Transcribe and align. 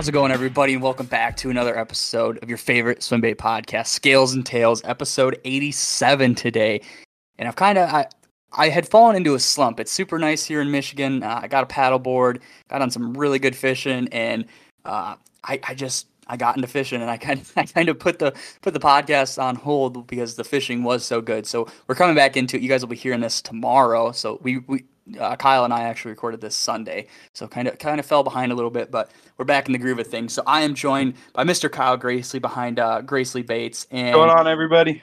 How's 0.00 0.08
it 0.08 0.12
going, 0.12 0.32
everybody? 0.32 0.72
And 0.72 0.82
welcome 0.82 1.04
back 1.04 1.36
to 1.36 1.50
another 1.50 1.78
episode 1.78 2.42
of 2.42 2.48
your 2.48 2.56
favorite 2.56 3.02
swim 3.02 3.20
bait 3.20 3.36
podcast, 3.36 3.88
Scales 3.88 4.32
and 4.32 4.46
Tails, 4.46 4.80
episode 4.86 5.38
87 5.44 6.34
today. 6.36 6.80
And 7.36 7.46
I've 7.46 7.56
kind 7.56 7.76
of 7.76 7.92
I, 7.92 8.06
I 8.50 8.70
had 8.70 8.88
fallen 8.88 9.14
into 9.14 9.34
a 9.34 9.38
slump. 9.38 9.78
It's 9.78 9.92
super 9.92 10.18
nice 10.18 10.42
here 10.42 10.62
in 10.62 10.70
Michigan. 10.70 11.22
Uh, 11.22 11.40
I 11.42 11.48
got 11.48 11.64
a 11.64 11.66
paddleboard, 11.66 12.40
got 12.68 12.80
on 12.80 12.90
some 12.90 13.12
really 13.12 13.38
good 13.38 13.54
fishing, 13.54 14.08
and 14.10 14.46
uh, 14.86 15.16
I, 15.44 15.60
I 15.64 15.74
just 15.74 16.06
I 16.28 16.38
got 16.38 16.56
into 16.56 16.66
fishing, 16.66 17.02
and 17.02 17.10
I 17.10 17.18
kind 17.18 17.38
of 17.38 17.52
I 17.56 17.64
kind 17.64 17.90
of 17.90 17.98
put 17.98 18.20
the 18.20 18.34
put 18.62 18.72
the 18.72 18.80
podcast 18.80 19.38
on 19.38 19.54
hold 19.54 20.06
because 20.06 20.34
the 20.34 20.44
fishing 20.44 20.82
was 20.82 21.04
so 21.04 21.20
good. 21.20 21.46
So 21.46 21.68
we're 21.88 21.94
coming 21.94 22.16
back 22.16 22.38
into 22.38 22.56
it. 22.56 22.62
You 22.62 22.70
guys 22.70 22.80
will 22.80 22.88
be 22.88 22.96
hearing 22.96 23.20
this 23.20 23.42
tomorrow. 23.42 24.12
So 24.12 24.38
we 24.40 24.60
we 24.60 24.86
uh, 25.18 25.36
Kyle 25.36 25.64
and 25.64 25.72
I 25.72 25.82
actually 25.82 26.10
recorded 26.10 26.40
this 26.40 26.54
Sunday, 26.54 27.06
so 27.34 27.48
kind 27.48 27.68
of 27.68 27.78
kind 27.78 27.98
of 27.98 28.06
fell 28.06 28.22
behind 28.22 28.52
a 28.52 28.54
little 28.54 28.70
bit, 28.70 28.90
but 28.90 29.10
we're 29.38 29.44
back 29.44 29.66
in 29.66 29.72
the 29.72 29.78
groove 29.78 29.98
of 29.98 30.06
things. 30.06 30.32
So 30.32 30.42
I 30.46 30.62
am 30.62 30.74
joined 30.74 31.14
by 31.32 31.44
Mr. 31.44 31.70
Kyle 31.70 31.96
Gracely 31.96 32.40
behind 32.40 32.78
uh, 32.78 33.02
Gracely 33.02 33.42
Baits. 33.42 33.86
And 33.90 34.16
What's 34.16 34.26
going 34.26 34.38
on, 34.38 34.48
everybody? 34.48 35.02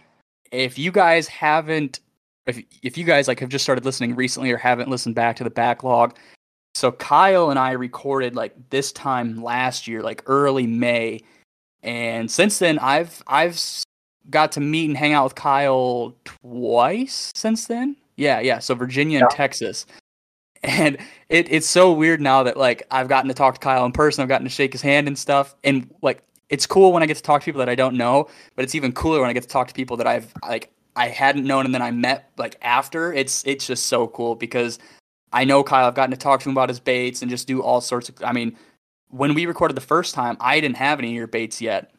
If 0.52 0.78
you 0.78 0.92
guys 0.92 1.28
haven't, 1.28 2.00
if 2.46 2.62
if 2.84 2.98
you 2.98 3.04
guys 3.04 3.28
like 3.28 3.40
have 3.40 3.50
just 3.50 3.64
started 3.64 3.86
listening 3.86 4.16
recently 4.16 4.52
or 4.52 4.58
haven't 4.58 4.90
listened 4.90 5.16
back 5.16 5.36
to 5.38 5.44
the 5.44 5.50
backlog, 5.50 6.16
so 6.76 6.92
Kyle 6.92 7.50
and 7.50 7.60
I 7.60 7.72
recorded 7.72 8.36
like 8.36 8.54
this 8.70 8.92
time 8.92 9.42
last 9.42 9.88
year, 9.88 10.02
like 10.02 10.24
early 10.28 10.68
May, 10.68 11.22
and 11.84 12.30
since 12.30 12.59
then 12.59 12.80
I've 12.80 13.22
I've 13.28 13.59
got 14.30 14.52
to 14.53 14.59
meet 14.59 14.88
and 14.88 14.98
hang 14.98 15.14
out 15.14 15.24
with 15.24 15.36
Kyle 15.36 16.16
twice 16.26 17.31
since 17.36 17.68
then. 17.68 17.96
Yeah, 18.16 18.40
yeah. 18.40 18.59
So 18.59 18.76
Virginia 18.76 19.20
and 19.20 19.30
Texas. 19.30 19.86
And 20.63 20.97
it, 21.30 21.52
it's 21.52 21.67
so 21.67 21.91
weird 21.94 22.22
now 22.22 22.44
that 22.44 22.58
like 22.58 22.83
I've 22.91 23.08
gotten 23.08 23.27
to 23.27 23.33
talk 23.33 23.55
to 23.55 23.59
Kyle 23.59 23.86
in 23.86 23.91
person, 23.91 24.22
I've 24.22 24.27
gotten 24.27 24.45
to 24.45 24.53
shake 24.53 24.73
his 24.73 24.81
hand 24.81 25.08
and 25.08 25.17
stuff. 25.17 25.55
And 25.63 25.94
like 26.02 26.23
it's 26.50 26.66
cool 26.66 26.94
when 26.94 27.03
I 27.03 27.05
get 27.05 27.17
to 27.17 27.23
talk 27.23 27.41
to 27.41 27.45
people 27.45 27.59
that 27.59 27.69
I 27.69 27.75
don't 27.75 27.95
know, 27.95 28.30
but 28.55 28.63
it's 28.63 28.75
even 28.75 28.91
cooler 28.91 29.22
when 29.22 29.30
I 29.30 29.33
get 29.33 29.44
to 29.44 29.50
talk 29.50 29.67
to 29.67 29.73
people 29.73 29.97
that 29.97 30.08
I've 30.08 30.33
like 30.44 30.72
I 30.95 31.08
hadn't 31.09 31.45
known 31.45 31.66
and 31.66 31.73
then 31.73 31.81
I 31.81 31.91
met 31.91 32.31
like 32.38 32.58
after. 32.61 33.13
It's 33.13 33.45
it's 33.45 33.67
just 33.67 33.88
so 33.88 34.08
cool 34.08 34.35
because 34.35 34.80
I 35.33 35.44
know 35.44 35.63
Kyle, 35.63 35.85
I've 35.85 35.95
gotten 35.95 36.11
to 36.11 36.17
talk 36.17 36.39
to 36.41 36.50
him 36.50 36.53
about 36.53 36.69
his 36.69 36.80
baits 36.80 37.22
and 37.22 37.30
just 37.30 37.47
do 37.47 37.61
all 37.61 37.81
sorts 37.81 38.09
of 38.09 38.16
I 38.23 38.31
mean, 38.31 38.58
when 39.09 39.33
we 39.33 39.45
recorded 39.45 39.75
the 39.75 39.81
first 39.81 40.16
time, 40.16 40.38
I 40.39 40.59
didn't 40.59 40.78
have 40.78 41.00
any 41.00 41.09
of 41.09 41.16
your 41.16 41.28
baits 41.28 41.61
yet. 41.61 41.91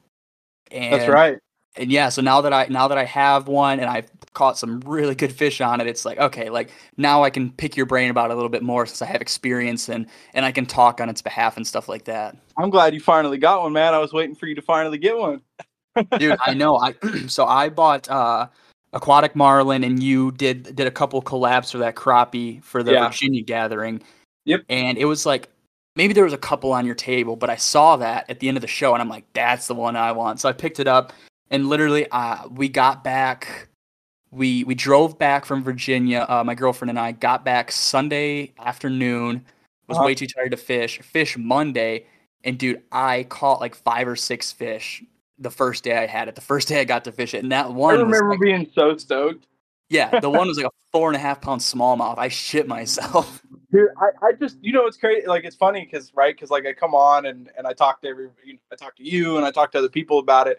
And, 0.70 0.92
That's 0.92 1.08
right 1.08 1.38
and 1.78 1.90
yeah, 1.90 2.08
so 2.08 2.20
now 2.20 2.40
that 2.40 2.52
I 2.52 2.66
now 2.68 2.88
that 2.88 2.98
I 2.98 3.04
have 3.04 3.48
one 3.48 3.80
and 3.80 3.88
I've 3.88 4.10
caught 4.34 4.58
some 4.58 4.80
really 4.80 5.14
good 5.14 5.32
fish 5.32 5.60
on 5.60 5.80
it, 5.80 5.86
it's 5.86 6.04
like 6.04 6.18
okay, 6.18 6.50
like 6.50 6.70
now 6.96 7.22
I 7.22 7.30
can 7.30 7.52
pick 7.52 7.76
your 7.76 7.86
brain 7.86 8.10
about 8.10 8.30
it 8.30 8.34
a 8.34 8.36
little 8.36 8.50
bit 8.50 8.62
more 8.62 8.84
since 8.86 9.02
I 9.02 9.06
have 9.06 9.20
experience 9.20 9.88
and 9.88 10.06
and 10.34 10.44
I 10.44 10.52
can 10.52 10.66
talk 10.66 11.00
on 11.00 11.08
its 11.08 11.22
behalf 11.22 11.56
and 11.56 11.66
stuff 11.66 11.88
like 11.88 12.04
that. 12.04 12.36
I'm 12.56 12.70
glad 12.70 12.94
you 12.94 13.00
finally 13.00 13.38
got 13.38 13.62
one, 13.62 13.72
man. 13.72 13.94
I 13.94 13.98
was 13.98 14.12
waiting 14.12 14.34
for 14.34 14.46
you 14.46 14.54
to 14.56 14.62
finally 14.62 14.98
get 14.98 15.16
one. 15.16 15.40
Dude, 16.18 16.36
I 16.44 16.54
know. 16.54 16.78
I 16.78 16.94
so 17.26 17.46
I 17.46 17.68
bought 17.68 18.08
uh 18.08 18.48
aquatic 18.92 19.36
marlin 19.36 19.84
and 19.84 20.02
you 20.02 20.32
did 20.32 20.74
did 20.74 20.86
a 20.86 20.90
couple 20.90 21.22
collabs 21.22 21.70
for 21.70 21.78
that 21.78 21.94
crappie 21.94 22.62
for 22.62 22.82
the 22.82 22.92
yeah. 22.92 23.08
Virginia 23.08 23.42
gathering. 23.42 24.02
Yep. 24.44 24.62
And 24.68 24.98
it 24.98 25.04
was 25.04 25.26
like 25.26 25.48
maybe 25.94 26.14
there 26.14 26.24
was 26.24 26.32
a 26.32 26.38
couple 26.38 26.72
on 26.72 26.86
your 26.86 26.94
table, 26.94 27.36
but 27.36 27.50
I 27.50 27.56
saw 27.56 27.96
that 27.96 28.30
at 28.30 28.40
the 28.40 28.48
end 28.48 28.56
of 28.56 28.60
the 28.60 28.68
show 28.68 28.94
and 28.94 29.02
I'm 29.02 29.08
like, 29.08 29.24
that's 29.32 29.66
the 29.66 29.74
one 29.74 29.96
I 29.96 30.12
want. 30.12 30.40
So 30.40 30.48
I 30.48 30.52
picked 30.52 30.80
it 30.80 30.86
up 30.86 31.12
and 31.50 31.68
literally 31.68 32.09
uh, 32.10 32.48
we 32.48 32.69
got 32.69 33.04
back 33.04 33.69
we 34.31 34.64
we 34.64 34.75
drove 34.75 35.19
back 35.19 35.44
from 35.44 35.62
virginia. 35.62 36.26
Uh, 36.28 36.44
my 36.44 36.54
girlfriend 36.54 36.91
and 36.91 36.98
i 36.98 37.12
got 37.12 37.44
back 37.44 37.72
sunday 37.72 38.53
afternoon. 38.59 39.44
Was 39.86 39.97
uh-huh. 39.97 40.06
way 40.06 40.14
too 40.14 40.26
tired 40.26 40.50
to 40.50 40.56
fish 40.56 41.00
fish 41.00 41.36
monday. 41.36 42.06
And 42.44 42.59
dude 42.59 42.82
i 42.92 43.25
caught 43.25 43.60
like 43.60 43.75
five 43.75 44.06
or 44.06 44.16
six 44.16 44.53
fish 44.53 45.03
the 45.38 45.50
first 45.50 45.84
day 45.84 45.97
i 45.97 46.06
had 46.06 46.28
it 46.28 46.34
the 46.34 46.41
first 46.41 46.69
day 46.69 46.81
i 46.81 46.84
got 46.84 47.04
to 47.04 47.12
fish 47.12 47.34
it. 47.34 47.42
And 47.42 47.53
that 47.53 47.72
one 47.72 47.94
i 47.94 47.98
remember 47.98 48.30
like, 48.30 48.41
being 48.41 48.70
so 48.75 48.97
stoked. 48.97 49.47
Yeah 49.88 50.20
the 50.20 50.30
one 50.41 50.48
was 50.48 50.59
like 50.59 50.66
a 50.66 50.70
four 50.92 51.09
and 51.09 51.16
a 51.16 51.20
half 51.20 51.41
pound 51.41 51.60
smallmouth. 51.60 52.19
I 52.19 52.28
shit 52.28 52.66
myself. 52.66 53.42
Dude, 53.72 53.88
I, 53.98 54.26
I 54.26 54.32
just 54.32 54.56
you 54.62 54.72
know 54.72 54.86
it's 54.86 54.97
crazy 54.97 55.26
like 55.26 55.44
it's 55.44 55.56
funny 55.56 55.84
because 55.84 56.12
right 56.15 56.34
because 56.34 56.50
like 56.50 56.66
i 56.66 56.72
come 56.72 56.94
on 56.94 57.26
and 57.26 57.50
and 57.56 57.66
i 57.66 57.72
talk 57.75 58.00
to 58.03 58.09
every 58.09 58.28
you 58.44 58.54
know, 58.54 58.59
i 58.72 58.76
talk 58.76 58.97
to 58.97 59.04
you 59.04 59.36
and 59.36 59.44
i 59.44 59.50
talk 59.50 59.72
to 59.72 59.78
other 59.78 59.91
people 59.91 60.19
about 60.19 60.47
it 60.47 60.59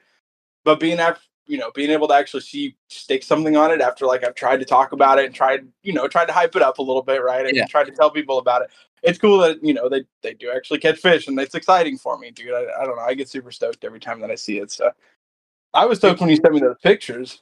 but 0.63 0.79
being 0.79 0.99
at 0.99 1.19
you 1.47 1.57
know 1.57 1.71
being 1.73 1.89
able 1.89 2.07
to 2.07 2.13
actually 2.13 2.41
see 2.41 2.75
stick 2.89 3.23
something 3.23 3.57
on 3.57 3.71
it 3.71 3.81
after 3.81 4.05
like 4.05 4.23
I've 4.23 4.35
tried 4.35 4.57
to 4.57 4.65
talk 4.65 4.91
about 4.91 5.19
it 5.19 5.25
and 5.25 5.35
tried 5.35 5.67
you 5.83 5.91
know 5.91 6.07
tried 6.07 6.25
to 6.25 6.33
hype 6.33 6.55
it 6.55 6.61
up 6.61 6.77
a 6.77 6.81
little 6.81 7.01
bit 7.01 7.21
right 7.21 7.45
and 7.45 7.55
yeah. 7.55 7.65
tried 7.65 7.85
to 7.85 7.91
tell 7.91 8.11
people 8.11 8.37
about 8.37 8.61
it. 8.61 8.69
It's 9.01 9.17
cool 9.17 9.39
that 9.39 9.63
you 9.63 9.73
know 9.73 9.89
they 9.89 10.05
they 10.21 10.33
do 10.35 10.51
actually 10.51 10.79
catch 10.79 10.99
fish 10.99 11.27
and 11.27 11.39
it's 11.39 11.55
exciting 11.55 11.97
for 11.97 12.17
me, 12.17 12.31
dude. 12.31 12.53
I, 12.53 12.65
I 12.81 12.85
don't 12.85 12.95
know. 12.95 13.01
I 13.01 13.15
get 13.15 13.29
super 13.29 13.51
stoked 13.51 13.83
every 13.83 13.99
time 13.99 14.19
that 14.21 14.31
I 14.31 14.35
see 14.35 14.59
it. 14.59 14.71
So 14.71 14.91
I 15.73 15.85
was 15.85 15.97
stoked 15.97 16.21
when 16.21 16.29
you 16.29 16.35
sent 16.35 16.53
me 16.53 16.59
those 16.59 16.77
pictures. 16.81 17.41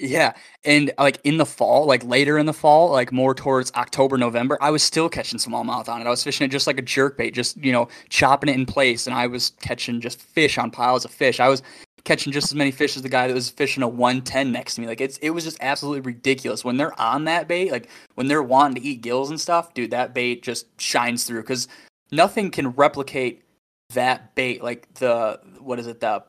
Yeah, 0.00 0.34
and 0.64 0.92
like 0.96 1.18
in 1.24 1.38
the 1.38 1.46
fall, 1.46 1.84
like 1.84 2.04
later 2.04 2.38
in 2.38 2.46
the 2.46 2.52
fall, 2.52 2.92
like 2.92 3.10
more 3.10 3.34
towards 3.34 3.72
October, 3.72 4.16
November, 4.16 4.56
I 4.60 4.70
was 4.70 4.84
still 4.84 5.08
catching 5.08 5.40
smallmouth 5.40 5.88
on 5.88 6.00
it. 6.00 6.06
I 6.06 6.10
was 6.10 6.22
fishing 6.22 6.44
it 6.44 6.52
just 6.52 6.68
like 6.68 6.78
a 6.78 6.82
jerk 6.82 7.18
bait, 7.18 7.32
just 7.34 7.56
you 7.56 7.72
know, 7.72 7.88
chopping 8.08 8.48
it 8.48 8.54
in 8.54 8.64
place, 8.64 9.08
and 9.08 9.16
I 9.16 9.26
was 9.26 9.50
catching 9.60 10.00
just 10.00 10.20
fish 10.20 10.56
on 10.56 10.70
piles 10.70 11.04
of 11.04 11.10
fish. 11.10 11.40
I 11.40 11.48
was 11.48 11.64
catching 12.08 12.32
just 12.32 12.46
as 12.46 12.54
many 12.54 12.70
fish 12.70 12.96
as 12.96 13.02
the 13.02 13.08
guy 13.08 13.28
that 13.28 13.34
was 13.34 13.50
fishing 13.50 13.82
a 13.82 13.88
110 13.88 14.50
next 14.50 14.74
to 14.74 14.80
me. 14.80 14.86
Like 14.86 15.00
it's 15.00 15.18
it 15.18 15.30
was 15.30 15.44
just 15.44 15.58
absolutely 15.60 16.00
ridiculous. 16.00 16.64
When 16.64 16.78
they're 16.78 16.98
on 16.98 17.24
that 17.24 17.46
bait, 17.46 17.70
like 17.70 17.90
when 18.14 18.28
they're 18.28 18.42
wanting 18.42 18.82
to 18.82 18.88
eat 18.88 19.02
gills 19.02 19.28
and 19.28 19.38
stuff, 19.38 19.74
dude, 19.74 19.90
that 19.90 20.14
bait 20.14 20.42
just 20.42 20.66
shines 20.80 21.24
through 21.24 21.42
because 21.42 21.68
nothing 22.10 22.50
can 22.50 22.70
replicate 22.70 23.44
that 23.92 24.34
bait. 24.34 24.62
Like 24.62 24.92
the 24.94 25.38
what 25.60 25.78
is 25.78 25.86
it, 25.86 26.00
the 26.00 26.24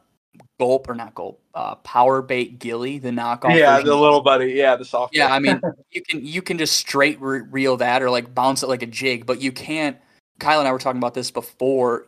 gulp 0.59 0.89
or 0.89 0.95
not 0.95 1.16
gulp, 1.16 1.41
uh, 1.56 1.75
power 1.75 2.22
bait 2.22 2.59
gilly, 2.59 3.00
the 3.00 3.09
knockoff. 3.09 3.56
Yeah, 3.56 3.75
version. 3.75 3.88
the 3.88 3.95
little 3.95 4.22
buddy. 4.22 4.51
Yeah, 4.51 4.75
the 4.75 4.85
soft. 4.85 5.16
Yeah, 5.16 5.34
I 5.34 5.39
mean, 5.39 5.62
you 5.91 6.01
can 6.01 6.25
you 6.25 6.41
can 6.41 6.57
just 6.57 6.75
straight 6.75 7.19
re- 7.22 7.41
reel 7.50 7.78
that 7.78 8.01
or 8.01 8.09
like 8.09 8.35
bounce 8.35 8.63
it 8.63 8.68
like 8.68 8.84
a 8.84 8.88
jig, 8.88 9.25
but 9.25 9.41
you 9.41 9.53
can't. 9.53 9.97
Kyle 10.39 10.59
and 10.59 10.68
I 10.68 10.73
were 10.73 10.79
talking 10.79 11.00
about 11.00 11.13
this 11.13 11.31
before, 11.31 12.07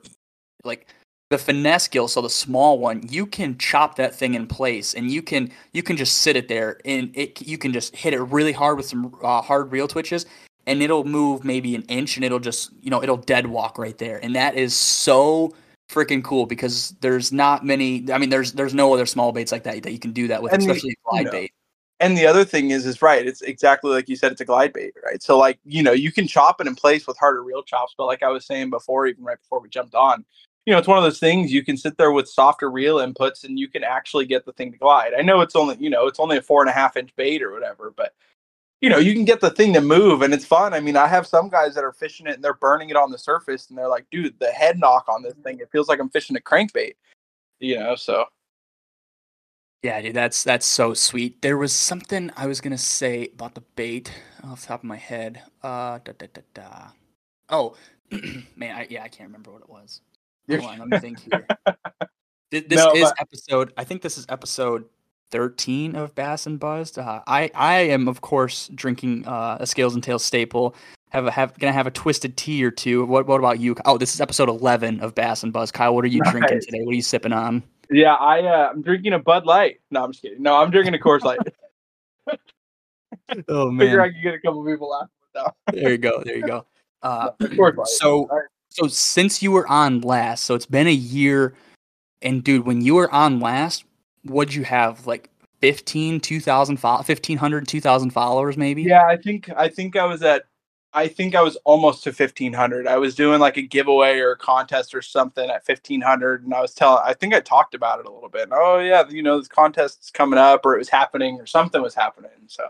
like 0.65 0.87
the 1.31 1.37
finesse 1.37 1.87
gill, 1.87 2.09
so 2.09 2.21
the 2.21 2.29
small 2.29 2.77
one, 2.77 3.01
you 3.07 3.25
can 3.25 3.57
chop 3.57 3.95
that 3.95 4.13
thing 4.13 4.33
in 4.33 4.45
place, 4.45 4.93
and 4.93 5.09
you 5.09 5.21
can 5.21 5.49
you 5.71 5.81
can 5.81 5.95
just 5.95 6.17
sit 6.17 6.35
it 6.35 6.49
there, 6.49 6.79
and 6.83 7.09
it 7.15 7.41
you 7.41 7.57
can 7.57 7.71
just 7.71 7.95
hit 7.95 8.13
it 8.13 8.19
really 8.19 8.51
hard 8.51 8.75
with 8.75 8.85
some 8.85 9.15
uh, 9.23 9.41
hard 9.41 9.71
reel 9.71 9.87
twitches, 9.87 10.25
and 10.67 10.83
it'll 10.83 11.05
move 11.05 11.45
maybe 11.45 11.73
an 11.73 11.83
inch, 11.83 12.17
and 12.17 12.25
it'll 12.25 12.39
just 12.39 12.71
you 12.81 12.91
know 12.91 13.01
it'll 13.01 13.15
dead 13.15 13.47
walk 13.47 13.77
right 13.77 13.97
there, 13.97 14.19
and 14.23 14.35
that 14.35 14.55
is 14.55 14.75
so 14.75 15.53
freaking 15.89 16.21
cool 16.21 16.45
because 16.45 16.93
there's 16.99 17.31
not 17.31 17.65
many. 17.65 18.11
I 18.11 18.17
mean, 18.17 18.29
there's 18.29 18.51
there's 18.51 18.73
no 18.73 18.93
other 18.93 19.05
small 19.05 19.31
baits 19.31 19.53
like 19.53 19.63
that 19.63 19.81
that 19.83 19.91
you 19.93 19.99
can 19.99 20.11
do 20.11 20.27
that 20.27 20.43
with, 20.43 20.51
and 20.51 20.61
especially 20.61 20.89
the, 20.89 21.09
glide 21.09 21.19
you 21.19 21.25
know, 21.25 21.31
bait. 21.31 21.53
And 22.01 22.17
the 22.17 22.25
other 22.25 22.43
thing 22.43 22.71
is, 22.71 22.85
is 22.85 23.01
right. 23.01 23.25
It's 23.25 23.41
exactly 23.41 23.91
like 23.91 24.09
you 24.09 24.17
said. 24.17 24.33
It's 24.33 24.41
a 24.41 24.45
glide 24.45 24.73
bait, 24.73 24.95
right? 25.05 25.23
So 25.23 25.37
like 25.37 25.59
you 25.63 25.81
know 25.81 25.93
you 25.93 26.11
can 26.11 26.27
chop 26.27 26.59
it 26.59 26.67
in 26.67 26.75
place 26.75 27.07
with 27.07 27.17
harder 27.17 27.41
reel 27.41 27.63
chops, 27.63 27.95
but 27.97 28.07
like 28.07 28.21
I 28.21 28.27
was 28.27 28.45
saying 28.45 28.69
before, 28.69 29.07
even 29.07 29.23
right 29.23 29.39
before 29.39 29.61
we 29.61 29.69
jumped 29.69 29.95
on, 29.95 30.25
you 30.66 30.73
know, 30.73 30.77
it's 30.77 30.88
one 30.88 30.97
of 30.97 31.03
those 31.03 31.19
things 31.19 31.51
you 31.51 31.63
can 31.63 31.75
sit 31.75 31.97
there 31.97 32.11
with 32.11 32.29
softer 32.29 32.69
reel 32.69 32.97
inputs 32.97 33.44
and 33.44 33.57
you 33.57 33.67
can 33.67 33.83
actually 33.83 34.25
get 34.25 34.45
the 34.45 34.53
thing 34.53 34.72
to 34.72 34.77
glide. 34.77 35.13
I 35.17 35.22
know 35.22 35.41
it's 35.41 35.55
only, 35.55 35.75
you 35.79 35.89
know, 35.89 36.07
it's 36.07 36.19
only 36.19 36.38
a 36.38 36.41
four 36.41 36.61
and 36.61 36.69
a 36.69 36.73
half 36.73 36.97
inch 36.97 37.16
bait 37.16 37.41
or 37.41 37.51
whatever, 37.51 37.94
but 37.95 38.13
you 38.79 38.89
know, 38.89 38.97
you 38.97 39.13
can 39.13 39.25
get 39.25 39.41
the 39.41 39.51
thing 39.51 39.73
to 39.73 39.81
move 39.81 40.23
and 40.23 40.33
it's 40.33 40.45
fun. 40.45 40.73
I 40.73 40.79
mean, 40.79 40.97
I 40.97 41.07
have 41.07 41.27
some 41.27 41.49
guys 41.49 41.75
that 41.75 41.83
are 41.83 41.94
fishing 41.94 42.27
it 42.27 42.35
and 42.35 42.44
they're 42.44 42.55
burning 42.55 42.89
it 42.89 42.95
on 42.95 43.11
the 43.11 43.17
surface 43.17 43.69
and 43.69 43.78
they're 43.78 43.87
like, 43.87 44.05
dude, 44.11 44.40
the 44.40 44.52
head 44.52 44.79
knock 44.79 45.05
on 45.08 45.22
this 45.22 45.35
thing, 45.43 45.59
it 45.59 45.69
feels 45.72 45.87
like 45.87 45.99
I'm 45.99 46.09
fishing 46.09 46.35
a 46.35 46.40
crankbait, 46.40 46.93
you 47.59 47.78
know, 47.79 47.96
so. 47.96 48.25
Yeah, 49.84 49.99
dude, 49.99 50.16
that's 50.16 50.43
that's 50.43 50.67
so 50.67 50.93
sweet. 50.93 51.41
There 51.41 51.58
was 51.58 51.73
something 51.73 52.29
I 52.37 52.46
was 52.46 52.61
gonna 52.61 52.78
say 52.78 53.29
about 53.34 53.55
the 53.55 53.63
bait 53.75 54.13
off 54.43 54.61
the 54.61 54.67
top 54.67 54.81
of 54.81 54.84
my 54.84 54.97
head. 54.97 55.41
Uh, 55.63 55.97
da, 56.03 56.13
da, 56.19 56.28
da, 56.31 56.41
da. 56.53 56.87
Oh, 57.49 57.75
man, 58.55 58.78
I, 58.78 58.87
yeah, 58.91 59.02
I 59.02 59.08
can't 59.08 59.29
remember 59.29 59.52
what 59.52 59.63
it 59.63 59.69
was. 59.69 60.02
Hold 60.49 60.64
on, 60.64 60.79
let 60.79 60.88
me 60.88 60.99
think 60.99 61.20
here. 61.32 61.47
this 62.52 62.64
no, 62.70 62.93
is 62.93 63.03
but... 63.03 63.22
episode. 63.22 63.73
I 63.78 63.84
think 63.84 64.02
this 64.02 64.17
is 64.17 64.26
episode 64.29 64.85
thirteen 65.32 65.96
of 65.96 66.14
Bass 66.16 66.46
and 66.46 66.59
Buzzed. 66.59 66.99
Uh, 66.99 67.22
I 67.28 67.52
I 67.55 67.76
am 67.79 68.08
of 68.08 68.22
course 68.22 68.70
drinking 68.73 69.28
uh, 69.28 69.58
a 69.59 69.67
Scales 69.67 69.93
and 69.93 70.03
Tails 70.03 70.23
staple. 70.23 70.76
Have 71.09 71.28
a 71.28 71.32
have 71.32 71.58
gonna 71.59 71.73
have 71.73 71.88
a 71.88 71.91
twisted 71.91 72.38
tea 72.38 72.64
or 72.64 72.72
two. 72.72 73.05
What 73.05 73.28
what 73.28 73.40
about 73.40 73.59
you? 73.59 73.76
Oh, 73.85 73.97
this 73.97 74.14
is 74.14 74.22
episode 74.22 74.49
eleven 74.49 74.99
of 75.02 75.16
Bass 75.16 75.43
and 75.43 75.53
Buzz. 75.53 75.72
Kyle, 75.72 75.93
what 75.93 76.03
are 76.05 76.09
you 76.09 76.22
nice. 76.22 76.32
drinking 76.32 76.61
today? 76.61 76.82
What 76.84 76.91
are 76.91 76.96
you 76.96 77.02
sipping 77.02 77.34
on? 77.34 77.64
Yeah, 77.90 78.14
I 78.14 78.41
uh, 78.41 78.70
I'm 78.72 78.82
drinking 78.82 79.14
a 79.14 79.20
Bud 79.20 79.46
Light. 79.46 79.82
No, 79.91 80.03
I'm 80.03 80.11
just 80.11 80.22
kidding. 80.22 80.41
No, 80.41 80.55
I'm 80.55 80.72
drinking 80.72 80.96
a 80.96 80.97
Coors 80.97 81.22
Light. 81.22 81.40
oh 83.49 83.70
man, 83.70 83.87
figure 83.87 84.02
I 84.02 84.11
can 84.11 84.22
get 84.22 84.34
a 84.34 84.40
couple 84.40 84.66
people 84.66 84.90
laughing. 84.90 85.53
there 85.73 85.91
you 85.91 85.97
go. 85.97 86.23
There 86.23 86.37
you 86.37 86.46
go. 86.46 86.66
Uh, 87.03 87.32
so 87.85 88.29
so 88.72 88.88
since 88.88 89.44
you 89.44 89.52
were 89.52 89.68
on 89.68 90.02
last, 90.02 90.46
so 90.46 90.56
it's 90.56 90.66
been 90.66 90.88
a 90.88 90.91
year, 90.91 91.53
and 92.22 92.44
dude, 92.44 92.66
when 92.66 92.82
you 92.82 92.96
were 92.96 93.14
on 93.14 93.40
last, 93.40 93.84
what'd 94.23 94.53
you 94.53 94.64
have? 94.64 95.06
Like 95.06 95.29
15, 95.59 96.20
2,000, 96.20 96.78
1,500, 96.79 97.68
2,000 97.68 98.09
followers 98.12 98.58
maybe? 98.58 98.84
Yeah, 98.84 99.06
I 99.06 99.18
think 99.18 99.50
I 99.56 99.68
think 99.68 99.96
I 99.96 100.06
was 100.06 100.23
at 100.23 100.46
I 100.94 101.08
think 101.08 101.35
I 101.35 101.41
was 101.41 101.56
almost 101.64 102.03
to 102.03 102.09
1500. 102.09 102.85
I 102.85 102.97
was 102.97 103.16
doing 103.16 103.40
like 103.40 103.56
a 103.58 103.62
giveaway 103.62 104.20
or 104.20 104.32
a 104.32 104.38
contest 104.38 104.94
or 104.94 105.02
something 105.02 105.50
at 105.50 105.68
1500 105.68 106.44
and 106.46 106.53
I 106.53 106.62
was 106.62 106.73
telling 106.73 107.03
I 107.06 107.14
think 107.14 107.34
I 107.34 107.41
talked 107.41 107.76
about 107.76 108.00
it 108.00 108.06
a 108.06 108.12
little 108.12 108.29
bit. 108.29 108.50
Oh 108.52 108.79
yeah, 108.79 109.03
you 109.09 109.22
know, 109.22 109.38
this 109.38 109.47
contest 109.47 110.03
is 110.03 110.09
coming 110.09 110.40
up 110.40 110.66
or 110.66 110.76
it 110.76 110.79
was 110.79 110.90
happening 110.90 111.40
or 111.40 111.46
something 111.46 111.82
was 111.82 111.96
happening. 111.96 112.32
So 112.47 112.66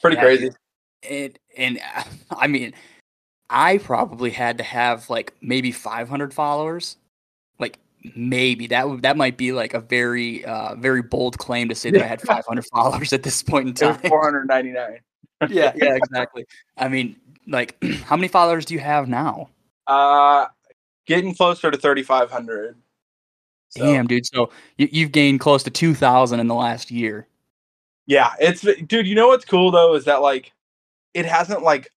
pretty 0.00 0.16
Yeah, 0.16 0.22
crazy. 0.22 0.50
It 1.02 1.38
and 1.56 1.78
uh, 1.96 2.04
I 2.36 2.46
mean, 2.46 2.74
I 3.48 3.78
probably 3.78 4.30
had 4.30 4.58
to 4.58 4.64
have 4.64 5.08
like 5.08 5.34
maybe 5.40 5.72
500 5.72 6.34
followers. 6.34 6.96
Like 7.58 7.78
maybe 8.14 8.66
that 8.68 8.88
would 8.88 9.02
that 9.02 9.16
might 9.16 9.36
be 9.36 9.52
like 9.52 9.74
a 9.74 9.80
very 9.80 10.44
uh 10.44 10.74
very 10.76 11.02
bold 11.02 11.38
claim 11.38 11.68
to 11.68 11.74
say 11.74 11.90
that 11.90 12.02
I 12.02 12.06
had 12.06 12.20
500 12.22 12.64
followers 12.66 13.12
at 13.12 13.22
this 13.22 13.42
point 13.42 13.68
in 13.68 13.74
time. 13.74 13.98
499. 13.98 15.00
yeah, 15.48 15.72
yeah, 15.76 15.94
exactly. 15.96 16.46
I 16.76 16.88
mean, 16.88 17.16
like 17.46 17.76
how 18.04 18.16
many 18.16 18.28
followers 18.28 18.64
do 18.64 18.74
you 18.74 18.80
have 18.80 19.08
now? 19.08 19.50
Uh 19.86 20.46
getting 21.06 21.34
closer 21.34 21.70
to 21.70 21.78
3500. 21.78 22.76
So, 23.68 23.84
Damn, 23.84 24.06
dude. 24.06 24.26
So 24.26 24.50
you, 24.78 24.88
you've 24.90 25.12
gained 25.12 25.40
close 25.40 25.62
to 25.64 25.70
2,000 25.70 26.40
in 26.40 26.46
the 26.48 26.54
last 26.54 26.90
year. 26.90 27.26
Yeah, 28.06 28.32
it's 28.40 28.60
dude, 28.60 29.06
you 29.06 29.14
know 29.14 29.28
what's 29.28 29.44
cool 29.44 29.70
though 29.70 29.94
is 29.94 30.04
that 30.04 30.22
like 30.22 30.52
it 31.14 31.26
hasn't 31.26 31.62
like 31.62 31.90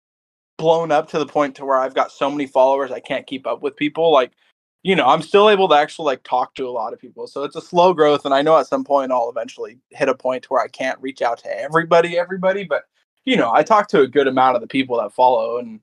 blown 0.59 0.91
up 0.93 1.09
to 1.11 1.19
the 1.19 1.27
point 1.27 1.57
to 1.57 1.65
where 1.65 1.79
I've 1.79 1.95
got 1.95 2.13
so 2.13 2.31
many 2.31 2.47
followers 2.47 2.91
I 2.91 3.01
can't 3.01 3.27
keep 3.27 3.47
up 3.47 3.63
with 3.63 3.77
people. 3.77 4.13
Like, 4.13 4.33
you 4.83 4.95
know, 4.97 5.07
I'm 5.07 5.23
still 5.23 5.49
able 5.49 5.69
to 5.69 5.75
actually 5.75 6.07
like 6.07 6.23
talk 6.23 6.55
to 6.57 6.69
a 6.69 6.71
lot 6.71 6.93
of 6.93 6.99
people. 7.01 7.27
So 7.27 7.45
it's 7.45 7.57
a 7.57 7.61
slow 7.61 7.93
growth 7.95 8.25
and 8.25 8.35
I 8.35 8.43
know 8.43 8.57
at 8.59 8.67
some 8.67 8.85
point 8.85 9.13
I'll 9.13 9.31
eventually 9.31 9.79
hit 9.91 10.09
a 10.09 10.15
point 10.15 10.51
where 10.51 10.61
I 10.63 10.69
can't 10.69 11.01
reach 11.01 11.23
out 11.23 11.39
to 11.39 11.61
everybody 11.61 12.19
everybody, 12.19 12.65
but 12.65 12.85
you 13.25 13.37
know, 13.37 13.53
I 13.53 13.63
talk 13.63 13.89
to 13.89 14.01
a 14.01 14.07
good 14.07 14.27
amount 14.27 14.57
of 14.57 14.61
the 14.63 14.67
people 14.69 14.99
that 14.99 15.13
follow 15.13 15.59
and 15.59 15.81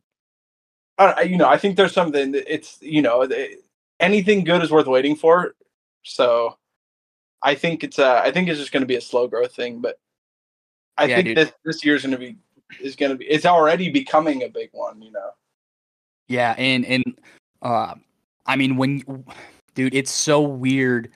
I, 0.98 1.22
you 1.24 1.38
know, 1.38 1.48
I 1.48 1.58
think 1.58 1.76
there's 1.76 1.92
something 1.94 2.32
that 2.32 2.52
it's, 2.52 2.78
you 2.82 3.02
know, 3.02 3.26
th- 3.26 3.58
anything 4.00 4.44
good 4.44 4.62
is 4.62 4.72
worth 4.72 4.88
waiting 4.88 5.16
for. 5.16 5.54
So 6.04 6.58
I 7.42 7.54
think 7.56 7.84
it's 7.84 7.98
uh 8.00 8.20
I 8.24 8.32
think 8.32 8.48
it's 8.48 8.60
just 8.60 8.72
going 8.72 8.82
to 8.82 8.86
be 8.88 8.96
a 8.96 9.02
slow 9.02 9.28
growth 9.28 9.54
thing, 9.54 9.80
but 9.80 9.98
I 10.98 11.08
Yeah, 11.08 11.22
think 11.22 11.22
dude. 11.22 11.34
this 11.34 11.52
this 11.64 11.84
year's 11.84 12.02
going 12.02 12.12
to 12.12 12.18
be 12.18 12.36
is 12.80 12.96
going 12.96 13.12
to 13.12 13.16
be 13.16 13.24
it's 13.26 13.46
already 13.46 13.90
becoming 13.90 14.42
a 14.42 14.48
big 14.48 14.70
one, 14.72 15.00
you 15.02 15.12
know. 15.12 15.30
Yeah, 16.28 16.54
and 16.58 16.84
and 16.84 17.04
uh 17.62 17.94
I 18.46 18.56
mean 18.56 18.76
when 18.76 19.24
dude, 19.74 19.94
it's 19.94 20.10
so 20.10 20.40
weird 20.40 21.10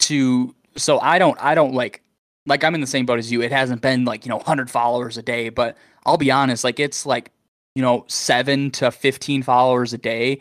to 0.00 0.54
so 0.76 1.00
I 1.00 1.18
don't 1.18 1.38
I 1.40 1.54
don't 1.54 1.74
like 1.74 2.02
like 2.46 2.64
I'm 2.64 2.74
in 2.74 2.80
the 2.80 2.86
same 2.86 3.06
boat 3.06 3.18
as 3.18 3.30
you. 3.30 3.42
It 3.42 3.52
hasn't 3.52 3.82
been 3.82 4.04
like, 4.04 4.24
you 4.24 4.30
know, 4.30 4.36
100 4.36 4.70
followers 4.70 5.18
a 5.18 5.22
day, 5.22 5.50
but 5.50 5.76
I'll 6.06 6.16
be 6.16 6.30
honest, 6.30 6.64
like 6.64 6.80
it's 6.80 7.04
like, 7.04 7.30
you 7.74 7.82
know, 7.82 8.04
7 8.08 8.70
to 8.72 8.90
15 8.90 9.42
followers 9.42 9.92
a 9.92 9.98
day 9.98 10.40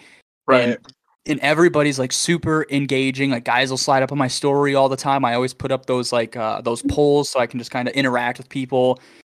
and 0.50 0.78
and 1.26 1.40
everybody's 1.42 2.00
like 2.00 2.14
super 2.14 2.66
engaging. 2.72 3.32
Like 3.32 3.44
guys 3.44 3.70
will 3.70 3.78
slide 3.78 4.02
up 4.02 4.12
on 4.12 4.18
my 4.18 4.30
story 4.30 4.76
all 4.76 4.90
the 4.90 4.96
time. 4.96 5.26
I 5.26 5.34
always 5.34 5.54
put 5.54 5.72
up 5.72 5.86
those 5.86 6.12
like 6.12 6.36
uh 6.36 6.62
those 6.62 6.82
polls 6.84 7.30
so 7.30 7.40
I 7.40 7.48
can 7.48 7.60
just 7.60 7.72
kind 7.72 7.88
of 7.88 7.94
interact 7.94 8.38
with 8.38 8.50
people 8.50 9.00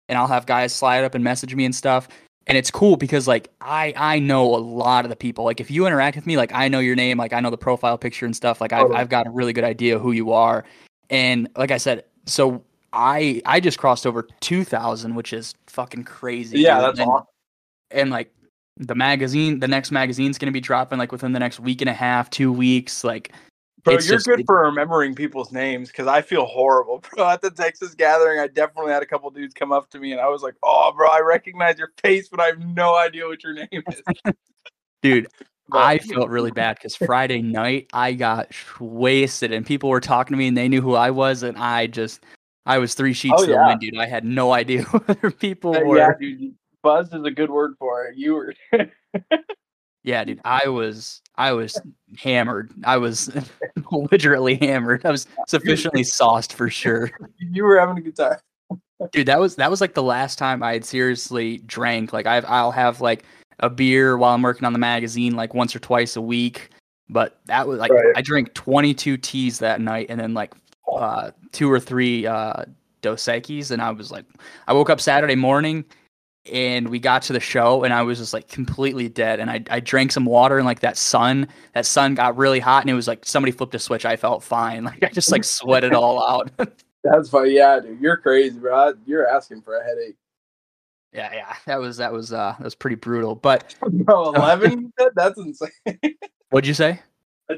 and 0.10 0.18
I'll 0.18 0.28
have 0.28 0.46
guys 0.46 0.74
slide 0.74 1.04
up 1.04 1.16
and 1.16 1.24
message 1.24 1.54
me 1.56 1.66
and 1.66 1.76
stuff. 1.76 2.08
And 2.46 2.58
it's 2.58 2.72
cool 2.72 2.96
because 2.96 3.28
like 3.28 3.50
I 3.60 3.94
I 3.98 4.20
know 4.20 4.56
a 4.56 4.58
lot 4.58 5.04
of 5.06 5.10
the 5.10 5.16
people. 5.16 5.44
Like 5.44 5.60
if 5.60 5.70
you 5.70 5.86
interact 5.86 6.16
with 6.16 6.26
me, 6.26 6.38
like 6.38 6.52
I 6.54 6.70
know 6.70 6.80
your 6.80 6.96
name, 6.96 7.18
like 7.18 7.34
I 7.34 7.40
know 7.42 7.50
the 7.50 7.58
profile 7.58 7.98
picture 7.98 8.26
and 8.26 8.36
stuff. 8.36 8.62
Like 8.62 8.72
I've 8.72 8.92
I've 8.92 9.10
got 9.10 9.28
a 9.28 9.30
really 9.30 9.54
good 9.54 9.66
idea 9.66 10.00
who 10.00 10.14
you 10.14 10.32
are. 10.32 10.64
And 11.10 11.50
like 11.58 11.72
I 11.72 11.78
said, 11.78 12.06
so 12.26 12.64
I 12.94 13.42
I 13.46 13.60
just 13.60 13.78
crossed 13.78 14.08
over 14.08 14.28
2000, 14.40 15.16
which 15.16 15.34
is 15.34 15.56
fucking 15.68 16.06
crazy. 16.06 16.60
yeah, 16.60 16.76
dude. 16.76 16.84
that's 16.86 17.00
and, 17.00 17.10
awesome. 17.10 17.28
and 17.92 18.10
like 18.12 18.34
the 18.78 18.96
magazine, 18.96 19.60
the 19.60 19.68
next 19.68 19.92
magazine's 19.92 20.38
gonna 20.38 20.52
be 20.52 20.62
dropping 20.62 21.00
like 21.00 21.12
within 21.12 21.34
the 21.34 21.40
next 21.40 21.60
week 21.60 21.82
and 21.82 21.90
a 21.90 21.94
half, 21.94 22.30
two 22.30 22.52
weeks. 22.52 23.04
Like, 23.04 23.34
Bro, 23.84 23.96
it's 23.96 24.08
you're 24.08 24.18
just- 24.18 24.26
good 24.28 24.44
for 24.46 24.64
remembering 24.64 25.16
people's 25.16 25.52
names 25.52 25.90
because 25.90 26.08
I 26.08 26.22
feel 26.22 26.46
horrible, 26.46 27.04
bro. 27.16 27.30
At 27.30 27.42
the 27.42 27.52
Texas 27.52 27.96
gathering, 27.96 28.40
I 28.40 28.48
definitely 28.48 28.92
had 28.92 29.04
a 29.04 29.06
couple 29.06 29.30
dudes 29.30 29.54
come 29.54 29.72
up 29.72 29.90
to 29.92 30.00
me 30.00 30.12
and 30.12 30.20
I 30.20 30.28
was 30.28 30.42
like, 30.42 30.56
"Oh, 30.64 30.92
bro, 30.96 31.08
I 31.10 31.22
recognize 31.22 31.78
your 31.78 31.92
face, 32.02 32.28
but 32.28 32.40
I 32.40 32.48
have 32.48 32.60
no 32.60 32.96
idea 32.96 33.28
what 33.28 33.44
your 33.44 33.54
name 33.54 33.68
is." 33.72 34.02
dude, 35.02 35.28
But- 35.70 35.78
I 35.78 35.98
felt 36.00 36.30
really 36.30 36.52
bad 36.52 36.76
because 36.78 36.96
Friday 36.96 37.42
night 37.42 37.88
I 37.94 38.14
got 38.14 38.52
wasted 38.80 39.52
and 39.54 39.66
people 39.66 39.90
were 39.90 40.02
talking 40.02 40.34
to 40.34 40.38
me 40.38 40.48
and 40.48 40.58
they 40.58 40.68
knew 40.68 40.82
who 40.82 40.96
I 40.96 41.12
was 41.12 41.44
and 41.44 41.58
I 41.58 41.88
just 41.88 42.24
I 42.66 42.80
was 42.80 42.96
three 42.96 43.14
sheets 43.14 43.36
Oh, 43.38 43.46
to 43.46 43.52
the 43.52 43.58
wind, 43.58 43.80
dude. 43.80 43.98
I 43.98 44.08
had 44.08 44.26
no 44.26 44.52
idea 44.62 44.82
who 44.82 45.02
other 45.08 45.32
people 45.32 45.76
Uh, 45.76 45.82
were. 45.82 45.98
yeah, 45.98 46.12
dude. 46.20 46.56
Buzz 46.84 47.14
is 47.14 47.24
a 47.24 47.32
good 47.32 47.50
word 47.50 47.76
for 47.80 48.06
it. 48.08 48.18
You 48.18 48.34
were 48.36 48.54
Yeah, 50.08 50.24
dude, 50.24 50.40
I 50.46 50.70
was 50.70 51.22
I 51.36 51.52
was 51.52 51.78
hammered. 52.18 52.72
I 52.86 52.96
was 52.96 53.30
literally 53.92 54.56
hammered. 54.56 55.06
I 55.06 55.12
was 55.12 55.28
sufficiently 55.48 56.04
sauced 56.06 56.54
for 56.54 56.70
sure. 56.70 57.12
you 57.38 57.66
were 57.66 57.78
having 57.78 57.98
a 57.98 58.02
good 58.02 58.16
time. 58.16 58.38
Dude, 59.12 59.28
that 59.28 59.38
was 59.38 59.58
that 59.58 59.70
was 59.70 59.82
like 59.82 59.96
the 59.96 60.04
last 60.04 60.40
time 60.40 60.64
I 60.64 60.72
had 60.72 60.86
seriously 60.86 61.58
drank. 61.58 62.14
Like 62.14 62.26
I've 62.26 62.46
I'll 62.46 62.72
have 62.72 63.02
like 63.02 63.26
a 63.60 63.70
beer 63.70 64.18
while 64.18 64.34
I'm 64.34 64.42
working 64.42 64.64
on 64.64 64.72
the 64.72 64.80
magazine 64.80 65.36
like 65.36 65.54
once 65.54 65.76
or 65.76 65.80
twice 65.80 66.16
a 66.16 66.22
week. 66.22 66.70
But 67.10 67.42
that 67.48 67.68
was 67.68 67.78
like 67.78 67.92
Right. 67.92 68.14
I 68.16 68.22
drank 68.22 68.54
22 68.54 69.18
teas 69.18 69.60
that 69.60 69.82
night 69.82 70.06
and 70.10 70.18
then 70.18 70.34
like 70.34 70.54
uh 70.90 71.32
two 71.52 71.70
or 71.70 71.82
three 71.82 72.26
uh 72.26 72.64
Dos 73.02 73.26
Equis 73.26 73.72
and 73.72 73.82
I 73.82 73.92
was 73.92 74.10
like 74.10 74.24
I 74.68 74.74
woke 74.74 74.90
up 74.90 75.02
Saturday 75.02 75.36
morning 75.36 75.84
and 76.52 76.88
we 76.90 77.00
got 77.00 77.22
to 77.24 77.34
the 77.34 77.40
show 77.40 77.84
and 77.84 77.94
I 77.94 78.02
was 78.04 78.18
just 78.20 78.34
like 78.34 78.48
completely 78.48 79.10
dead 79.10 79.40
and 79.40 79.50
I 79.50 79.64
I 79.70 79.80
drank 79.80 80.12
some 80.12 80.26
water 80.26 80.58
and 80.58 80.66
like 80.66 80.80
that 80.82 80.98
sun 80.98 81.48
that 81.74 81.86
sun 81.86 82.16
got 82.16 82.38
really 82.38 82.60
hot 82.60 82.84
and 82.84 82.90
it 82.90 82.94
was 82.94 83.08
like 83.08 83.26
somebody 83.26 83.52
flipped 83.52 83.76
a 83.76 83.80
switch 83.80 84.06
I 84.06 84.16
felt 84.16 84.44
fine 84.44 84.84
like 84.86 85.04
I 85.04 85.10
just 85.10 85.32
like 85.32 85.44
sweated 85.44 85.94
all 85.94 86.22
out 86.28 86.52
That's 87.04 87.30
funny. 87.30 87.52
Yeah, 87.52 87.80
dude. 87.80 88.00
You're 88.02 88.18
crazy, 88.18 88.60
bro. 88.60 88.94
You're 89.06 89.28
asking 89.28 89.62
for 89.62 89.78
a 89.78 89.84
headache. 89.84 90.16
yeah 91.14 91.34
yeah 91.34 91.56
that 91.66 91.80
was 91.80 91.98
that 91.98 92.12
was 92.12 92.34
uh 92.34 92.54
that 92.58 92.64
was 92.64 92.76
pretty 92.76 92.96
brutal 92.98 93.34
but 93.36 93.76
Bro, 93.92 94.34
11? 94.36 94.92
That's 95.16 95.38
insane. 95.40 95.70
what'd 96.50 96.68
you 96.68 96.74
say 96.74 97.00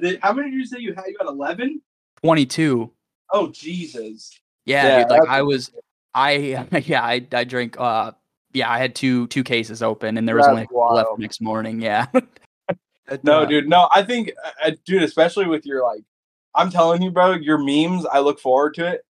did- 0.02 0.20
How 0.22 0.34
many 0.34 0.52
did 0.52 0.58
you 0.58 0.66
say 0.66 0.78
you 0.80 0.94
had? 0.94 1.06
You 1.08 1.16
had 1.20 1.28
11? 1.28 1.82
22 2.22 2.92
Oh, 3.32 3.48
Jesus. 3.50 4.40
yeah, 4.66 4.88
Yeah, 4.88 5.00
dude 5.04 5.10
like 5.12 5.28
I 5.30 5.42
was 5.42 5.72
I 6.14 6.32
yeah 6.84 7.04
I 7.04 7.26
I 7.32 7.44
drank 7.44 7.80
uh 7.80 8.12
yeah 8.60 8.72
I 8.72 8.78
had 8.78 8.94
two 8.94 9.28
two 9.28 9.44
cases 9.44 9.82
open 9.82 10.18
and 10.18 10.28
there 10.28 10.36
was 10.36 10.46
That's 10.46 10.52
only 10.52 10.64
a 10.64 10.66
couple 10.68 10.94
left 10.96 11.08
wild. 11.10 11.20
next 11.20 11.42
morning 11.42 11.82
yeah 11.82 12.06
No, 13.24 13.42
uh, 13.42 13.46
dude. 13.46 13.68
No, 13.68 13.90
I 13.92 14.04
think, 14.04 14.32
uh, 14.64 14.72
dude, 14.86 15.02
especially 15.02 15.48
with 15.48 15.66
your 15.66 15.84
like, 15.84 16.04
I'm 16.54 16.70
telling 16.70 17.02
you, 17.02 17.10
bro, 17.10 17.34
your 17.34 17.58
memes. 17.58 18.06
I 18.06 18.20
look 18.20 18.40
forward 18.40 18.76
to 18.76 18.86
it. 18.86 19.02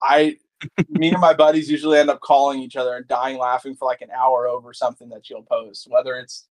I, 0.00 0.36
me 0.88 1.08
and 1.10 1.20
my 1.20 1.34
buddies 1.34 1.68
usually 1.68 1.98
end 1.98 2.08
up 2.08 2.20
calling 2.20 2.60
each 2.60 2.76
other 2.76 2.94
and 2.96 3.08
dying 3.08 3.36
laughing 3.36 3.74
for 3.74 3.86
like 3.86 4.00
an 4.00 4.10
hour 4.16 4.46
over 4.46 4.72
something 4.72 5.08
that 5.08 5.28
you'll 5.28 5.42
post, 5.42 5.88
whether 5.90 6.14
it's, 6.16 6.46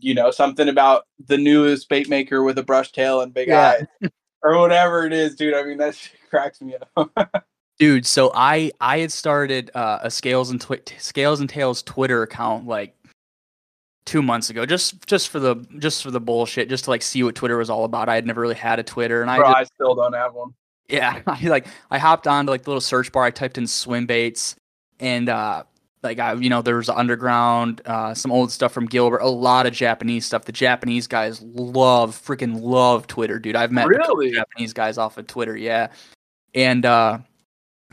you 0.00 0.14
know, 0.14 0.30
something 0.30 0.68
about 0.70 1.04
the 1.26 1.36
newest 1.36 1.90
bait 1.90 2.08
maker 2.08 2.42
with 2.42 2.56
a 2.56 2.62
brush 2.62 2.92
tail 2.92 3.20
and 3.20 3.34
big 3.34 3.48
Yeah. 3.48 3.74
eyes, 4.02 4.10
or 4.42 4.56
whatever 4.58 5.04
it 5.04 5.12
is, 5.12 5.34
dude. 5.36 5.52
I 5.52 5.64
mean, 5.64 5.76
that 5.78 5.98
cracks 6.30 6.62
me 6.62 6.76
up. 6.96 7.10
dude 7.82 8.06
so 8.06 8.30
i 8.32 8.70
i 8.80 9.00
had 9.00 9.10
started 9.10 9.68
uh, 9.74 9.98
a 10.02 10.10
scales 10.10 10.50
and 10.50 10.60
twi- 10.60 10.78
scales 10.98 11.40
and 11.40 11.48
tails 11.50 11.82
twitter 11.82 12.22
account 12.22 12.64
like 12.64 12.94
two 14.04 14.22
months 14.22 14.50
ago 14.50 14.64
just 14.64 15.04
just 15.08 15.28
for 15.30 15.40
the 15.40 15.56
just 15.78 16.00
for 16.00 16.12
the 16.12 16.20
bullshit 16.20 16.68
just 16.68 16.84
to 16.84 16.90
like 16.90 17.02
see 17.02 17.24
what 17.24 17.34
twitter 17.34 17.56
was 17.56 17.68
all 17.68 17.84
about 17.84 18.08
i 18.08 18.14
had 18.14 18.24
never 18.24 18.40
really 18.40 18.54
had 18.54 18.78
a 18.78 18.84
twitter 18.84 19.20
and 19.20 19.28
i 19.28 19.36
just, 19.36 19.56
I 19.56 19.64
still 19.64 19.96
don't 19.96 20.12
have 20.12 20.32
one. 20.32 20.54
yeah 20.88 21.22
i 21.26 21.40
like 21.48 21.66
i 21.90 21.98
hopped 21.98 22.28
onto 22.28 22.50
like 22.50 22.62
the 22.62 22.70
little 22.70 22.80
search 22.80 23.10
bar 23.10 23.24
i 23.24 23.32
typed 23.32 23.58
in 23.58 23.66
swim 23.66 24.06
baits 24.06 24.54
and 25.00 25.28
uh 25.28 25.64
like 26.04 26.18
I, 26.18 26.32
you 26.32 26.50
know, 26.50 26.62
there 26.62 26.74
was 26.74 26.88
underground, 26.88 27.80
uh, 27.86 28.12
some 28.12 28.32
old 28.32 28.50
stuff 28.50 28.72
from 28.72 28.86
Gilbert, 28.86 29.18
a 29.18 29.28
lot 29.28 29.66
of 29.66 29.72
Japanese 29.72 30.26
stuff. 30.26 30.44
The 30.46 30.50
Japanese 30.50 31.06
guys 31.06 31.40
love, 31.42 32.20
freaking 32.20 32.60
love 32.60 33.06
Twitter, 33.06 33.38
dude. 33.38 33.54
I've 33.54 33.70
met 33.70 33.86
Really? 33.86 34.32
Japanese 34.32 34.72
guys 34.72 34.98
off 34.98 35.16
of 35.16 35.28
Twitter, 35.28 35.56
yeah. 35.56 35.92
And 36.56 36.84
uh, 36.84 37.18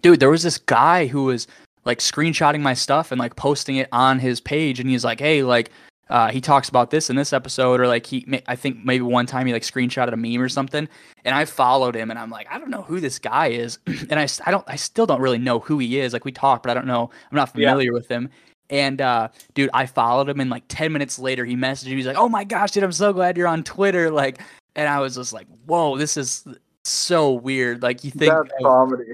dude, 0.02 0.20
there 0.20 0.30
was 0.30 0.44
this 0.44 0.58
guy 0.58 1.08
who 1.08 1.26
was 1.26 1.48
like 1.86 2.00
screenshotting 2.00 2.62
my 2.62 2.74
stuff 2.74 3.12
and 3.12 3.20
like 3.20 3.36
posting 3.36 3.78
it 3.78 3.88
on 3.92 4.20
his 4.20 4.40
page, 4.42 4.80
and 4.80 4.90
he's 4.90 5.04
like, 5.06 5.20
"Hey, 5.20 5.44
like." 5.44 5.72
Uh, 6.12 6.32
he 6.32 6.42
talks 6.42 6.70
about 6.70 6.90
this 6.90 7.12
in 7.12 7.16
this 7.16 7.34
episode, 7.34 7.80
or 7.80 7.86
like 7.88 8.04
he, 8.04 8.26
I 8.48 8.56
think 8.56 8.84
maybe 8.84 9.04
one 9.04 9.28
time 9.28 9.46
he 9.46 9.54
like 9.54 9.62
screenshotted 9.62 10.12
a 10.12 10.18
meme 10.18 10.42
or 10.42 10.50
something, 10.50 10.90
and 11.24 11.36
I 11.36 11.46
followed 11.46 11.96
him, 11.96 12.10
and 12.10 12.18
I'm 12.18 12.32
like, 12.32 12.48
I 12.50 12.58
don't 12.58 12.72
know 12.72 12.82
who 12.82 13.00
this 13.00 13.20
guy 13.20 13.50
is, 13.50 13.78
and 13.86 14.14
I, 14.14 14.28
I 14.44 14.50
don't, 14.50 14.64
I 14.68 14.76
still 14.76 15.06
don't 15.06 15.22
really 15.22 15.38
know 15.38 15.60
who 15.60 15.78
he 15.78 16.00
is. 16.00 16.12
Like 16.12 16.26
we 16.26 16.32
talked, 16.32 16.64
but 16.64 16.72
I 16.72 16.74
don't 16.74 16.88
know, 16.88 17.12
I'm 17.30 17.36
not 17.36 17.50
Yeah. 17.50 17.70
familiar 17.70 17.94
with 17.94 18.08
him. 18.08 18.32
And 18.72 19.00
uh, 19.02 19.28
dude, 19.54 19.70
I 19.72 19.86
followed 19.86 20.30
him, 20.30 20.40
and 20.40 20.50
like 20.50 20.64
ten 20.68 20.92
minutes 20.92 21.20
later, 21.20 21.46
he 21.46 21.56
messaged 21.56 21.86
me. 21.92 21.98
He's 21.98 22.08
like, 22.08 22.18
"Oh 22.18 22.28
my 22.28 22.44
gosh, 22.44 22.72
dude, 22.72 22.84
I'm 22.84 22.92
so 22.92 23.14
glad 23.14 23.38
you're 23.38 23.48
on 23.48 23.64
Twitter." 23.64 24.10
Like, 24.10 24.40
and 24.76 24.90
I 24.90 25.02
was 25.02 25.14
just 25.14 25.32
like, 25.32 25.46
"Whoa, 25.68 25.96
this 25.96 26.18
is 26.18 26.44
so 26.84 27.34
weird." 27.34 27.84
Like 27.84 28.04
you 28.04 28.10
think 28.10 28.34
That's 28.34 28.50
comedy. 28.64 29.14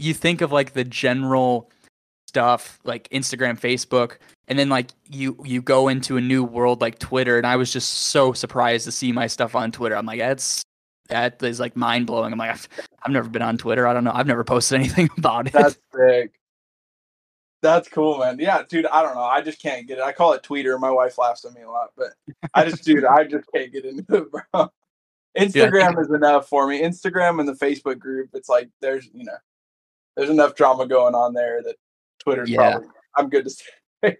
You 0.00 0.14
think 0.14 0.40
of 0.40 0.50
like 0.50 0.72
the 0.72 0.84
general 0.84 1.70
stuff 2.26 2.78
like 2.84 3.08
Instagram, 3.10 3.60
Facebook, 3.60 4.16
and 4.48 4.58
then 4.58 4.68
like 4.68 4.90
you 5.10 5.36
you 5.44 5.60
go 5.60 5.88
into 5.88 6.16
a 6.16 6.20
new 6.20 6.42
world 6.42 6.80
like 6.80 6.98
Twitter, 6.98 7.36
and 7.36 7.46
I 7.46 7.56
was 7.56 7.72
just 7.72 7.92
so 7.92 8.32
surprised 8.32 8.86
to 8.86 8.92
see 8.92 9.12
my 9.12 9.26
stuff 9.26 9.54
on 9.54 9.70
Twitter. 9.70 9.96
I'm 9.96 10.06
like, 10.06 10.20
that's 10.20 10.62
that 11.08 11.42
is 11.42 11.60
like 11.60 11.76
mind 11.76 12.06
blowing. 12.06 12.32
I'm 12.32 12.38
like, 12.38 12.50
I've, 12.50 12.68
I've 13.02 13.12
never 13.12 13.28
been 13.28 13.42
on 13.42 13.58
Twitter. 13.58 13.86
I 13.86 13.92
don't 13.92 14.04
know. 14.04 14.12
I've 14.14 14.26
never 14.26 14.44
posted 14.44 14.80
anything 14.80 15.10
about 15.18 15.48
it. 15.48 15.52
That's 15.52 15.78
sick. 15.94 16.32
That's 17.62 17.88
cool, 17.88 18.18
man. 18.18 18.38
Yeah, 18.38 18.62
dude. 18.66 18.86
I 18.86 19.02
don't 19.02 19.14
know. 19.14 19.20
I 19.20 19.42
just 19.42 19.60
can't 19.60 19.86
get 19.86 19.98
it. 19.98 20.04
I 20.04 20.12
call 20.12 20.32
it 20.32 20.42
Tweeter. 20.42 20.80
My 20.80 20.90
wife 20.90 21.18
laughs 21.18 21.44
at 21.44 21.52
me 21.52 21.60
a 21.60 21.70
lot, 21.70 21.90
but 21.94 22.14
I 22.54 22.64
just, 22.64 22.84
dude, 22.84 23.04
I 23.04 23.24
just 23.24 23.44
can't 23.54 23.70
get 23.70 23.84
into 23.84 24.14
it, 24.14 24.30
bro. 24.30 24.70
Instagram 25.38 25.94
yeah. 25.94 26.00
is 26.00 26.10
enough 26.10 26.48
for 26.48 26.66
me. 26.66 26.80
Instagram 26.80 27.38
and 27.38 27.46
the 27.46 27.52
Facebook 27.52 27.98
group. 27.98 28.30
It's 28.32 28.48
like 28.48 28.70
there's, 28.80 29.10
you 29.12 29.24
know, 29.24 29.36
there's 30.20 30.30
enough 30.30 30.54
drama 30.54 30.86
going 30.86 31.14
on 31.14 31.32
there 31.32 31.62
that 31.62 31.76
Twitter's 32.18 32.50
yeah. 32.50 32.72
probably. 32.72 32.88
I'm 33.16 33.30
good 33.30 33.44
to 33.44 33.50
say. 34.04 34.16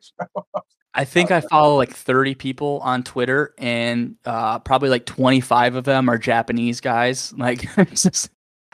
I 0.95 1.05
think 1.05 1.31
I 1.31 1.43
follow 1.43 1.77
like 1.77 1.95
30 1.95 2.35
people 2.37 2.81
on 2.83 3.03
Twitter, 3.03 3.55
and 3.59 4.17
uh, 4.25 4.61
probably 4.61 4.89
like 4.89 5.05
25 5.05 5.75
of 5.75 5.85
them 5.85 6.09
are 6.09 6.17
Japanese 6.17 6.81
guys. 6.81 7.35
Like, 7.39 7.69
just, 7.91 8.31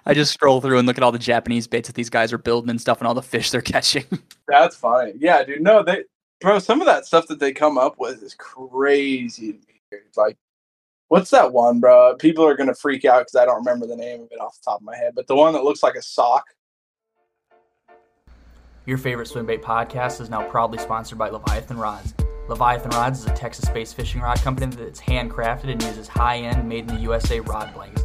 I 0.06 0.14
just 0.14 0.32
scroll 0.32 0.60
through 0.60 0.78
and 0.78 0.86
look 0.86 0.98
at 0.98 1.02
all 1.02 1.10
the 1.10 1.18
Japanese 1.18 1.66
bits 1.66 1.88
that 1.88 1.96
these 1.96 2.08
guys 2.08 2.32
are 2.32 2.38
building 2.38 2.70
and 2.70 2.80
stuff, 2.80 2.98
and 3.00 3.08
all 3.08 3.14
the 3.14 3.22
fish 3.22 3.50
they're 3.50 3.60
catching. 3.60 4.04
That's 4.46 4.76
funny. 4.76 5.14
Yeah, 5.18 5.42
dude. 5.42 5.62
No, 5.62 5.82
they, 5.82 6.04
bro. 6.40 6.60
Some 6.60 6.80
of 6.80 6.86
that 6.86 7.06
stuff 7.06 7.26
that 7.26 7.40
they 7.40 7.52
come 7.52 7.76
up 7.76 7.96
with 7.98 8.22
is 8.22 8.34
crazy 8.34 9.52
to 9.52 9.58
me. 9.58 9.80
It's 9.90 10.16
like, 10.16 10.36
what's 11.08 11.30
that 11.30 11.52
one, 11.52 11.80
bro? 11.80 12.14
People 12.16 12.46
are 12.46 12.56
gonna 12.56 12.74
freak 12.74 13.04
out 13.04 13.22
because 13.22 13.34
I 13.34 13.44
don't 13.44 13.56
remember 13.56 13.88
the 13.88 13.96
name 13.96 14.22
of 14.22 14.28
it 14.30 14.40
off 14.40 14.56
the 14.60 14.70
top 14.70 14.80
of 14.80 14.84
my 14.84 14.96
head. 14.96 15.12
But 15.16 15.26
the 15.26 15.36
one 15.36 15.52
that 15.54 15.64
looks 15.64 15.82
like 15.82 15.96
a 15.96 16.02
sock 16.02 16.44
your 18.86 18.98
favorite 18.98 19.26
swimbait 19.26 19.60
podcast 19.60 20.20
is 20.20 20.30
now 20.30 20.48
proudly 20.48 20.78
sponsored 20.78 21.18
by 21.18 21.28
Leviathan 21.28 21.76
Rods. 21.76 22.14
Leviathan 22.48 22.92
Rods 22.92 23.18
is 23.18 23.26
a 23.26 23.34
Texas 23.34 23.68
based 23.68 23.96
fishing 23.96 24.20
rod 24.20 24.40
company 24.42 24.74
that's 24.74 25.00
handcrafted 25.00 25.72
and 25.72 25.82
uses 25.82 26.06
high 26.06 26.38
end, 26.38 26.68
made 26.68 26.88
in 26.88 26.94
the 26.94 27.02
USA 27.02 27.40
rod 27.40 27.74
blanks. 27.74 28.04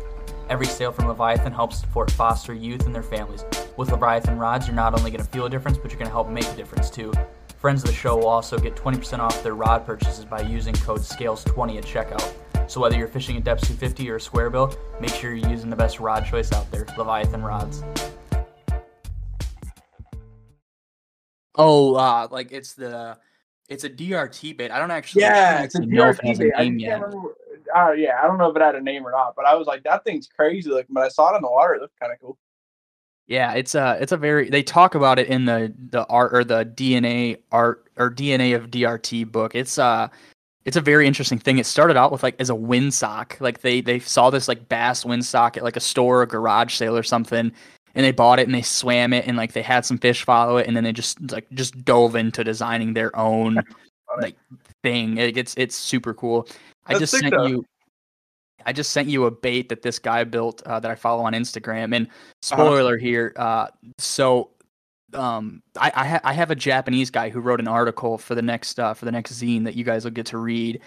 Every 0.49 0.65
sale 0.65 0.91
from 0.91 1.07
Leviathan 1.07 1.53
helps 1.53 1.79
support 1.79 2.09
foster 2.09 2.55
youth 2.55 2.87
and 2.87 2.95
their 2.95 3.03
families. 3.03 3.45
With 3.77 3.91
Leviathan 3.91 4.39
Rods, 4.39 4.65
you're 4.65 4.75
not 4.75 4.97
only 4.97 5.11
going 5.11 5.23
to 5.23 5.31
feel 5.31 5.45
a 5.45 5.49
difference, 5.51 5.77
but 5.77 5.91
you're 5.91 5.99
going 5.99 6.09
to 6.09 6.13
help 6.13 6.29
make 6.29 6.47
a 6.47 6.55
difference 6.55 6.89
too. 6.89 7.13
Friends 7.59 7.83
of 7.83 7.89
the 7.89 7.95
show 7.95 8.17
will 8.17 8.27
also 8.27 8.57
get 8.57 8.75
20% 8.75 9.19
off 9.19 9.43
their 9.43 9.53
rod 9.53 9.85
purchases 9.85 10.25
by 10.25 10.41
using 10.41 10.73
code 10.73 11.01
SCALES20 11.01 11.77
at 11.77 11.85
checkout. 11.85 12.33
So 12.69 12.81
whether 12.81 12.97
you're 12.97 13.07
fishing 13.07 13.37
a 13.37 13.41
Deps 13.41 13.61
250 13.61 14.09
or 14.09 14.15
a 14.15 14.21
square 14.21 14.49
bill, 14.49 14.75
make 14.99 15.13
sure 15.13 15.31
you're 15.35 15.47
using 15.47 15.69
the 15.69 15.75
best 15.75 15.99
rod 15.99 16.25
choice 16.25 16.51
out 16.51 16.71
there, 16.71 16.87
Leviathan 16.97 17.43
Rods. 17.43 17.83
Oh, 21.55 21.95
uh, 21.95 22.27
like 22.31 22.51
it's 22.51 22.73
the 22.73 23.17
it's 23.69 23.83
a 23.83 23.89
DRT 23.89 24.57
bait. 24.57 24.71
I 24.71 24.79
don't 24.79 24.91
actually 24.91 25.23
yeah, 25.23 25.63
it's 25.63 25.75
a 25.75 25.79
DRT 25.79 26.37
bait. 26.37 26.51
I 26.55 26.63
yet. 26.63 27.01
Uh, 27.73 27.91
yeah, 27.91 28.19
I 28.21 28.27
don't 28.27 28.37
know 28.37 28.49
if 28.49 28.55
it 28.55 28.61
had 28.61 28.75
a 28.75 28.81
name 28.81 29.05
or 29.05 29.11
not, 29.11 29.33
but 29.35 29.45
I 29.45 29.55
was 29.55 29.65
like, 29.65 29.83
that 29.83 30.03
thing's 30.03 30.27
crazy. 30.27 30.69
Like, 30.69 30.87
but 30.89 31.03
I 31.03 31.07
saw 31.07 31.33
it 31.33 31.37
in 31.37 31.41
the 31.41 31.49
water. 31.49 31.75
It 31.75 31.81
looked 31.81 31.97
kind 31.99 32.11
of 32.11 32.19
cool. 32.19 32.37
Yeah, 33.27 33.53
it's 33.53 33.75
a 33.75 33.97
it's 34.01 34.11
a 34.11 34.17
very 34.17 34.49
they 34.49 34.61
talk 34.63 34.95
about 34.95 35.19
it 35.19 35.27
in 35.27 35.45
the 35.45 35.73
the 35.89 36.05
art 36.07 36.33
or 36.33 36.43
the 36.43 36.65
DNA 36.65 37.37
art 37.51 37.89
or 37.97 38.11
DNA 38.11 38.55
of 38.55 38.69
DRT 38.69 39.31
book. 39.31 39.55
It's 39.55 39.77
uh 39.77 40.09
it's 40.65 40.75
a 40.75 40.81
very 40.81 41.07
interesting 41.07 41.39
thing. 41.39 41.57
It 41.57 41.65
started 41.65 41.95
out 41.95 42.11
with 42.11 42.23
like 42.23 42.35
as 42.39 42.49
a 42.49 42.53
windsock. 42.53 43.39
Like 43.39 43.61
they 43.61 43.79
they 43.79 43.99
saw 43.99 44.29
this 44.29 44.47
like 44.47 44.67
bass 44.67 45.05
windsock 45.05 45.55
at 45.55 45.63
like 45.63 45.77
a 45.77 45.81
store 45.81 46.21
or 46.21 46.25
garage 46.25 46.73
sale 46.75 46.97
or 46.97 47.03
something, 47.03 47.53
and 47.95 48.05
they 48.05 48.11
bought 48.11 48.39
it 48.39 48.47
and 48.47 48.55
they 48.55 48.61
swam 48.61 49.13
it 49.13 49.27
and 49.27 49.37
like 49.37 49.53
they 49.53 49.61
had 49.61 49.85
some 49.85 49.97
fish 49.97 50.23
follow 50.23 50.57
it 50.57 50.67
and 50.67 50.75
then 50.75 50.83
they 50.83 50.93
just 50.93 51.31
like 51.31 51.49
just 51.51 51.83
dove 51.83 52.15
into 52.15 52.43
designing 52.43 52.93
their 52.93 53.15
own 53.17 53.61
like 54.19 54.35
thing. 54.83 55.17
It, 55.17 55.37
it's 55.37 55.53
it's 55.57 55.75
super 55.75 56.13
cool. 56.13 56.43
That's 56.87 56.97
I 56.97 56.99
just 56.99 57.17
sent 57.17 57.33
though. 57.33 57.45
you 57.45 57.65
I 58.65 58.73
just 58.73 58.91
sent 58.91 59.07
you 59.07 59.25
a 59.25 59.31
bait 59.31 59.69
that 59.69 59.81
this 59.81 59.99
guy 59.99 60.23
built 60.23 60.61
uh, 60.63 60.79
that 60.79 60.91
I 60.91 60.95
follow 60.95 61.23
on 61.23 61.33
Instagram. 61.33 61.95
And 61.95 62.07
uh-huh. 62.07 62.11
spoiler 62.41 62.95
uh-huh. 62.95 63.03
here, 63.03 63.33
uh, 63.35 63.67
so 63.97 64.51
um, 65.13 65.61
I 65.77 65.91
I, 65.95 66.07
ha- 66.07 66.21
I, 66.23 66.33
have 66.33 66.51
a 66.51 66.55
Japanese 66.55 67.09
guy 67.09 67.29
who 67.29 67.39
wrote 67.39 67.59
an 67.59 67.67
article 67.67 68.17
for 68.17 68.35
the 68.35 68.41
next 68.41 68.79
uh, 68.79 68.93
for 68.93 69.05
the 69.05 69.11
next 69.11 69.33
zine 69.33 69.63
that 69.65 69.75
you 69.75 69.83
guys 69.83 70.03
will 70.03 70.11
get 70.11 70.25
to 70.27 70.37
read, 70.37 70.79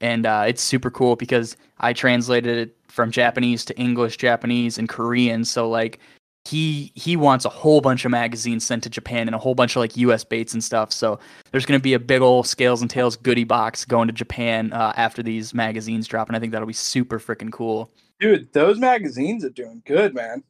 and 0.00 0.26
uh, 0.26 0.44
it's 0.46 0.62
super 0.62 0.90
cool 0.90 1.16
because 1.16 1.56
I 1.78 1.92
translated 1.92 2.58
it 2.58 2.76
from 2.88 3.10
Japanese 3.10 3.64
to 3.66 3.76
English, 3.78 4.16
Japanese, 4.16 4.78
and 4.78 4.88
Korean. 4.88 5.44
So 5.44 5.68
like 5.68 6.00
he 6.46 6.90
he 6.94 7.16
wants 7.16 7.44
a 7.44 7.48
whole 7.48 7.80
bunch 7.80 8.04
of 8.04 8.10
magazines 8.10 8.64
sent 8.64 8.82
to 8.84 8.90
Japan 8.90 9.28
and 9.28 9.34
a 9.34 9.38
whole 9.38 9.54
bunch 9.54 9.76
of 9.76 9.80
like 9.80 9.96
U.S. 9.98 10.24
baits 10.24 10.52
and 10.54 10.64
stuff. 10.64 10.92
So 10.92 11.18
there's 11.50 11.66
going 11.66 11.78
to 11.78 11.82
be 11.82 11.94
a 11.94 11.98
big 11.98 12.22
old 12.22 12.46
scales 12.46 12.80
and 12.80 12.90
tails 12.90 13.16
goodie 13.16 13.44
box 13.44 13.84
going 13.84 14.08
to 14.08 14.12
Japan 14.12 14.72
uh, 14.72 14.92
after 14.96 15.22
these 15.22 15.52
magazines 15.52 16.06
drop, 16.06 16.28
and 16.28 16.36
I 16.36 16.40
think 16.40 16.52
that'll 16.52 16.66
be 16.66 16.72
super 16.72 17.18
freaking 17.18 17.52
cool. 17.52 17.90
Dude, 18.20 18.52
those 18.52 18.78
magazines 18.78 19.44
are 19.44 19.50
doing 19.50 19.82
good, 19.84 20.14
man. 20.14 20.42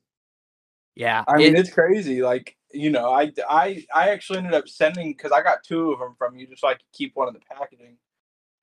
Yeah, 0.95 1.25
I 1.27 1.37
mean 1.37 1.57
it, 1.57 1.61
it's 1.61 1.73
crazy. 1.73 2.23
Like 2.23 2.57
you 2.73 2.91
know, 2.91 3.13
I 3.13 3.33
I 3.49 3.85
I 3.95 4.11
actually 4.11 4.39
ended 4.39 4.55
up 4.55 4.69
sending 4.69 5.13
because 5.13 5.33
I 5.33 5.43
got 5.43 5.65
two 5.65 5.93
of 5.93 5.99
them 5.99 6.15
from 6.17 6.37
you, 6.37 6.47
just 6.47 6.61
so 6.61 6.69
I 6.69 6.75
could 6.75 6.93
keep 6.93 7.17
one 7.17 7.29
in 7.29 7.35
the 7.35 7.41
packaging. 7.41 7.97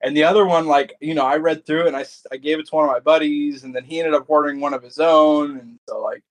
And 0.00 0.16
the 0.16 0.24
other 0.24 0.46
one, 0.46 0.66
like 0.66 0.94
you 1.00 1.14
know, 1.14 1.26
I 1.26 1.36
read 1.36 1.66
through 1.66 1.82
it 1.82 1.88
and 1.88 1.96
I 1.96 2.06
I 2.32 2.38
gave 2.38 2.58
it 2.58 2.68
to 2.68 2.74
one 2.74 2.84
of 2.86 2.90
my 2.90 3.00
buddies, 3.00 3.64
and 3.64 3.74
then 3.74 3.84
he 3.84 3.98
ended 3.98 4.14
up 4.14 4.24
ordering 4.28 4.60
one 4.60 4.72
of 4.72 4.82
his 4.82 4.98
own, 4.98 5.58
and 5.58 5.78
so 5.88 6.00
like 6.00 6.22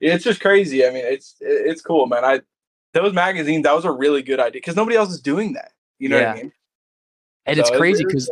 it's 0.00 0.24
just 0.24 0.40
crazy. 0.40 0.86
I 0.86 0.90
mean, 0.90 1.04
it's 1.04 1.36
it's 1.40 1.82
cool, 1.82 2.06
man. 2.06 2.24
I 2.24 2.40
those 2.92 3.12
magazines 3.12 3.62
that 3.64 3.74
was 3.74 3.84
a 3.84 3.90
really 3.90 4.22
good 4.22 4.40
idea 4.40 4.60
because 4.60 4.76
nobody 4.76 4.96
else 4.96 5.10
is 5.10 5.20
doing 5.20 5.52
that. 5.54 5.72
You 5.98 6.08
know 6.08 6.18
yeah. 6.18 6.28
what 6.28 6.38
I 6.38 6.42
mean? 6.42 6.52
And 7.46 7.56
so 7.56 7.60
it's 7.60 7.70
crazy 7.70 8.04
because 8.04 8.30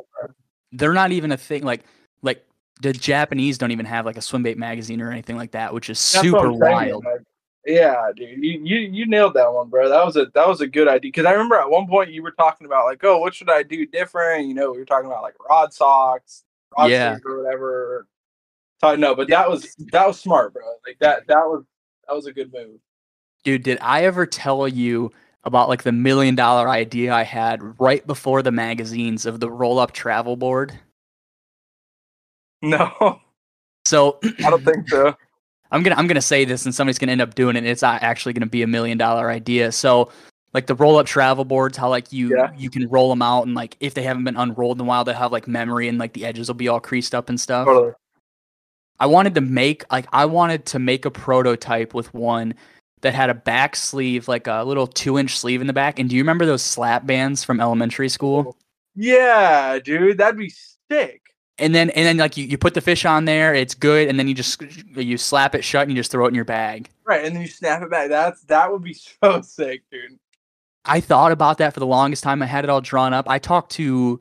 they're 0.73 0.93
not 0.93 1.13
even 1.13 1.33
a 1.33 1.37
thing. 1.37 1.63
Like 1.63 1.85
like 2.23 2.45
the 2.81 2.93
Japanese 2.93 3.59
don't 3.59 3.71
even 3.71 3.87
have 3.87 4.07
like 4.07 4.17
a 4.17 4.23
swim 4.23 4.43
bait 4.43 4.59
magazine 4.59 5.01
or 5.01 5.11
anything 5.11 5.37
like 5.37 5.53
that, 5.53 5.73
which 5.73 5.91
is 5.91 6.13
That's 6.13 6.25
super 6.25 6.53
wild. 6.53 7.05
Like, 7.05 7.21
yeah, 7.67 8.11
dude, 8.15 8.45
you, 8.45 8.61
you 8.63 8.79
you 8.79 9.07
nailed 9.07 9.35
that 9.35 9.51
one, 9.53 9.71
bro. 9.71 9.89
That 9.89 10.05
was 10.05 10.17
a 10.17 10.27
that 10.35 10.47
was 10.47 10.61
a 10.61 10.67
good 10.67 10.87
idea 10.87 11.09
because 11.09 11.25
I 11.25 11.33
remember 11.33 11.57
at 11.57 11.71
one 11.71 11.87
point 11.87 12.11
you 12.11 12.23
were 12.23 12.33
talking 12.33 12.67
about 12.67 12.85
like, 12.85 13.03
oh, 13.05 13.19
what 13.19 13.35
should 13.35 13.49
I 13.49 13.63
do 13.63 13.87
different? 13.87 14.47
You 14.49 14.55
know, 14.55 14.73
we 14.73 14.79
were 14.79 14.85
talking 14.85 15.07
about 15.07 15.23
like 15.23 15.35
rod 15.49 15.73
socks, 15.73 16.45
rod 16.77 16.91
yeah, 16.91 17.17
or 17.25 17.43
whatever. 17.43 18.07
So, 18.81 18.97
no, 18.97 19.15
but 19.15 19.29
that 19.29 19.49
was 19.49 19.75
that 19.93 20.07
was 20.07 20.21
smart, 20.21 20.53
bro. 20.53 20.63
Like 20.87 20.99
that 21.01 21.27
that 21.29 21.47
was 21.47 21.65
that 22.07 22.15
was 22.15 22.27
a 22.27 22.33
good 22.33 22.53
move. 22.53 22.79
Dude, 23.45 23.63
did 23.63 23.79
I 23.81 24.05
ever 24.05 24.27
tell 24.27 24.67
you 24.67 25.13
about 25.45 25.69
like 25.69 25.83
the 25.83 25.93
million 25.93 26.35
dollar 26.35 26.69
idea 26.69 27.13
I 27.13 27.23
had 27.23 27.79
right 27.81 28.07
before 28.07 28.43
the 28.43 28.53
magazines 28.53 29.27
of 29.27 29.41
the 29.41 29.51
roll 29.51 29.79
up 29.79 29.93
travel 29.93 30.37
board? 30.37 30.79
No. 32.63 33.21
So 33.85 34.19
I 34.45 34.51
don't 34.51 34.65
think 34.65 34.89
so. 34.89 35.15
I'm 35.71 35.83
gonna 35.83 35.97
I'm 35.97 36.07
gonna 36.07 36.23
say 36.23 36.45
this 36.45 36.65
and 36.65 36.75
somebody's 36.75 36.99
gonna 36.99 37.13
end 37.13 37.21
up 37.21 37.35
doing 37.35 37.57
it. 37.57 37.65
it's 37.67 37.83
not 37.83 38.03
actually 38.03 38.33
gonna 38.33 38.47
be 38.47 38.63
a 38.63 38.67
million 38.67 38.99
dollar 38.99 39.31
idea. 39.31 39.73
So 39.73 40.11
like 40.53 40.67
the 40.67 40.75
roll 40.75 40.97
up 40.97 41.07
travel 41.07 41.45
boards, 41.45 41.77
how 41.77 41.89
like 41.89 42.13
you 42.13 42.37
yeah. 42.37 42.53
you 42.57 42.71
can 42.71 42.89
roll 42.89 43.11
them 43.11 43.23
out 43.23 43.45
and 43.47 43.55
like 43.55 43.77
if 43.81 43.95
they 43.95 44.03
haven't 44.03 44.25
been 44.25 44.37
unrolled 44.37 44.79
in 44.79 44.83
a 44.83 44.85
while, 44.85 45.05
they'll 45.05 45.15
have 45.15 45.33
like 45.33 45.49
memory 45.49 45.89
and 45.89 45.99
like 45.99 46.13
the 46.13 46.25
edges 46.25 46.49
will 46.49 46.55
be 46.55 46.69
all 46.69 46.81
creased 46.81 47.15
up 47.15 47.29
and 47.29 47.41
stuff. 47.41 47.67
Totally. 47.67 47.93
I 49.05 49.07
wanted 49.07 49.35
to 49.35 49.43
make 49.43 49.85
like 49.93 50.07
I 50.15 50.25
wanted 50.25 50.65
to 50.65 50.79
make 50.79 51.05
a 51.05 51.11
prototype 51.11 51.93
with 51.93 52.15
one 52.15 52.55
that 53.03 53.13
had 53.13 53.29
a 53.29 53.35
back 53.35 53.77
sleeve, 53.77 54.29
like 54.29 54.47
a 54.47 54.65
little 54.65 54.87
two 54.87 55.19
inch 55.19 55.39
sleeve 55.39 55.61
in 55.61 55.67
the 55.67 55.75
back. 55.75 55.99
And 55.99 56.09
do 56.09 56.17
you 56.17 56.23
remember 56.23 56.47
those 56.47 56.63
slap 56.63 57.05
bands 57.05 57.45
from 57.45 57.61
elementary 57.61 58.09
school? 58.09 58.57
Yeah, 58.95 59.79
dude, 59.79 60.17
that'd 60.17 60.39
be 60.39 60.55
sick. 60.91 61.21
And 61.59 61.75
then 61.75 61.91
and 61.91 62.07
then 62.07 62.17
like 62.17 62.39
you, 62.39 62.47
you 62.47 62.57
put 62.57 62.73
the 62.73 62.81
fish 62.81 63.05
on 63.05 63.27
there, 63.27 63.55
it's 63.55 63.75
good, 63.75 64.09
and 64.09 64.19
then 64.19 64.27
you 64.27 64.33
just 64.33 64.63
you 64.97 65.19
slap 65.19 65.55
it 65.55 65.65
shut 65.65 65.83
and 65.83 65.91
you 65.91 65.97
just 65.97 66.11
throw 66.11 66.25
it 66.25 66.29
in 66.29 66.35
your 66.35 66.47
bag. 66.47 66.89
Right, 67.05 67.27
and 67.27 67.37
then 67.37 67.43
you 67.43 67.49
snap 67.49 67.83
it 67.83 67.91
back. 67.91 68.09
That's 68.09 68.41
that 68.45 68.73
would 68.73 68.83
be 68.83 68.95
so 69.23 69.43
sick, 69.43 69.83
dude. 69.93 70.19
I 70.87 71.01
thought 71.01 71.31
about 71.31 71.59
that 71.59 71.75
for 71.75 71.81
the 71.81 71.87
longest 71.87 72.25
time. 72.25 72.43
I 72.43 72.47
had 72.47 72.65
it 72.65 72.71
all 72.71 72.81
drawn 72.81 73.13
up. 73.13 73.29
I 73.29 73.39
talked 73.39 73.73
to 73.73 74.19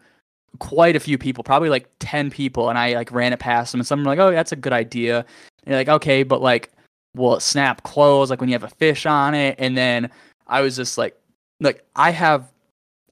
quite 0.60 0.96
a 0.96 1.00
few 1.00 1.18
people, 1.18 1.44
probably 1.44 1.70
like 1.70 1.90
10 2.00 2.30
people, 2.30 2.70
and 2.70 2.78
I 2.78 2.94
like 2.94 3.12
ran 3.12 3.34
it 3.34 3.40
past 3.40 3.72
them, 3.72 3.82
and 3.82 3.88
some 3.88 4.00
were 4.00 4.06
like, 4.06 4.20
oh, 4.20 4.32
that's 4.32 4.52
a 4.52 4.58
good 4.58 4.74
idea. 4.74 5.20
And 5.20 5.68
you're 5.68 5.78
like, 5.78 5.90
okay, 5.90 6.24
but 6.24 6.42
like, 6.42 6.72
will 7.16 7.36
it 7.36 7.42
snap 7.42 7.84
close 7.84 8.30
like 8.30 8.40
when 8.40 8.50
you 8.50 8.56
have 8.56 8.64
a 8.64 8.70
fish 8.70 9.06
on 9.06 9.34
it? 9.34 9.56
And 9.60 9.78
then 9.78 10.10
I 10.48 10.62
was 10.62 10.76
just 10.76 10.98
like, 10.98 11.18
like, 11.60 11.86
I 11.96 12.12
have, 12.12 12.52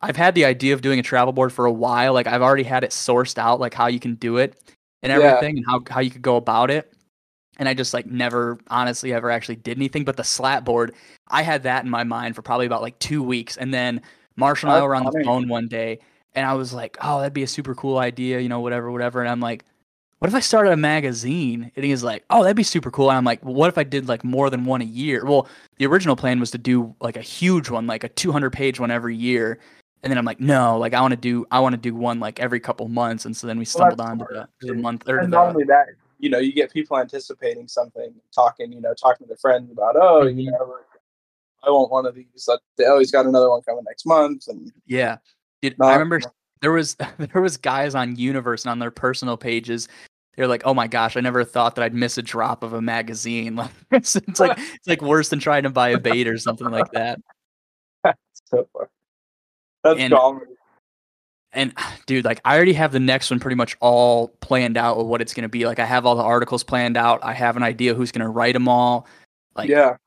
I've 0.01 0.17
had 0.17 0.35
the 0.35 0.45
idea 0.45 0.73
of 0.73 0.81
doing 0.81 0.99
a 0.99 1.03
travel 1.03 1.33
board 1.33 1.53
for 1.53 1.65
a 1.65 1.71
while. 1.71 2.13
Like, 2.13 2.27
I've 2.27 2.41
already 2.41 2.63
had 2.63 2.83
it 2.83 2.91
sourced 2.91 3.37
out, 3.37 3.59
like 3.59 3.73
how 3.73 3.87
you 3.87 3.99
can 3.99 4.15
do 4.15 4.37
it 4.37 4.59
and 5.03 5.11
everything, 5.11 5.57
yeah. 5.57 5.63
and 5.63 5.65
how, 5.87 5.93
how 5.93 6.01
you 6.01 6.11
could 6.11 6.21
go 6.21 6.35
about 6.35 6.71
it. 6.71 6.91
And 7.57 7.69
I 7.69 7.73
just 7.73 7.93
like 7.93 8.07
never 8.07 8.57
honestly 8.69 9.13
ever 9.13 9.29
actually 9.29 9.57
did 9.57 9.77
anything. 9.77 10.03
But 10.03 10.17
the 10.17 10.23
slat 10.23 10.65
board, 10.65 10.95
I 11.27 11.43
had 11.43 11.63
that 11.63 11.83
in 11.83 11.91
my 11.91 12.03
mind 12.03 12.35
for 12.35 12.41
probably 12.41 12.65
about 12.65 12.81
like 12.81 12.97
two 12.97 13.21
weeks. 13.21 13.57
And 13.57 13.73
then 13.73 14.01
Marshall 14.35 14.69
and 14.69 14.79
I 14.79 14.83
were 14.83 14.95
on 14.95 15.03
the 15.03 15.23
phone 15.23 15.47
one 15.47 15.67
day 15.67 15.99
and 16.35 16.45
I 16.45 16.53
was 16.53 16.73
like, 16.73 16.97
oh, 17.01 17.19
that'd 17.19 17.33
be 17.33 17.43
a 17.43 17.47
super 17.47 17.75
cool 17.75 17.97
idea, 17.97 18.39
you 18.39 18.49
know, 18.49 18.59
whatever, 18.59 18.91
whatever. 18.91 19.19
And 19.21 19.29
I'm 19.29 19.39
like, 19.39 19.65
what 20.19 20.29
if 20.29 20.35
I 20.35 20.39
started 20.39 20.71
a 20.71 20.77
magazine? 20.77 21.71
And 21.75 21.83
he's 21.83 22.03
like, 22.03 22.23
oh, 22.29 22.43
that'd 22.43 22.55
be 22.55 22.63
super 22.63 22.91
cool. 22.91 23.09
And 23.09 23.17
I'm 23.17 23.25
like, 23.25 23.43
well, 23.43 23.55
what 23.55 23.69
if 23.69 23.77
I 23.77 23.83
did 23.83 24.07
like 24.07 24.23
more 24.23 24.49
than 24.49 24.65
one 24.65 24.81
a 24.81 24.85
year? 24.85 25.25
Well, 25.25 25.47
the 25.77 25.87
original 25.87 26.15
plan 26.15 26.39
was 26.39 26.51
to 26.51 26.57
do 26.57 26.95
like 27.01 27.17
a 27.17 27.21
huge 27.21 27.69
one, 27.69 27.87
like 27.87 28.03
a 28.03 28.09
200 28.09 28.51
page 28.51 28.79
one 28.79 28.91
every 28.91 29.15
year. 29.15 29.59
And 30.03 30.11
then 30.11 30.17
I'm 30.17 30.25
like, 30.25 30.39
no, 30.39 30.77
like 30.77 30.93
I 30.93 31.01
want 31.01 31.13
to 31.13 31.17
do, 31.17 31.45
I 31.51 31.59
want 31.59 31.73
to 31.73 31.81
do 31.81 31.95
one 31.95 32.19
like 32.19 32.39
every 32.39 32.59
couple 32.59 32.87
months. 32.87 33.25
And 33.25 33.35
so 33.35 33.47
then 33.47 33.57
we 33.57 33.65
stumbled 33.65 33.99
well, 33.99 34.09
on 34.09 34.19
to 34.19 34.25
the, 34.61 34.67
the, 34.67 34.73
month 34.75 35.07
or 35.07 35.17
and 35.17 35.31
not 35.31 35.49
only 35.49 35.63
that, 35.65 35.87
you 36.17 36.29
know, 36.29 36.39
you 36.39 36.53
get 36.53 36.71
people 36.71 36.97
anticipating 36.99 37.67
something, 37.67 38.13
talking, 38.33 38.71
you 38.71 38.81
know, 38.81 38.93
talking 38.93 39.25
to 39.25 39.27
their 39.27 39.37
friends 39.37 39.71
about, 39.71 39.95
oh, 39.95 40.25
mm-hmm. 40.25 40.39
you 40.39 40.51
know, 40.51 40.75
I 41.63 41.69
want 41.69 41.91
one 41.91 42.05
of 42.05 42.15
these. 42.15 42.47
They 42.77 42.85
always 42.85 43.11
got 43.11 43.25
another 43.25 43.49
one 43.49 43.61
coming 43.61 43.83
next 43.87 44.05
month. 44.05 44.47
And 44.47 44.71
yeah, 44.85 45.17
Dude, 45.61 45.77
not, 45.77 45.89
I 45.89 45.93
remember 45.93 46.21
there 46.61 46.71
was 46.71 46.95
there 47.17 47.41
was 47.41 47.57
guys 47.57 47.95
on 47.95 48.15
Universe 48.15 48.65
and 48.65 48.71
on 48.71 48.79
their 48.79 48.91
personal 48.91 49.37
pages. 49.37 49.87
They're 50.35 50.47
like, 50.47 50.63
"Oh 50.65 50.73
my 50.73 50.87
gosh, 50.87 51.17
I 51.17 51.19
never 51.19 51.43
thought 51.43 51.75
that 51.75 51.83
I'd 51.83 51.93
miss 51.93 52.17
a 52.17 52.21
drop 52.21 52.63
of 52.63 52.73
a 52.73 52.81
magazine." 52.81 53.55
Like 53.61 53.71
it's, 53.91 54.15
it's 54.15 54.39
like 54.39 54.57
it's 54.57 54.87
like 54.87 55.01
worse 55.01 55.29
than 55.29 55.39
trying 55.39 55.63
to 55.63 55.69
buy 55.69 55.89
a 55.89 55.99
bait 55.99 56.27
or 56.27 56.37
something 56.37 56.69
like 56.69 56.89
that. 56.91 57.19
so 58.45 58.67
far. 58.73 58.89
That's 59.83 59.99
and, 59.99 60.13
and 61.53 61.73
dude, 62.05 62.25
like 62.25 62.39
I 62.45 62.55
already 62.55 62.73
have 62.73 62.91
the 62.91 62.99
next 62.99 63.29
one 63.29 63.39
pretty 63.39 63.55
much 63.55 63.75
all 63.79 64.29
planned 64.39 64.77
out 64.77 64.97
of 64.97 65.07
what 65.07 65.21
it's 65.21 65.33
going 65.33 65.43
to 65.43 65.49
be. 65.49 65.65
Like 65.65 65.79
I 65.79 65.85
have 65.85 66.05
all 66.05 66.15
the 66.15 66.23
articles 66.23 66.63
planned 66.63 66.97
out. 66.97 67.23
I 67.23 67.33
have 67.33 67.57
an 67.57 67.63
idea 67.63 67.93
who's 67.93 68.11
going 68.11 68.25
to 68.25 68.29
write 68.29 68.53
them 68.53 68.67
all. 68.67 69.07
Like 69.55 69.69
yeah, 69.69 69.97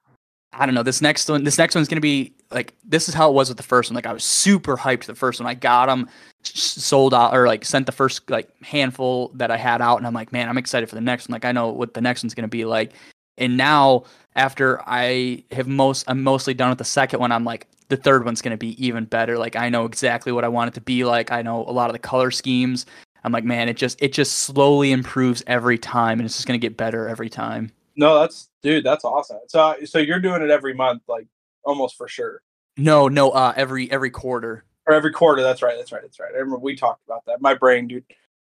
I 0.56 0.66
don't 0.66 0.75
know. 0.75 0.82
This 0.82 1.00
next 1.00 1.28
one, 1.28 1.44
this 1.44 1.58
next 1.58 1.75
one's 1.75 1.88
to 1.88 2.00
be 2.00 2.32
like 2.50 2.75
this 2.84 3.08
is 3.08 3.14
how 3.14 3.28
it 3.28 3.34
was 3.34 3.49
with 3.49 3.56
the 3.56 3.64
first 3.64 3.90
one. 3.90 3.94
Like 3.94 4.06
I 4.06 4.12
was 4.12 4.25
super 4.25 4.76
hyped 4.76 5.04
the 5.04 5.14
first 5.14 5.40
one. 5.40 5.49
I 5.49 5.54
got 5.54 5.87
them 5.87 6.08
sold 6.42 7.14
out 7.14 7.34
or 7.34 7.46
like 7.46 7.64
sent 7.64 7.87
the 7.87 7.92
first 7.92 8.30
like 8.30 8.49
handful 8.62 9.30
that 9.34 9.50
I 9.50 9.56
had 9.56 9.82
out, 9.82 9.96
and 9.99 10.06
I'm 10.06 10.14
like, 10.14 10.32
man, 10.32 10.49
I'm 10.49 10.58
excited 10.58 10.88
for 10.88 10.94
the 10.94 11.00
next 11.00 11.28
one. 11.28 11.34
Like 11.34 11.44
I 11.44 11.52
know 11.52 11.68
what 11.68 11.94
the 11.94 12.00
next 12.00 12.23
one's 12.23 12.34
to 12.44 12.49
be 12.49 12.64
like. 12.64 12.92
And 13.37 13.56
now 13.56 14.04
after 14.37 14.80
I 14.87 15.44
have 15.50 15.66
most, 15.66 16.04
I'm 16.08 16.23
mostly 16.23 16.54
done 16.54 16.70
with 16.70 16.78
the 16.78 16.84
second 16.84 17.20
one. 17.20 17.32
I'm 17.32 17.44
like, 17.44 17.66
the 17.88 17.96
third 17.96 18.25
one's 18.25 18.40
to 18.42 18.56
be 18.56 18.84
even 18.84 19.04
better. 19.04 19.37
Like 19.38 19.56
I 19.56 19.68
know 19.68 19.84
exactly 19.84 20.32
what 20.32 20.44
I 20.44 20.49
want 20.49 20.68
it 20.68 20.75
to 20.75 20.80
be 20.80 21.04
like. 21.04 21.32
I 21.32 21.42
know 21.42 21.64
a 21.64 21.73
lot 21.73 21.90
of 21.90 21.94
the 21.94 21.99
color 21.99 22.30
schemes. 22.30 22.87
I'm 23.25 23.32
like, 23.32 23.44
man, 23.44 23.68
it 23.68 23.76
just 23.76 24.00
it 24.02 24.12
just 24.12 24.38
slowly 24.38 24.92
improves 24.92 25.42
every 25.46 25.78
time, 25.78 26.20
and 26.20 26.26
it's 26.26 26.37
just 26.37 26.46
to 26.46 26.58
get 26.58 26.76
better 26.76 27.08
every 27.08 27.30
time. 27.30 27.73
No, 27.97 28.21
that's 28.21 28.51
dude, 28.63 28.85
that's 28.85 29.05
awesome. 29.05 29.39
So 29.49 29.77
so 29.85 29.99
you're 29.99 30.21
doing 30.21 30.43
it 30.43 30.51
every 30.51 30.75
month, 30.75 31.03
like 31.09 31.27
almost 31.65 31.97
for 31.97 32.09
sure. 32.09 32.43
No, 32.77 33.09
no, 33.09 33.31
uh, 33.31 33.53
every 33.57 33.91
every 33.91 34.11
quarter 34.11 34.65
or 34.87 34.95
every 34.95 35.13
quarter. 35.13 35.43
That's 35.43 35.63
right. 35.63 35.77
That's 35.77 35.93
right. 35.93 36.03
That's 36.03 36.19
right. 36.21 36.31
I 36.35 36.39
remember 36.39 36.59
we 36.59 36.77
talked 36.77 37.05
about 37.07 37.25
that. 37.27 37.41
My 37.41 37.55
brain, 37.55 37.87
dude. 37.87 38.05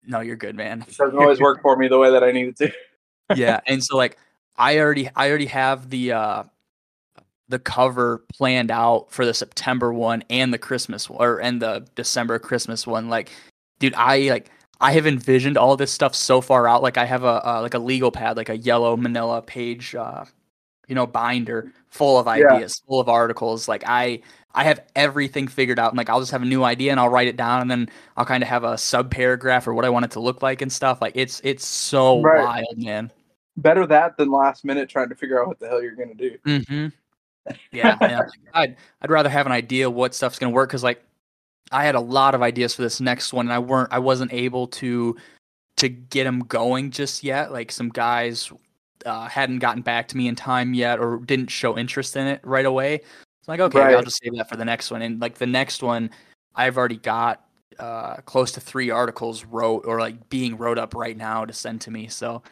No, 0.06 0.20
you're 0.20 0.36
good, 0.36 0.54
man. 0.54 0.84
It 0.88 0.96
doesn't 0.96 1.18
always 1.18 1.40
work 1.40 1.60
for 1.62 1.76
me 1.76 1.88
the 1.88 1.98
way 1.98 2.10
that 2.10 2.22
I 2.22 2.30
need 2.30 2.48
it 2.48 2.56
to. 2.58 2.72
yeah, 3.36 3.60
and 3.66 3.82
so 3.82 3.96
like 3.96 4.18
I 4.56 4.78
already 4.78 5.08
I 5.14 5.28
already 5.28 5.46
have 5.46 5.90
the 5.90 6.12
uh 6.12 6.42
the 7.48 7.58
cover 7.58 8.24
planned 8.34 8.70
out 8.70 9.12
for 9.12 9.24
the 9.24 9.34
September 9.34 9.92
one 9.92 10.24
and 10.30 10.52
the 10.52 10.58
Christmas 10.58 11.08
or 11.08 11.40
and 11.40 11.60
the 11.60 11.86
December 11.94 12.38
Christmas 12.38 12.86
one. 12.86 13.08
Like, 13.08 13.30
dude, 13.78 13.94
I 13.94 14.30
like 14.30 14.50
I 14.80 14.92
have 14.92 15.06
envisioned 15.06 15.56
all 15.56 15.76
this 15.76 15.90
stuff 15.90 16.14
so 16.14 16.40
far 16.40 16.68
out. 16.68 16.82
Like 16.82 16.98
I 16.98 17.04
have 17.04 17.24
a 17.24 17.46
uh, 17.46 17.60
like 17.62 17.74
a 17.74 17.78
legal 17.78 18.10
pad, 18.10 18.36
like 18.36 18.48
a 18.48 18.56
yellow 18.56 18.96
Manila 18.96 19.40
page, 19.42 19.94
uh, 19.94 20.24
you 20.86 20.94
know, 20.94 21.06
binder 21.06 21.72
full 21.88 22.18
of 22.18 22.28
ideas, 22.28 22.80
yeah. 22.82 22.88
full 22.88 23.00
of 23.00 23.08
articles. 23.08 23.68
Like 23.68 23.84
I 23.86 24.20
I 24.54 24.64
have 24.64 24.80
everything 24.94 25.48
figured 25.48 25.78
out. 25.78 25.92
And 25.92 25.98
like 25.98 26.10
I'll 26.10 26.20
just 26.20 26.32
have 26.32 26.42
a 26.42 26.46
new 26.46 26.62
idea 26.62 26.90
and 26.90 27.00
I'll 27.00 27.08
write 27.08 27.28
it 27.28 27.36
down, 27.36 27.62
and 27.62 27.70
then 27.70 27.88
I'll 28.16 28.26
kind 28.26 28.42
of 28.42 28.48
have 28.48 28.64
a 28.64 28.76
sub 28.76 29.10
paragraph 29.10 29.66
or 29.66 29.74
what 29.74 29.84
I 29.84 29.90
want 29.90 30.04
it 30.04 30.10
to 30.12 30.20
look 30.20 30.42
like 30.42 30.60
and 30.62 30.72
stuff. 30.72 31.00
Like 31.00 31.12
it's 31.16 31.40
it's 31.42 31.64
so 31.64 32.20
right. 32.20 32.44
wild, 32.44 32.76
man. 32.76 33.10
Better 33.56 33.86
that 33.86 34.18
than 34.18 34.30
last 34.30 34.64
minute 34.64 34.90
trying 34.90 35.08
to 35.08 35.14
figure 35.14 35.40
out 35.40 35.48
what 35.48 35.58
the 35.58 35.68
hell 35.68 35.82
you're 35.82 35.96
gonna 35.96 36.14
do. 36.14 36.36
Mm-hmm. 36.46 36.88
Yeah, 37.72 37.96
yeah. 38.00 38.22
I'd 38.54 38.76
I'd 39.00 39.10
rather 39.10 39.30
have 39.30 39.46
an 39.46 39.52
idea 39.52 39.88
what 39.88 40.14
stuff's 40.14 40.38
gonna 40.38 40.52
work 40.52 40.68
because 40.68 40.82
like 40.82 41.02
I 41.72 41.84
had 41.84 41.94
a 41.94 42.00
lot 42.00 42.34
of 42.34 42.42
ideas 42.42 42.74
for 42.74 42.82
this 42.82 43.00
next 43.00 43.32
one, 43.32 43.46
and 43.46 43.52
I 43.52 43.58
weren't 43.58 43.92
I 43.92 43.98
wasn't 43.98 44.32
able 44.32 44.66
to 44.68 45.16
to 45.78 45.88
get 45.88 46.24
them 46.24 46.40
going 46.40 46.90
just 46.90 47.24
yet. 47.24 47.52
Like 47.52 47.70
some 47.70 47.88
guys 47.88 48.50
uh, 49.04 49.28
hadn't 49.28 49.58
gotten 49.58 49.82
back 49.82 50.08
to 50.08 50.16
me 50.16 50.28
in 50.28 50.36
time 50.36 50.74
yet, 50.74 50.98
or 50.98 51.18
didn't 51.18 51.48
show 51.48 51.76
interest 51.76 52.16
in 52.16 52.26
it 52.26 52.40
right 52.42 52.66
away. 52.66 53.00
So 53.42 53.52
like, 53.52 53.60
okay, 53.60 53.78
right. 53.78 53.94
I'll 53.94 54.02
just 54.02 54.20
save 54.22 54.36
that 54.36 54.48
for 54.48 54.56
the 54.56 54.64
next 54.64 54.90
one. 54.90 55.02
And 55.02 55.20
like 55.20 55.36
the 55.36 55.46
next 55.46 55.82
one, 55.82 56.10
I've 56.54 56.76
already 56.76 56.96
got 56.96 57.44
uh, 57.78 58.16
close 58.24 58.52
to 58.52 58.60
three 58.60 58.90
articles 58.90 59.44
wrote 59.44 59.84
or 59.86 60.00
like 60.00 60.28
being 60.28 60.56
wrote 60.56 60.78
up 60.78 60.94
right 60.94 61.16
now 61.16 61.44
to 61.44 61.52
send 61.52 61.80
to 61.82 61.90
me. 61.90 62.08
So, 62.08 62.42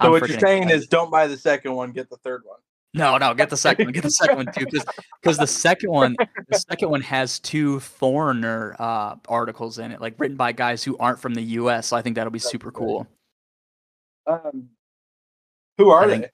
so 0.00 0.06
I'm 0.06 0.10
what 0.10 0.28
you're 0.28 0.40
saying 0.40 0.64
excited. 0.64 0.82
is, 0.82 0.88
don't 0.88 1.10
buy 1.10 1.26
the 1.26 1.36
second 1.36 1.74
one, 1.74 1.92
get 1.92 2.08
the 2.08 2.16
third 2.18 2.42
one. 2.44 2.58
No, 2.92 3.18
no, 3.18 3.34
get 3.34 3.50
the 3.50 3.56
second 3.56 3.86
one. 3.86 3.92
Get 3.92 4.02
the 4.02 4.10
second 4.10 4.36
one 4.36 4.46
too, 4.46 4.64
because 4.64 4.84
because 5.22 5.38
the 5.38 5.46
second 5.46 5.90
one, 5.90 6.16
the 6.48 6.58
second 6.58 6.90
one 6.90 7.00
has 7.02 7.38
two 7.38 7.78
foreigner 7.80 8.74
uh, 8.80 9.14
articles 9.28 9.78
in 9.78 9.92
it, 9.92 10.00
like 10.00 10.14
written 10.18 10.36
by 10.36 10.50
guys 10.50 10.82
who 10.82 10.96
aren't 10.98 11.20
from 11.20 11.34
the 11.34 11.42
U.S. 11.42 11.86
So 11.86 11.96
I 11.96 12.02
think 12.02 12.16
that'll 12.16 12.32
be 12.32 12.40
That's 12.40 12.50
super 12.50 12.72
cool. 12.72 13.06
Um, 14.26 14.70
who 15.78 15.90
are 15.90 16.02
I 16.02 16.06
they? 16.06 16.18
Think, 16.18 16.32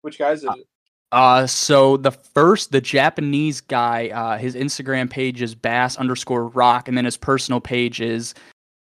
Which 0.00 0.18
guys 0.18 0.38
is 0.38 0.44
it? 0.44 0.66
Uh, 1.12 1.46
so 1.46 1.96
the 1.96 2.10
first, 2.10 2.72
the 2.72 2.80
Japanese 2.80 3.60
guy, 3.60 4.08
uh, 4.08 4.36
his 4.36 4.54
Instagram 4.54 5.08
page 5.08 5.40
is 5.40 5.54
bass 5.54 5.96
underscore 5.96 6.48
rock, 6.48 6.88
and 6.88 6.96
then 6.96 7.04
his 7.04 7.16
personal 7.16 7.60
page 7.60 8.00
is 8.00 8.34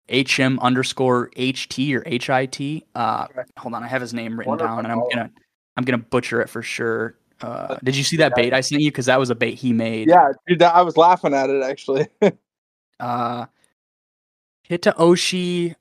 hm 0.09 0.59
underscore 0.59 1.31
ht 1.37 1.79
or 1.93 2.03
hit. 2.05 2.83
Uh, 2.95 3.27
hold 3.57 3.73
on, 3.73 3.83
I 3.83 3.87
have 3.87 4.01
his 4.01 4.13
name 4.13 4.37
written 4.37 4.57
down, 4.57 4.79
and 4.79 4.91
I'm 4.91 4.99
gonna 5.09 5.31
I'm 5.77 5.83
gonna 5.83 5.97
butcher 5.97 6.41
it 6.41 6.49
for 6.49 6.61
sure. 6.61 7.15
Uh, 7.41 7.77
did 7.83 7.95
you 7.95 8.03
see 8.03 8.17
that 8.17 8.35
bait 8.35 8.53
I 8.53 8.61
sent 8.61 8.81
you? 8.81 8.91
Because 8.91 9.07
that 9.07 9.19
was 9.19 9.29
a 9.29 9.35
bait 9.35 9.55
he 9.55 9.73
made. 9.73 10.07
Yeah, 10.07 10.31
dude, 10.47 10.61
I 10.61 10.81
was 10.81 10.97
laughing 10.97 11.33
at 11.33 11.49
it 11.49 11.61
actually. 11.61 12.07
uh, 12.99 13.45
Hitaoshi 14.69 15.75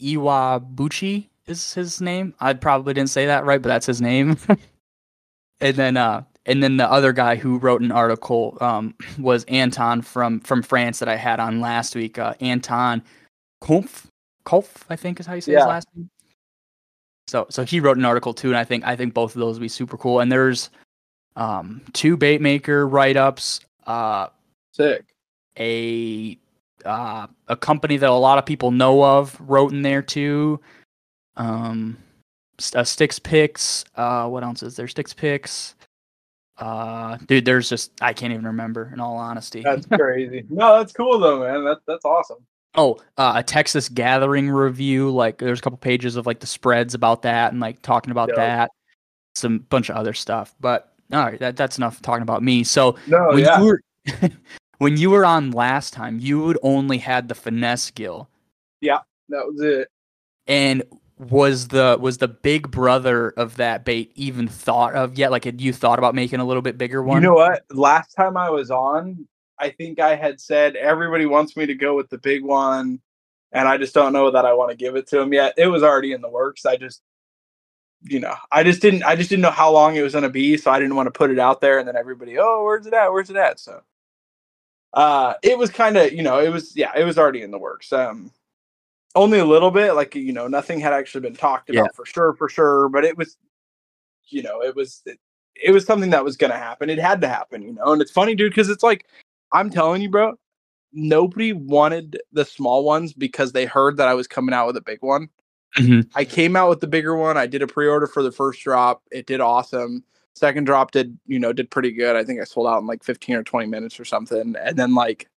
Iwabuchi 0.00 1.28
is 1.46 1.74
his 1.74 2.00
name. 2.00 2.34
I 2.40 2.52
probably 2.54 2.94
didn't 2.94 3.10
say 3.10 3.26
that 3.26 3.44
right, 3.44 3.60
but 3.60 3.68
that's 3.68 3.86
his 3.86 4.00
name. 4.00 4.36
and 5.60 5.76
then, 5.76 5.96
uh, 5.96 6.22
and 6.46 6.62
then 6.62 6.76
the 6.76 6.90
other 6.90 7.12
guy 7.12 7.36
who 7.36 7.58
wrote 7.58 7.82
an 7.82 7.92
article 7.92 8.56
um, 8.60 8.94
was 9.18 9.44
Anton 9.44 10.02
from 10.02 10.40
from 10.40 10.62
France 10.62 11.00
that 11.00 11.08
I 11.08 11.16
had 11.16 11.40
on 11.40 11.60
last 11.60 11.94
week. 11.94 12.18
Uh, 12.18 12.34
Anton 12.40 13.02
Kolf, 13.62 14.06
Kolf, 14.46 14.84
I 14.88 14.96
think 14.96 15.20
is 15.20 15.26
how 15.26 15.34
you 15.34 15.40
say 15.40 15.52
yeah. 15.52 15.60
his 15.60 15.66
last 15.66 15.88
name. 15.94 16.10
So 17.30 17.46
so 17.48 17.64
he 17.64 17.78
wrote 17.78 17.96
an 17.96 18.04
article 18.04 18.34
too, 18.34 18.48
and 18.48 18.56
I 18.56 18.64
think 18.64 18.84
I 18.84 18.96
think 18.96 19.14
both 19.14 19.36
of 19.36 19.40
those 19.40 19.54
would 19.54 19.62
be 19.62 19.68
super 19.68 19.96
cool. 19.96 20.18
And 20.18 20.32
there's 20.32 20.68
um 21.36 21.80
two 21.92 22.16
baitmaker 22.18 22.90
write 22.90 23.16
ups. 23.16 23.60
Uh 23.86 24.26
sick. 24.72 25.04
A 25.56 26.36
uh 26.84 27.28
a 27.46 27.56
company 27.56 27.98
that 27.98 28.10
a 28.10 28.12
lot 28.12 28.38
of 28.38 28.46
people 28.46 28.72
know 28.72 29.04
of 29.04 29.40
wrote 29.48 29.70
in 29.72 29.82
there 29.82 30.02
too. 30.02 30.58
Um 31.36 31.98
uh, 32.74 32.82
sticks 32.82 33.20
picks. 33.20 33.84
Uh 33.94 34.26
what 34.26 34.42
else 34.42 34.64
is 34.64 34.74
there? 34.74 34.88
Sticks 34.88 35.14
picks. 35.14 35.76
Uh 36.58 37.16
dude, 37.28 37.44
there's 37.44 37.68
just 37.68 37.92
I 38.00 38.12
can't 38.12 38.32
even 38.32 38.44
remember 38.44 38.90
in 38.92 38.98
all 38.98 39.16
honesty. 39.16 39.62
That's 39.62 39.86
crazy. 39.92 40.46
no, 40.50 40.78
that's 40.78 40.92
cool 40.92 41.20
though, 41.20 41.44
man. 41.44 41.64
That's 41.64 41.80
that's 41.86 42.04
awesome. 42.04 42.44
Oh, 42.74 43.00
uh, 43.16 43.32
a 43.36 43.42
Texas 43.42 43.88
Gathering 43.88 44.48
review. 44.48 45.10
Like, 45.10 45.38
there's 45.38 45.58
a 45.58 45.62
couple 45.62 45.78
pages 45.78 46.16
of 46.16 46.26
like 46.26 46.40
the 46.40 46.46
spreads 46.46 46.94
about 46.94 47.22
that 47.22 47.52
and 47.52 47.60
like 47.60 47.82
talking 47.82 48.10
about 48.10 48.30
that. 48.36 48.70
Some 49.34 49.60
bunch 49.70 49.88
of 49.88 49.96
other 49.96 50.12
stuff. 50.12 50.54
But 50.60 50.92
all 51.12 51.24
right, 51.24 51.38
that, 51.40 51.56
that's 51.56 51.78
enough 51.78 52.00
talking 52.02 52.22
about 52.22 52.42
me. 52.42 52.64
So 52.64 52.96
no, 53.06 53.28
when 53.28 53.38
yeah. 53.38 53.60
you 53.60 53.66
were 53.66 53.82
when 54.78 54.96
you 54.96 55.10
were 55.10 55.24
on 55.24 55.50
last 55.50 55.92
time, 55.92 56.18
you 56.20 56.40
would 56.42 56.58
only 56.62 56.98
had 56.98 57.28
the 57.28 57.34
finesse 57.34 57.90
gill. 57.90 58.28
Yeah, 58.80 59.00
that 59.28 59.46
was 59.46 59.60
it. 59.60 59.88
And 60.46 60.82
was 61.18 61.68
the 61.68 61.98
was 62.00 62.18
the 62.18 62.28
big 62.28 62.70
brother 62.70 63.30
of 63.30 63.56
that 63.56 63.84
bait 63.84 64.12
even 64.14 64.48
thought 64.48 64.94
of 64.94 65.18
yet? 65.18 65.30
Like, 65.30 65.44
had 65.44 65.60
you 65.60 65.72
thought 65.72 65.98
about 65.98 66.14
making 66.14 66.40
a 66.40 66.44
little 66.44 66.62
bit 66.62 66.78
bigger 66.78 67.02
one? 67.02 67.22
You 67.22 67.28
know 67.28 67.34
what? 67.34 67.64
Last 67.70 68.14
time 68.14 68.36
I 68.36 68.50
was 68.50 68.70
on, 68.70 69.26
I 69.60 69.70
think 69.70 70.00
I 70.00 70.16
had 70.16 70.40
said 70.40 70.74
everybody 70.76 71.26
wants 71.26 71.56
me 71.56 71.66
to 71.66 71.74
go 71.74 71.94
with 71.94 72.08
the 72.08 72.18
big 72.18 72.42
one, 72.42 73.00
and 73.52 73.68
I 73.68 73.76
just 73.76 73.94
don't 73.94 74.12
know 74.12 74.30
that 74.30 74.46
I 74.46 74.54
want 74.54 74.70
to 74.70 74.76
give 74.76 74.96
it 74.96 75.06
to 75.08 75.20
him 75.20 75.32
yet. 75.32 75.54
It 75.56 75.66
was 75.66 75.82
already 75.82 76.12
in 76.12 76.20
the 76.20 76.28
works. 76.28 76.64
I 76.64 76.76
just, 76.76 77.02
you 78.02 78.20
know, 78.20 78.34
I 78.50 78.62
just 78.62 78.80
didn't. 78.80 79.04
I 79.04 79.16
just 79.16 79.28
didn't 79.28 79.42
know 79.42 79.50
how 79.50 79.70
long 79.70 79.96
it 79.96 80.02
was 80.02 80.12
going 80.12 80.22
to 80.24 80.30
be, 80.30 80.56
so 80.56 80.70
I 80.70 80.78
didn't 80.78 80.96
want 80.96 81.06
to 81.06 81.18
put 81.18 81.30
it 81.30 81.38
out 81.38 81.60
there, 81.60 81.78
and 81.78 81.86
then 81.86 81.96
everybody, 81.96 82.38
oh, 82.38 82.64
where's 82.64 82.86
it 82.86 82.94
at? 82.94 83.12
Where's 83.12 83.30
it 83.30 83.36
at? 83.36 83.60
So, 83.60 83.82
uh, 84.94 85.34
it 85.42 85.58
was 85.58 85.70
kind 85.70 85.96
of, 85.96 86.12
you 86.12 86.22
know, 86.22 86.40
it 86.40 86.48
was, 86.50 86.74
yeah, 86.76 86.92
it 86.96 87.04
was 87.04 87.18
already 87.18 87.42
in 87.42 87.50
the 87.50 87.58
works. 87.58 87.92
Um, 87.92 88.32
only 89.14 89.38
a 89.38 89.44
little 89.44 89.70
bit, 89.70 89.92
like 89.92 90.14
you 90.14 90.32
know, 90.32 90.48
nothing 90.48 90.80
had 90.80 90.92
actually 90.92 91.22
been 91.22 91.36
talked 91.36 91.68
about 91.68 91.84
yeah. 91.84 91.94
for 91.94 92.06
sure, 92.06 92.34
for 92.34 92.48
sure, 92.48 92.88
but 92.88 93.04
it 93.04 93.16
was, 93.16 93.36
you 94.28 94.42
know, 94.42 94.62
it 94.62 94.74
was. 94.74 95.02
It, 95.06 95.18
it 95.62 95.72
was 95.72 95.84
something 95.84 96.10
that 96.10 96.24
was 96.24 96.36
going 96.36 96.52
to 96.52 96.56
happen. 96.56 96.88
It 96.88 96.98
had 96.98 97.20
to 97.20 97.28
happen, 97.28 97.60
you 97.60 97.72
know. 97.74 97.92
And 97.92 98.00
it's 98.00 98.10
funny, 98.10 98.34
dude, 98.34 98.52
because 98.52 98.70
it's 98.70 98.82
like 98.82 99.04
I'm 99.52 99.70
telling 99.70 100.02
you, 100.02 100.10
bro, 100.10 100.34
nobody 100.92 101.52
wanted 101.52 102.20
the 102.32 102.44
small 102.44 102.84
ones 102.84 103.12
because 103.12 103.52
they 103.52 103.66
heard 103.66 103.96
that 103.98 104.08
I 104.08 104.14
was 104.14 104.26
coming 104.26 104.54
out 104.54 104.66
with 104.66 104.76
a 104.76 104.82
big 104.82 104.98
one. 105.02 105.28
Mhm. 105.76 106.08
I 106.14 106.24
came 106.24 106.56
out 106.56 106.68
with 106.68 106.80
the 106.80 106.86
bigger 106.88 107.16
one. 107.16 107.36
I 107.36 107.46
did 107.46 107.62
a 107.62 107.66
pre-order 107.66 108.06
for 108.06 108.22
the 108.22 108.32
first 108.32 108.60
drop. 108.62 109.02
It 109.12 109.26
did 109.26 109.40
awesome. 109.40 110.04
Second 110.34 110.64
drop 110.64 110.90
did, 110.92 111.18
you 111.26 111.38
know, 111.38 111.52
did 111.52 111.70
pretty 111.70 111.92
good. 111.92 112.16
I 112.16 112.24
think 112.24 112.40
I 112.40 112.44
sold 112.44 112.66
out 112.66 112.80
in 112.80 112.86
like 112.86 113.04
15 113.04 113.36
or 113.36 113.42
20 113.44 113.66
minutes 113.68 114.00
or 114.00 114.04
something. 114.04 114.56
And 114.56 114.76
then 114.76 114.94
like 114.94 115.28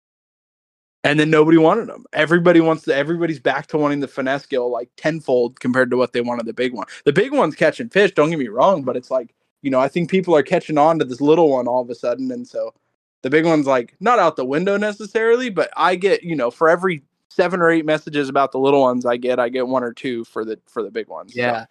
and 1.04 1.19
then 1.19 1.30
nobody 1.30 1.58
wanted 1.58 1.88
them. 1.88 2.06
Everybody 2.13 2.62
wants 2.62 2.84
to 2.84 2.95
everybody's 2.95 3.39
back 3.39 3.67
to 3.67 3.78
wanting 3.78 3.99
the 3.99 4.08
finesse 4.08 4.45
gill 4.45 4.71
like 4.71 4.89
tenfold 4.95 5.60
compared 5.60 5.89
to 5.91 5.97
what 5.97 6.13
they 6.13 6.21
wanted 6.21 6.45
the 6.45 6.54
big 6.54 6.73
one. 6.73 6.88
The 7.06 7.13
big 7.13 7.32
one's 7.34 7.56
catching 7.56 7.89
fish, 7.89 8.12
don't 8.13 8.30
get 8.30 8.39
me 8.39 8.47
wrong, 8.47 8.84
but 8.84 8.95
it's 8.95 9.12
like, 9.12 9.34
you 9.62 9.69
know, 9.69 9.80
I 9.80 9.89
think 9.89 10.10
people 10.10 10.36
are 10.36 10.43
catching 10.43 10.78
on 10.78 10.99
to 10.99 11.06
this 11.06 11.21
little 11.21 11.49
one 11.49 11.67
all 11.67 11.82
of 11.82 11.89
a 11.89 11.95
sudden. 11.95 12.32
And 12.32 12.47
so 12.47 12.73
the 13.23 13.29
big 13.29 13.45
one's 13.45 13.65
like 13.65 13.95
not 13.99 14.19
out 14.19 14.36
the 14.36 14.45
window 14.45 14.77
necessarily, 14.77 15.49
but 15.49 15.71
I 15.75 15.95
get, 15.95 16.23
you 16.23 16.36
know, 16.36 16.51
for 16.51 16.69
every 16.69 17.01
seven 17.29 17.62
or 17.62 17.71
eight 17.71 17.86
messages 17.86 18.29
about 18.29 18.51
the 18.51 18.59
little 18.59 18.81
ones 18.81 19.05
I 19.05 19.17
get, 19.17 19.39
I 19.39 19.49
get 19.49 19.67
one 19.67 19.83
or 19.83 19.91
two 19.93 20.23
for 20.25 20.45
the 20.45 20.59
for 20.67 20.83
the 20.83 20.91
big 20.91 21.07
ones. 21.07 21.33
So- 21.33 21.39
Yeah. 21.41 21.65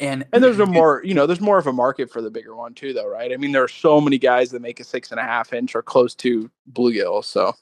And 0.00 0.24
and 0.32 0.42
there's 0.42 0.58
a 0.58 0.66
more, 0.66 1.00
you 1.04 1.14
know, 1.14 1.26
there's 1.26 1.40
more 1.40 1.58
of 1.58 1.66
a 1.68 1.72
market 1.72 2.10
for 2.10 2.20
the 2.22 2.30
bigger 2.30 2.56
one 2.56 2.74
too, 2.74 2.92
though, 2.92 3.06
right? 3.06 3.30
I 3.32 3.36
mean, 3.36 3.52
there 3.52 3.62
are 3.62 3.68
so 3.68 4.00
many 4.00 4.18
guys 4.18 4.50
that 4.50 4.60
make 4.62 4.80
a 4.80 4.84
six 4.84 5.12
and 5.12 5.20
a 5.20 5.22
half 5.22 5.52
inch 5.52 5.76
or 5.76 5.82
close 5.82 6.14
to 6.16 6.50
bluegill. 6.72 7.24
So 7.24 7.52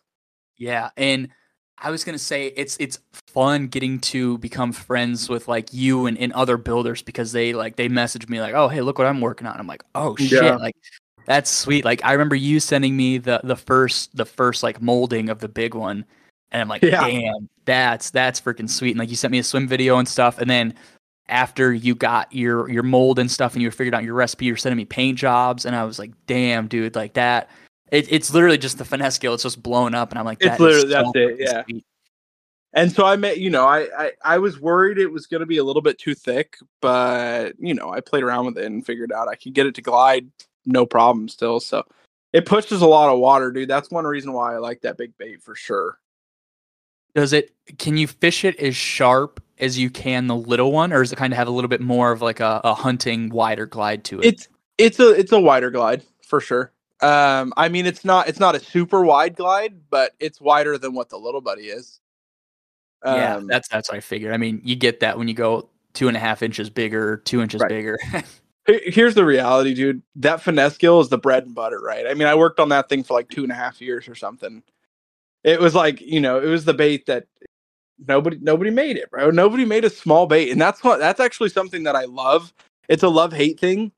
Yeah, 0.56 0.88
and 0.96 1.28
I 1.76 1.90
was 1.90 2.02
gonna 2.04 2.18
say 2.18 2.46
it's 2.56 2.76
it's 2.78 2.98
fun 3.12 3.66
getting 3.66 3.98
to 4.00 4.38
become 4.38 4.72
friends 4.72 5.28
with 5.28 5.48
like 5.48 5.72
you 5.74 6.06
and, 6.06 6.16
and 6.16 6.32
other 6.32 6.56
builders 6.56 7.02
because 7.02 7.32
they 7.32 7.52
like 7.52 7.76
they 7.76 7.88
message 7.88 8.26
me 8.28 8.40
like, 8.40 8.54
oh 8.54 8.68
hey, 8.68 8.80
look 8.80 8.98
what 8.98 9.06
I'm 9.06 9.20
working 9.20 9.46
on. 9.46 9.58
I'm 9.58 9.66
like, 9.66 9.82
oh 9.94 10.16
shit, 10.16 10.42
Yeah. 10.42 10.56
like 10.56 10.76
that's 11.30 11.48
sweet. 11.48 11.84
Like 11.84 12.04
I 12.04 12.10
remember 12.10 12.34
you 12.34 12.58
sending 12.58 12.96
me 12.96 13.18
the 13.18 13.40
the 13.44 13.54
first 13.54 14.16
the 14.16 14.24
first 14.24 14.64
like 14.64 14.82
molding 14.82 15.28
of 15.28 15.38
the 15.38 15.46
big 15.48 15.76
one, 15.76 16.04
and 16.50 16.60
I'm 16.60 16.66
like, 16.68 16.82
Yeah. 16.82 17.06
damn, 17.06 17.48
that's 17.66 18.10
that's 18.10 18.40
freaking 18.40 18.68
sweet. 18.68 18.90
And 18.90 18.98
like 18.98 19.10
you 19.10 19.14
sent 19.14 19.30
me 19.30 19.38
a 19.38 19.44
swim 19.44 19.68
video 19.68 19.98
and 19.98 20.08
stuff, 20.08 20.38
and 20.38 20.50
then 20.50 20.74
after 21.28 21.72
you 21.72 21.94
got 21.94 22.32
your 22.32 22.68
your 22.68 22.82
mold 22.82 23.20
and 23.20 23.30
stuff 23.30 23.52
and 23.54 23.62
you 23.62 23.70
figured 23.70 23.94
out 23.94 24.02
your 24.02 24.14
recipe, 24.14 24.46
you're 24.46 24.56
sending 24.56 24.76
me 24.76 24.84
paint 24.84 25.18
jobs, 25.18 25.64
and 25.64 25.76
I 25.76 25.84
was 25.84 26.00
like, 26.00 26.10
damn, 26.26 26.66
dude, 26.66 26.96
like 26.96 27.12
that. 27.12 27.48
It, 27.92 28.10
it's 28.12 28.34
literally 28.34 28.58
just 28.58 28.78
the 28.78 28.84
finesse 28.84 29.18
gill. 29.18 29.34
It's 29.34 29.44
just 29.44 29.62
blown 29.62 29.94
up, 29.94 30.10
and 30.10 30.18
I'm 30.18 30.24
like, 30.24 30.38
It's 30.40 30.58
literally- 30.58 30.88
that's 30.88 31.10
it, 31.14 31.36
yeah. 31.38 31.62
sweet. 31.64 31.84
and 32.72 32.90
so 32.90 33.04
I 33.04 33.14
met, 33.14 33.38
you 33.38 33.50
know, 33.50 33.66
I, 33.66 33.86
I 33.96 34.12
I 34.24 34.38
was 34.38 34.58
worried 34.60 34.98
it 34.98 35.06
was 35.12 35.26
gonna 35.28 35.46
be 35.46 35.58
a 35.58 35.64
little 35.64 35.82
bit 35.82 35.96
too 35.98 36.14
thick, 36.16 36.56
but 36.80 37.54
you 37.60 37.74
know, 37.74 37.90
I 37.90 38.00
played 38.00 38.24
around 38.24 38.46
with 38.46 38.58
it 38.58 38.64
and 38.64 38.84
figured 38.84 39.12
out 39.12 39.28
I 39.28 39.36
could 39.36 39.54
get 39.54 39.66
it 39.66 39.76
to 39.76 39.82
glide 39.82 40.28
no 40.66 40.86
problem 40.86 41.28
still. 41.28 41.60
So 41.60 41.84
it 42.32 42.46
pushes 42.46 42.82
a 42.82 42.86
lot 42.86 43.12
of 43.12 43.18
water, 43.18 43.50
dude. 43.50 43.68
That's 43.68 43.90
one 43.90 44.04
reason 44.06 44.32
why 44.32 44.54
I 44.54 44.58
like 44.58 44.82
that 44.82 44.96
big 44.96 45.16
bait 45.18 45.42
for 45.42 45.54
sure. 45.54 45.98
Does 47.14 47.32
it? 47.32 47.52
Can 47.78 47.96
you 47.96 48.06
fish 48.06 48.44
it 48.44 48.58
as 48.60 48.76
sharp 48.76 49.42
as 49.58 49.78
you 49.78 49.90
can 49.90 50.26
the 50.26 50.36
little 50.36 50.72
one, 50.72 50.92
or 50.92 51.00
does 51.02 51.12
it 51.12 51.16
kind 51.16 51.32
of 51.32 51.36
have 51.36 51.48
a 51.48 51.50
little 51.50 51.68
bit 51.68 51.80
more 51.80 52.12
of 52.12 52.22
like 52.22 52.40
a, 52.40 52.60
a 52.62 52.74
hunting 52.74 53.30
wider 53.30 53.66
glide 53.66 54.04
to 54.04 54.20
it? 54.20 54.26
It's 54.26 54.48
it's 54.78 55.00
a 55.00 55.10
it's 55.10 55.32
a 55.32 55.40
wider 55.40 55.70
glide 55.70 56.04
for 56.22 56.40
sure. 56.40 56.72
Um, 57.00 57.52
I 57.56 57.68
mean, 57.68 57.86
it's 57.86 58.04
not 58.04 58.28
it's 58.28 58.38
not 58.38 58.54
a 58.54 58.60
super 58.60 59.02
wide 59.02 59.34
glide, 59.34 59.88
but 59.90 60.12
it's 60.20 60.40
wider 60.40 60.78
than 60.78 60.94
what 60.94 61.08
the 61.08 61.16
little 61.16 61.40
buddy 61.40 61.62
is. 61.62 62.00
yeah, 63.04 63.36
Um, 63.36 63.46
that's 63.48 63.68
that's 63.68 63.90
what 63.90 63.96
I 63.96 64.00
figured. 64.00 64.32
I 64.32 64.36
mean, 64.36 64.60
you 64.62 64.76
get 64.76 65.00
that 65.00 65.18
when 65.18 65.26
you 65.26 65.34
go 65.34 65.68
two 65.94 66.06
and 66.08 66.16
a 66.16 66.20
half 66.20 66.42
inches 66.42 66.70
bigger, 66.70 67.16
two 67.24 67.42
inches 67.42 67.60
Right. 67.60 67.68
bigger. 67.70 67.98
Here- 68.70 68.80
Here's 68.86 69.14
the 69.14 69.24
reality, 69.24 69.74
dude. 69.74 70.02
That 70.16 70.42
finesse 70.42 70.78
gill 70.78 71.00
is 71.00 71.08
the 71.08 71.18
bread 71.18 71.44
and 71.44 71.54
butter, 71.54 71.80
right? 71.80 72.06
I 72.06 72.14
mean, 72.14 72.28
I 72.28 72.34
worked 72.34 72.60
on 72.60 72.68
that 72.70 72.88
thing 72.88 73.02
for 73.02 73.14
like 73.14 73.28
two 73.28 73.42
and 73.42 73.52
a 73.52 73.54
half 73.54 73.80
years 73.80 74.08
or 74.08 74.14
something. 74.14 74.62
It 75.44 75.60
was 75.60 75.74
like, 75.74 76.00
you 76.00 76.20
know, 76.20 76.38
it 76.40 76.46
was 76.46 76.64
the 76.64 76.74
bait 76.74 77.06
that 77.06 77.26
nobody 78.06 78.38
nobody 78.40 78.70
made 78.70 78.96
it, 78.96 79.10
bro. 79.10 79.30
Nobody 79.30 79.64
made 79.64 79.84
a 79.84 79.90
small 79.90 80.26
bait, 80.26 80.50
and 80.50 80.60
that's 80.60 80.84
what 80.84 80.98
that's 80.98 81.20
actually 81.20 81.48
something 81.48 81.84
that 81.84 81.96
I 81.96 82.04
love. 82.04 82.52
It's 82.88 83.02
a 83.02 83.08
love 83.08 83.32
hate 83.32 83.58
thing. 83.58 83.92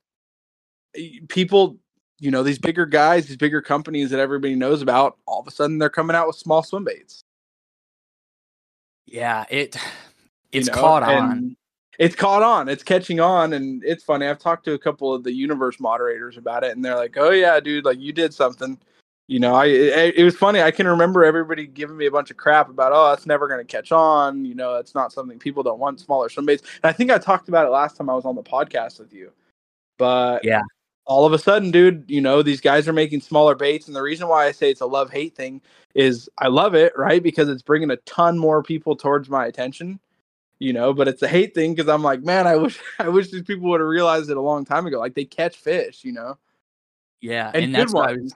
People, 1.27 1.77
you 2.19 2.31
know, 2.31 2.43
these 2.43 2.59
bigger 2.59 2.85
guys, 2.85 3.27
these 3.27 3.37
bigger 3.37 3.61
companies 3.61 4.09
that 4.11 4.19
everybody 4.19 4.55
knows 4.55 4.81
about, 4.81 5.17
all 5.25 5.41
of 5.41 5.47
a 5.47 5.51
sudden 5.51 5.77
they're 5.79 5.89
coming 5.89 6.15
out 6.15 6.27
with 6.27 6.35
small 6.37 6.63
swim 6.63 6.83
baits. 6.85 7.23
yeah, 9.05 9.45
it 9.49 9.75
you 10.51 10.59
it's 10.61 10.67
know, 10.67 10.73
caught 10.73 11.03
on. 11.03 11.55
It's 11.99 12.15
caught 12.15 12.41
on. 12.41 12.69
It's 12.69 12.83
catching 12.83 13.19
on, 13.19 13.53
and 13.53 13.83
it's 13.83 14.03
funny. 14.03 14.25
I've 14.27 14.39
talked 14.39 14.65
to 14.65 14.73
a 14.73 14.79
couple 14.79 15.13
of 15.13 15.23
the 15.23 15.31
universe 15.31 15.79
moderators 15.79 16.37
about 16.37 16.63
it, 16.63 16.75
and 16.75 16.83
they're 16.83 16.95
like, 16.95 17.15
"Oh 17.17 17.31
yeah, 17.31 17.59
dude, 17.59 17.85
like 17.85 17.99
you 17.99 18.11
did 18.11 18.33
something." 18.33 18.79
You 19.27 19.39
know, 19.39 19.55
I 19.55 19.65
it, 19.67 20.15
it 20.17 20.23
was 20.23 20.35
funny. 20.35 20.61
I 20.61 20.71
can 20.71 20.87
remember 20.87 21.23
everybody 21.23 21.67
giving 21.67 21.95
me 21.95 22.07
a 22.07 22.11
bunch 22.11 22.31
of 22.31 22.37
crap 22.37 22.69
about, 22.69 22.91
"Oh, 22.93 23.09
that's 23.09 23.25
never 23.25 23.47
going 23.47 23.59
to 23.59 23.65
catch 23.65 23.91
on." 23.91 24.43
You 24.45 24.55
know, 24.55 24.75
it's 24.77 24.95
not 24.95 25.13
something 25.13 25.37
people 25.39 25.63
don't 25.63 25.79
want 25.79 25.99
smaller 25.99 26.29
swim 26.29 26.45
baits. 26.45 26.63
And 26.83 26.89
I 26.89 26.93
think 26.93 27.11
I 27.11 27.17
talked 27.19 27.47
about 27.47 27.65
it 27.67 27.69
last 27.69 27.95
time 27.97 28.09
I 28.09 28.15
was 28.15 28.25
on 28.25 28.35
the 28.35 28.43
podcast 28.43 28.99
with 28.99 29.13
you. 29.13 29.31
But 29.97 30.43
Yeah. 30.43 30.61
all 31.05 31.25
of 31.25 31.33
a 31.33 31.39
sudden, 31.39 31.71
dude, 31.71 32.05
you 32.09 32.21
know, 32.21 32.41
these 32.41 32.61
guys 32.61 32.87
are 32.87 32.93
making 32.93 33.21
smaller 33.21 33.55
baits, 33.55 33.87
and 33.87 33.95
the 33.95 34.01
reason 34.01 34.27
why 34.27 34.45
I 34.47 34.51
say 34.51 34.71
it's 34.71 34.81
a 34.81 34.85
love 34.85 35.11
hate 35.11 35.35
thing 35.35 35.61
is 35.95 36.29
I 36.39 36.47
love 36.47 36.75
it, 36.75 36.93
right? 36.97 37.21
Because 37.21 37.49
it's 37.49 37.61
bringing 37.61 37.91
a 37.91 37.97
ton 37.97 38.37
more 38.37 38.63
people 38.63 38.95
towards 38.95 39.29
my 39.29 39.45
attention 39.45 39.99
you 40.63 40.71
know 40.71 40.93
but 40.93 41.09
it's 41.09 41.21
a 41.21 41.27
hate 41.27 41.53
thing 41.53 41.75
because 41.75 41.89
i'm 41.89 42.01
like 42.01 42.23
man 42.23 42.47
i 42.47 42.55
wish 42.55 42.79
i 42.99 43.09
wish 43.09 43.29
these 43.29 43.43
people 43.43 43.69
would 43.69 43.81
have 43.81 43.87
realized 43.87 44.29
it 44.29 44.37
a 44.37 44.41
long 44.41 44.63
time 44.63 44.87
ago 44.87 44.97
like 44.97 45.13
they 45.13 45.25
catch 45.25 45.57
fish 45.57 46.03
you 46.03 46.13
know 46.13 46.37
Yeah, 47.21 47.51
and, 47.53 47.65
and, 47.65 47.75
that's 47.75 47.93
why 47.93 48.13
was, 48.13 48.33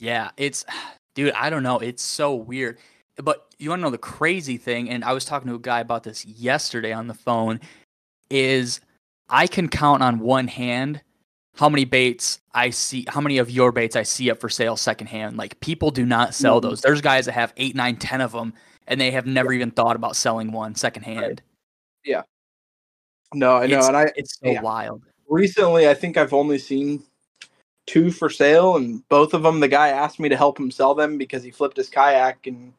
yeah, 0.00 0.30
it's 0.36 0.64
dude, 1.14 1.32
I 1.32 1.50
don't 1.50 1.62
know, 1.62 1.78
it's 1.78 2.02
so 2.02 2.34
weird. 2.34 2.78
But 3.16 3.46
you 3.58 3.68
want 3.68 3.80
to 3.80 3.84
know 3.84 3.90
the 3.90 3.98
crazy 3.98 4.56
thing 4.56 4.88
and 4.88 5.04
I 5.04 5.12
was 5.12 5.24
talking 5.24 5.48
to 5.48 5.54
a 5.54 5.58
guy 5.60 5.80
about 5.80 6.04
this 6.04 6.24
yesterday 6.24 6.92
on 6.92 7.06
the 7.06 7.14
phone 7.14 7.60
is 8.30 8.80
I 9.28 9.46
can 9.46 9.68
count 9.68 10.02
on 10.02 10.20
one 10.20 10.48
hand 10.48 11.02
how 11.56 11.68
many 11.68 11.84
baits 11.84 12.40
I 12.54 12.70
see 12.70 13.04
how 13.08 13.20
many 13.20 13.36
of 13.38 13.50
your 13.50 13.72
baits 13.72 13.96
I 13.96 14.04
see 14.04 14.30
up 14.30 14.40
for 14.40 14.48
sale 14.48 14.76
secondhand. 14.76 15.36
Like 15.36 15.60
people 15.60 15.90
do 15.90 16.06
not 16.06 16.34
sell 16.34 16.58
Mhm. 16.58 16.62
those. 16.62 16.80
There's 16.80 17.02
guys 17.02 17.26
that 17.26 17.32
have 17.32 17.52
eight, 17.58 17.76
nine, 17.76 17.96
ten 17.96 18.22
of 18.22 18.32
them 18.32 18.54
and 18.86 18.98
they 19.00 19.10
have 19.10 19.26
never 19.26 19.52
even 19.52 19.70
thought 19.70 19.96
about 19.96 20.16
selling 20.16 20.52
one 20.52 20.74
secondhand. 20.74 21.42
No 23.34 23.56
i 23.56 23.66
know 23.66 23.78
it's, 23.78 23.88
and 23.88 23.96
i 23.96 24.12
it's 24.16 24.38
so 24.38 24.50
yeah. 24.50 24.60
wild. 24.60 25.02
recently 25.28 25.88
i 25.88 25.94
think 25.94 26.16
i've 26.16 26.32
only 26.32 26.58
seen 26.58 27.02
two 27.86 28.10
for 28.10 28.28
sale 28.30 28.76
and 28.76 29.06
both 29.08 29.34
of 29.34 29.42
them 29.42 29.60
the 29.60 29.68
guy 29.68 29.88
asked 29.88 30.20
me 30.20 30.28
to 30.28 30.36
help 30.36 30.58
him 30.58 30.70
sell 30.70 30.94
them 30.94 31.18
because 31.18 31.42
he 31.42 31.50
flipped 31.50 31.76
his 31.76 31.88
kayak 31.88 32.46
and 32.46 32.72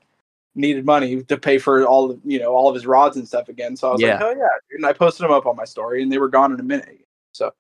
needed 0.56 0.86
money 0.86 1.24
to 1.24 1.38
pay 1.38 1.58
for 1.58 1.86
all 1.86 2.12
of 2.12 2.20
you 2.26 2.40
know 2.40 2.54
all 2.54 2.68
of 2.70 2.76
his 2.76 2.86
rods 2.86 3.18
and 3.18 3.28
stuff 3.28 3.48
again 3.50 3.76
so 3.76 3.90
i 3.90 3.92
was 3.92 4.02
Yeah. 4.02 4.14
like 4.14 4.22
oh 4.22 4.30
yeah 4.32 4.48
dude. 4.70 4.78
and 4.78 4.86
i 4.86 4.94
posted 4.94 5.24
them 5.24 5.32
up 5.32 5.46
on 5.46 5.56
my 5.56 5.66
story 5.66 6.04
and 6.04 6.12
they 6.12 6.18
were 6.18 6.30
gone 6.30 6.54
in 6.54 6.60
a 6.60 6.64
minute 6.64 7.06
so 7.32 7.52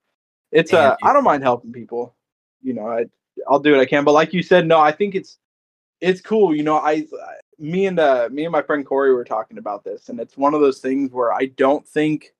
it's 0.51 0.71
Damn, 0.71 0.91
uh 0.91 0.95
dude. 1.01 1.09
i 1.09 1.13
don't 1.13 1.23
mind 1.23 1.43
helping 1.43 1.71
people 1.71 2.13
you 2.61 2.73
know 2.73 2.87
i 2.87 3.05
i'll 3.49 3.59
do 3.59 3.71
what 3.71 3.79
i 3.81 3.85
can 3.85 4.03
but 4.03 4.11
like 4.11 4.33
you 4.33 4.43
said 4.43 4.67
no 4.67 4.79
i 4.79 4.91
think 4.91 5.15
it's 5.15 5.37
it's 6.01 6.19
cool 6.19 6.53
you 6.53 6.63
know 6.63 6.77
i 6.77 7.05
me 7.61 7.85
and 7.85 7.99
uh 7.99 8.27
me 8.31 8.43
and 8.43 8.51
my 8.51 8.61
friend 8.61 8.85
corey 8.85 9.13
were 9.13 9.23
talking 9.23 9.57
about 9.59 9.83
this 9.83 10.09
and 10.09 10.19
it's 10.19 10.35
one 10.35 10.53
of 10.55 10.61
those 10.61 10.79
things 10.79 11.11
where 11.11 11.31
i 11.31 11.45
don't 11.45 11.87
think 11.87 12.33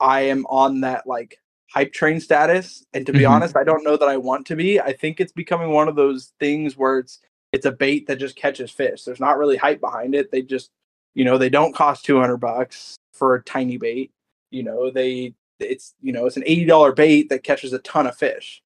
i 0.00 0.20
am 0.20 0.46
on 0.46 0.80
that 0.82 1.06
like 1.06 1.40
hype 1.70 1.92
train 1.92 2.20
status 2.20 2.86
and 2.94 3.04
to 3.06 3.12
be 3.12 3.20
Mhm. 3.20 3.30
honest 3.30 3.56
i 3.56 3.64
don't 3.64 3.84
know 3.84 3.96
that 3.96 4.08
i 4.08 4.16
want 4.16 4.46
to 4.46 4.56
be. 4.56 4.80
I 4.80 4.92
think 4.92 5.20
it's 5.20 5.32
becoming 5.32 5.70
one 5.70 5.88
of 5.88 5.96
those 5.96 6.32
things 6.40 6.76
where 6.76 6.98
it's 6.98 7.20
it's 7.52 7.66
a 7.66 7.72
bait 7.72 8.06
that 8.06 8.16
just 8.18 8.36
catches 8.36 8.70
fish. 8.70 9.04
There's 9.04 9.20
not 9.20 9.38
really 9.38 9.56
hype 9.56 9.80
behind 9.80 10.14
it. 10.14 10.30
They 10.30 10.42
just 10.42 10.70
you 11.14 11.24
know 11.24 11.36
they 11.38 11.48
don't 11.50 11.74
cost 11.74 12.04
200 12.04 12.36
bucks 12.38 12.96
for 13.12 13.34
a 13.34 13.42
tiny 13.42 13.76
bait. 13.78 14.10
You 14.50 14.62
know 14.62 14.90
they 14.90 15.34
it's 15.58 15.94
you 16.00 16.12
know 16.12 16.26
it's 16.26 16.36
an 16.36 16.44
$80 16.44 16.94
bait 16.94 17.28
that 17.30 17.42
catches 17.42 17.72
a 17.72 17.78
ton 17.80 18.06
of 18.06 18.16
fish. 18.16 18.62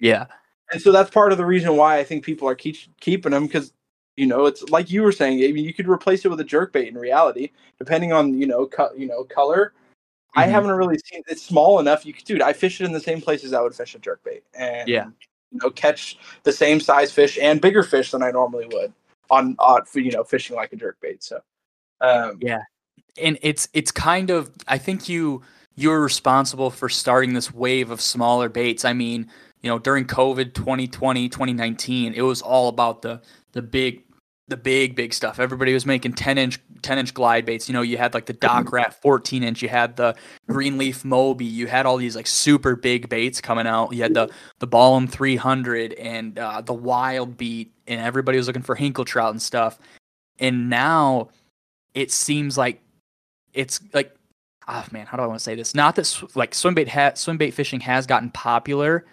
Yeah. 0.00 0.26
and 0.72 0.80
so 0.80 0.92
that's 0.92 1.10
part 1.10 1.32
of 1.32 1.38
the 1.38 1.46
reason 1.46 1.76
why 1.76 1.98
I 1.98 2.04
think 2.04 2.24
people 2.24 2.48
are 2.48 2.54
keep, 2.54 2.76
keeping 3.00 3.32
them 3.32 3.46
because 3.46 3.72
you 4.16 4.26
know 4.26 4.46
it's 4.46 4.62
like 4.70 4.90
you 4.90 5.02
were 5.02 5.12
saying. 5.12 5.42
I 5.44 5.52
mean, 5.52 5.64
you 5.64 5.74
could 5.74 5.88
replace 5.88 6.24
it 6.24 6.28
with 6.28 6.40
a 6.40 6.44
jerk 6.44 6.72
bait 6.72 6.88
in 6.88 6.96
reality, 6.98 7.50
depending 7.78 8.12
on 8.12 8.38
you 8.38 8.46
know 8.46 8.66
cut 8.66 8.98
you 8.98 9.06
know 9.06 9.24
color. 9.24 9.72
I 10.34 10.46
Mhm. 10.46 10.50
haven't 10.50 10.70
really 10.72 10.98
seen 10.98 11.22
it's 11.28 11.42
small 11.42 11.80
enough. 11.80 12.04
You 12.04 12.12
could, 12.12 12.24
dude. 12.24 12.42
I 12.42 12.52
fish 12.52 12.80
it 12.80 12.84
in 12.84 12.92
the 12.92 13.00
same 13.00 13.20
places 13.20 13.52
I 13.52 13.60
would 13.60 13.74
fish 13.74 13.94
a 13.94 13.98
jerk 13.98 14.22
bait, 14.24 14.42
and 14.54 14.88
Yeah. 14.88 15.06
you 15.52 15.58
know 15.62 15.70
catch 15.70 16.18
the 16.42 16.52
same 16.52 16.80
size 16.80 17.12
fish 17.12 17.38
and 17.40 17.60
bigger 17.60 17.82
fish 17.82 18.10
than 18.10 18.22
I 18.22 18.30
normally 18.30 18.66
would 18.72 18.92
on 19.30 19.56
on 19.58 19.82
you 19.94 20.10
know 20.10 20.24
fishing 20.24 20.56
like 20.56 20.72
a 20.72 20.76
jerk 20.76 20.98
bait. 21.00 21.22
So 21.22 21.40
um, 22.00 22.38
Yeah. 22.42 22.60
and 23.18 23.38
it's 23.42 23.68
it's 23.72 23.90
kind 23.90 24.30
of 24.30 24.50
I 24.68 24.78
think 24.78 25.08
you 25.08 25.42
you're 25.74 26.00
responsible 26.00 26.70
for 26.70 26.88
starting 26.88 27.34
this 27.34 27.52
wave 27.52 27.90
of 27.90 28.00
smaller 28.00 28.48
baits. 28.48 28.84
I 28.84 28.92
mean, 28.94 29.30
you 29.62 29.70
know, 29.70 29.78
during 29.78 30.06
COVID 30.06 30.54
2020, 30.54 31.28
2019, 31.28 32.14
it 32.14 32.22
was 32.22 32.40
all 32.42 32.68
about 32.68 33.02
the 33.02 33.20
the 33.52 33.62
big 33.62 34.02
the 34.48 34.56
big 34.56 34.94
big 34.94 35.12
stuff. 35.12 35.40
Everybody 35.40 35.72
was 35.74 35.86
making 35.86 36.12
10 36.12 36.38
inch 36.38 36.60
10 36.82 36.98
inch 36.98 37.14
glide 37.14 37.44
baits. 37.44 37.68
You 37.68 37.72
know, 37.72 37.82
you 37.82 37.98
had 37.98 38.14
like 38.14 38.26
the 38.26 38.32
Dock 38.32 38.72
Rat 38.72 39.00
14 39.02 39.42
inch, 39.42 39.62
you 39.62 39.68
had 39.68 39.96
the 39.96 40.14
Greenleaf 40.48 41.04
Moby, 41.04 41.44
you 41.44 41.66
had 41.66 41.86
all 41.86 41.96
these 41.96 42.14
like 42.14 42.26
super 42.26 42.76
big 42.76 43.08
baits 43.08 43.40
coming 43.40 43.66
out. 43.66 43.92
You 43.92 44.02
had 44.02 44.14
the 44.14 44.30
the 44.60 44.66
Ballum 44.66 45.08
300 45.08 45.94
and 45.94 46.38
uh, 46.38 46.60
the 46.60 46.74
Wild 46.74 47.36
Beat, 47.36 47.72
and 47.86 48.00
everybody 48.00 48.38
was 48.38 48.46
looking 48.46 48.62
for 48.62 48.74
Hinkle 48.74 49.04
trout 49.04 49.32
and 49.32 49.42
stuff. 49.42 49.78
And 50.38 50.70
now 50.70 51.30
it 51.94 52.10
seems 52.12 52.56
like 52.56 52.82
it's 53.52 53.80
like 53.92 54.16
oh 54.68 54.84
man, 54.90 55.06
how 55.06 55.16
do 55.16 55.22
I 55.22 55.26
want 55.26 55.38
to 55.38 55.44
say 55.44 55.54
this? 55.54 55.74
Not 55.74 55.96
that 55.96 56.04
sw- 56.04 56.34
like 56.36 56.54
swim 56.54 56.74
bait 56.74 56.88
ha- 56.88 57.14
swim 57.14 57.36
bait 57.36 57.52
fishing 57.52 57.80
has 57.80 58.06
gotten 58.06 58.30
popular. 58.30 59.04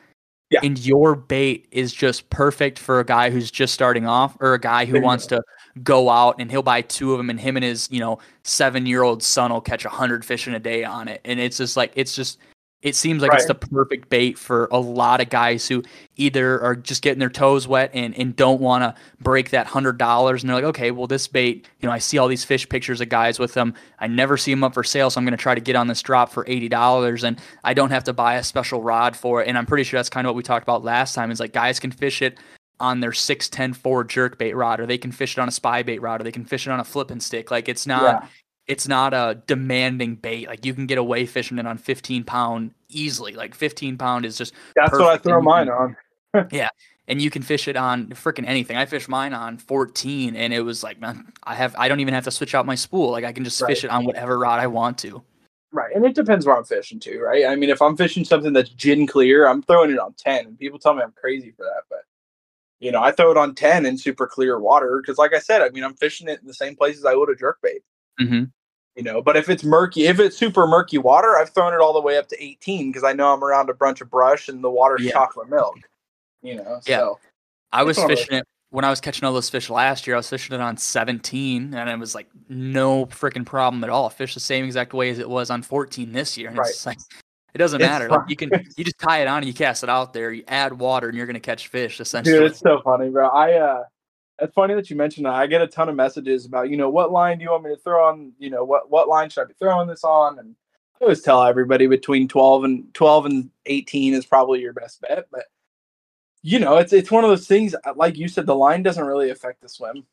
Yeah. 0.54 0.60
And 0.62 0.78
your 0.86 1.16
bait 1.16 1.66
is 1.72 1.92
just 1.92 2.30
perfect 2.30 2.78
for 2.78 3.00
a 3.00 3.06
guy 3.06 3.32
who's 3.32 3.50
just 3.50 3.74
starting 3.74 4.06
off 4.06 4.38
or 4.40 4.54
a 4.54 4.60
guy 4.60 4.86
who 4.86 5.02
wants 5.02 5.26
to 5.28 5.42
go 5.84 6.10
out 6.10 6.36
and 6.38 6.52
he'll 6.52 6.62
buy 6.62 6.82
two 6.82 7.12
of 7.12 7.18
them 7.18 7.32
and 7.32 7.40
him 7.40 7.58
and 7.58 7.64
his, 7.64 7.90
you 7.92 8.00
know, 8.00 8.20
seven 8.44 8.86
year 8.86 9.02
old 9.02 9.24
son 9.24 9.52
will 9.52 9.62
catch 9.62 9.84
a 9.84 9.90
hundred 9.90 10.24
fish 10.24 10.48
in 10.48 10.54
a 10.54 10.60
day 10.60 10.84
on 10.84 11.08
it. 11.08 11.22
And 11.26 11.40
it's 11.40 11.58
just 11.58 11.76
like 11.76 11.92
it's 11.96 12.16
just 12.16 12.38
it 12.84 12.96
seems 12.98 13.22
like 13.22 13.32
it's 13.34 13.46
the 13.48 13.56
perfect 13.56 14.10
bait 14.10 14.38
for 14.38 14.68
a 14.70 14.78
lot 14.78 15.22
of 15.22 15.30
guys 15.30 15.68
who 15.70 15.82
either 16.18 16.62
are 16.62 16.76
just 16.76 17.02
getting 17.02 17.18
their 17.18 17.30
toes 17.30 17.66
wet 17.66 17.90
and, 17.94 18.14
and 18.18 18.36
don't 18.36 18.60
want 18.60 18.84
to 18.84 18.94
break 19.22 19.52
that 19.52 19.68
hundred 19.68 19.98
dollars 19.98 20.44
and 20.44 20.50
they're 20.50 20.58
like, 20.58 20.66
okay, 20.66 20.92
well 20.92 21.08
this 21.08 21.26
bait, 21.26 21.66
you 21.80 21.88
know, 21.88 21.94
I 21.94 22.00
see 22.00 22.18
all 22.18 22.28
these 22.28 22.44
fish 22.44 22.68
pictures 22.68 23.00
of 23.00 23.08
guys 23.08 23.40
with 23.40 23.54
them. 23.54 23.74
I 24.00 24.08
never 24.08 24.36
see 24.36 24.52
them 24.52 24.66
up 24.66 24.74
for 24.74 24.84
sale, 24.84 25.10
so 25.10 25.18
I'm 25.18 25.24
going 25.26 25.36
to 25.36 25.42
try 25.42 25.56
to 25.56 25.62
get 25.62 25.78
on 25.78 25.88
this 25.88 26.02
drop 26.02 26.30
for 26.30 26.44
eighty 26.48 26.68
dollars, 26.68 27.24
and 27.24 27.40
I 27.64 27.74
don't 27.74 27.90
have 27.90 28.04
to 28.04 28.14
buy 28.14 28.36
a 28.36 28.44
special 28.44 28.84
rod 28.84 29.16
for 29.16 29.42
it. 29.42 29.48
And 29.48 29.58
I'm 29.58 29.66
pretty 29.66 29.86
sure 29.86 29.98
that's 29.98 30.10
kind 30.10 30.28
of 30.28 30.32
what 30.32 30.36
we 30.36 30.44
talked 30.44 30.64
about 30.64 30.84
last 30.84 31.16
time. 31.16 31.32
Is 31.32 31.40
like 31.40 31.54
guys 31.54 31.80
can 31.80 31.92
fish 31.92 32.22
it 32.22 32.38
on 32.80 33.00
their 33.00 33.14
610 33.14 33.74
4 33.80 34.04
jerk 34.04 34.38
bait 34.38 34.56
rod, 34.56 34.82
or 34.82 34.86
they 34.86 34.98
can 34.98 35.12
fish 35.14 35.38
it 35.38 35.42
on 35.42 35.48
a 35.48 35.52
spy 35.52 35.84
bait 35.84 36.02
rod, 36.02 36.20
or 36.20 36.26
they 36.26 36.32
can 36.34 36.44
fish 36.44 36.68
it 36.68 36.72
on 36.72 36.82
a 36.82 36.84
flipping 36.84 37.22
stick. 37.22 37.50
Like 37.50 37.70
it's 37.70 37.88
not 37.88 38.24
Yeah. 38.24 38.28
It's 38.68 38.88
not 38.88 39.14
a 39.14 39.42
demanding 39.48 40.16
bait. 40.16 40.48
Like 40.48 40.66
you 40.66 40.74
can 40.74 40.86
get 40.86 40.98
away 40.98 41.26
fishing 41.26 41.58
it 41.60 41.68
on 41.68 41.78
15 41.78 42.24
pound 42.24 42.72
easily. 42.90 43.34
Like 43.34 43.56
15 43.56 43.98
pound 43.98 44.26
is 44.26 44.38
just 44.38 44.54
That's 44.76 44.92
what 44.92 45.08
I 45.08 45.18
throw 45.18 45.42
mine 45.42 45.70
on. 45.70 45.96
yeah. 46.52 46.70
and 47.08 47.22
you 47.22 47.30
can 47.30 47.42
fish 47.42 47.68
it 47.68 47.76
on 47.76 48.08
freaking 48.10 48.48
anything. 48.48 48.78
I 48.78 48.86
fished 48.86 49.10
mine 49.10 49.34
on 49.34 49.58
14 49.58 50.36
and 50.36 50.54
it 50.54 50.62
was 50.62 50.84
like, 50.84 51.00
man, 51.00 51.32
I 51.44 51.56
have 51.56 51.76
I 51.78 51.88
don't 51.88 52.00
even 52.00 52.14
have 52.14 52.24
to 52.26 52.32
switch 52.32 52.56
out 52.56 52.66
my 52.66 52.76
spool. 52.76 53.12
Like 53.12 53.26
I 53.26 53.34
can 53.34 53.44
just 53.44 53.66
fish 53.66 53.84
it 53.84 53.90
on 53.90 54.06
whatever 54.06 54.40
rod 54.40 54.60
I 54.60 54.68
want 54.68 54.98
to. 55.00 55.24
Right, 55.74 55.96
and 55.96 56.06
it 56.06 56.14
depends 56.14 56.46
where 56.46 56.56
I'm 56.56 56.64
fishing 56.64 57.00
too, 57.00 57.20
right? 57.20 57.48
I 57.48 57.56
mean, 57.56 57.72
if 57.72 57.82
I'm 57.82 57.98
fishing 57.98 58.24
something 58.24 58.54
that's 58.54 58.70
gin 58.70 59.08
clear, 59.08 59.48
I'm 59.48 59.64
throwing 59.64 59.90
it 59.90 59.98
on 59.98 60.14
ten, 60.14 60.46
and 60.46 60.60
people 60.60 60.78
tell 60.78 60.94
me 60.94 61.02
I'm 61.02 61.14
crazy 61.14 61.50
for 61.50 61.64
that, 61.64 61.82
but 61.90 62.02
you 62.80 62.92
know, 62.92 63.02
I 63.02 63.12
throw 63.12 63.32
it 63.32 63.38
on 63.38 63.56
ten 63.56 63.88
in 63.88 63.98
super 63.98 64.28
clear 64.28 64.60
water 64.60 65.02
because, 65.02 65.18
like 65.18 65.34
I 65.34 65.40
said, 65.40 65.64
I 65.64 65.70
mean, 65.70 65.84
I'm 65.84 65.96
fishing 65.96 66.28
it 66.28 66.40
in 66.42 66.46
the 66.46 66.54
same 66.54 66.76
places 66.76 67.06
I 67.06 67.16
would 67.16 67.32
a 67.32 67.36
jerk 67.36 67.58
bait, 68.18 68.28
hmm 68.28 68.44
you 68.96 69.02
know. 69.04 69.22
But 69.24 69.36
if 69.38 69.50
it's 69.50 69.64
murky, 69.64 70.06
if 70.06 70.20
it's 70.20 70.38
super 70.38 70.68
murky 70.68 71.00
water, 71.00 71.36
I've 71.38 71.50
thrown 71.50 71.74
it 71.74 71.80
all 71.80 71.94
the 71.94 72.02
way 72.02 72.18
up 72.18 72.28
to 72.30 72.44
18 72.44 72.92
because 72.92 73.04
I 73.04 73.12
know 73.14 73.34
I'm 73.34 73.44
around 73.44 73.70
a 73.72 73.74
bunch 73.74 74.02
of 74.02 74.10
brush 74.12 74.50
and 74.50 74.64
the 74.64 74.70
water's 74.70 75.02
Yeah. 75.02 75.14
chocolate 75.14 75.50
milk, 75.50 75.78
you 76.44 76.56
know. 76.58 76.80
Yeah. 76.86 76.98
So 77.00 77.20
I 77.72 77.82
was 77.84 77.98
one 77.98 78.06
of 78.06 78.10
those- 78.10 78.20
fishing 78.26 78.38
it 78.38 78.48
when 78.70 78.86
I 78.86 78.92
was 78.92 79.02
catching 79.02 79.26
all 79.26 79.34
those 79.34 79.50
fish 79.50 79.70
last 79.70 80.06
year. 80.06 80.16
I 80.16 80.20
was 80.20 80.30
fishing 80.30 80.54
it 80.54 80.62
on 80.62 80.78
17 80.78 81.74
and 81.74 81.90
it 81.90 81.98
was 81.98 82.14
like 82.14 82.28
no 82.50 83.08
freaking 83.08 83.46
problem 83.46 83.84
at 83.84 83.90
all. 83.90 84.10
Fish 84.12 84.36
the 84.36 84.40
same 84.40 84.64
exact 84.66 84.94
way 84.94 85.10
as 85.10 85.18
it 85.18 85.28
was 85.30 85.50
on 85.50 85.64
14 85.64 86.12
this 86.12 86.38
year. 86.38 86.50
And 86.50 86.58
Right. 86.60 86.70
it's 86.70 86.86
like 86.86 87.00
it 87.56 87.58
doesn't 87.58 87.82
It's 87.82 87.88
matter. 87.90 88.10
Like 88.10 88.30
you 88.30 88.36
can 88.36 88.52
you 88.78 88.84
just 88.84 89.00
tie 89.00 89.22
it 89.22 89.28
on 89.28 89.38
and 89.40 89.48
you 89.48 89.54
cast 89.56 89.84
it 89.84 89.90
out 89.90 90.14
there, 90.14 90.32
you 90.32 90.44
add 90.48 90.80
water 90.80 91.08
and 91.08 91.18
you're 91.18 91.26
gonna 91.28 91.40
catch 91.40 91.68
fish 91.68 92.00
essentially. 92.00 92.38
Dude, 92.38 92.52
it's 92.52 92.60
so 92.60 92.80
funny, 92.84 93.10
bro. 93.10 93.28
I 93.30 93.54
uh 93.54 93.84
it's 94.40 94.54
funny 94.54 94.74
that 94.74 94.90
you 94.90 94.96
mentioned 94.96 95.26
that. 95.26 95.34
I 95.34 95.48
get 95.48 95.62
a 95.62 95.68
ton 95.68 95.90
of 95.90 95.96
messages 95.96 96.46
about, 96.46 96.70
you 96.70 96.78
know, 96.78 96.90
what 96.90 97.12
line 97.12 97.38
do 97.38 97.44
you 97.44 97.52
want 97.52 97.64
me 97.64 97.70
to 97.70 97.82
throw 97.82 98.08
on? 98.08 98.34
You 98.40 98.50
know, 98.50 98.64
what 98.64 98.90
what 98.90 99.08
line 99.08 99.30
should 99.30 99.42
I 99.42 99.46
be 99.46 99.54
throwing 99.60 99.88
this 99.88 100.04
on? 100.04 100.40
And 100.40 100.56
I 101.00 101.04
always 101.06 101.22
tell 101.22 101.44
everybody 101.44 101.88
between 101.88 102.28
twelve 102.28 102.64
and 102.64 102.94
twelve 102.94 103.26
and 103.26 103.50
eighteen 103.66 104.14
is 104.14 104.26
probably 104.26 104.62
your 104.62 104.74
best 104.74 105.02
bet. 105.02 105.28
But 105.32 105.46
you 106.42 106.60
know, 106.60 106.78
it's 106.78 106.94
it's 106.94 107.12
one 107.12 107.24
of 107.24 107.30
those 107.30 107.48
things. 107.48 107.76
uh, 107.76 107.94
Like 107.96 108.18
you 108.18 108.28
said, 108.28 108.46
the 108.46 108.56
line 108.56 108.84
doesn't 108.84 109.06
really 109.06 109.30
affect 109.30 109.62
the 109.62 109.70
swim. 109.70 110.06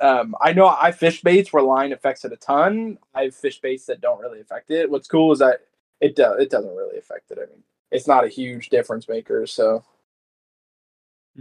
Um, 0.00 0.36
I 0.40 0.52
know 0.52 0.68
I 0.68 0.92
fish 0.92 1.22
baits 1.22 1.52
where 1.52 1.62
line 1.62 1.92
affects 1.92 2.24
it 2.24 2.32
a 2.32 2.36
ton. 2.36 2.98
I've 3.14 3.34
fished 3.34 3.62
baits 3.62 3.86
that 3.86 4.00
don't 4.00 4.20
really 4.20 4.40
affect 4.40 4.70
it. 4.70 4.88
What's 4.88 5.08
cool 5.08 5.32
is 5.32 5.40
that 5.40 5.62
it 6.00 6.14
does 6.14 6.40
it 6.40 6.50
doesn't 6.50 6.76
really 6.76 6.98
affect 6.98 7.32
it. 7.32 7.38
I 7.38 7.46
mean, 7.50 7.64
it's 7.90 8.06
not 8.06 8.24
a 8.24 8.28
huge 8.28 8.68
difference 8.68 9.08
maker. 9.08 9.46
So 9.46 9.84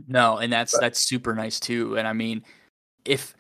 No, 0.08 0.38
and 0.38 0.52
that's 0.52 0.74
But- 0.74 0.82
that's 0.82 1.00
super 1.00 1.34
nice 1.34 1.60
too. 1.60 1.98
And 1.98 2.08
I 2.08 2.14
mean, 2.14 2.44
if 3.06 3.36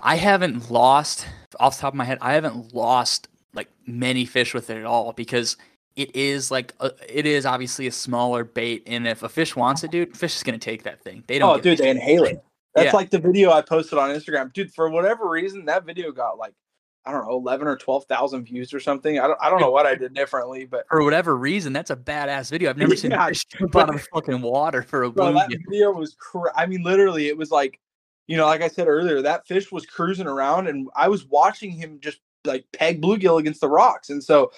I 0.00 0.16
haven't 0.16 0.70
lost 0.70 1.26
off 1.60 1.76
the 1.76 1.82
top 1.82 1.94
of 1.94 1.96
my 1.96 2.04
head, 2.04 2.18
I 2.20 2.32
haven't 2.34 2.74
lost 2.74 3.28
like 3.54 3.68
many 3.86 4.24
fish 4.24 4.54
with 4.54 4.70
it 4.70 4.76
at 4.78 4.84
all 4.84 5.12
because 5.12 5.56
it 5.94 6.14
is 6.16 6.50
like 6.50 6.74
a, 6.80 6.90
it 7.08 7.26
is 7.26 7.46
obviously 7.46 7.86
a 7.86 7.92
smaller 7.92 8.44
bait, 8.44 8.82
and 8.86 9.06
if 9.06 9.22
a 9.22 9.28
fish 9.28 9.54
wants 9.54 9.84
it, 9.84 9.90
dude, 9.90 10.16
fish 10.16 10.34
is 10.36 10.42
gonna 10.42 10.58
take 10.58 10.82
that 10.84 11.00
thing. 11.02 11.22
They 11.26 11.38
don't. 11.38 11.58
Oh, 11.58 11.60
dude, 11.60 11.78
they 11.78 11.90
inhale 11.90 12.24
it. 12.24 12.42
That's 12.74 12.86
Yeah. 12.86 12.92
like 12.96 13.10
the 13.10 13.18
video 13.18 13.52
I 13.52 13.60
posted 13.60 13.98
on 13.98 14.08
Instagram, 14.10 14.52
dude. 14.54 14.72
For 14.72 14.88
whatever 14.88 15.28
reason, 15.28 15.66
that 15.66 15.84
video 15.84 16.10
got 16.10 16.38
like 16.38 16.54
I 17.04 17.12
don't 17.12 17.26
know, 17.26 17.32
eleven 17.32 17.66
or 17.66 17.76
twelve 17.76 18.04
thousand 18.04 18.44
views 18.44 18.72
or 18.72 18.80
something. 18.80 19.18
I 19.18 19.26
don't, 19.26 19.38
I 19.40 19.50
don't 19.50 19.60
know 19.60 19.70
what 19.70 19.86
I 19.86 19.94
did 19.94 20.14
differently, 20.14 20.64
but 20.64 20.86
For 20.88 21.02
whatever 21.02 21.36
reason, 21.36 21.72
that's 21.72 21.90
a 21.90 21.96
badass 21.96 22.50
video. 22.50 22.70
I've 22.70 22.76
never 22.76 22.96
seen 22.96 23.10
Yeah, 23.10 23.26
a 23.26 23.28
fish 23.28 23.44
jump 23.46 23.74
out 23.76 23.94
of 23.94 24.06
fucking 24.14 24.40
water 24.40 24.82
for 24.82 25.02
a 25.04 25.10
bro, 25.10 25.32
that 25.32 25.50
video 25.68 25.90
was. 25.92 26.14
Cra- 26.14 26.52
I 26.56 26.66
mean, 26.66 26.82
literally, 26.82 27.28
it 27.28 27.36
was 27.36 27.50
like, 27.50 27.80
you 28.28 28.36
know, 28.36 28.46
like 28.46 28.62
I 28.62 28.68
said 28.68 28.86
earlier, 28.86 29.20
that 29.22 29.46
fish 29.46 29.72
was 29.72 29.84
cruising 29.86 30.26
around, 30.26 30.68
and 30.68 30.88
I 30.94 31.08
was 31.08 31.24
watching 31.26 31.72
him 31.72 31.98
just 32.00 32.20
like 32.44 32.64
peg 32.72 33.02
bluegill 33.02 33.40
against 33.40 33.60
the 33.60 33.68
rocks, 33.68 34.10
and 34.10 34.22
so 34.22 34.52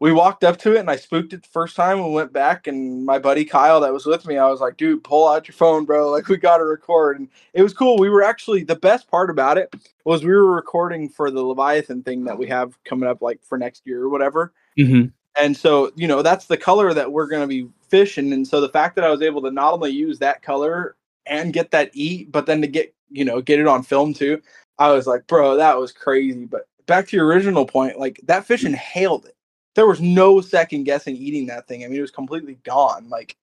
we 0.00 0.12
walked 0.12 0.44
up 0.44 0.56
to 0.58 0.74
it, 0.74 0.80
and 0.80 0.90
I 0.90 0.96
spooked 0.96 1.34
it 1.34 1.42
the 1.42 1.48
first 1.48 1.76
time. 1.76 2.02
We 2.02 2.10
went 2.10 2.32
back, 2.32 2.66
and 2.66 3.04
my 3.04 3.18
buddy 3.18 3.44
Kyle 3.44 3.80
that 3.80 3.92
was 3.92 4.06
with 4.06 4.26
me, 4.26 4.38
I 4.38 4.48
was 4.48 4.60
like, 4.60 4.78
dude, 4.78 5.04
pull 5.04 5.28
out 5.28 5.46
your 5.46 5.54
phone, 5.54 5.84
bro. 5.84 6.10
Like 6.20 6.28
we 6.28 6.38
got 6.38 6.56
to 6.56 6.64
record, 6.64 7.20
and 7.20 7.28
it 7.52 7.62
was 7.62 7.74
cool. 7.74 7.98
We 7.98 8.08
were 8.08 8.22
actually 8.22 8.64
the 8.64 8.76
best 8.76 9.08
part 9.10 9.30
about 9.30 9.58
it 9.58 9.72
was 10.04 10.24
we 10.24 10.32
were 10.32 10.54
recording 10.54 11.08
for 11.08 11.30
the 11.30 11.42
Leviathan 11.42 12.02
thing 12.02 12.24
that 12.24 12.38
we 12.38 12.46
have 12.48 12.76
coming 12.84 13.08
up, 13.08 13.22
like 13.22 13.44
for 13.44 13.58
next 13.58 13.86
year 13.86 14.02
or 14.02 14.08
whatever. 14.08 14.52
Mm-hmm. 14.78 15.08
And 15.40 15.56
so, 15.56 15.92
you 15.94 16.08
know, 16.08 16.22
that's 16.22 16.46
the 16.46 16.56
color 16.56 16.92
that 16.94 17.12
we're 17.12 17.28
going 17.28 17.42
to 17.42 17.46
be 17.46 17.68
fishing. 17.88 18.32
And 18.32 18.46
so 18.46 18.60
the 18.60 18.68
fact 18.68 18.96
that 18.96 19.04
I 19.04 19.10
was 19.10 19.22
able 19.22 19.42
to 19.42 19.50
not 19.50 19.74
only 19.74 19.90
use 19.90 20.18
that 20.18 20.42
color 20.42 20.96
and 21.26 21.52
get 21.52 21.70
that 21.70 21.90
eat, 21.92 22.32
but 22.32 22.46
then 22.46 22.60
to 22.62 22.66
get, 22.66 22.94
you 23.10 23.24
know, 23.24 23.40
get 23.40 23.60
it 23.60 23.66
on 23.66 23.82
film 23.82 24.14
too, 24.14 24.42
I 24.78 24.90
was 24.90 25.06
like, 25.06 25.26
bro, 25.26 25.56
that 25.56 25.78
was 25.78 25.92
crazy. 25.92 26.46
But 26.46 26.62
back 26.86 27.08
to 27.08 27.16
your 27.16 27.26
original 27.26 27.66
point, 27.66 27.98
like 27.98 28.20
that 28.24 28.46
fish 28.46 28.64
inhaled 28.64 29.26
it. 29.26 29.36
There 29.80 29.86
was 29.86 30.02
no 30.02 30.42
second 30.42 30.84
guessing 30.84 31.16
eating 31.16 31.46
that 31.46 31.66
thing. 31.66 31.82
I 31.82 31.88
mean, 31.88 31.96
it 31.96 32.02
was 32.02 32.10
completely 32.10 32.58
gone. 32.64 33.08
Like, 33.08 33.34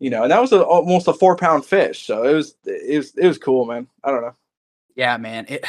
you 0.00 0.10
know, 0.10 0.24
and 0.24 0.32
that 0.32 0.40
was 0.40 0.50
a, 0.50 0.60
almost 0.64 1.06
a 1.06 1.12
four 1.12 1.36
pound 1.36 1.64
fish. 1.64 2.04
So 2.04 2.24
it 2.24 2.34
was, 2.34 2.56
it 2.64 2.96
was, 2.96 3.14
it 3.16 3.28
was 3.28 3.38
cool, 3.38 3.64
man. 3.64 3.86
I 4.02 4.10
don't 4.10 4.22
know. 4.22 4.34
Yeah, 4.96 5.16
man. 5.18 5.46
It. 5.48 5.64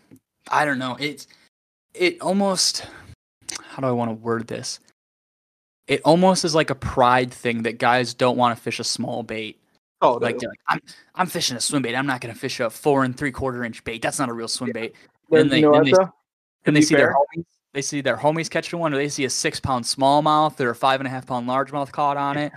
I 0.50 0.66
don't 0.66 0.78
know. 0.78 0.98
It's. 1.00 1.26
It 1.94 2.20
almost. 2.20 2.84
How 3.62 3.80
do 3.80 3.86
I 3.86 3.92
want 3.92 4.10
to 4.10 4.14
word 4.14 4.46
this? 4.46 4.78
It 5.86 6.02
almost 6.04 6.44
is 6.44 6.54
like 6.54 6.68
a 6.68 6.74
pride 6.74 7.32
thing 7.32 7.62
that 7.62 7.78
guys 7.78 8.12
don't 8.12 8.36
want 8.36 8.54
to 8.54 8.62
fish 8.62 8.78
a 8.78 8.84
small 8.84 9.22
bait. 9.22 9.58
Oh, 10.02 10.18
Like, 10.20 10.42
like 10.42 10.58
I'm, 10.68 10.80
I'm 11.14 11.26
fishing 11.28 11.56
a 11.56 11.60
swim 11.60 11.80
bait. 11.80 11.94
I'm 11.96 12.06
not 12.06 12.20
going 12.20 12.34
to 12.34 12.38
fish 12.38 12.60
a 12.60 12.68
four 12.68 13.04
and 13.04 13.16
three 13.16 13.32
quarter 13.32 13.64
inch 13.64 13.82
bait. 13.84 14.02
That's 14.02 14.18
not 14.18 14.28
a 14.28 14.34
real 14.34 14.48
swim 14.48 14.72
bait. 14.72 14.94
Then 15.30 15.48
they- 15.48 15.60
you 15.60 15.62
know 15.62 15.72
then 15.82 15.90
what, 15.92 15.98
they-? 15.98 16.04
And 16.66 16.74
To 16.74 16.80
they 16.82 16.82
see 16.82 16.94
their 16.94 17.06
fair- 17.06 17.14
homies. 17.14 17.44
They 17.78 17.82
see 17.82 18.00
their 18.00 18.16
homies 18.16 18.50
catching 18.50 18.80
one, 18.80 18.92
or 18.92 18.96
they 18.96 19.08
see 19.08 19.24
a 19.24 19.30
six 19.30 19.60
pound 19.60 19.84
smallmouth 19.84 20.58
or 20.58 20.70
a 20.70 20.74
five 20.74 20.98
and 20.98 21.06
a 21.06 21.10
half 21.10 21.28
pound 21.28 21.48
largemouth 21.48 21.92
caught 21.92 22.16
on 22.16 22.36
it. 22.36 22.50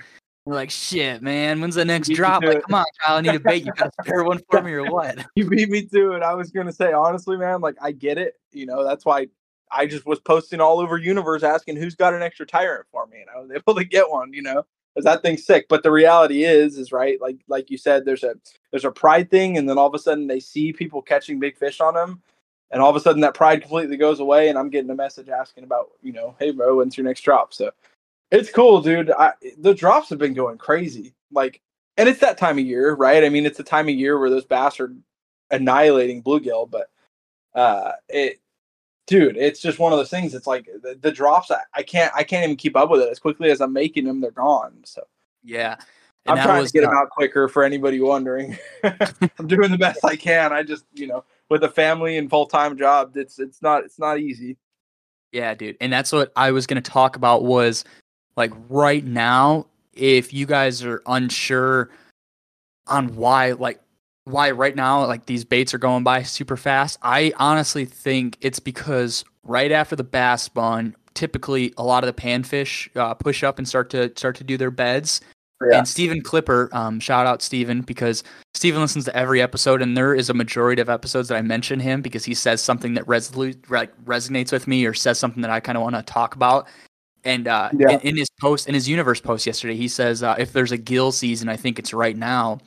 They're 0.47 0.55
like, 0.55 0.71
"Shit, 0.71 1.21
man, 1.21 1.61
when's 1.61 1.75
the 1.75 1.85
next 1.85 2.09
drop? 2.09 2.43
Like, 2.43 2.63
come 2.63 2.73
on, 2.73 2.85
Kyle, 2.99 3.17
I 3.17 3.21
need 3.21 3.35
a 3.35 3.39
bait. 3.39 3.63
You 3.63 3.71
got 3.71 3.89
a 3.89 3.91
spare 4.03 4.23
one 4.23 4.39
for 4.49 4.63
me 4.63 4.71
or 4.71 4.91
what?" 4.91 5.23
you 5.35 5.47
beat 5.47 5.69
me 5.69 5.85
to 5.85 6.13
it. 6.13 6.23
I 6.23 6.33
was 6.33 6.49
gonna 6.49 6.71
say 6.71 6.91
honestly, 6.91 7.37
man, 7.37 7.61
like 7.61 7.75
I 7.79 7.91
get 7.91 8.17
it. 8.17 8.33
You 8.51 8.65
know, 8.65 8.83
that's 8.83 9.05
why 9.05 9.27
I 9.71 9.85
just 9.85 10.07
was 10.07 10.19
posting 10.19 10.59
all 10.59 10.79
over 10.79 10.97
Universe 10.97 11.43
asking 11.43 11.75
who's 11.75 11.93
got 11.93 12.15
an 12.15 12.23
extra 12.23 12.47
tyrant 12.47 12.87
for 12.91 13.05
me, 13.05 13.21
and 13.21 13.29
I 13.29 13.39
was 13.39 13.51
able 13.51 13.75
to 13.75 13.83
get 13.83 14.09
one. 14.09 14.33
You 14.33 14.41
know, 14.41 14.65
because 14.95 15.05
that 15.05 15.21
thing's 15.21 15.45
sick. 15.45 15.67
But 15.69 15.83
the 15.83 15.91
reality 15.91 16.45
is, 16.45 16.79
is 16.79 16.91
right. 16.91 17.21
Like 17.21 17.37
like 17.47 17.69
you 17.69 17.77
said, 17.77 18.05
there's 18.05 18.23
a 18.23 18.33
there's 18.71 18.85
a 18.85 18.91
pride 18.91 19.29
thing, 19.29 19.59
and 19.59 19.69
then 19.69 19.77
all 19.77 19.85
of 19.85 19.93
a 19.93 19.99
sudden 19.99 20.25
they 20.25 20.39
see 20.39 20.73
people 20.73 21.03
catching 21.03 21.39
big 21.39 21.57
fish 21.57 21.79
on 21.79 21.93
them. 21.93 22.23
And 22.71 22.81
all 22.81 22.89
of 22.89 22.95
a 22.95 22.99
sudden 23.01 23.21
that 23.21 23.33
pride 23.33 23.61
completely 23.61 23.97
goes 23.97 24.19
away, 24.19 24.49
and 24.49 24.57
I'm 24.57 24.69
getting 24.69 24.89
a 24.89 24.95
message 24.95 25.29
asking 25.29 25.65
about, 25.65 25.89
you 26.01 26.13
know, 26.13 26.35
hey 26.39 26.51
bro, 26.51 26.77
when's 26.77 26.97
your 26.97 27.05
next 27.05 27.21
drop? 27.21 27.53
So 27.53 27.71
it's 28.31 28.49
cool, 28.49 28.81
dude. 28.81 29.11
I, 29.11 29.33
the 29.57 29.73
drops 29.73 30.09
have 30.09 30.19
been 30.19 30.33
going 30.33 30.57
crazy. 30.57 31.13
Like, 31.31 31.61
and 31.97 32.07
it's 32.07 32.21
that 32.21 32.37
time 32.37 32.57
of 32.57 32.65
year, 32.65 32.93
right? 32.95 33.23
I 33.23 33.29
mean, 33.29 33.45
it's 33.45 33.57
the 33.57 33.63
time 33.63 33.89
of 33.89 33.95
year 33.95 34.17
where 34.17 34.29
those 34.29 34.45
bass 34.45 34.79
are 34.79 34.93
annihilating 35.51 36.23
bluegill, 36.23 36.69
but 36.71 36.89
uh, 37.53 37.91
it, 38.07 38.39
dude, 39.07 39.35
it's 39.35 39.59
just 39.59 39.79
one 39.79 39.91
of 39.91 39.99
those 39.99 40.09
things. 40.09 40.33
It's 40.33 40.47
like 40.47 40.69
the, 40.81 40.97
the 41.01 41.11
drops. 41.11 41.51
I, 41.51 41.59
I 41.73 41.83
can't, 41.83 42.13
I 42.15 42.23
can't 42.23 42.45
even 42.45 42.55
keep 42.55 42.77
up 42.77 42.89
with 42.89 43.01
it 43.01 43.09
as 43.11 43.19
quickly 43.19 43.51
as 43.51 43.59
I'm 43.59 43.73
making 43.73 44.05
them. 44.05 44.21
They're 44.21 44.31
gone. 44.31 44.75
So 44.85 45.05
Yeah, 46.25 46.33
I'm 46.33 46.37
trying 46.45 46.61
was 46.61 46.71
to 46.71 46.77
get 46.77 46.81
the- 46.81 46.87
them 46.87 46.97
out 46.97 47.09
quicker 47.09 47.49
for 47.49 47.63
anybody 47.63 47.99
wondering. 47.99 48.57
I'm 48.83 49.47
doing 49.47 49.71
the 49.71 49.77
best 49.77 50.05
I 50.05 50.15
can. 50.15 50.53
I 50.53 50.63
just, 50.63 50.85
you 50.93 51.07
know, 51.07 51.25
with 51.51 51.65
a 51.65 51.69
family 51.69 52.17
and 52.17 52.29
full 52.29 52.45
time 52.45 52.77
job, 52.77 53.17
it's 53.17 53.37
it's 53.37 53.61
not 53.61 53.83
it's 53.83 53.99
not 53.99 54.19
easy. 54.19 54.57
Yeah, 55.33 55.53
dude. 55.53 55.75
And 55.81 55.91
that's 55.91 56.11
what 56.11 56.31
I 56.35 56.51
was 56.51 56.65
to 56.81 56.89
talk 56.89 57.17
about 57.17 57.43
was 57.43 57.83
like 58.37 58.51
right 58.69 59.03
now 59.03 59.67
if 59.93 60.33
you 60.33 60.45
guys 60.45 60.83
are 60.83 61.03
unsure 61.05 61.89
on 62.87 63.15
why 63.15 63.51
like 63.51 63.81
why 64.23 64.51
right 64.51 64.75
now 64.75 65.05
like 65.05 65.25
these 65.25 65.43
baits 65.43 65.73
are 65.73 65.77
going 65.77 66.05
by 66.05 66.23
super 66.23 66.55
fast, 66.55 66.97
I 67.01 67.33
honestly 67.37 67.83
think 67.83 68.37
it's 68.39 68.59
because 68.59 69.25
right 69.43 69.73
after 69.73 69.97
the 69.97 70.05
bass 70.05 70.43
spawn, 70.43 70.95
typically 71.15 71.73
a 71.77 71.83
lot 71.83 72.05
of 72.05 72.15
the 72.15 72.21
panfish 72.21 72.87
uh, 72.95 73.13
push 73.13 73.43
up 73.43 73.57
and 73.57 73.67
start 73.67 73.89
to 73.89 74.09
start 74.15 74.37
to 74.37 74.45
do 74.45 74.55
their 74.55 74.71
beds. 74.71 75.19
Yeah. 75.69 75.79
And 75.79 75.87
Stephen 75.87 76.21
Clipper, 76.21 76.69
um, 76.71 76.99
shout 76.99 77.27
out 77.27 77.41
Stephen 77.41 77.81
because 77.81 78.23
Stephen 78.53 78.81
listens 78.81 79.05
to 79.05 79.15
every 79.15 79.41
episode, 79.41 79.81
and 79.81 79.95
there 79.95 80.13
is 80.13 80.29
a 80.29 80.33
majority 80.33 80.81
of 80.81 80.89
episodes 80.89 81.27
that 81.29 81.35
I 81.37 81.41
mention 81.41 81.79
him 81.79 82.01
because 82.01 82.25
he 82.25 82.33
says 82.33 82.61
something 82.61 82.93
that 82.95 83.07
resolute, 83.07 83.69
like 83.69 83.91
resonates 84.05 84.51
with 84.51 84.67
me 84.67 84.85
or 84.85 84.93
says 84.93 85.19
something 85.19 85.41
that 85.41 85.51
I 85.51 85.59
kind 85.59 85.77
of 85.77 85.83
want 85.83 85.95
to 85.95 86.03
talk 86.03 86.35
about. 86.35 86.67
And 87.23 87.47
uh, 87.47 87.69
Yeah. 87.77 87.91
in, 87.91 87.99
in 88.01 88.17
his 88.17 88.29
post, 88.39 88.67
in 88.67 88.73
his 88.73 88.89
universe 88.89 89.21
post 89.21 89.45
yesterday, 89.45 89.75
he 89.75 89.87
says 89.87 90.23
uh, 90.23 90.35
if 90.39 90.53
there's 90.53 90.71
a 90.71 90.77
gill 90.77 91.11
season, 91.11 91.49
I 91.49 91.55
think 91.57 91.77
it's 91.77 91.93
right 91.93 92.17
now. 92.17 92.59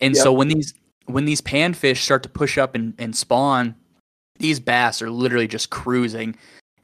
And 0.00 0.14
Yep. 0.14 0.22
so 0.22 0.32
when 0.32 0.48
these 0.48 0.74
when 1.06 1.24
these 1.24 1.40
panfish 1.40 1.98
start 1.98 2.22
to 2.24 2.28
push 2.28 2.58
up 2.58 2.74
and, 2.74 2.92
and 2.98 3.14
spawn, 3.16 3.74
these 4.38 4.60
bass 4.60 5.00
are 5.00 5.10
literally 5.10 5.46
just 5.48 5.70
cruising. 5.70 6.36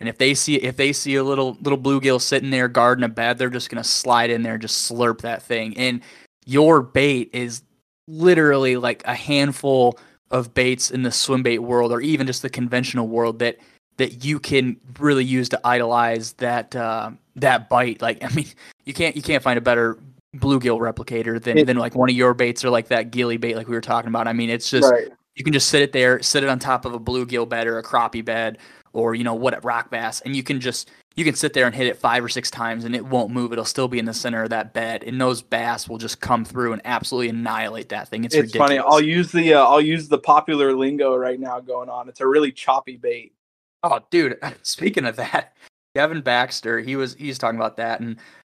And 0.02 0.08
if 0.08 0.18
they 0.18 0.34
see 0.34 0.56
if 0.56 0.76
they 0.76 0.92
see 0.92 1.14
a 1.14 1.22
little 1.22 1.56
little 1.60 1.78
bluegill 1.78 2.20
sitting 2.20 2.50
there 2.50 2.66
guarding 2.66 3.04
a 3.04 3.08
bed, 3.08 3.38
they're 3.38 3.48
just 3.48 3.70
gonna 3.70 3.84
slide 3.84 4.30
in 4.30 4.42
there 4.42 4.54
and 4.54 4.60
just 4.62 4.90
slurp 4.90 5.20
that 5.20 5.44
thing. 5.44 5.78
And 5.78 6.00
your 6.44 6.82
bait 6.82 7.30
is 7.32 7.62
literally 8.08 8.76
like 8.76 9.04
a 9.06 9.14
handful 9.14 9.96
of 10.32 10.52
baits 10.54 10.90
in 10.90 11.04
the 11.04 11.12
swim 11.12 11.44
bait 11.44 11.60
world, 11.60 11.92
or 11.92 12.00
even 12.00 12.26
just 12.26 12.42
the 12.42 12.50
conventional 12.50 13.06
world 13.06 13.38
that 13.38 13.58
that 13.98 14.24
you 14.24 14.40
can 14.40 14.76
really 14.98 15.24
use 15.24 15.48
to 15.50 15.60
idolize 15.64 16.32
that 16.32 16.74
uh, 16.74 17.12
that 17.36 17.68
bite. 17.68 18.02
Like 18.02 18.24
I 18.28 18.34
mean, 18.34 18.46
you 18.84 18.92
can't 18.94 19.14
you 19.14 19.22
can't 19.22 19.40
find 19.40 19.56
a 19.56 19.62
better 19.62 20.00
bluegill 20.36 20.80
replicator 20.80 21.40
than 21.40 21.58
It- 21.58 21.66
than 21.68 21.76
like 21.76 21.94
one 21.94 22.10
of 22.10 22.16
your 22.16 22.34
baits 22.34 22.64
or 22.64 22.70
like 22.70 22.88
that 22.88 23.12
gilly 23.12 23.36
bait 23.36 23.54
like 23.54 23.68
we 23.68 23.74
were 23.76 23.80
talking 23.80 24.08
about. 24.08 24.26
I 24.26 24.32
mean, 24.32 24.50
it's 24.50 24.68
just 24.68 24.90
right. 24.90 25.10
you 25.36 25.44
can 25.44 25.52
just 25.52 25.68
sit 25.68 25.80
it 25.80 25.92
there, 25.92 26.20
sit 26.24 26.42
it 26.42 26.48
on 26.48 26.58
top 26.58 26.86
of 26.86 26.92
a 26.92 26.98
bluegill 26.98 27.48
bed 27.48 27.68
or 27.68 27.78
a 27.78 27.84
crappie 27.84 28.24
bed 28.24 28.58
or 28.92 29.14
you 29.14 29.24
know 29.24 29.34
what 29.34 29.64
rock 29.64 29.90
bass, 29.90 30.20
and 30.20 30.36
you 30.36 30.42
can 30.42 30.60
just 30.60 30.90
you 31.14 31.24
can 31.24 31.34
sit 31.34 31.52
there 31.52 31.66
and 31.66 31.74
hit 31.74 31.86
it 31.86 31.96
five 31.96 32.24
or 32.24 32.28
six 32.28 32.50
times 32.50 32.84
and 32.84 32.94
it 32.94 33.04
won't 33.04 33.30
move. 33.30 33.52
It'll 33.52 33.64
still 33.64 33.88
be 33.88 33.98
in 33.98 34.04
the 34.04 34.14
center 34.14 34.42
of 34.44 34.50
that 34.50 34.72
bed, 34.72 35.04
and 35.04 35.20
those 35.20 35.42
bass 35.42 35.88
will 35.88 35.98
just 35.98 36.20
come 36.20 36.44
through 36.44 36.72
and 36.72 36.82
absolutely 36.84 37.28
annihilate 37.28 37.90
that 37.90 38.08
thing. 38.08 38.24
It's, 38.24 38.34
It's, 38.34 38.54
ridiculous. 38.54 38.68
funny. 38.68 38.78
I'll 38.78 39.00
use 39.00 39.32
the 39.32 39.54
uh, 39.54 39.64
I'll 39.64 39.80
use 39.80 40.08
the 40.08 40.18
popular 40.18 40.72
lingo 40.72 41.16
right 41.16 41.38
now 41.38 41.60
going 41.60 41.88
on. 41.88 42.08
It's 42.08 42.20
a 42.20 42.26
really 42.26 42.52
choppy 42.52 42.96
bait. 42.96 43.34
Oh, 43.82 44.00
dude! 44.10 44.38
Speaking 44.62 45.04
of 45.04 45.16
that, 45.16 45.56
Kevin 45.94 46.20
Baxter, 46.22 46.80
he 46.80 46.96
was 46.96 47.14
he 47.14 47.28
was 47.28 47.38
talking 47.38 47.58
about 47.58 47.76
that, 47.76 48.00
and 48.00 48.16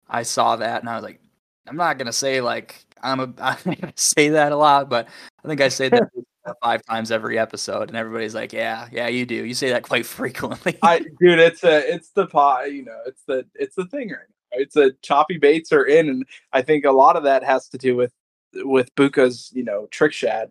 I 0.10 0.24
saw 0.24 0.56
that, 0.56 0.82
and 0.82 0.90
I 0.90 0.96
was 0.96 1.04
like, 1.04 1.20
I'm 1.68 1.78
not 1.78 1.98
gonna 1.98 2.14
say 2.14 2.42
like 2.42 2.86
I'm 3.02 3.20
a 3.20 3.34
I'm 3.42 3.58
gonna 3.64 3.94
say 3.96 4.30
that 4.30 4.52
a 4.52 4.58
lot, 4.58 4.90
but 4.90 5.08
I 5.44 5.48
think 5.48 5.62
I 5.62 5.70
say 5.70 5.90
that 5.90 6.10
five 6.62 6.84
times 6.86 7.12
every 7.12 7.38
episode, 7.38 7.90
and 7.90 7.98
everybody's 7.98 8.36
like, 8.36 8.54
yeah, 8.54 8.88
yeah, 8.92 9.08
you 9.08 9.26
do. 9.26 9.36
You 9.36 9.54
say 9.54 9.70
that 9.70 9.84
quite 9.84 10.06
frequently. 10.06 10.78
I 10.82 11.00
dude, 11.00 11.40
it's 11.40 11.64
a 11.64 11.94
it's 11.94 12.10
the 12.10 12.28
pot. 12.28 12.72
You 12.72 12.86
know, 12.86 13.00
it's 13.06 13.24
the 13.24 13.46
it's 13.56 13.76
the 13.76 13.86
thing 13.86 14.10
right 14.10 14.20
now. 14.20 14.60
It's 14.60 14.76
a 14.76 14.92
choppy 15.02 15.38
baits 15.38 15.72
are 15.72 15.86
in, 15.86 16.10
and 16.10 16.26
I 16.54 16.62
think 16.62 16.86
a 16.86 16.92
lot 16.92 17.16
of 17.16 17.24
that 17.24 17.44
has 17.44 17.68
to 17.70 17.78
do 17.78 17.96
with 17.96 18.12
with 18.54 18.94
Buka's 18.96 19.52
you 19.54 19.64
know 19.64 19.88
trick 19.92 20.14
shad. 20.14 20.50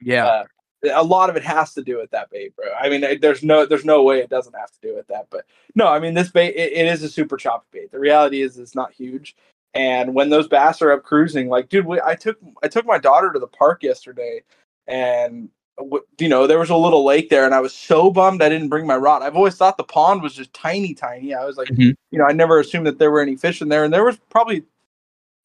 yeah, 0.00 0.26
Uh, 0.26 0.44
a 0.92 1.02
lot 1.02 1.30
of 1.30 1.36
it 1.36 1.42
has 1.42 1.72
to 1.74 1.82
do 1.82 1.98
with 1.98 2.10
that 2.10 2.30
bait, 2.30 2.54
bro. 2.54 2.66
I 2.78 2.88
mean, 2.88 3.20
there's 3.20 3.42
no 3.42 3.66
there's 3.66 3.84
no 3.84 4.02
way 4.02 4.20
it 4.20 4.30
doesn't 4.30 4.54
have 4.56 4.70
to 4.72 4.80
do 4.82 4.94
with 4.94 5.06
that. 5.08 5.26
But 5.30 5.44
no, 5.74 5.88
I 5.88 5.98
mean 5.98 6.14
this 6.14 6.30
bait 6.30 6.54
it, 6.54 6.72
it 6.72 6.86
is 6.86 7.02
a 7.02 7.08
super 7.08 7.36
choppy 7.36 7.66
bait. 7.72 7.92
The 7.92 7.98
reality 7.98 8.42
is 8.42 8.58
it's 8.58 8.74
not 8.74 8.92
huge. 8.92 9.34
And 9.74 10.14
when 10.14 10.30
those 10.30 10.48
bass 10.48 10.80
are 10.80 10.92
up 10.92 11.02
cruising, 11.02 11.48
like 11.48 11.68
dude, 11.68 11.86
we, 11.86 12.00
I 12.00 12.14
took 12.14 12.38
I 12.62 12.68
took 12.68 12.86
my 12.86 12.98
daughter 12.98 13.32
to 13.32 13.38
the 13.38 13.46
park 13.46 13.82
yesterday, 13.82 14.42
and 14.88 15.48
you 16.20 16.28
know 16.28 16.46
there 16.46 16.58
was 16.58 16.70
a 16.70 16.76
little 16.76 17.04
lake 17.04 17.30
there, 17.30 17.44
and 17.44 17.54
I 17.54 17.60
was 17.60 17.74
so 17.74 18.10
bummed 18.10 18.42
I 18.42 18.48
didn't 18.48 18.68
bring 18.70 18.86
my 18.86 18.96
rod. 18.96 19.22
I've 19.22 19.36
always 19.36 19.56
thought 19.56 19.76
the 19.76 19.84
pond 19.84 20.22
was 20.22 20.34
just 20.34 20.52
tiny, 20.54 20.94
tiny. 20.94 21.34
I 21.34 21.44
was 21.44 21.56
like, 21.58 21.68
Mhm. 21.68 21.94
you 22.10 22.18
know, 22.18 22.24
I 22.26 22.32
never 22.32 22.60
assumed 22.60 22.86
that 22.86 22.98
there 22.98 23.10
were 23.10 23.20
any 23.20 23.36
fish 23.36 23.62
in 23.62 23.68
there, 23.68 23.84
and 23.84 23.92
there 23.94 24.04
was 24.04 24.18
probably 24.30 24.64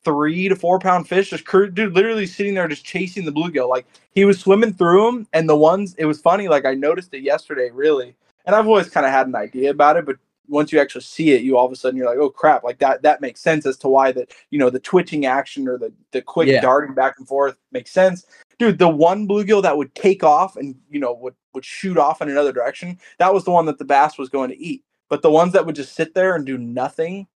three 0.04 0.50
to 0.50 0.56
four 0.56 0.80
pound 0.80 1.08
fish 1.08 1.30
just 1.32 1.46
cru- 1.46 1.70
dude 1.72 1.94
literally 1.94 2.26
sitting 2.26 2.54
there 2.54 2.68
just 2.68 2.86
chasing 2.86 3.26
the 3.26 3.32
bluegill 3.32 3.70
like 3.70 3.86
he 4.14 4.26
was 4.26 4.40
swimming 4.40 4.74
through 4.74 5.06
them 5.06 5.28
and 5.34 5.48
the 5.50 5.56
ones 5.58 5.96
it 5.98 6.06
was 6.06 6.22
funny 6.22 6.48
like 6.48 6.66
i 6.66 6.74
noticed 6.74 7.14
it 7.14 7.22
yesterday 7.22 7.70
really 7.72 8.16
and 8.46 8.56
i've 8.56 8.68
always 8.68 8.90
kind 8.90 9.06
of 9.06 9.12
had 9.12 9.28
an 9.28 9.36
idea 9.36 9.70
about 9.72 9.98
it 9.98 10.06
but 10.06 10.16
once 10.48 10.72
you 10.72 10.80
actually 10.80 11.02
see 11.02 11.32
it 11.34 11.44
you 11.44 11.58
all 11.58 11.66
of 11.68 11.72
a 11.72 11.76
sudden 11.76 11.98
you're 11.98 12.08
like 12.08 12.18
oh 12.18 12.30
crap 12.30 12.64
like 12.64 12.80
that 12.80 13.02
that 13.04 13.22
makes 13.22 13.42
sense 13.42 13.66
as 13.66 13.78
to 13.78 13.90
why 13.90 14.12
that 14.12 14.32
you 14.52 14.58
know 14.58 14.70
the 14.72 14.80
twitching 14.80 15.26
action 15.28 15.68
or 15.68 15.78
the 15.78 15.94
the 16.14 16.22
quick 16.22 16.48
Yeah. 16.48 16.62
darting 16.62 16.96
back 16.96 17.16
and 17.20 17.28
forth 17.28 17.58
makes 17.72 17.92
sense 17.92 18.26
dude 18.62 18.78
the 18.78 18.88
one 18.88 19.28
bluegill 19.28 19.64
that 19.64 19.76
would 19.76 19.94
take 19.96 20.24
off 20.24 20.56
and 20.56 20.76
you 20.88 21.00
know 21.00 21.14
would 21.14 21.34
would 21.56 21.66
shoot 21.66 21.98
off 21.98 22.22
in 22.22 22.30
another 22.30 22.54
direction 22.54 23.00
that 23.18 23.34
was 23.34 23.44
the 23.44 23.50
one 23.50 23.66
that 23.66 23.80
the 23.80 23.86
bass 23.86 24.20
was 24.20 24.30
going 24.30 24.50
to 24.50 24.58
eat. 24.60 24.84
But 25.10 25.24
the 25.24 25.32
ones 25.32 25.52
that 25.54 25.66
would 25.66 25.76
just 25.76 25.94
sit 25.94 26.14
there 26.14 26.36
and 26.36 26.46
do 26.46 26.60
nothing 26.60 27.28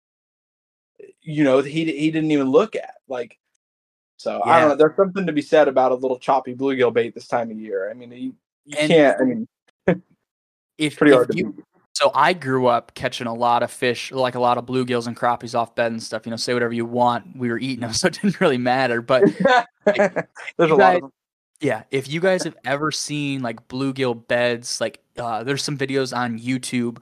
you 1.22 1.42
know 1.42 1.62
he 1.62 1.86
he 1.86 2.10
didn't 2.10 2.30
even 2.30 2.50
look 2.50 2.76
at 2.76 2.96
like 3.08 3.38
so 4.16 4.42
i 4.44 4.60
don't 4.60 4.68
know 4.68 4.76
there's 4.76 4.96
something 4.96 5.26
to 5.26 5.32
be 5.32 5.40
said 5.40 5.66
about 5.66 5.92
a 5.92 5.94
little 5.94 6.18
choppy 6.18 6.54
bluegill 6.54 6.92
bait 6.92 7.14
this 7.14 7.26
time 7.26 7.50
of 7.50 7.58
year. 7.58 7.90
I 7.90 7.94
mean 7.94 8.12
you, 8.12 8.34
you 8.66 8.76
can't 8.76 9.20
i 9.20 9.24
mean 9.24 9.48
if, 10.78 10.96
pretty 10.96 11.12
if 11.12 11.16
hard 11.16 11.32
to 11.32 11.38
you, 11.38 11.64
so 11.94 12.10
I 12.14 12.32
grew 12.32 12.66
up 12.66 12.94
catching 12.94 13.26
a 13.26 13.34
lot 13.34 13.62
of 13.62 13.70
fish, 13.70 14.10
like 14.10 14.34
a 14.34 14.40
lot 14.40 14.58
of 14.58 14.66
bluegills 14.66 15.06
and 15.06 15.16
crappies 15.16 15.54
off 15.56 15.74
bed 15.74 15.92
and 15.92 16.02
stuff. 16.02 16.26
You 16.26 16.30
know, 16.30 16.36
say 16.36 16.52
whatever 16.52 16.72
you 16.72 16.84
want. 16.84 17.36
We 17.36 17.48
were 17.48 17.58
eating 17.58 17.80
them, 17.80 17.92
so 17.94 18.08
it 18.08 18.14
didn't 18.20 18.40
really 18.40 18.58
matter. 18.58 19.00
But 19.00 19.24
there's 19.84 20.00
a 20.58 20.66
lot 20.66 20.78
guys- 20.78 20.96
of 20.96 21.02
them. 21.02 21.12
Yeah, 21.60 21.84
if 21.90 22.08
you 22.08 22.20
guys 22.20 22.42
have 22.42 22.56
ever 22.64 22.90
seen 22.90 23.40
like 23.40 23.68
bluegill 23.68 24.26
beds, 24.26 24.80
like 24.80 25.00
uh, 25.16 25.44
there's 25.44 25.62
some 25.62 25.78
videos 25.78 26.14
on 26.14 26.38
YouTube 26.38 26.98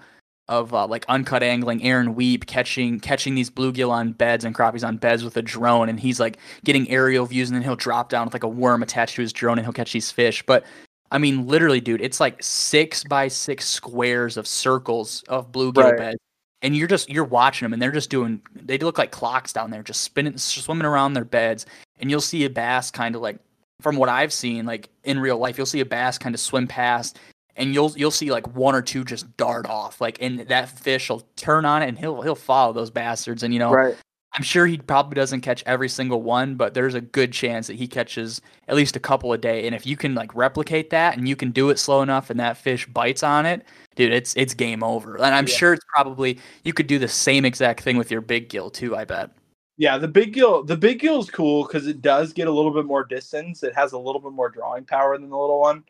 of 0.48 0.74
uh, 0.74 0.86
like 0.86 1.04
uncut 1.08 1.42
angling 1.42 1.82
Aaron 1.82 2.14
Weeb 2.14 2.46
catching 2.46 3.00
catching 3.00 3.34
these 3.34 3.50
bluegill 3.50 3.90
on 3.90 4.12
beds 4.12 4.44
and 4.44 4.54
crappies 4.54 4.86
on 4.86 4.98
beds 4.98 5.24
with 5.24 5.36
a 5.36 5.42
drone, 5.42 5.88
and 5.88 5.98
he's 5.98 6.20
like 6.20 6.36
getting 6.64 6.88
aerial 6.90 7.24
views, 7.26 7.48
and 7.48 7.56
then 7.56 7.62
he'll 7.62 7.74
drop 7.74 8.08
down 8.10 8.26
with 8.26 8.34
like 8.34 8.44
a 8.44 8.48
worm 8.48 8.82
attached 8.82 9.16
to 9.16 9.22
his 9.22 9.32
drone, 9.32 9.58
and 9.58 9.66
he'll 9.66 9.72
catch 9.72 9.92
these 9.94 10.12
fish. 10.12 10.44
But 10.44 10.64
I 11.12 11.18
mean, 11.18 11.46
literally, 11.46 11.80
dude, 11.80 12.00
it's 12.00 12.20
like 12.20 12.42
six 12.42 13.04
by 13.04 13.28
six 13.28 13.68
squares 13.68 14.38
of 14.38 14.46
circles 14.46 15.22
of 15.28 15.52
bluegill 15.52 15.84
Right. 15.84 15.96
beds. 15.96 16.18
And 16.62 16.74
you're 16.76 16.88
just 16.88 17.10
you're 17.10 17.24
watching 17.24 17.66
them, 17.66 17.72
and 17.72 17.82
they're 17.82 17.92
just 17.92 18.08
doing. 18.08 18.40
They 18.54 18.78
look 18.78 18.96
like 18.96 19.10
clocks 19.10 19.52
down 19.52 19.70
there, 19.70 19.82
just 19.82 20.02
spinning, 20.02 20.38
swimming 20.38 20.86
around 20.86 21.12
their 21.12 21.24
beds. 21.24 21.66
And 22.00 22.10
you'll 22.10 22.20
see 22.20 22.44
a 22.44 22.50
bass 22.50 22.90
kind 22.90 23.14
of 23.14 23.20
like 23.20 23.38
from 23.80 23.96
what 23.96 24.08
I've 24.08 24.32
seen, 24.32 24.64
like 24.64 24.88
in 25.04 25.18
real 25.18 25.38
life, 25.38 25.58
you'll 25.58 25.66
see 25.66 25.80
a 25.80 25.84
bass 25.84 26.18
kind 26.18 26.34
of 26.34 26.40
swim 26.40 26.66
past, 26.68 27.18
and 27.56 27.74
you'll 27.74 27.92
you'll 27.96 28.12
see 28.12 28.30
like 28.30 28.54
one 28.54 28.74
or 28.74 28.82
two 28.82 29.04
just 29.04 29.36
dart 29.36 29.68
off, 29.68 30.00
like, 30.00 30.22
and 30.22 30.40
that 30.40 30.68
fish 30.70 31.10
will 31.10 31.28
turn 31.36 31.64
on 31.64 31.82
it, 31.82 31.88
and 31.88 31.98
he'll 31.98 32.22
he'll 32.22 32.34
follow 32.36 32.72
those 32.72 32.90
bastards, 32.90 33.42
and 33.42 33.52
you 33.52 33.58
know, 33.58 33.72
right 33.72 33.96
I'm 34.34 34.42
sure 34.42 34.66
he 34.66 34.78
probably 34.78 35.14
doesn't 35.14 35.42
catch 35.42 35.62
every 35.66 35.88
single 35.90 36.22
one, 36.22 36.54
but 36.54 36.72
there's 36.72 36.94
a 36.94 37.02
good 37.02 37.32
chance 37.32 37.66
that 37.66 37.76
he 37.76 37.86
catches 37.86 38.40
at 38.68 38.76
least 38.76 38.96
a 38.96 39.00
couple 39.00 39.32
a 39.34 39.38
day, 39.38 39.66
and 39.66 39.74
if 39.74 39.84
you 39.86 39.96
can 39.96 40.14
like 40.14 40.34
replicate 40.34 40.88
that, 40.90 41.18
and 41.18 41.28
you 41.28 41.36
can 41.36 41.50
do 41.50 41.68
it 41.70 41.78
slow 41.78 42.00
enough, 42.02 42.30
and 42.30 42.40
that 42.40 42.56
fish 42.56 42.86
bites 42.86 43.22
on 43.22 43.44
it, 43.44 43.64
dude, 43.94 44.12
it's 44.12 44.34
it's 44.36 44.54
game 44.54 44.82
over, 44.82 45.16
and 45.16 45.34
I'm 45.34 45.46
Yeah. 45.46 45.54
sure 45.54 45.72
it's 45.74 45.84
probably 45.94 46.38
you 46.64 46.72
could 46.72 46.86
do 46.86 46.98
the 46.98 47.08
same 47.08 47.44
exact 47.44 47.82
thing 47.82 47.96
with 47.98 48.10
your 48.10 48.22
big 48.22 48.48
gill 48.48 48.70
too. 48.70 48.96
I 48.96 49.04
bet. 49.04 49.30
yeah 49.78 49.96
the 49.98 50.08
big 50.08 50.32
gill 50.34 50.62
the 50.62 50.76
big 50.76 51.00
gill 51.00 51.18
is 51.20 51.30
cool 51.30 51.64
because 51.66 51.86
it 51.86 52.00
does 52.02 52.32
get 52.32 52.46
a 52.46 52.50
little 52.52 52.70
bit 52.72 52.84
more 52.84 53.04
distance 53.04 53.62
it 53.62 53.74
has 53.74 53.92
a 53.92 53.98
little 53.98 54.20
bit 54.20 54.32
more 54.32 54.48
drawing 54.50 54.84
power 54.84 55.16
than 55.18 55.30
the 55.30 55.36
little 55.36 55.58
one 55.60 55.82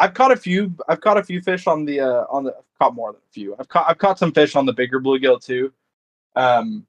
i've 0.00 0.12
caught 0.12 0.32
a 0.32 0.36
few 0.36 0.74
i've 0.88 1.00
caught 1.00 1.16
a 1.16 1.22
few 1.22 1.40
fish 1.40 1.68
on 1.68 1.84
the 1.84 2.00
uh 2.00 2.24
on 2.28 2.42
the 2.44 2.50
I've 2.50 2.78
caught 2.80 2.94
more 2.96 3.12
than 3.12 3.20
a 3.22 3.32
few 3.32 3.54
i've 3.60 3.68
caught 3.68 3.86
i've 3.88 3.98
caught 3.98 4.18
some 4.18 4.32
fish 4.32 4.56
on 4.56 4.66
the 4.66 4.72
bigger 4.72 5.00
bluegill 5.00 5.40
too 5.40 5.72
um 6.34 6.84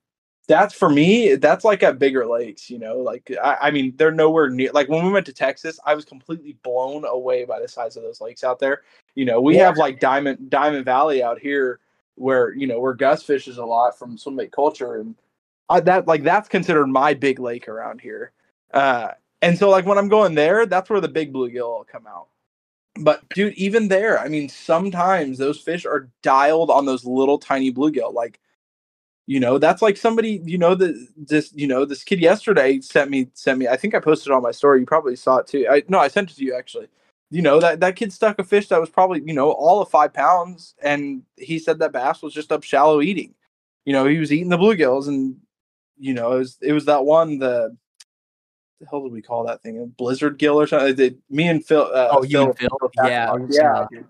that's 0.48 0.76
for 0.76 0.90
me 0.90 1.36
that's 1.38 1.66
like 1.66 1.84
at 1.84 2.00
bigger 2.00 2.28
lakes 2.28 2.70
you 2.70 2.80
know 2.80 2.98
like 3.00 3.32
I, 3.44 3.58
I 3.64 3.72
mean 3.72 3.96
they're 3.98 4.12
nowhere 4.12 4.50
near 4.50 4.72
like 4.74 4.90
when 4.90 5.06
we 5.06 5.12
went 5.12 5.26
to 5.28 5.34
texas 5.34 5.80
i 5.86 5.96
was 5.96 6.06
completely 6.06 6.58
blown 6.64 7.06
away 7.06 7.46
by 7.46 7.62
the 7.62 7.68
size 7.70 7.98
of 7.98 8.04
those 8.04 8.22
lakes 8.22 8.44
out 8.46 8.60
there. 8.60 8.84
You 9.16 9.26
know 9.26 9.42
we 9.42 9.58
Yeah. 9.58 9.60
have 9.60 9.78
like 9.78 10.00
diamond 10.02 10.50
diamond 10.50 10.86
valley 10.86 11.24
out 11.24 11.40
here 11.40 11.80
where 12.16 12.54
you 12.54 12.68
know 12.68 12.80
where 12.80 12.94
gus 12.94 13.24
fishes 13.24 13.58
a 13.58 13.66
lot 13.66 13.98
from 14.00 14.18
swimbait 14.18 14.52
culture 14.54 14.98
and 14.98 15.16
I, 15.70 15.82
that 15.82 16.08
like 16.08 16.24
that's 16.24 16.50
considered 16.50 16.88
my 16.88 17.16
big 17.16 17.40
lake 17.40 17.68
around 17.70 18.02
here. 18.02 18.34
Uh 18.74 19.12
and 19.42 19.58
so 19.58 19.70
like 19.70 19.86
when 19.88 19.98
i'm 20.00 20.10
going 20.10 20.36
there 20.36 20.66
that's 20.68 20.90
where 20.90 21.02
the 21.02 21.10
big 21.10 21.34
bluegill 21.34 21.78
will 21.80 21.88
come 21.92 22.08
out. 22.08 22.28
But 23.00 23.24
dude 23.34 23.54
even 23.56 23.88
there 23.90 24.20
i 24.20 24.28
mean 24.30 24.50
sometimes 24.50 25.38
those 25.40 25.60
fish 25.62 25.86
are 25.86 26.10
dialed 26.24 26.72
on 26.72 26.86
those 26.86 27.06
little 27.06 27.40
tiny 27.40 27.72
bluegill 27.74 28.14
like 28.14 28.40
you 29.26 29.40
know 29.40 29.58
that's 29.58 29.82
like 29.82 29.96
somebody 29.96 30.42
you 30.44 30.58
know 30.58 30.76
the 30.76 31.08
this 31.16 31.52
you 31.56 31.68
know 31.68 31.86
this 31.86 32.04
kid 32.04 32.20
yesterday 32.20 32.80
sent 32.82 33.10
me 33.10 33.30
sent 33.34 33.58
me 33.58 33.68
i 33.68 33.78
think 33.78 33.96
i 33.96 34.00
posted 34.00 34.32
on 34.32 34.42
my 34.42 34.52
story 34.52 34.80
you 34.80 34.86
probably 34.86 35.16
saw 35.16 35.38
it 35.38 35.48
too 35.48 35.66
i 35.70 35.82
no 35.88 36.00
i 36.00 36.08
sent 36.08 36.30
it 36.30 36.36
to 36.36 36.44
you 36.44 36.56
actually 36.56 36.88
you 37.30 37.42
know 37.42 37.60
that 37.60 37.80
that 37.80 37.96
kid 37.96 38.12
stuck 38.12 38.38
a 38.40 38.44
fish 38.44 38.68
that 38.68 38.82
was 38.82 38.90
probably 38.90 39.22
you 39.26 39.34
know 39.34 39.52
all 39.52 39.82
of 39.82 39.90
five 39.90 40.14
pounds 40.14 40.76
and 40.84 41.24
he 41.38 41.58
said 41.58 41.80
that 41.80 41.94
bass 41.94 42.22
was 42.22 42.34
just 42.34 42.52
up 42.52 42.64
shallow 42.64 43.02
eating 43.02 43.34
you 43.86 43.94
know 43.94 44.06
he 44.06 44.18
was 44.18 44.32
eating 44.32 44.50
the 44.50 44.58
bluegills 44.58 45.08
and 45.08 45.38
you 45.98 46.14
know 46.14 46.34
it 46.34 46.40
was 46.40 46.58
it 46.62 46.74
was 46.74 46.86
that 46.86 47.06
one 47.06 47.40
the 47.40 47.76
the 48.82 48.88
hell 48.90 49.04
did 49.04 49.14
we 49.14 49.22
call 49.22 49.46
that 49.46 49.62
thing 49.62 49.80
a 49.82 49.86
blizzard 49.86 50.38
gill 50.38 50.60
or 50.60 50.68
something 50.68 50.96
Did 50.96 51.22
me 51.30 51.48
and 51.48 51.66
phil 51.66 51.90
uh, 51.94 52.10
Oh, 52.12 52.24
you 52.24 52.44
and 52.44 52.58
Phil? 52.58 52.70
Phil 52.80 52.92
Yeah, 53.06 53.34
yeah 53.50 53.86
dude. 53.90 54.06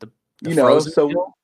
The 0.00 0.10
you 0.40 0.54
know 0.54 0.78
so 0.78 1.08
gill? 1.08 1.36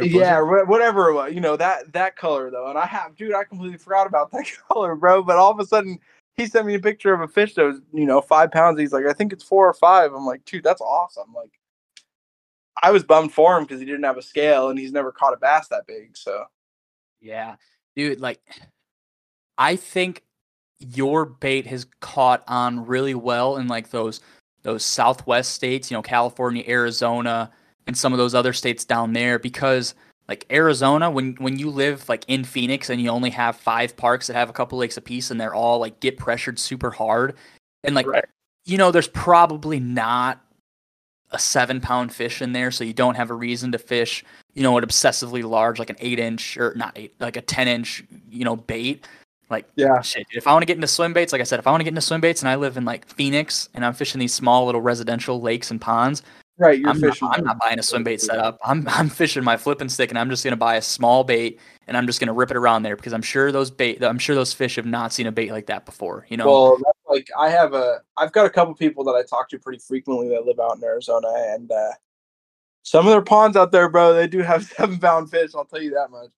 Yeah, 0.00 0.40
whatever 0.40 1.08
it 1.08 1.14
was, 1.14 1.32
you 1.32 1.40
know 1.40 1.56
that 1.56 1.92
that 1.92 2.16
color 2.16 2.50
though. 2.50 2.68
And 2.68 2.78
I 2.78 2.86
have, 2.86 3.16
dude, 3.16 3.34
I 3.34 3.44
completely 3.44 3.78
forgot 3.78 4.06
about 4.06 4.30
that 4.32 4.46
color, 4.68 4.94
bro. 4.94 5.22
But 5.22 5.36
all 5.36 5.50
of 5.50 5.58
a 5.58 5.66
sudden, 5.66 5.98
he 6.36 6.46
sent 6.46 6.66
me 6.66 6.74
a 6.74 6.80
picture 6.80 7.12
of 7.12 7.20
a 7.20 7.28
fish 7.28 7.54
that 7.54 7.64
was, 7.64 7.80
you 7.92 8.06
know, 8.06 8.20
five 8.20 8.52
pounds. 8.52 8.78
He's 8.78 8.92
like, 8.92 9.06
I 9.06 9.12
think 9.12 9.32
it's 9.32 9.44
four 9.44 9.68
or 9.68 9.74
five. 9.74 10.12
I'm 10.12 10.24
like, 10.24 10.44
dude, 10.44 10.62
that's 10.62 10.80
awesome. 10.80 11.34
Like, 11.34 11.50
I 12.80 12.92
was 12.92 13.02
bummed 13.02 13.32
for 13.32 13.58
him 13.58 13.64
because 13.64 13.80
he 13.80 13.86
didn't 13.86 14.04
have 14.04 14.16
a 14.16 14.22
scale 14.22 14.68
and 14.70 14.78
he's 14.78 14.92
never 14.92 15.10
caught 15.10 15.34
a 15.34 15.36
bass 15.36 15.66
that 15.68 15.86
big. 15.88 16.16
So, 16.16 16.44
yeah, 17.20 17.56
dude, 17.96 18.20
like, 18.20 18.40
I 19.58 19.74
think 19.74 20.22
your 20.78 21.24
bait 21.24 21.66
has 21.66 21.86
caught 22.00 22.44
on 22.46 22.86
really 22.86 23.14
well 23.14 23.56
in 23.56 23.66
like 23.66 23.90
those 23.90 24.20
those 24.62 24.84
southwest 24.84 25.52
states, 25.52 25.90
you 25.90 25.96
know, 25.96 26.02
California, 26.02 26.62
Arizona, 26.68 27.50
and 27.88 27.96
some 27.96 28.12
of 28.12 28.18
those 28.18 28.34
other 28.34 28.52
states 28.52 28.84
down 28.84 29.14
there 29.14 29.38
because 29.38 29.94
like 30.28 30.44
Arizona, 30.52 31.10
when 31.10 31.34
when 31.36 31.58
you 31.58 31.70
live 31.70 32.06
like 32.08 32.24
in 32.28 32.44
Phoenix 32.44 32.90
and 32.90 33.00
you 33.00 33.08
only 33.08 33.30
have 33.30 33.56
five 33.56 33.96
parks 33.96 34.26
that 34.26 34.34
have 34.34 34.50
a 34.50 34.52
couple 34.52 34.78
lakes 34.78 34.98
apiece 34.98 35.30
and 35.30 35.40
they're 35.40 35.54
all 35.54 35.80
like 35.80 35.98
get 36.00 36.18
pressured 36.18 36.58
super 36.58 36.90
hard, 36.90 37.34
and 37.82 37.94
like 37.94 38.06
right. 38.06 38.26
you 38.66 38.76
know, 38.76 38.92
there's 38.92 39.08
probably 39.08 39.80
not 39.80 40.44
a 41.30 41.38
seven 41.38 41.80
pound 41.80 42.12
fish 42.12 42.42
in 42.42 42.52
there, 42.52 42.70
so 42.70 42.84
you 42.84 42.92
don't 42.92 43.14
have 43.14 43.30
a 43.30 43.34
reason 43.34 43.72
to 43.72 43.78
fish, 43.78 44.22
you 44.52 44.62
know, 44.62 44.76
an 44.76 44.84
obsessively 44.84 45.42
large 45.42 45.78
like 45.78 45.90
an 45.90 45.96
eight 45.98 46.18
inch 46.18 46.58
or 46.58 46.74
not 46.76 46.92
eight 46.94 47.14
like 47.20 47.38
a 47.38 47.42
ten 47.42 47.66
inch, 47.66 48.04
you 48.28 48.44
know, 48.44 48.54
bait. 48.54 49.06
Like 49.48 49.66
yeah, 49.76 50.02
shit. 50.02 50.26
If 50.32 50.46
I 50.46 50.52
want 50.52 50.60
to 50.60 50.66
get 50.66 50.76
into 50.76 50.88
swim 50.88 51.14
baits, 51.14 51.32
like 51.32 51.40
I 51.40 51.44
said, 51.44 51.58
if 51.58 51.66
I 51.66 51.70
want 51.70 51.80
to 51.80 51.84
get 51.84 51.92
into 51.92 52.02
swim 52.02 52.20
baits 52.20 52.42
and 52.42 52.50
I 52.50 52.56
live 52.56 52.76
in 52.76 52.84
like 52.84 53.08
Phoenix 53.08 53.70
and 53.72 53.82
I'm 53.82 53.94
fishing 53.94 54.18
these 54.18 54.34
small 54.34 54.66
little 54.66 54.82
residential 54.82 55.40
lakes 55.40 55.70
and 55.70 55.80
ponds, 55.80 56.22
Right, 56.58 56.80
you're 56.80 56.90
I'm 56.90 57.00
fishing. 57.00 57.28
Not, 57.28 57.38
I'm 57.38 57.44
not 57.44 57.58
buying 57.60 57.78
a 57.78 57.82
swim 57.84 58.02
bait 58.02 58.20
setup. 58.20 58.58
I'm 58.64 58.86
I'm 58.90 59.08
fishing 59.08 59.44
my 59.44 59.56
flipping 59.56 59.88
stick, 59.88 60.10
and 60.10 60.18
I'm 60.18 60.28
just 60.28 60.42
gonna 60.42 60.56
buy 60.56 60.74
a 60.74 60.82
small 60.82 61.22
bait, 61.22 61.60
and 61.86 61.96
I'm 61.96 62.06
just 62.06 62.18
gonna 62.18 62.32
rip 62.32 62.50
it 62.50 62.56
around 62.56 62.82
there 62.82 62.96
because 62.96 63.12
I'm 63.12 63.22
sure 63.22 63.52
those 63.52 63.70
bait. 63.70 64.02
I'm 64.02 64.18
sure 64.18 64.34
those 64.34 64.52
fish 64.52 64.74
have 64.74 64.86
not 64.86 65.12
seen 65.12 65.28
a 65.28 65.32
bait 65.32 65.52
like 65.52 65.66
that 65.66 65.86
before. 65.86 66.26
You 66.28 66.36
know. 66.36 66.46
Well, 66.46 66.80
like 67.08 67.28
I 67.38 67.48
have 67.50 67.74
a, 67.74 68.00
I've 68.16 68.32
got 68.32 68.44
a 68.44 68.50
couple 68.50 68.74
people 68.74 69.04
that 69.04 69.12
I 69.12 69.22
talk 69.22 69.48
to 69.50 69.58
pretty 69.58 69.78
frequently 69.78 70.28
that 70.30 70.46
live 70.46 70.58
out 70.58 70.76
in 70.76 70.84
Arizona, 70.84 71.28
and 71.32 71.70
uh, 71.70 71.92
some 72.82 73.06
of 73.06 73.12
their 73.12 73.22
ponds 73.22 73.56
out 73.56 73.70
there, 73.70 73.88
bro, 73.88 74.12
they 74.12 74.26
do 74.26 74.40
have 74.40 74.64
seven 74.76 74.98
pound 74.98 75.30
fish. 75.30 75.52
I'll 75.54 75.64
tell 75.64 75.82
you 75.82 75.90
that 75.90 76.10
much, 76.10 76.30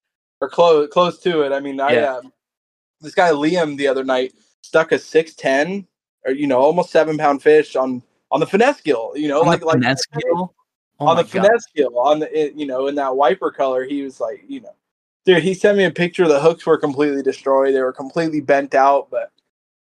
or 0.43 0.51
close 0.51 0.91
close 0.93 1.19
to 1.21 1.43
it. 1.43 1.53
I 1.53 1.61
mean, 1.61 1.81
I 1.81 1.93
yeah. 1.93 2.13
uh, 2.17 2.23
this 3.01 3.15
guy 3.15 3.31
Liam 3.31 3.79
the 3.79 3.89
other 3.89 4.05
night 4.05 4.35
stuck 4.61 4.93
a 4.93 4.99
six 4.99 5.35
ten, 5.35 5.87
or 6.27 6.33
you 6.33 6.47
know, 6.47 6.59
almost 6.59 6.91
seven 6.91 7.17
pound 7.17 7.43
fish 7.43 7.75
on 7.75 8.03
on 8.31 8.41
the 8.41 8.47
finesse 8.47 8.81
gill, 8.81 9.13
you 9.15 9.29
know, 9.29 9.41
on 9.41 9.47
like 9.47 9.65
like 9.65 9.75
finesse. 9.75 10.03
Oh 11.03 11.07
on 11.07 11.17
the 11.17 11.23
God. 11.23 11.31
finesse 11.31 11.67
gill, 11.75 11.99
on 11.99 12.21
the 12.21 12.53
you 12.55 12.67
know, 12.67 12.87
in 12.87 12.95
that 12.97 13.17
wiper 13.17 13.51
color, 13.51 13.85
he 13.85 14.03
was 14.03 14.21
like, 14.21 14.45
you 14.47 14.61
know, 14.61 14.75
dude, 15.25 15.43
he 15.43 15.55
sent 15.55 15.79
me 15.79 15.85
a 15.85 15.91
picture. 15.91 16.29
The 16.29 16.41
hooks 16.41 16.67
were 16.67 16.77
completely 16.77 17.23
destroyed; 17.23 17.75
they 17.75 17.83
were 17.83 17.93
completely 17.93 18.41
bent 18.41 18.75
out. 18.75 19.11
But 19.11 19.33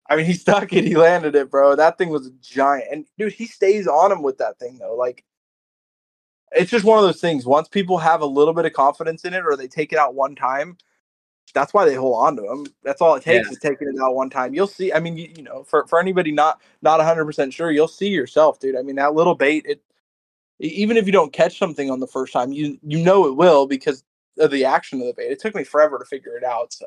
I 0.08 0.16
mean, 0.16 0.26
he 0.26 0.32
stuck 0.32 0.72
it, 0.72 0.84
he 0.84 0.96
landed 0.96 1.34
it, 1.34 1.50
bro. 1.50 1.76
That 1.76 1.98
thing 1.98 2.08
was 2.08 2.26
a 2.26 2.32
giant, 2.40 2.86
and 2.90 3.06
dude, 3.18 3.32
he 3.32 3.46
stays 3.46 3.86
on 3.86 4.10
him 4.10 4.22
with 4.22 4.38
that 4.38 4.58
thing 4.58 4.78
though. 4.78 4.96
Like, 4.96 5.24
it's 6.52 6.70
just 6.70 6.84
one 6.84 6.98
of 6.98 7.04
those 7.04 7.20
things. 7.20 7.46
Once 7.46 7.68
people 7.68 7.98
have 7.98 8.22
a 8.22 8.26
little 8.26 8.54
bit 8.54 8.64
of 8.64 8.72
confidence 8.72 9.24
in 9.24 9.34
it, 9.34 9.44
or 9.44 9.56
they 9.56 9.68
take 9.68 9.92
it 9.92 9.98
out 9.98 10.14
one 10.14 10.34
time, 10.34 10.76
that's 11.54 11.74
why 11.74 11.84
they 11.84 11.94
hold 11.94 12.24
on 12.24 12.36
to 12.36 12.42
them. 12.42 12.66
That's 12.82 13.00
all 13.00 13.14
it 13.14 13.22
takes 13.22 13.46
yeah. 13.46 13.52
is 13.52 13.58
taking 13.58 13.88
it 13.88 14.00
out 14.00 14.14
one 14.14 14.30
time. 14.30 14.54
You'll 14.54 14.66
see. 14.66 14.92
I 14.92 15.00
mean, 15.00 15.16
you, 15.16 15.30
you 15.36 15.42
know, 15.42 15.64
for, 15.64 15.86
for 15.86 16.00
anybody 16.00 16.32
not 16.32 16.60
not 16.80 16.98
100 16.98 17.24
percent 17.24 17.52
sure, 17.52 17.70
you'll 17.70 17.88
see 17.88 18.08
yourself, 18.08 18.58
dude. 18.58 18.76
I 18.76 18.82
mean, 18.82 18.96
that 18.96 19.14
little 19.14 19.34
bait, 19.34 19.64
it 19.66 19.82
even 20.60 20.96
if 20.96 21.06
you 21.06 21.12
don't 21.12 21.32
catch 21.32 21.58
something 21.58 21.90
on 21.90 22.00
the 22.00 22.06
first 22.06 22.32
time, 22.32 22.52
you 22.52 22.78
you 22.82 23.02
know 23.02 23.26
it 23.26 23.36
will 23.36 23.66
because 23.66 24.04
of 24.38 24.50
the 24.50 24.64
action 24.64 25.00
of 25.00 25.06
the 25.06 25.14
bait. 25.14 25.30
It 25.30 25.40
took 25.40 25.54
me 25.54 25.64
forever 25.64 25.98
to 25.98 26.04
figure 26.04 26.36
it 26.36 26.44
out, 26.44 26.72
so 26.72 26.86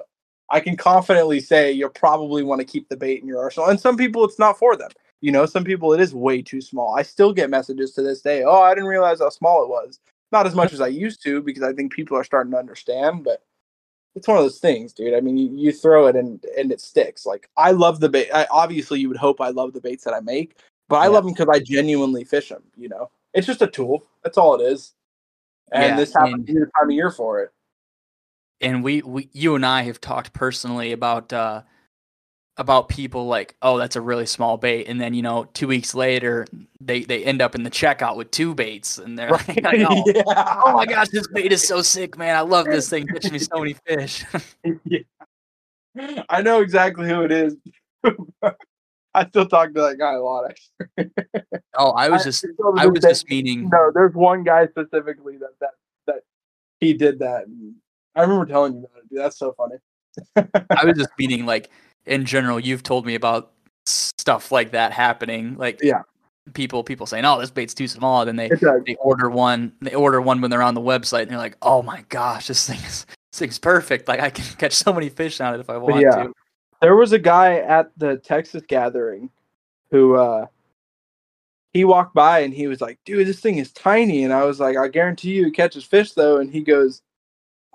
I 0.49 0.59
can 0.59 0.77
confidently 0.77 1.39
say 1.39 1.71
you'll 1.71 1.89
probably 1.89 2.43
want 2.43 2.59
to 2.59 2.65
keep 2.65 2.89
the 2.89 2.97
bait 2.97 3.21
in 3.21 3.27
your 3.27 3.41
arsenal. 3.41 3.69
And 3.69 3.79
some 3.79 3.97
people, 3.97 4.23
it's 4.25 4.39
not 4.39 4.57
for 4.57 4.75
them. 4.75 4.91
You 5.21 5.31
know, 5.31 5.45
some 5.45 5.63
people 5.63 5.93
it 5.93 6.01
is 6.01 6.13
way 6.13 6.41
too 6.41 6.61
small. 6.61 6.95
I 6.95 7.01
still 7.01 7.33
get 7.33 7.49
messages 7.49 7.91
to 7.93 8.01
this 8.01 8.21
day. 8.21 8.43
Oh, 8.43 8.61
I 8.61 8.73
didn't 8.73 8.89
realize 8.89 9.19
how 9.19 9.29
small 9.29 9.63
it 9.63 9.69
was. 9.69 9.99
Not 10.31 10.45
as 10.45 10.55
much 10.55 10.73
as 10.73 10.81
I 10.81 10.87
used 10.87 11.23
to 11.23 11.41
because 11.41 11.63
I 11.63 11.73
think 11.73 11.93
people 11.93 12.17
are 12.17 12.23
starting 12.23 12.51
to 12.51 12.57
understand, 12.57 13.23
but 13.23 13.41
it's 14.15 14.27
one 14.27 14.37
of 14.37 14.43
those 14.43 14.59
things, 14.59 14.93
dude. 14.93 15.13
I 15.13 15.19
mean, 15.19 15.37
you, 15.37 15.49
you 15.53 15.71
throw 15.71 16.07
it 16.07 16.15
and 16.15 16.43
and 16.57 16.71
it 16.71 16.81
sticks. 16.81 17.25
Like 17.25 17.49
I 17.57 17.71
love 17.71 17.99
the 17.99 18.09
bait. 18.09 18.29
I, 18.33 18.47
obviously, 18.49 18.99
you 18.99 19.09
would 19.09 19.17
hope 19.17 19.41
I 19.41 19.49
love 19.49 19.73
the 19.73 19.81
baits 19.81 20.03
that 20.05 20.13
I 20.13 20.21
make, 20.21 20.57
but 20.87 20.97
I 20.97 21.07
love 21.07 21.25
them 21.25 21.33
because 21.33 21.49
I 21.51 21.59
genuinely 21.59 22.23
fish 22.23 22.49
them. 22.49 22.63
You 22.75 22.89
know, 22.89 23.11
it's 23.33 23.47
just 23.47 23.61
a 23.61 23.67
tool. 23.67 24.07
That's 24.23 24.37
all 24.37 24.59
it 24.59 24.63
is. 24.63 24.93
And 25.71 25.83
yeah, 25.83 25.95
this 25.97 26.13
happens 26.13 26.47
and, 26.47 26.47
the 26.47 26.71
time 26.77 26.89
of 26.89 26.91
year 26.91 27.11
for 27.11 27.41
it. 27.41 27.51
And 28.61 28.83
we, 28.83 29.01
we, 29.01 29.29
you 29.33 29.55
and 29.55 29.65
I 29.65 29.81
have 29.83 29.99
talked 29.99 30.31
personally 30.31 30.91
about 30.91 31.33
uh, 31.33 31.63
about 32.57 32.87
people 32.87 33.27
like, 33.27 33.55
oh, 33.61 33.77
that's 33.77 33.95
a 33.95 34.01
really 34.01 34.25
small 34.25 34.57
bait, 34.57 34.85
and 34.87 34.99
then 34.99 35.13
you 35.13 35.21
know, 35.21 35.45
two 35.53 35.67
weeks 35.67 35.93
later, 35.93 36.45
they 36.79 37.01
they 37.03 37.23
end 37.23 37.41
up 37.41 37.55
in 37.55 37.63
the 37.63 37.69
checkout 37.69 38.15
with 38.15 38.31
two 38.31 38.55
baits, 38.55 38.97
and 38.97 39.17
they're 39.19 39.29
right. 39.29 39.63
like, 39.63 39.79
oh, 39.89 40.03
yeah. 40.15 40.61
oh 40.65 40.73
my 40.73 40.85
gosh, 40.85 41.09
this 41.09 41.27
bait 41.27 41.51
is 41.51 41.67
so 41.67 41.81
sick, 41.81 42.17
man! 42.17 42.35
I 42.35 42.41
love 42.41 42.65
this 42.65 42.89
thing, 42.89 43.07
catching 43.07 43.33
me 43.33 43.39
so 43.39 43.59
many 43.59 43.75
fish. 43.85 44.23
yeah. 44.85 44.99
I 46.29 46.41
know 46.41 46.61
exactly 46.61 47.07
who 47.07 47.23
it 47.23 47.31
is. 47.31 47.55
I 49.13 49.25
still 49.29 49.45
talk 49.45 49.73
to 49.73 49.81
that 49.81 49.97
guy 49.97 50.13
a 50.13 50.21
lot. 50.21 50.49
Actually. 50.49 51.11
oh, 51.77 51.91
I 51.91 52.09
was 52.09 52.25
just, 52.25 52.45
I, 52.77 52.83
I 52.83 52.85
was 52.87 52.99
just 53.01 53.29
meaning. 53.29 53.69
No, 53.71 53.91
there's 53.93 54.13
one 54.13 54.43
guy 54.43 54.67
specifically 54.67 55.37
that 55.37 55.51
that 55.61 55.71
that 56.07 56.19
he 56.79 56.93
did 56.93 57.19
that. 57.19 57.45
I 58.15 58.21
remember 58.21 58.45
telling 58.45 58.73
you 58.73 58.79
about 58.79 58.97
it. 58.97 59.09
Dude. 59.09 59.19
That's 59.19 59.37
so 59.37 59.53
funny. 59.57 59.75
I 60.69 60.85
was 60.85 60.97
just 60.97 61.09
meaning 61.17 61.45
like 61.45 61.69
in 62.05 62.25
general, 62.25 62.59
you've 62.59 62.83
told 62.83 63.05
me 63.05 63.15
about 63.15 63.51
stuff 63.85 64.51
like 64.51 64.71
that 64.71 64.91
happening. 64.91 65.55
Like 65.57 65.79
yeah, 65.81 66.01
people 66.53 66.83
people 66.83 67.05
saying, 67.05 67.25
"Oh, 67.25 67.39
this 67.39 67.51
bait's 67.51 67.73
too 67.73 67.87
small," 67.87 68.25
then 68.25 68.35
they 68.35 68.49
they 68.85 68.95
order 68.95 69.29
one. 69.29 69.73
They 69.81 69.95
order 69.95 70.21
one 70.21 70.41
when 70.41 70.51
they're 70.51 70.61
on 70.61 70.75
the 70.75 70.81
website, 70.81 71.23
and 71.23 71.31
they're 71.31 71.37
like, 71.37 71.57
"Oh 71.61 71.81
my 71.81 72.05
gosh, 72.09 72.47
this 72.47 72.67
thing 72.67 72.79
is 72.79 73.05
this 73.31 73.39
thing's 73.39 73.59
perfect. 73.59 74.07
Like 74.07 74.19
I 74.19 74.29
can 74.29 74.45
catch 74.57 74.73
so 74.73 74.93
many 74.93 75.09
fish 75.09 75.39
on 75.41 75.53
it 75.53 75.59
if 75.59 75.69
I 75.69 75.77
want 75.77 76.01
yeah. 76.01 76.23
to." 76.23 76.33
There 76.81 76.95
was 76.95 77.13
a 77.13 77.19
guy 77.19 77.57
at 77.57 77.91
the 77.97 78.17
Texas 78.17 78.63
gathering 78.67 79.29
who 79.91 80.15
uh 80.15 80.47
he 81.73 81.83
walked 81.83 82.13
by 82.13 82.39
and 82.39 82.53
he 82.53 82.67
was 82.67 82.81
like, 82.81 82.99
"Dude, 83.05 83.27
this 83.27 83.39
thing 83.39 83.57
is 83.57 83.71
tiny," 83.71 84.23
and 84.23 84.33
I 84.33 84.43
was 84.43 84.59
like, 84.59 84.77
"I 84.77 84.87
guarantee 84.87 85.33
you, 85.33 85.47
it 85.47 85.55
catches 85.55 85.83
fish 85.83 86.13
though." 86.13 86.37
And 86.37 86.51
he 86.51 86.61
goes, 86.61 87.01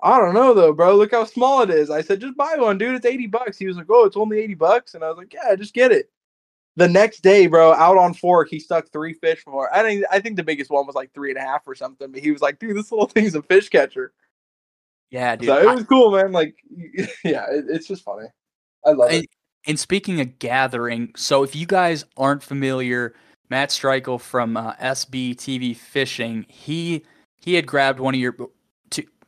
I 0.01 0.17
don't 0.17 0.33
know 0.33 0.53
though, 0.53 0.73
bro. 0.73 0.95
Look 0.95 1.11
how 1.11 1.25
small 1.25 1.61
it 1.61 1.69
is. 1.69 1.89
I 1.89 2.01
said, 2.01 2.21
just 2.21 2.35
buy 2.35 2.55
one, 2.57 2.77
dude. 2.77 2.95
It's 2.95 3.05
80 3.05 3.27
bucks. 3.27 3.57
He 3.57 3.67
was 3.67 3.77
like, 3.77 3.87
oh, 3.89 4.05
it's 4.05 4.17
only 4.17 4.39
80 4.39 4.55
bucks. 4.55 4.95
And 4.95 5.03
I 5.03 5.09
was 5.09 5.17
like, 5.17 5.33
yeah, 5.33 5.55
just 5.55 5.73
get 5.73 5.91
it. 5.91 6.09
The 6.77 6.87
next 6.87 7.19
day, 7.19 7.47
bro, 7.47 7.73
out 7.73 7.97
on 7.97 8.13
fork, 8.13 8.49
he 8.49 8.59
stuck 8.59 8.91
three 8.91 9.13
fish 9.13 9.43
for. 9.43 9.73
I 9.73 9.83
think 9.83 10.05
I 10.09 10.19
think 10.19 10.37
the 10.37 10.43
biggest 10.43 10.71
one 10.71 10.87
was 10.87 10.95
like 10.95 11.13
three 11.13 11.29
and 11.29 11.37
a 11.37 11.41
half 11.41 11.67
or 11.67 11.75
something. 11.75 12.11
But 12.11 12.21
he 12.21 12.31
was 12.31 12.41
like, 12.41 12.59
dude, 12.59 12.77
this 12.77 12.91
little 12.91 13.07
thing's 13.09 13.35
a 13.35 13.41
fish 13.41 13.69
catcher. 13.69 14.13
Yeah, 15.09 15.35
dude. 15.35 15.47
So 15.47 15.57
it 15.57 15.65
was 15.65 15.81
I, 15.81 15.85
cool, 15.85 16.11
man. 16.11 16.31
Like, 16.31 16.55
yeah, 17.23 17.45
it, 17.51 17.65
it's 17.67 17.87
just 17.87 18.03
funny. 18.03 18.27
I 18.85 18.91
love 18.91 19.11
and, 19.11 19.23
it. 19.25 19.29
And 19.67 19.79
speaking 19.79 20.21
of 20.21 20.39
gathering, 20.39 21.11
so 21.15 21.43
if 21.43 21.55
you 21.55 21.67
guys 21.67 22.05
aren't 22.17 22.41
familiar, 22.41 23.13
Matt 23.49 23.69
Streichel 23.69 24.19
from 24.19 24.55
uh, 24.55 24.73
SB 24.75 25.35
TV 25.35 25.75
Fishing, 25.75 26.45
he 26.47 27.03
he 27.35 27.55
had 27.55 27.67
grabbed 27.67 27.99
one 27.99 28.15
of 28.15 28.19
your 28.19 28.35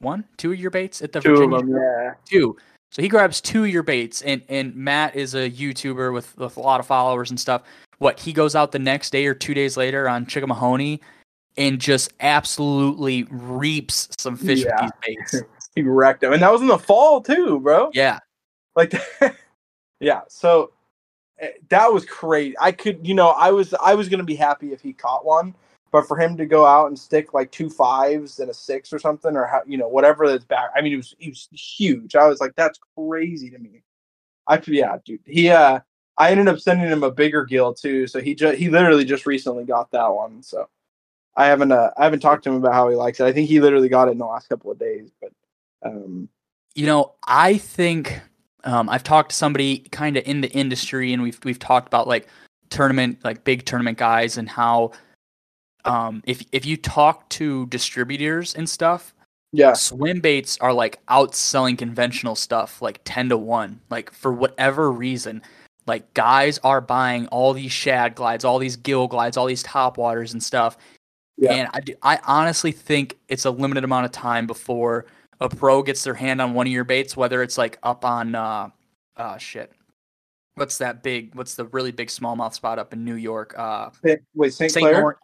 one, 0.04 0.26
two 0.38 0.52
of 0.52 0.60
your 0.60 0.72
baits 0.72 1.02
at 1.02 1.12
the 1.12 1.20
two 1.20 1.30
Virginia 1.30 1.56
of 1.56 1.66
them, 1.66 1.76
yeah, 1.76 2.14
two. 2.26 2.58
So 2.92 3.02
he 3.02 3.08
grabs 3.08 3.42
two 3.42 3.64
of 3.64 3.70
your 3.70 3.84
baits, 3.84 4.22
and 4.22 4.44
and 4.50 4.76
Matt 4.76 5.16
is 5.16 5.34
a 5.34 5.50
YouTuber 5.50 6.14
with 6.14 6.38
with 6.38 6.58
a 6.58 6.60
lot 6.60 6.80
of 6.80 6.86
followers 6.86 7.30
and 7.30 7.40
stuff. 7.40 7.64
What 7.98 8.20
he 8.20 8.34
goes 8.34 8.56
out 8.56 8.72
the 8.72 8.80
next 8.80 9.12
day 9.12 9.26
or 9.26 9.34
two 9.34 9.54
days 9.54 9.78
later 9.78 10.08
on 10.08 10.26
Chickahominy 10.26 11.00
and 11.58 11.80
just 11.80 12.14
absolutely 12.20 13.24
reaps 13.30 14.10
some 14.18 14.36
fish 14.36 14.64
yeah. 14.64 14.86
with 14.86 14.94
these 15.06 15.18
baits. 15.32 15.48
he 15.76 15.82
wrecked 15.82 16.22
them, 16.22 16.34
and 16.34 16.42
that 16.42 16.52
was 16.52 16.62
in 16.62 16.68
the 16.68 16.78
fall 16.78 17.22
too, 17.22 17.60
bro. 17.60 17.90
Yeah, 17.94 18.20
like 18.76 18.94
yeah. 20.00 20.22
So 20.30 20.72
eh, 21.40 21.50
that 21.70 21.92
was 21.92 22.06
crazy. 22.06 22.56
I 22.60 22.72
could, 22.72 23.06
you 23.08 23.14
know, 23.14 23.30
I 23.30 23.52
was 23.52 23.74
I 23.74 23.96
was 23.96 24.10
gonna 24.10 24.24
be 24.24 24.36
happy 24.36 24.74
if 24.74 24.82
he 24.82 24.94
caught 24.94 25.26
one, 25.26 25.56
but 25.94 26.08
for 26.08 26.18
him 26.18 26.36
to 26.36 26.46
go 26.48 26.66
out 26.66 26.88
and 26.88 26.98
stick 26.98 27.36
like 27.36 27.52
two 27.52 27.70
fives 27.70 28.40
and 28.40 28.50
a 28.50 28.54
six 28.54 28.92
or 28.92 28.98
something, 28.98 29.38
or 29.38 29.46
how 29.46 29.62
you 29.68 29.78
know 29.78 29.88
whatever 29.88 30.28
that's 30.28 30.44
back. 30.44 30.72
I 30.76 30.82
mean, 30.82 30.94
it 30.94 30.98
was 30.98 31.16
he 31.20 31.30
was 31.30 31.48
huge. 31.52 32.16
I 32.16 32.28
was 32.28 32.42
like, 32.42 32.56
that's 32.56 32.80
crazy 32.98 33.52
to 33.52 33.60
me. 33.60 33.84
I 34.48 34.60
yeah, 34.66 34.98
dude. 35.06 35.22
He 35.26 35.50
uh, 35.52 35.80
I 36.18 36.32
ended 36.32 36.48
up 36.48 36.60
sending 36.60 36.88
him 36.88 37.04
a 37.04 37.12
bigger 37.12 37.46
gill 37.46 37.76
too. 37.76 38.08
So 38.08 38.20
he 38.20 38.34
just 38.34 38.58
he 38.58 38.70
literally 38.70 39.06
just 39.06 39.28
recently 39.28 39.66
got 39.66 39.92
that 39.92 40.08
one. 40.08 40.42
So 40.42 40.68
I 41.36 41.46
haven't 41.46 41.72
uh, 41.72 41.92
I 41.96 42.06
haven't 42.06 42.22
talked 42.22 42.44
to 42.46 42.50
him 42.50 42.56
about 42.56 42.74
how 42.74 42.90
he 42.90 42.96
likes 42.96 43.20
it. 43.20 43.26
I 43.26 43.32
think 43.32 43.48
he 43.48 43.60
literally 43.60 43.88
got 43.90 44.08
it 44.08 44.14
in 44.14 44.18
the 44.18 44.26
last 44.26 44.50
couple 44.50 44.72
of 44.72 44.80
days. 44.80 45.12
But 45.22 45.32
um, 45.86 46.28
you 46.74 46.88
know, 46.88 47.14
I 47.28 47.60
think 47.60 48.20
um, 48.64 48.90
I've 48.90 49.04
talked 49.04 49.30
to 49.30 49.36
somebody 49.36 49.80
kind 49.92 50.18
of 50.18 50.26
in 50.26 50.42
the 50.42 50.52
industry, 50.54 51.14
and 51.14 51.22
we've 51.22 51.40
we've 51.44 51.60
talked 51.60 51.86
about 51.86 52.08
like 52.08 52.28
tournament 52.72 53.20
like 53.24 53.44
big 53.44 53.64
tournament 53.66 54.00
guys 54.00 54.40
and 54.40 54.50
how 54.50 54.92
um, 55.86 56.22
if 56.26 56.44
if 56.52 56.66
you 56.66 56.78
talk 56.78 57.28
to 57.30 57.66
distributors 57.68 58.56
and 58.56 58.70
stuff, 58.70 59.14
Yeah. 59.52 59.74
Swim 59.74 60.20
baits 60.20 60.58
are 60.60 60.74
like 60.74 61.04
outselling 61.08 61.78
conventional 61.78 62.36
stuff 62.36 62.82
like 62.82 63.00
10 63.06 63.30
to 63.30 63.38
1. 63.38 63.80
Like 63.90 64.12
for 64.12 64.34
whatever 64.34 64.92
reason, 64.92 65.42
like 65.86 66.12
guys 66.14 66.58
are 66.64 66.82
buying 66.82 67.28
all 67.28 67.54
these 67.54 67.72
shad 67.72 68.16
glides, 68.16 68.46
all 68.46 68.58
these 68.60 68.76
gill 68.78 69.08
glides, 69.08 69.38
all 69.38 69.46
these 69.46 69.64
top 69.64 69.98
waters 69.98 70.34
and 70.34 70.42
stuff. 70.42 70.78
Yeah. 71.38 71.54
And 71.54 71.70
I, 71.74 71.80
do- 71.82 71.96
I 72.02 72.20
honestly 72.26 72.72
think 72.72 73.18
it's 73.28 73.46
a 73.46 73.52
limited 73.52 73.84
amount 73.84 74.06
of 74.06 74.12
time 74.12 74.48
before 74.48 75.06
a 75.40 75.50
pro 75.50 75.84
gets 75.84 76.04
their 76.04 76.14
hand 76.14 76.40
on 76.42 76.54
one 76.54 76.68
of 76.68 76.74
your 76.74 76.84
baits, 76.86 77.18
whether 77.18 77.44
it's 77.44 77.58
like 77.58 77.78
up 77.84 78.06
on 78.06 78.34
uh 78.36 78.70
uh 79.18 79.38
shit. 79.38 79.72
What's 80.56 80.78
that 80.78 81.04
big 81.04 81.36
what's 81.36 81.56
the 81.56 81.66
really 81.66 81.92
big 81.92 82.08
smallmouth 82.08 82.54
spot 82.54 82.80
up 82.80 82.94
in 82.94 83.04
New 83.04 83.16
York? 83.16 83.54
Uh 83.58 83.90
Wait, 84.36 84.54
St. 84.54 84.72
St. 84.72 84.84
Clair? 84.84 85.18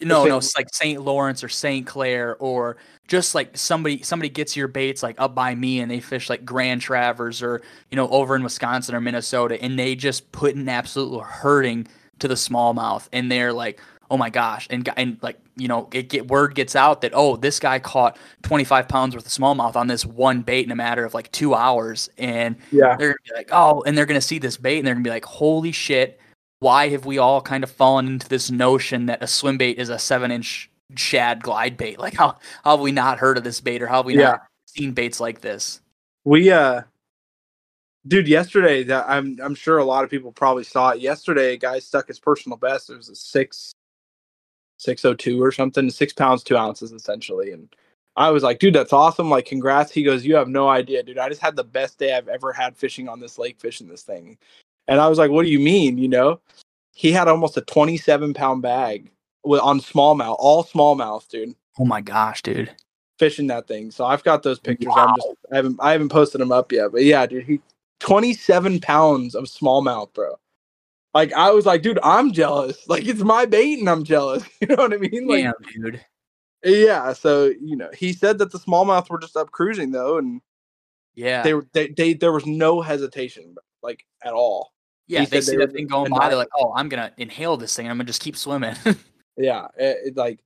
No, 0.00 0.16
Saint- 0.20 0.28
no, 0.28 0.36
it's 0.38 0.56
like 0.56 0.74
St. 0.74 1.00
Lawrence 1.02 1.42
or 1.44 1.48
St. 1.48 1.86
Clair 1.86 2.36
or 2.38 2.76
just 3.06 3.34
like 3.34 3.56
somebody 3.56 4.02
somebody 4.02 4.28
gets 4.28 4.56
your 4.56 4.68
baits 4.68 5.02
like 5.02 5.14
up 5.18 5.34
by 5.34 5.54
me 5.54 5.80
and 5.80 5.90
they 5.90 6.00
fish 6.00 6.28
like 6.28 6.44
Grand 6.44 6.80
Traverse 6.80 7.42
or 7.42 7.62
you 7.90 7.96
know 7.96 8.08
over 8.08 8.34
in 8.36 8.42
Wisconsin 8.42 8.94
or 8.94 9.00
Minnesota 9.00 9.60
and 9.62 9.78
they 9.78 9.94
just 9.94 10.30
put 10.32 10.54
an 10.56 10.68
absolute 10.68 11.20
hurting 11.22 11.86
to 12.18 12.28
the 12.28 12.34
smallmouth 12.34 13.08
and 13.12 13.30
they're 13.30 13.52
like 13.52 13.80
oh 14.10 14.16
my 14.16 14.30
gosh 14.30 14.66
and 14.70 14.88
and 14.96 15.16
like 15.22 15.38
you 15.56 15.68
know 15.68 15.88
it 15.92 16.08
get 16.08 16.28
word 16.28 16.54
gets 16.54 16.74
out 16.76 17.00
that 17.00 17.10
oh 17.14 17.36
this 17.36 17.58
guy 17.58 17.78
caught 17.78 18.16
25 18.42 18.86
pounds 18.88 19.14
worth 19.14 19.24
of 19.26 19.32
smallmouth 19.32 19.76
on 19.76 19.86
this 19.86 20.04
one 20.04 20.40
bait 20.42 20.64
in 20.64 20.70
a 20.72 20.76
matter 20.76 21.04
of 21.04 21.14
like 21.14 21.30
two 21.32 21.54
hours 21.54 22.08
and 22.18 22.56
Yeah. 22.70 22.96
they're 22.96 23.08
gonna 23.08 23.16
be 23.28 23.34
like, 23.36 23.48
oh, 23.52 23.82
and 23.86 23.96
they're 23.96 24.06
gonna 24.06 24.20
see 24.20 24.38
this 24.38 24.56
bait 24.56 24.78
and 24.78 24.86
they're 24.86 24.94
gonna 24.94 25.04
be 25.04 25.10
like, 25.10 25.24
holy 25.24 25.72
shit, 25.72 26.20
why 26.64 26.88
have 26.88 27.04
we 27.06 27.18
all 27.18 27.42
kind 27.42 27.62
of 27.62 27.70
fallen 27.70 28.08
into 28.08 28.28
this 28.28 28.50
notion 28.50 29.06
that 29.06 29.22
a 29.22 29.26
swim 29.26 29.58
bait 29.58 29.78
is 29.78 29.90
a 29.90 29.98
seven 29.98 30.30
inch 30.30 30.70
shad 30.96 31.42
glide 31.42 31.76
bait? 31.76 31.98
Like 31.98 32.14
how, 32.14 32.38
how 32.64 32.72
have 32.72 32.80
we 32.80 32.92
not 32.92 33.18
heard 33.18 33.38
of 33.38 33.44
this 33.44 33.60
bait 33.60 33.82
or 33.82 33.86
how 33.86 33.98
have 33.98 34.06
we 34.06 34.14
Yeah. 34.14 34.22
not 34.30 34.42
seen 34.66 34.92
baits 34.92 35.20
like 35.20 35.42
this? 35.42 35.82
We 36.24 36.50
uh 36.50 36.82
dude, 38.06 38.28
yesterday 38.28 38.82
that 38.84 39.06
I'm 39.08 39.38
I'm 39.42 39.54
sure 39.54 39.78
a 39.78 39.84
lot 39.84 40.04
of 40.04 40.10
people 40.10 40.32
probably 40.32 40.64
saw 40.64 40.90
it. 40.90 41.00
Yesterday 41.00 41.54
a 41.54 41.58
guy 41.58 41.80
stuck 41.80 42.08
his 42.08 42.18
personal 42.18 42.58
best. 42.58 42.90
It 42.90 42.96
was 42.96 43.10
a 43.10 43.16
six 43.16 43.72
six 44.78 45.04
oh 45.04 45.14
two 45.14 45.42
or 45.42 45.52
something, 45.52 45.90
six 45.90 46.12
pounds, 46.14 46.42
two 46.42 46.56
ounces 46.56 46.92
essentially. 46.92 47.52
And 47.52 47.68
I 48.16 48.30
was 48.30 48.42
like, 48.42 48.58
dude, 48.60 48.74
that's 48.74 48.92
awesome. 48.92 49.30
Like, 49.30 49.46
congrats. 49.46 49.92
He 49.92 50.04
goes, 50.04 50.24
You 50.24 50.36
have 50.36 50.48
no 50.48 50.68
idea, 50.68 51.02
dude. 51.02 51.18
I 51.18 51.28
just 51.28 51.42
had 51.42 51.56
the 51.56 51.64
best 51.64 51.98
day 51.98 52.14
I've 52.14 52.28
ever 52.28 52.52
had 52.52 52.76
fishing 52.76 53.08
on 53.08 53.20
this 53.20 53.38
lake, 53.38 53.60
fishing 53.60 53.88
this 53.88 54.02
thing. 54.02 54.38
And 54.88 55.00
I 55.00 55.08
was 55.08 55.18
like, 55.18 55.30
What 55.30 55.44
do 55.44 55.50
you 55.50 55.60
mean? 55.60 55.98
You 55.98 56.08
know? 56.08 56.40
He 56.92 57.10
had 57.12 57.26
almost 57.28 57.56
a 57.56 57.60
27 57.62 58.34
pound 58.34 58.62
bag 58.62 59.10
with 59.44 59.60
on 59.60 59.80
smallmouth, 59.80 60.36
all 60.38 60.64
smallmouth, 60.64 61.28
dude 61.28 61.54
Oh 61.78 61.84
my 61.84 62.00
gosh, 62.00 62.40
dude. 62.42 62.70
fishing 63.18 63.48
that 63.48 63.66
thing. 63.66 63.90
So 63.90 64.04
I've 64.04 64.22
got 64.22 64.42
those 64.44 64.60
pictures. 64.60 64.92
I'm 64.96 65.14
just 65.16 65.28
I 65.52 65.56
haven't 65.56 65.76
I 65.80 65.92
haven't 65.92 66.10
posted 66.10 66.40
them 66.40 66.52
up 66.52 66.70
yet. 66.70 66.92
But 66.92 67.02
yeah, 67.04 67.26
dude, 67.26 67.44
he 67.44 67.60
27 68.00 68.80
pounds 68.80 69.34
of 69.34 69.44
smallmouth, 69.44 70.12
bro. 70.14 70.38
Like 71.14 71.32
I 71.32 71.50
was 71.50 71.66
like, 71.66 71.82
dude, 71.82 71.98
I'm 72.02 72.32
jealous. 72.32 72.78
Like 72.88 73.06
it's 73.06 73.22
my 73.22 73.44
bait 73.46 73.78
and 73.80 73.88
I'm 73.90 74.04
jealous. 74.04 74.44
You 74.60 74.68
know 74.68 74.76
what 74.76 74.92
I 74.94 74.98
mean? 74.98 75.26
Like 75.26 75.44
Damn, 75.44 75.82
dude. 75.82 76.04
yeah. 76.64 77.12
So 77.12 77.46
you 77.60 77.76
know, 77.76 77.90
he 77.96 78.12
said 78.12 78.38
that 78.38 78.52
the 78.52 78.58
smallmouth 78.58 79.10
were 79.10 79.18
just 79.18 79.36
up 79.36 79.50
cruising 79.50 79.90
though, 79.90 80.18
and 80.18 80.40
Yeah. 81.16 81.42
they 81.42 81.54
were 81.54 81.66
they, 81.72 81.88
they 81.88 82.14
there 82.14 82.32
was 82.32 82.46
no 82.46 82.80
hesitation 82.82 83.56
like 83.82 84.04
at 84.22 84.32
all. 84.32 84.72
Yeah, 85.06 85.20
he 85.20 85.26
they 85.26 85.40
see 85.40 85.56
that 85.56 85.72
thing 85.72 85.86
going 85.86 86.10
by, 86.10 86.28
they're 86.28 86.38
like, 86.38 86.48
oh, 86.58 86.72
I'm 86.74 86.88
gonna 86.88 87.12
inhale 87.16 87.56
this 87.56 87.74
thing, 87.74 87.88
I'm 87.88 87.96
gonna 87.96 88.04
just 88.04 88.22
keep 88.22 88.36
swimming. 88.36 88.76
Yeah, 89.36 89.66
it, 89.76 89.98
it, 90.04 90.16
like 90.16 90.38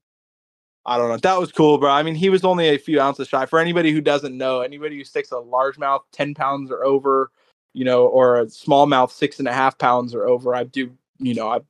I 0.87 0.97
don't 0.97 1.11
know. 1.11 1.19
That 1.19 1.39
was 1.39 1.53
cool, 1.53 1.77
bro. 1.77 1.91
I 1.91 2.03
mean, 2.03 2.15
he 2.15 2.31
was 2.31 2.45
only 2.45 2.69
a 2.69 2.79
few 2.79 3.01
ounces 3.01 3.29
shy. 3.29 3.45
For 3.45 3.59
anybody 3.59 3.93
who 3.93 4.01
doesn't 4.01 4.37
know, 4.37 4.61
anybody 4.61 4.97
who 4.97 5.05
sticks 5.05 5.31
a 5.33 5.35
largemouth 5.35 6.01
ten 6.13 6.35
pounds 6.35 6.71
or 6.71 6.83
over, 6.85 7.31
you 7.75 7.85
know, 7.85 8.07
or 8.07 8.41
a 8.41 8.47
smallmouth 8.47 9.11
six 9.11 9.39
and 9.39 9.49
a 9.49 9.53
half 9.53 9.77
pounds 9.77 10.15
or 10.15 10.27
over, 10.27 10.55
I 10.55 10.65
do, 10.65 10.91
you 11.19 11.35
know, 11.35 11.49
I, 11.51 11.61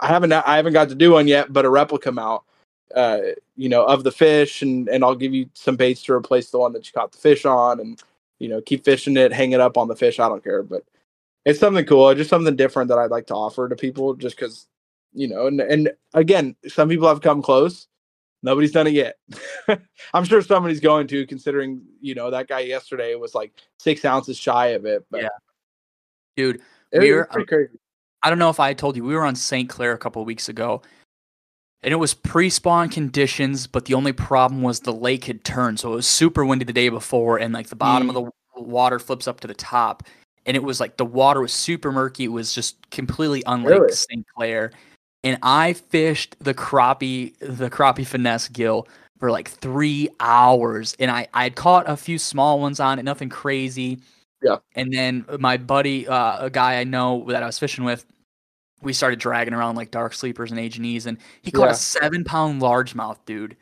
I 0.00 0.06
haven't, 0.06 0.32
I 0.32 0.56
haven't 0.56 0.72
got 0.72 0.88
to 0.88 0.94
do 0.94 1.12
one 1.12 1.28
yet, 1.28 1.52
but 1.52 1.66
a 1.66 1.70
replica 1.70 2.10
mount, 2.10 2.42
uh, 2.94 3.18
you 3.56 3.68
know, 3.68 3.84
of 3.84 4.04
the 4.04 4.12
fish, 4.12 4.62
and 4.62 4.88
and 4.88 5.04
I'll 5.04 5.14
give 5.14 5.34
you 5.34 5.50
some 5.52 5.76
baits 5.76 6.02
to 6.04 6.14
replace 6.14 6.50
the 6.50 6.58
one 6.58 6.72
that 6.72 6.86
you 6.86 6.92
caught 6.94 7.12
the 7.12 7.18
fish 7.18 7.44
on, 7.44 7.78
and 7.80 8.02
you 8.38 8.48
know, 8.48 8.62
keep 8.62 8.84
fishing 8.84 9.18
it, 9.18 9.34
hang 9.34 9.52
it 9.52 9.60
up 9.60 9.76
on 9.76 9.88
the 9.88 9.96
fish. 9.96 10.18
I 10.18 10.30
don't 10.30 10.42
care, 10.42 10.62
but 10.62 10.82
it's 11.46 11.58
something 11.58 11.86
cool, 11.86 12.14
just 12.14 12.28
something 12.28 12.56
different 12.56 12.88
that 12.88 12.98
I'd 12.98 13.10
like 13.10 13.26
to 13.28 13.34
offer 13.34 13.66
to 13.68 13.76
people, 13.76 14.14
just 14.14 14.36
because 14.36 14.66
you 15.16 15.26
know 15.26 15.46
and 15.46 15.60
and 15.60 15.90
again 16.14 16.54
some 16.68 16.88
people 16.88 17.08
have 17.08 17.22
come 17.22 17.40
close 17.40 17.88
nobody's 18.42 18.70
done 18.70 18.86
it 18.86 18.92
yet 18.92 19.16
i'm 20.14 20.24
sure 20.24 20.42
somebody's 20.42 20.78
going 20.78 21.06
to 21.06 21.26
considering 21.26 21.80
you 22.00 22.14
know 22.14 22.30
that 22.30 22.46
guy 22.46 22.60
yesterday 22.60 23.14
was 23.14 23.34
like 23.34 23.52
six 23.78 24.04
ounces 24.04 24.36
shy 24.36 24.68
of 24.68 24.84
it 24.84 25.04
but 25.10 25.22
Yeah. 25.22 25.28
dude, 26.36 26.60
it, 26.92 26.98
we're- 26.98 27.18
was 27.18 27.26
pretty 27.30 27.46
crazy 27.46 27.78
I 28.22 28.28
don't 28.28 28.40
know 28.40 28.50
if 28.50 28.58
I 28.58 28.74
told 28.74 28.96
you, 28.96 29.04
we 29.04 29.14
were 29.14 29.24
on 29.24 29.36
St. 29.36 29.68
Clair 29.68 29.92
a 29.92 29.98
couple 29.98 30.20
of 30.20 30.26
weeks 30.26 30.48
ago, 30.48 30.82
and 31.82 31.92
it 31.92 31.96
was 31.96 32.12
pre-spawn 32.12 32.88
conditions, 32.88 33.68
but 33.68 33.84
the 33.84 33.94
only 33.94 34.12
problem 34.12 34.62
was 34.62 34.80
the 34.80 34.92
lake 34.92 35.26
had 35.26 35.44
turned, 35.44 35.78
so 35.78 35.92
it 35.92 35.96
was 35.96 36.08
super 36.08 36.44
windy 36.44 36.64
the 36.64 36.72
day 36.72 36.88
before, 36.88 37.38
and 37.38 37.54
like 37.54 37.68
the 37.68 37.76
bottom 37.76 38.10
of 38.10 38.16
mm. 38.16 38.30
the 38.56 38.62
water 38.62 38.98
flips 38.98 39.28
up 39.28 39.38
to 39.40 39.46
the 39.46 39.54
top, 39.54 40.02
and 40.46 40.56
it 40.56 40.62
was 40.62 40.80
like 40.80 40.96
the 40.96 41.04
water 41.04 41.40
was 41.40 41.52
super 41.52 41.92
murky. 41.92 42.24
It 42.24 42.32
was 42.32 42.54
just 42.54 42.90
completely 42.90 43.42
unlike 43.46 43.74
Really? 43.74 43.92
St. 43.92 44.26
Clair, 44.34 44.72
and 45.24 45.38
I 45.42 45.74
fished 45.74 46.36
the 46.40 46.54
crappie, 46.54 47.36
the 47.40 47.68
crappie 47.68 48.06
finesse 48.06 48.48
gill 48.48 48.88
for 49.18 49.30
like 49.30 49.48
three 49.48 50.08
hours, 50.20 50.94
and 50.98 51.10
I 51.10 51.26
I 51.34 51.44
had 51.44 51.56
caught 51.56 51.88
a 51.88 51.96
few 51.96 52.18
small 52.18 52.60
ones 52.60 52.80
on 52.80 52.98
it, 52.98 53.02
nothing 53.02 53.28
crazy. 53.28 54.00
Yeah. 54.42 54.56
And 54.74 54.92
then 54.92 55.24
my 55.40 55.56
buddy, 55.56 56.06
uh, 56.06 56.44
a 56.46 56.50
guy 56.50 56.78
I 56.78 56.84
know 56.84 57.24
that 57.30 57.42
I 57.42 57.46
was 57.46 57.58
fishing 57.58 57.84
with, 57.84 58.04
we 58.82 58.92
started 58.92 59.18
dragging 59.18 59.54
around 59.54 59.76
like 59.76 59.90
dark 59.90 60.12
sleepers 60.12 60.50
and 60.50 60.60
H 60.60 60.76
and 60.76 60.84
E's, 60.86 61.06
and 61.06 61.16
he 61.42 61.50
caught 61.50 61.64
Yeah. 61.64 61.70
a 61.72 61.74
seven 61.74 62.22
pound 62.22 62.60
largemouth, 62.60 63.16
dude, 63.24 63.56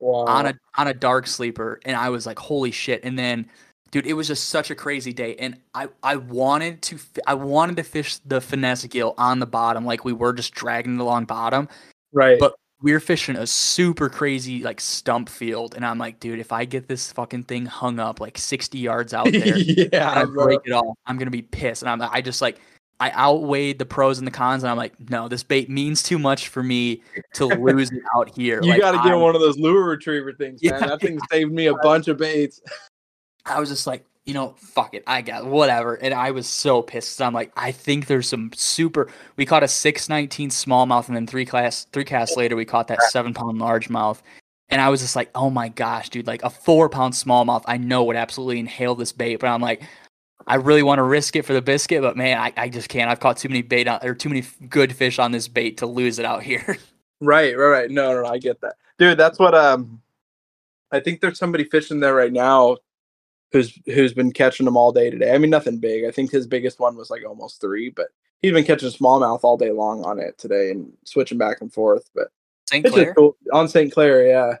wow. 0.00 0.26
on 0.26 0.46
a 0.46 0.54
on 0.76 0.86
a 0.88 0.94
dark 0.94 1.26
sleeper, 1.26 1.80
and 1.86 1.96
I 1.96 2.10
was 2.10 2.26
like, 2.26 2.38
holy 2.38 2.70
shit! 2.70 3.00
And 3.02 3.18
then, 3.18 3.48
dude, 3.94 4.06
it 4.06 4.14
was 4.14 4.26
just 4.26 4.48
such 4.48 4.70
a 4.70 4.74
crazy 4.74 5.12
day, 5.12 5.36
and 5.36 5.56
I 5.72 5.88
I 6.02 6.16
wanted 6.16 6.82
to 6.82 6.98
I 7.28 7.34
wanted 7.34 7.76
to 7.76 7.84
fish 7.84 8.18
the 8.26 8.40
finesse 8.40 8.84
gill 8.86 9.14
on 9.16 9.38
the 9.38 9.46
bottom, 9.46 9.86
like 9.86 10.04
we 10.04 10.12
were 10.12 10.32
just 10.32 10.52
dragging 10.52 10.96
it 10.96 11.00
along 11.00 11.26
bottom. 11.26 11.68
right 12.12 12.38
but- 12.38 12.54
we're 12.82 13.00
fishing 13.00 13.34
a 13.36 13.46
super 13.46 14.10
crazy 14.10 14.62
like 14.62 14.78
stump 14.78 15.30
field, 15.30 15.74
and 15.74 15.86
I'm 15.86 15.96
like, 15.96 16.20
dude, 16.20 16.38
if 16.38 16.52
I 16.52 16.66
get 16.66 16.86
this 16.86 17.10
fucking 17.12 17.44
thing 17.44 17.64
hung 17.64 17.98
up 17.98 18.20
like 18.20 18.36
60 18.36 18.76
yards 18.76 19.14
out 19.14 19.24
there, 19.32 19.54
and 19.54 19.64
yeah 19.92 20.10
I 20.20 20.24
break 20.26 20.60
it 20.66 20.72
off, 20.72 20.94
I'm 21.06 21.16
gonna 21.16 21.30
be 21.30 21.40
pissed. 21.40 21.82
And 21.82 21.88
I'm 21.90 22.02
I 22.12 22.20
just 22.20 22.42
like 22.42 22.58
I 23.00 23.10
outweighed 23.12 23.78
the 23.78 23.86
pros 23.86 24.18
and 24.18 24.26
the 24.26 24.30
cons, 24.32 24.64
and 24.64 24.70
I'm 24.70 24.76
like, 24.76 24.92
no, 25.08 25.28
this 25.28 25.42
bait 25.42 25.70
means 25.70 26.02
too 26.02 26.18
much 26.18 26.48
for 26.48 26.62
me 26.62 27.02
to 27.34 27.46
lose 27.46 27.90
it 27.90 28.02
out 28.16 28.36
here. 28.36 28.60
you 28.62 28.70
Like, 28.70 28.80
got 28.82 28.92
to 29.02 29.08
get 29.08 29.16
one 29.18 29.34
of 29.34 29.40
those 29.40 29.56
lure 29.56 29.84
retriever 29.88 30.32
things 30.34 30.62
man 30.62 30.72
Yeah. 30.80 30.86
that 30.88 31.00
thing 31.04 31.18
saved 31.30 31.52
me 31.52 31.66
a 31.68 31.74
bunch 31.76 32.08
of 32.08 32.18
baits 32.18 32.60
I 33.46 33.60
was 33.60 33.68
just 33.68 33.86
like, 33.86 34.04
you 34.24 34.32
know, 34.32 34.54
fuck 34.56 34.94
it, 34.94 35.04
I 35.06 35.20
got 35.20 35.44
whatever. 35.46 35.94
And 35.94 36.14
I 36.14 36.30
was 36.30 36.46
so 36.48 36.80
pissed. 36.80 37.20
I'm 37.20 37.34
like, 37.34 37.52
I 37.56 37.72
think 37.72 38.06
there's 38.06 38.28
some 38.28 38.50
super. 38.54 39.08
We 39.36 39.44
caught 39.44 39.62
a 39.62 39.68
619 39.68 40.50
smallmouth, 40.50 41.08
and 41.08 41.16
then 41.16 41.26
three 41.26 41.44
class 41.44 41.86
three 41.92 42.04
casts 42.04 42.36
later, 42.36 42.56
we 42.56 42.64
caught 42.64 42.88
that 42.88 43.02
seven 43.02 43.34
pound 43.34 43.60
largemouth. 43.60 44.20
And 44.70 44.80
I 44.80 44.88
was 44.88 45.00
just 45.00 45.14
like, 45.14 45.30
oh 45.34 45.50
my 45.50 45.68
gosh, 45.68 46.08
dude, 46.08 46.26
like 46.26 46.42
a 46.42 46.50
four 46.50 46.88
pound 46.88 47.12
smallmouth, 47.12 47.64
I 47.66 47.76
know 47.76 48.04
would 48.04 48.16
absolutely 48.16 48.60
inhale 48.60 48.94
this 48.94 49.12
bait, 49.12 49.36
but 49.36 49.48
I'm 49.48 49.60
like, 49.60 49.82
I 50.46 50.56
really 50.56 50.82
want 50.82 50.98
to 50.98 51.02
risk 51.02 51.36
it 51.36 51.44
for 51.44 51.52
the 51.52 51.62
biscuit, 51.62 52.02
but 52.02 52.16
man, 52.16 52.38
I, 52.38 52.52
I 52.56 52.68
just 52.68 52.88
can't. 52.88 53.10
I've 53.10 53.20
caught 53.20 53.36
too 53.36 53.48
many 53.48 53.62
bait 53.62 53.88
on, 53.88 54.00
or 54.02 54.14
too 54.14 54.28
many 54.28 54.44
good 54.68 54.94
fish 54.94 55.18
on 55.18 55.32
this 55.32 55.48
bait 55.48 55.78
to 55.78 55.86
lose 55.86 56.18
it 56.18 56.24
out 56.24 56.42
here. 56.42 56.78
Right, 57.20 57.56
right, 57.56 57.68
right. 57.68 57.90
No, 57.90 58.12
no, 58.12 58.22
no, 58.22 58.28
I 58.28 58.38
get 58.38 58.60
that, 58.60 58.74
dude. 58.98 59.16
That's 59.16 59.38
what 59.38 59.54
um, 59.54 60.02
I 60.90 61.00
think 61.00 61.20
there's 61.20 61.38
somebody 61.38 61.64
fishing 61.64 62.00
there 62.00 62.14
right 62.14 62.32
now, 62.32 62.76
who's 63.54 63.78
who's 63.86 64.12
been 64.12 64.32
catching 64.32 64.64
them 64.66 64.76
all 64.76 64.90
day 64.90 65.10
today. 65.10 65.32
I 65.32 65.38
mean, 65.38 65.48
nothing 65.48 65.78
big. 65.78 66.04
I 66.04 66.10
think 66.10 66.32
his 66.32 66.44
biggest 66.44 66.80
one 66.80 66.96
was 66.96 67.08
like 67.08 67.24
almost 67.24 67.60
three, 67.60 67.88
but 67.88 68.08
he's 68.42 68.52
been 68.52 68.64
catching 68.64 68.88
smallmouth 68.90 69.44
all 69.44 69.56
day 69.56 69.70
long 69.70 70.04
on 70.04 70.18
it 70.18 70.36
today 70.38 70.72
and 70.72 70.92
switching 71.04 71.38
back 71.38 71.60
and 71.60 71.72
forth. 71.72 72.10
But 72.16 72.28
St. 72.68 72.84
Clair. 72.84 73.14
cool 73.14 73.36
on 73.52 73.68
St. 73.68 73.92
Clair. 73.92 74.26
Yeah, 74.26 74.56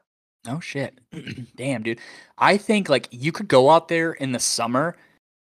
No 0.46 0.60
shit. 0.60 1.00
Damn, 1.56 1.82
dude. 1.82 1.98
I 2.38 2.56
think 2.56 2.88
like 2.88 3.08
you 3.10 3.32
could 3.32 3.48
go 3.48 3.68
out 3.70 3.88
there 3.88 4.12
in 4.12 4.30
the 4.30 4.38
summer 4.38 4.96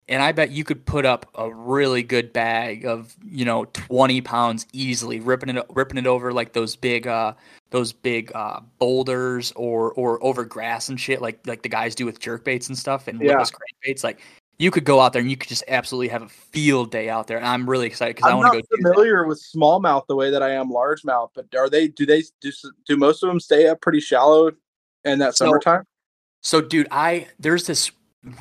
and 0.09 0.21
I 0.21 0.31
bet 0.31 0.51
you 0.51 0.63
could 0.63 0.85
put 0.85 1.05
up 1.05 1.25
a 1.35 1.51
really 1.53 2.01
good 2.03 2.31
bag 2.31 2.85
of, 2.85 3.15
you 3.25 3.43
know, 3.45 3.65
20 3.73 4.21
pounds 4.21 4.65
easily, 4.73 5.19
ripping 5.19 5.55
it 5.55 5.65
ripping 5.69 5.97
it 5.97 6.07
over 6.07 6.31
like 6.33 6.53
those 6.53 6.75
big 6.75 7.07
uh 7.07 7.33
those 7.71 7.91
big 7.91 8.31
uh 8.35 8.61
boulders 8.79 9.51
or 9.55 9.91
or 9.93 10.23
over 10.23 10.45
grass 10.45 10.89
and 10.89 10.99
shit 10.99 11.21
like 11.21 11.39
like 11.45 11.61
the 11.61 11.69
guys 11.69 11.93
do 11.95 12.05
with 12.05 12.19
jerk 12.19 12.43
baits 12.45 12.67
and 12.69 12.77
stuff 12.77 13.07
and 13.07 13.21
Yeah. 13.21 13.43
crankbaits 13.85 14.03
like 14.03 14.21
you 14.59 14.71
could 14.71 14.85
go 14.85 14.99
out 15.01 15.13
there 15.13 15.21
and 15.21 15.29
you 15.29 15.37
could 15.37 15.49
just 15.49 15.63
absolutely 15.67 16.07
have 16.07 16.23
a 16.23 16.29
field 16.29 16.89
day 16.89 17.09
out 17.09 17.27
there 17.27 17.37
and 17.37 17.45
I'm 17.45 17.69
really 17.69 17.85
excited 17.85 18.15
because 18.15 18.31
I 18.31 18.33
want 18.33 18.53
to 18.53 18.61
go 18.61 18.67
familiar 18.75 19.25
with 19.27 19.39
smallmouth 19.55 20.07
the 20.07 20.15
way 20.15 20.31
that 20.31 20.41
I 20.41 20.51
am 20.51 20.69
largemouth. 20.71 21.29
But 21.35 21.53
are 21.55 21.69
they? 21.69 21.89
Do 21.89 22.05
they? 22.07 22.23
Do, 22.41 22.51
do 22.87 22.97
most 22.97 23.21
of 23.21 23.27
them 23.27 23.39
stay 23.39 23.67
up 23.67 23.81
pretty 23.81 23.99
shallow 23.99 24.51
in 25.05 25.19
that 25.19 25.35
So- 25.35 25.45
summertime? 25.45 25.83
So, 26.41 26.61
dude, 26.61 26.87
I 26.91 27.27
there's 27.39 27.67
this 27.67 27.91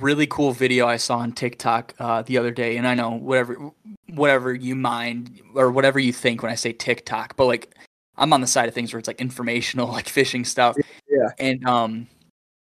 really 0.01 0.27
cool 0.27 0.53
video 0.53 0.87
I 0.87 0.97
saw 0.97 1.19
on 1.19 1.33
TikTok 1.33 1.95
uh, 1.99 2.23
the 2.23 2.39
other 2.39 2.51
day, 2.51 2.77
and 2.77 2.87
I 2.87 2.95
know 2.95 3.11
whatever 3.11 3.73
whatever 4.09 4.55
you 4.55 4.75
mind 4.75 5.41
or 5.55 5.71
whatever 5.71 5.99
you 5.99 6.13
think 6.13 6.43
when 6.43 6.53
I 6.53 6.55
say 6.55 6.73
TikTok, 6.73 7.37
but 7.37 7.47
like 7.47 7.75
I'm 8.17 8.33
on 8.33 8.41
the 8.41 8.47
side 8.47 8.69
of 8.69 8.75
things 8.75 8.93
where 8.93 8.99
it's 8.99 9.09
like 9.09 9.21
informational, 9.21 9.89
like 9.93 10.09
fishing 10.09 10.45
stuff. 10.45 10.77
Yeah. 11.09 11.31
And 11.39 11.67
um, 11.67 12.07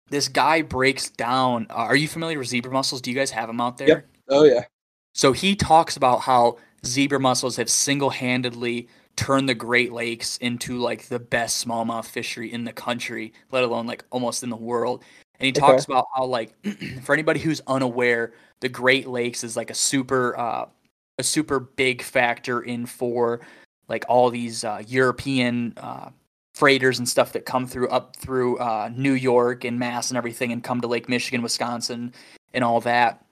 this 0.09 0.27
guy 0.27 0.61
breaks 0.61 1.09
down. 1.09 1.67
Uh, 1.69 1.73
are 1.73 1.95
you 1.95 2.07
familiar 2.07 2.39
with 2.39 2.47
zebra 2.47 2.71
mussels? 2.71 3.01
Do 3.01 3.11
you 3.11 3.15
guys 3.15 3.31
have 3.31 3.47
them 3.47 3.61
out 3.61 3.77
there? 3.77 3.87
Yep. 3.87 4.07
Oh 4.29 4.43
yeah. 4.43 4.65
So 5.13 5.33
he 5.33 5.55
talks 5.55 5.97
about 5.97 6.21
how 6.21 6.57
zebra 6.85 7.19
mussels 7.19 7.57
have 7.57 7.69
single-handedly 7.69 8.87
turned 9.15 9.49
the 9.49 9.55
Great 9.55 9.91
Lakes 9.91 10.37
into 10.37 10.77
like 10.77 11.07
the 11.07 11.19
best 11.19 11.65
smallmouth 11.65 12.05
fishery 12.05 12.51
in 12.51 12.63
the 12.63 12.71
country, 12.71 13.33
let 13.51 13.63
alone 13.63 13.85
like 13.85 14.05
almost 14.11 14.43
in 14.43 14.49
the 14.49 14.55
world. 14.55 15.03
And 15.39 15.45
he 15.45 15.51
talks 15.51 15.83
Okay. 15.83 15.93
about 15.93 16.05
how 16.15 16.25
like 16.25 16.53
for 17.03 17.13
anybody 17.13 17.39
who's 17.39 17.61
unaware, 17.67 18.33
the 18.59 18.69
Great 18.69 19.07
Lakes 19.07 19.43
is 19.43 19.55
like 19.55 19.69
a 19.69 19.75
super 19.75 20.37
uh 20.37 20.65
a 21.17 21.23
super 21.23 21.59
big 21.59 22.01
factor 22.01 22.61
in 22.61 22.85
for 22.85 23.41
like 23.89 24.05
all 24.07 24.29
these 24.29 24.63
uh, 24.63 24.81
European 24.87 25.73
uh, 25.77 26.09
freighters 26.55 26.99
and 26.99 27.07
stuff 27.09 27.33
that 27.33 27.45
come 27.45 27.65
through 27.67 27.89
up 27.89 28.15
through 28.15 28.57
uh, 28.59 28.89
New 28.95 29.13
York 29.13 29.65
and 29.65 29.77
Mass 29.77 30.09
and 30.11 30.17
everything 30.17 30.51
and 30.51 30.63
come 30.63 30.79
to 30.81 30.87
Lake 30.87 31.09
Michigan, 31.09 31.41
Wisconsin, 31.41 32.13
and 32.53 32.63
all 32.63 32.79
that. 32.81 33.25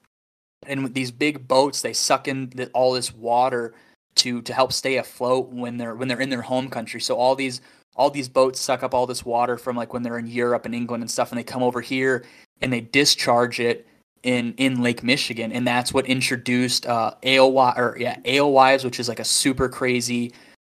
And 0.65 0.83
with 0.83 0.93
these 0.93 1.11
big 1.11 1.47
boats, 1.47 1.81
they 1.81 1.93
suck 1.93 2.27
in 2.27 2.49
the, 2.49 2.67
all 2.69 2.91
this 2.93 3.13
water 3.13 3.73
to 4.15 4.41
to 4.41 4.53
help 4.53 4.73
stay 4.73 4.97
afloat 4.97 5.49
when 5.49 5.77
they're 5.77 5.95
when 5.95 6.07
they're 6.07 6.21
in 6.21 6.29
their 6.29 6.41
home 6.41 6.69
country. 6.69 6.99
So 6.99 7.15
all 7.15 7.35
these 7.35 7.61
all 7.97 8.09
these 8.09 8.29
boats 8.29 8.59
suck 8.59 8.83
up 8.83 8.93
all 8.93 9.07
this 9.07 9.25
water 9.25 9.57
from 9.57 9.75
like 9.75 9.93
when 9.93 10.03
they're 10.03 10.19
in 10.19 10.27
Europe 10.27 10.65
and 10.65 10.75
England 10.75 11.03
and 11.03 11.11
stuff, 11.11 11.31
and 11.31 11.39
they 11.39 11.43
come 11.43 11.63
over 11.63 11.81
here 11.81 12.25
and 12.61 12.71
they 12.71 12.81
discharge 12.81 13.59
it 13.59 13.87
in 14.23 14.53
in 14.57 14.81
Lake 14.81 15.03
Michigan, 15.03 15.51
and 15.51 15.67
that's 15.67 15.93
what 15.93 16.05
introduced 16.05 16.85
uh, 16.85 17.15
or 17.23 17.97
yeah 17.99 18.19
alewives, 18.25 18.83
which 18.83 18.99
is 18.99 19.09
like 19.09 19.19
a 19.19 19.25
super 19.25 19.67
crazy 19.67 20.33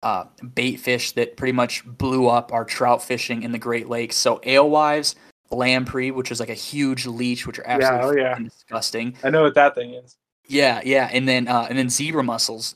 uh, 0.04 0.26
bait 0.54 0.78
fish 0.78 1.12
that 1.14 1.38
pretty 1.38 1.52
much 1.52 1.84
blew 1.86 2.28
up 2.28 2.54
our 2.54 2.64
trout 2.64 3.04
fishing 3.04 3.44
in 3.44 3.52
the 3.52 3.58
Great 3.60 3.90
Lakes. 3.90 4.16
So 4.16 4.40
alewives, 4.46 5.16
lamprey, 5.50 6.12
which 6.12 6.32
is 6.32 6.40
like 6.40 6.50
a 6.50 6.54
huge 6.56 7.06
leech, 7.06 7.48
which 7.48 7.60
are 7.60 7.66
Yeah, 7.68 7.94
absolutely 7.94 8.22
oh, 8.22 8.26
yeah. 8.26 8.40
disgusting. 8.40 9.16
I 9.24 9.30
know 9.30 9.44
what 9.44 9.56
that 9.56 9.76
thing 9.76 9.94
is. 9.94 10.18
Yeah, 10.48 10.82
yeah, 10.86 11.10
and 11.12 11.28
then 11.28 11.48
uh, 11.48 11.68
and 11.70 11.78
then 11.78 11.90
zebra 11.90 12.24
mussels. 12.24 12.76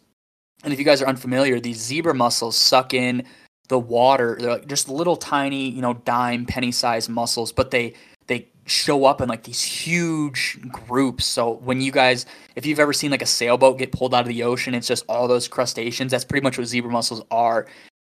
And 0.64 0.72
if 0.72 0.80
you 0.80 0.86
guys 0.86 1.02
are 1.02 1.08
unfamiliar, 1.08 1.60
these 1.60 1.80
zebra 1.80 2.14
mussels 2.14 2.56
suck 2.56 2.94
in 2.94 3.24
the 3.70 3.80
water. 3.80 4.38
They're 4.40 4.52
like 4.52 4.68
just 4.68 4.90
little 4.90 5.16
tiny, 5.16 5.70
you 5.70 5.82
know, 5.82 5.94
dime 5.96 6.46
penny 6.46 6.72
sized 6.72 7.10
mussels, 7.10 7.52
but 7.52 7.72
they 7.72 7.94
they 8.28 8.48
show 8.66 9.06
up 9.06 9.22
in 9.22 9.30
like 9.30 9.44
these 9.44 9.62
huge 9.64 10.60
groups. 10.72 11.26
So 11.26 11.54
when 11.54 11.82
you 11.82 11.92
guys, 11.92 12.26
if 12.56 12.66
you've 12.66 12.80
ever 12.80 12.94
seen 12.94 13.12
like 13.12 13.22
a 13.22 13.26
sailboat 13.28 13.78
get 13.80 13.92
pulled 13.92 14.14
out 14.14 14.22
of 14.22 14.28
the 14.28 14.44
ocean, 14.44 14.74
it's 14.76 14.88
just 14.88 15.06
all 15.10 15.28
those 15.28 15.48
crustaceans. 15.48 16.12
That's 16.12 16.26
pretty 16.26 16.44
much 16.44 16.58
what 16.58 16.68
zebra 16.68 16.92
mussels 16.92 17.24
are. 17.32 17.68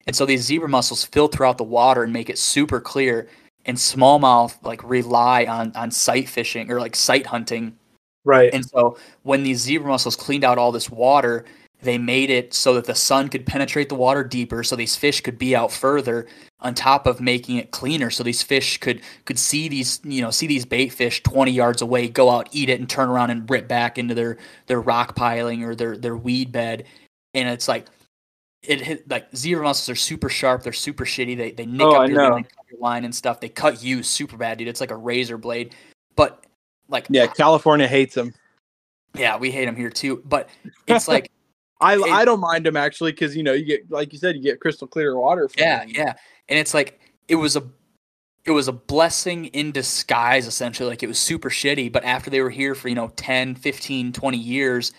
And 0.07 0.15
so 0.15 0.25
these 0.25 0.41
zebra 0.43 0.69
mussels 0.69 1.03
filter 1.03 1.45
out 1.45 1.57
the 1.57 1.63
water 1.63 2.03
and 2.03 2.13
make 2.13 2.29
it 2.29 2.37
super 2.37 2.79
clear. 2.79 3.27
And 3.65 3.77
smallmouth 3.77 4.55
like 4.63 4.83
rely 4.83 5.45
on 5.45 5.71
on 5.75 5.89
sight 5.91 6.29
fishing 6.29 6.69
or 6.71 6.79
like 6.79 6.95
sight 6.95 7.25
hunting 7.25 7.75
Right. 8.25 8.51
and 8.53 8.65
so 8.65 8.97
when 9.23 9.43
these 9.43 9.59
zebra 9.61 9.87
mussels 9.87 10.15
cleaned 10.15 10.43
out 10.43 10.57
all 10.57 10.71
this 10.71 10.89
water, 10.89 11.45
they 11.85 11.97
made 11.97 12.29
it 12.29 12.53
so 12.53 12.73
that 12.73 12.85
the 12.85 12.95
sun 12.95 13.29
could 13.29 13.45
penetrate 13.45 13.87
the 13.89 13.95
water 13.95 14.23
deeper 14.23 14.63
so 14.63 14.75
these 14.75 14.95
fish 14.95 15.21
could 15.21 15.37
be 15.37 15.55
out 15.55 15.71
further 15.71 16.27
on 16.59 16.73
top 16.73 17.07
of 17.07 17.21
making 17.21 17.57
it 17.57 17.71
cleaner 17.71 18.09
so 18.09 18.23
these 18.23 18.43
fish 18.43 18.77
could 18.79 19.01
could 19.25 19.39
see 19.39 19.67
these 19.69 20.01
you 20.03 20.21
know 20.21 20.31
see 20.31 20.47
these 20.47 20.65
bait 20.65 20.89
fish 20.89 21.23
20 21.23 21.51
yards 21.51 21.81
away 21.81 22.07
go 22.07 22.29
out 22.29 22.49
eat 22.51 22.69
it 22.69 22.79
and 22.79 22.89
turn 22.89 23.09
around 23.09 23.29
and 23.29 23.49
rip 23.49 23.67
back 23.67 23.97
into 23.97 24.13
their 24.13 24.37
their 24.67 24.81
rock 24.81 25.15
piling 25.15 25.63
or 25.63 25.73
their 25.75 25.97
their 25.97 26.17
weed 26.17 26.51
bed 26.51 26.83
and 27.33 27.47
it's 27.47 27.67
like 27.67 27.87
it 28.63 28.81
hit 28.81 29.09
like 29.09 29.27
zebra 29.35 29.63
mussels 29.63 29.89
are 29.89 29.95
super 29.95 30.27
sharp 30.27 30.63
they're 30.63 30.73
super 30.73 31.05
shitty 31.05 31.37
they 31.37 31.51
they 31.51 31.65
nick 31.65 31.85
Oh, 31.85 32.01
up 32.03 32.09
your, 32.09 32.31
line, 32.31 32.47
your 32.69 32.79
line 32.79 33.05
and 33.05 33.13
stuff 33.15 33.39
they 33.39 33.49
cut 33.49 33.83
you 33.83 34.01
super 34.03 34.35
bad 34.37 34.57
dude 34.57 34.67
it's 34.67 34.81
like 34.81 34.91
a 34.91 34.97
razor 34.97 35.37
blade 35.37 35.75
but 36.15 36.41
like 36.87 37.07
yeah, 37.09 37.27
California 37.27 37.87
hates 37.87 38.15
them. 38.15 38.33
yeah, 39.15 39.37
we 39.37 39.49
hate 39.51 39.65
them 39.65 39.75
here 39.75 39.89
too. 39.89 40.21
But 40.25 40.49
it's 40.87 41.07
like, 41.07 41.31
I 41.81 41.95
It- 41.95 42.03
I 42.03 42.25
don't 42.25 42.39
mind 42.39 42.65
them 42.65 42.77
actually 42.77 43.11
because 43.11 43.35
you 43.35 43.43
know 43.43 43.53
you 43.53 43.65
get 43.65 43.89
like 43.91 44.13
you 44.13 44.19
said 44.19 44.35
you 44.35 44.41
get 44.41 44.59
crystal 44.59 44.87
clear 44.87 45.17
water. 45.17 45.47
From 45.49 45.61
yeah, 45.61 45.79
them. 45.79 45.89
yeah. 45.93 46.13
And 46.49 46.59
it's 46.59 46.73
like 46.73 46.99
it 47.27 47.35
was 47.35 47.55
a 47.55 47.63
it 48.45 48.51
was 48.51 48.67
a 48.67 48.71
blessing 48.73 49.45
in 49.47 49.71
disguise 49.71 50.47
essentially. 50.47 50.89
Like 50.89 51.03
it 51.03 51.07
was 51.07 51.19
super 51.19 51.49
shitty, 51.49 51.91
but 51.91 52.03
after 52.03 52.29
they 52.29 52.41
were 52.41 52.49
here 52.51 52.75
for, 52.75 52.89
you 52.89 52.95
know, 52.95 53.11
10, 53.15 53.55
15, 53.55 54.13
20 54.13 54.37
years, 54.37 54.93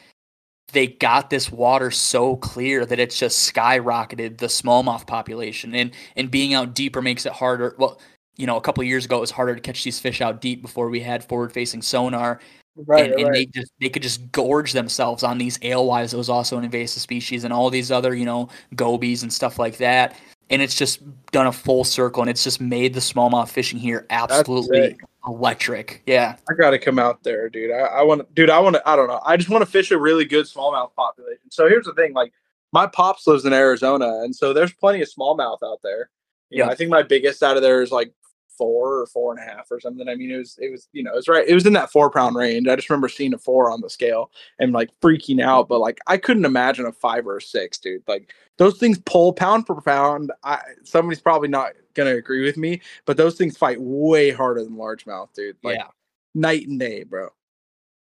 they 0.73 0.89
got 0.89 1.31
this 1.31 1.53
water 1.53 1.93
so 1.93 2.35
clear 2.37 2.85
that 2.85 2.99
it's 2.99 3.17
just 3.17 3.55
skyrocketed 3.55 4.39
the 4.39 4.47
smallmouth 4.47 5.07
population. 5.07 5.75
And 5.75 5.93
and 6.17 6.31
being 6.31 6.55
out 6.55 6.75
deeper 6.75 7.01
makes 7.01 7.25
it 7.25 7.33
harder. 7.33 7.75
Well, 7.79 8.01
you 8.37 8.47
know, 8.47 8.57
a 8.57 8.61
couple 8.61 8.83
of 8.83 8.89
years 8.89 9.05
ago 9.07 9.17
it 9.17 9.21
was 9.21 9.31
harder 9.31 9.55
to 9.55 9.61
catch 9.61 9.83
these 9.85 9.99
fish 10.01 10.21
out 10.21 10.41
deep 10.43 10.61
before 10.61 10.91
we 10.91 11.01
had 11.01 11.25
forward 11.25 11.53
facing 11.53 11.81
sonar. 11.83 12.41
Right. 12.77 13.11
and, 13.11 13.21
and 13.21 13.29
right. 13.29 13.33
they 13.53 13.61
just 13.61 13.73
they 13.81 13.89
could 13.89 14.03
just 14.03 14.31
gorge 14.33 14.73
themselves 14.73 15.23
on 15.23 15.39
these 15.39 15.59
alewives 15.63 16.11
that 16.11 16.19
was 16.19 16.29
also 16.29 16.59
an 16.59 16.65
invasive 16.65 17.01
species 17.01 17.45
and 17.45 17.53
all 17.53 17.71
these 17.71 17.91
other 17.91 18.15
you 18.15 18.27
know 18.27 18.49
gobies 18.75 19.23
and 19.23 19.33
stuff 19.33 19.59
like 19.59 19.79
that 19.79 20.15
and 20.51 20.61
it's 20.61 20.75
just 20.75 21.01
done 21.33 21.47
a 21.47 21.53
full 21.53 21.85
circle 21.85 22.23
and 22.23 22.31
it's 22.31 22.45
just 22.45 22.61
made 22.61 22.93
the 22.93 23.01
smallmouth 23.01 23.49
fishing 23.49 23.79
here 23.79 24.07
absolutely 24.11 24.97
electric 25.27 26.03
yeah 26.07 26.37
I 26.51 26.55
gotta 26.55 26.79
come 26.79 26.99
out 26.99 27.23
there, 27.23 27.49
dude. 27.49 27.73
I, 27.73 27.79
I 27.81 28.03
want, 28.03 28.33
dude. 28.35 28.51
I 28.51 28.59
want 28.61 28.77
to. 28.77 28.89
I 28.89 28.95
don't 28.95 29.09
know. 29.09 29.21
I 29.25 29.37
just 29.37 29.51
want 29.51 29.63
to 29.65 29.71
fish 29.71 29.91
a 29.91 29.99
really 29.99 30.25
good 30.25 30.47
smallmouth 30.47 30.95
population. 30.95 31.51
So 31.51 31.69
here's 31.69 31.87
the 31.87 31.95
thing: 31.95 32.13
like, 32.13 32.33
my 32.73 32.87
pops 32.87 33.27
lives 33.27 33.45
in 33.45 33.53
Arizona, 33.53 34.21
and 34.23 34.35
so 34.35 34.53
there's 34.53 34.73
plenty 34.73 35.03
of 35.03 35.09
smallmouth 35.09 35.59
out 35.65 35.81
there. 35.83 36.11
You 36.51 36.59
know, 36.59 36.67
Yeah. 36.67 36.71
I 36.71 36.75
think 36.77 36.91
my 36.91 37.03
biggest 37.03 37.43
out 37.43 37.57
of 37.57 37.63
there 37.63 37.83
is 37.83 37.91
like 37.91 38.13
four 38.57 39.01
or 39.01 39.07
four 39.07 39.33
and 39.37 39.41
a 39.41 39.53
half 39.53 39.71
or 39.71 39.81
something. 39.81 40.09
I 40.09 40.15
mean, 40.15 40.31
it 40.31 40.39
was, 40.39 40.59
it 40.61 40.71
was, 40.71 40.89
you 40.93 41.03
know, 41.03 41.13
it 41.13 41.17
was 41.17 41.29
right. 41.29 41.47
It 41.47 41.55
was 41.55 41.67
in 41.67 41.73
that 41.75 41.91
four 41.93 42.11
pound 42.11 42.37
range. 42.37 42.67
I 42.69 42.77
just 42.77 42.89
remember 42.91 43.09
seeing 43.09 43.35
a 43.35 43.39
four 43.39 43.71
on 43.71 43.81
the 43.81 43.91
scale 43.91 44.31
and 44.59 44.73
like 44.73 44.91
freaking 45.01 45.43
out. 45.43 45.69
But 45.69 45.81
like, 45.81 45.99
I 46.07 46.17
couldn't 46.17 46.45
imagine 46.45 46.87
a 46.87 46.93
five 46.93 47.27
or 47.27 47.37
a 47.39 47.43
six, 47.43 47.79
dude. 47.79 48.03
Like 48.07 48.33
those 48.59 48.79
things 48.79 48.99
pull 49.07 49.33
pound 49.33 49.67
for 49.67 49.81
pound. 49.81 50.33
I 50.45 50.61
somebody's 50.85 51.21
probably 51.21 51.49
not 51.49 51.73
gonna 51.95 52.15
agree 52.17 52.45
with 52.45 52.57
me, 52.57 52.81
but 53.05 53.17
those 53.17 53.37
things 53.37 53.57
fight 53.57 53.81
way 53.81 54.31
harder 54.31 54.63
than 54.65 54.75
largemouth, 54.77 55.33
dude. 55.35 55.57
Like 55.63 55.77
yeah 55.79 55.87
night 56.35 56.69
and 56.69 56.79
day, 56.79 57.03
bro. 57.03 57.29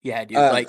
yeah 0.03 0.23
dude 0.23 0.37
uh, 0.37 0.51
like 0.51 0.67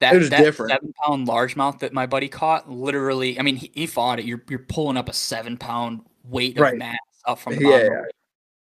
that, 0.00 0.14
it 0.14 0.18
was 0.18 0.30
that 0.30 0.42
different. 0.42 0.72
seven 0.72 0.92
pound 1.04 1.26
largemouth 1.28 1.78
that 1.80 1.92
my 1.92 2.06
buddy 2.06 2.28
caught 2.28 2.70
literally 2.70 3.38
i 3.38 3.42
mean 3.42 3.56
he, 3.56 3.70
he 3.74 3.86
fought 3.86 4.18
it 4.18 4.24
you're, 4.26 4.42
you're 4.48 4.58
pulling 4.58 4.96
up 4.96 5.08
a 5.08 5.12
seven 5.12 5.56
pound 5.56 6.00
weight 6.24 6.56
of 6.56 6.62
Right. 6.62 6.76
mass 6.78 6.96
up 7.26 7.38
from 7.38 7.56
the 7.56 7.62
Yeah, 7.62 7.82
yeah. 7.84 8.02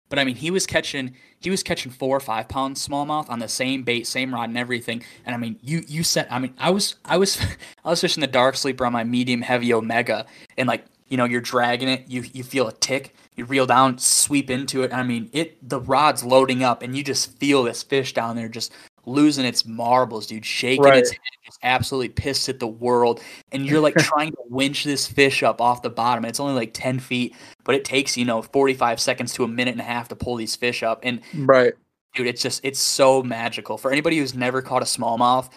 But 0.09 0.19
I 0.19 0.25
mean, 0.25 0.37
he 0.37 0.51
was 0.51 0.67
catching 0.67 1.15
he 1.41 1.51
was 1.51 1.63
catching 1.63 1.93
four 1.93 2.17
or 2.17 2.21
five 2.21 2.49
pound 2.49 2.77
smallmouth 2.77 3.29
on 3.29 3.39
the 3.39 3.49
same 3.49 3.83
bait, 3.83 4.07
same 4.07 4.33
rod, 4.33 4.49
and 4.49 4.59
everything. 4.59 5.03
And 5.25 5.35
I 5.35 5.39
mean, 5.39 5.59
you 5.63 5.83
you 5.87 6.03
said 6.03 6.27
I 6.31 6.39
mean, 6.39 6.55
I 6.59 6.71
was 6.71 6.97
I 7.05 7.17
was 7.17 7.41
I 7.85 7.91
was 7.91 8.01
fishing 8.01 8.21
the 8.21 8.27
dark 8.27 8.57
sleeper 8.57 8.87
on 8.87 8.93
my 8.93 9.05
medium 9.05 9.43
heavy 9.43 9.73
omega, 9.73 10.27
and 10.57 10.69
like 10.69 10.85
you 11.09 11.17
know, 11.17 11.25
you're 11.25 11.41
dragging 11.41 11.89
it, 11.89 12.05
you 12.09 12.25
you 12.33 12.43
feel 12.43 12.69
a 12.69 12.73
tick, 12.73 13.15
you 13.37 13.45
reel 13.45 13.67
down, 13.67 13.99
sweep 13.99 14.51
into 14.51 14.83
it. 14.83 14.93
I 14.93 15.03
mean, 15.03 15.31
it 15.33 15.69
the 15.69 15.81
rod's 15.81 16.25
loading 16.25 16.63
up, 16.63 16.83
and 16.83 16.97
you 16.97 17.03
just 17.03 17.37
feel 17.39 17.63
this 17.63 17.83
fish 17.83 18.15
down 18.15 18.37
there 18.37 18.49
just 18.49 18.73
losing 19.07 19.45
its 19.45 19.65
marbles, 19.67 20.27
dude, 20.27 20.45
shaking 20.45 20.85
its 20.95 21.11
head, 21.11 21.19
just 21.45 21.59
absolutely 21.63 22.09
pissed 22.09 22.49
at 22.49 22.61
the 22.61 22.67
world. 22.67 23.21
And 23.53 23.67
you're 23.67 23.81
like 23.81 23.95
trying 23.99 24.33
to 24.33 24.39
winch 24.49 24.85
this 24.85 25.07
fish 25.07 25.43
up 25.43 25.61
off 25.61 25.83
the 25.83 25.91
bottom. 25.91 26.25
It's 26.25 26.41
only 26.41 26.55
like 26.55 26.73
ten 26.75 26.99
feet, 26.99 27.35
but 27.65 27.75
it 27.75 27.85
takes 27.85 28.17
you 28.17 28.25
know 28.25 28.43
45 28.43 29.01
seconds 29.01 29.35
to 29.35 29.45
a 29.45 29.49
minute 29.49 29.73
and 29.73 29.81
a 29.81 29.85
half 29.85 30.09
to 30.09 30.17
pull 30.17 30.37
these 30.37 30.57
fish 30.57 30.83
up 30.83 31.01
and 31.03 31.21
Right. 31.35 31.75
dude 32.15 32.27
it's 32.27 32.43
just 32.43 32.65
it's 32.65 32.79
so 32.79 33.23
magical 33.23 33.79
for 33.79 33.91
anybody 33.91 34.19
who's 34.19 34.35
never 34.35 34.63
caught 34.63 34.83
a 34.83 34.85
smallmouth 34.85 35.51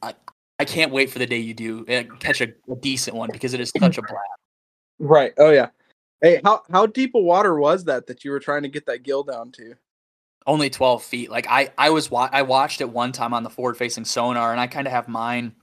i 0.00 0.14
i 0.58 0.64
can't 0.64 0.92
wait 0.92 1.10
for 1.10 1.18
the 1.18 1.26
day 1.26 1.38
you 1.38 1.52
do 1.54 1.84
uh, 1.88 2.04
catch 2.18 2.40
a, 2.40 2.48
a 2.70 2.76
decent 2.80 3.16
one 3.16 3.28
because 3.32 3.52
it 3.54 3.60
is 3.60 3.72
such 3.78 3.98
a 3.98 4.02
blast 4.02 4.18
Right. 4.98 5.32
Oh 5.36 5.50
yeah. 5.50 5.68
Hey, 6.20 6.40
how 6.44 6.62
how 6.70 6.86
deep 6.86 7.16
of 7.16 7.24
water 7.24 7.58
was 7.58 7.84
that 7.84 8.06
that 8.06 8.24
you 8.24 8.30
were 8.30 8.38
trying 8.38 8.62
to 8.62 8.68
get 8.68 8.86
that 8.86 9.02
gill 9.02 9.24
down 9.24 9.50
to? 9.52 9.74
Only 10.46 10.70
12 10.70 11.02
feet 11.02 11.30
like 11.30 11.46
i 11.48 11.70
i 11.78 11.90
was 11.90 12.10
wa- 12.10 12.28
i 12.32 12.42
watched 12.42 12.80
it 12.80 12.88
one 12.90 13.12
time 13.12 13.32
on 13.34 13.42
the 13.42 13.50
forward 13.50 13.76
facing 13.76 14.04
sonar 14.04 14.50
and 14.52 14.60
i 14.60 14.66
kind 14.66 14.86
of 14.86 14.92
have 14.92 15.08
mine 15.08 15.54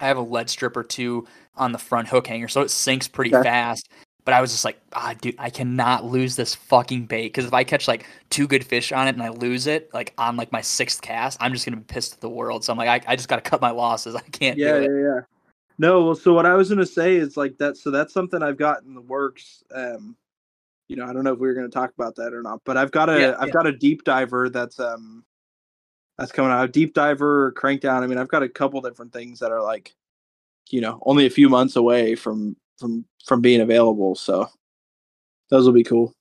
i 0.00 0.06
have 0.06 0.16
a 0.16 0.22
lead 0.22 0.50
strip 0.50 0.76
or 0.76 0.82
two 0.82 1.26
on 1.56 1.72
the 1.72 1.78
front 1.78 2.08
hook 2.08 2.26
hanger 2.26 2.48
so 2.48 2.60
it 2.60 2.70
sinks 2.70 3.08
pretty 3.08 3.32
Okay. 3.32 3.42
fast 3.42 3.88
but 4.24 4.34
i 4.34 4.40
was 4.40 4.50
just 4.50 4.64
like 4.64 4.80
ah 4.92 5.14
dude 5.20 5.34
i 5.38 5.48
cannot 5.50 6.04
lose 6.04 6.36
this 6.36 6.54
fucking 6.54 7.06
bait 7.06 7.26
because 7.28 7.46
if 7.46 7.54
i 7.54 7.62
catch 7.64 7.86
like 7.86 8.04
two 8.30 8.46
good 8.46 8.64
fish 8.64 8.92
on 8.92 9.06
it 9.06 9.14
and 9.14 9.22
i 9.22 9.28
lose 9.28 9.66
it 9.66 9.92
like 9.94 10.12
on 10.18 10.36
like 10.36 10.50
my 10.52 10.60
sixth 10.60 11.00
cast 11.02 11.38
i'm 11.40 11.52
just 11.52 11.64
gonna 11.64 11.76
be 11.76 11.84
pissed 11.84 12.14
at 12.14 12.20
the 12.20 12.28
world 12.28 12.64
so 12.64 12.72
i'm 12.72 12.78
like 12.78 12.88
i, 13.06 13.12
I 13.12 13.16
just 13.16 13.28
gotta 13.28 13.42
cut 13.42 13.60
my 13.60 13.70
losses 13.70 14.14
i 14.16 14.20
can't 14.20 14.58
do 14.58 14.76
it 14.76 14.82
Yeah, 14.82 14.96
yeah, 14.96 15.02
yeah. 15.14 15.20
No, 15.78 16.04
well, 16.04 16.14
so 16.14 16.32
what 16.32 16.46
I 16.46 16.54
was 16.54 16.70
gonna 16.70 16.86
say 16.86 17.16
is 17.16 17.36
like 17.36 17.58
that. 17.58 17.76
So 17.76 17.90
that's 17.90 18.14
something 18.14 18.42
I've 18.42 18.56
got 18.56 18.82
in 18.84 18.94
the 18.94 19.00
works. 19.02 19.62
Um, 19.74 20.16
you 20.88 20.96
know, 20.96 21.06
I 21.06 21.12
don't 21.12 21.24
know 21.24 21.32
if 21.32 21.38
we 21.38 21.48
were 21.48 21.54
going 21.54 21.68
to 21.68 21.74
talk 21.74 21.92
about 21.96 22.16
that 22.16 22.32
or 22.32 22.42
not, 22.42 22.60
but 22.64 22.76
I've 22.76 22.92
got 22.92 23.08
a 23.08 23.18
Yeah, 23.18 23.40
have 23.40 23.48
yeah. 23.48 23.52
got 23.52 23.66
a 23.66 23.72
deep 23.72 24.04
diver 24.04 24.48
that's 24.48 24.78
um 24.78 25.24
that's 26.18 26.32
coming 26.32 26.52
out. 26.52 26.72
Deep 26.72 26.94
diver, 26.94 27.52
crank 27.52 27.80
down. 27.80 28.02
I 28.02 28.06
mean, 28.06 28.18
I've 28.18 28.28
got 28.28 28.42
a 28.42 28.48
couple 28.48 28.80
different 28.80 29.12
things 29.12 29.38
that 29.40 29.52
are 29.52 29.62
like, 29.62 29.94
you 30.70 30.80
know, 30.80 31.02
only 31.04 31.26
a 31.26 31.30
few 31.30 31.48
months 31.48 31.76
away 31.76 32.14
from 32.14 32.56
from 32.78 33.04
from 33.24 33.40
being 33.40 33.60
available. 33.60 34.14
So 34.14 34.48
those 35.50 35.66
will 35.66 35.72
be 35.72 35.84
cool. 35.84 36.12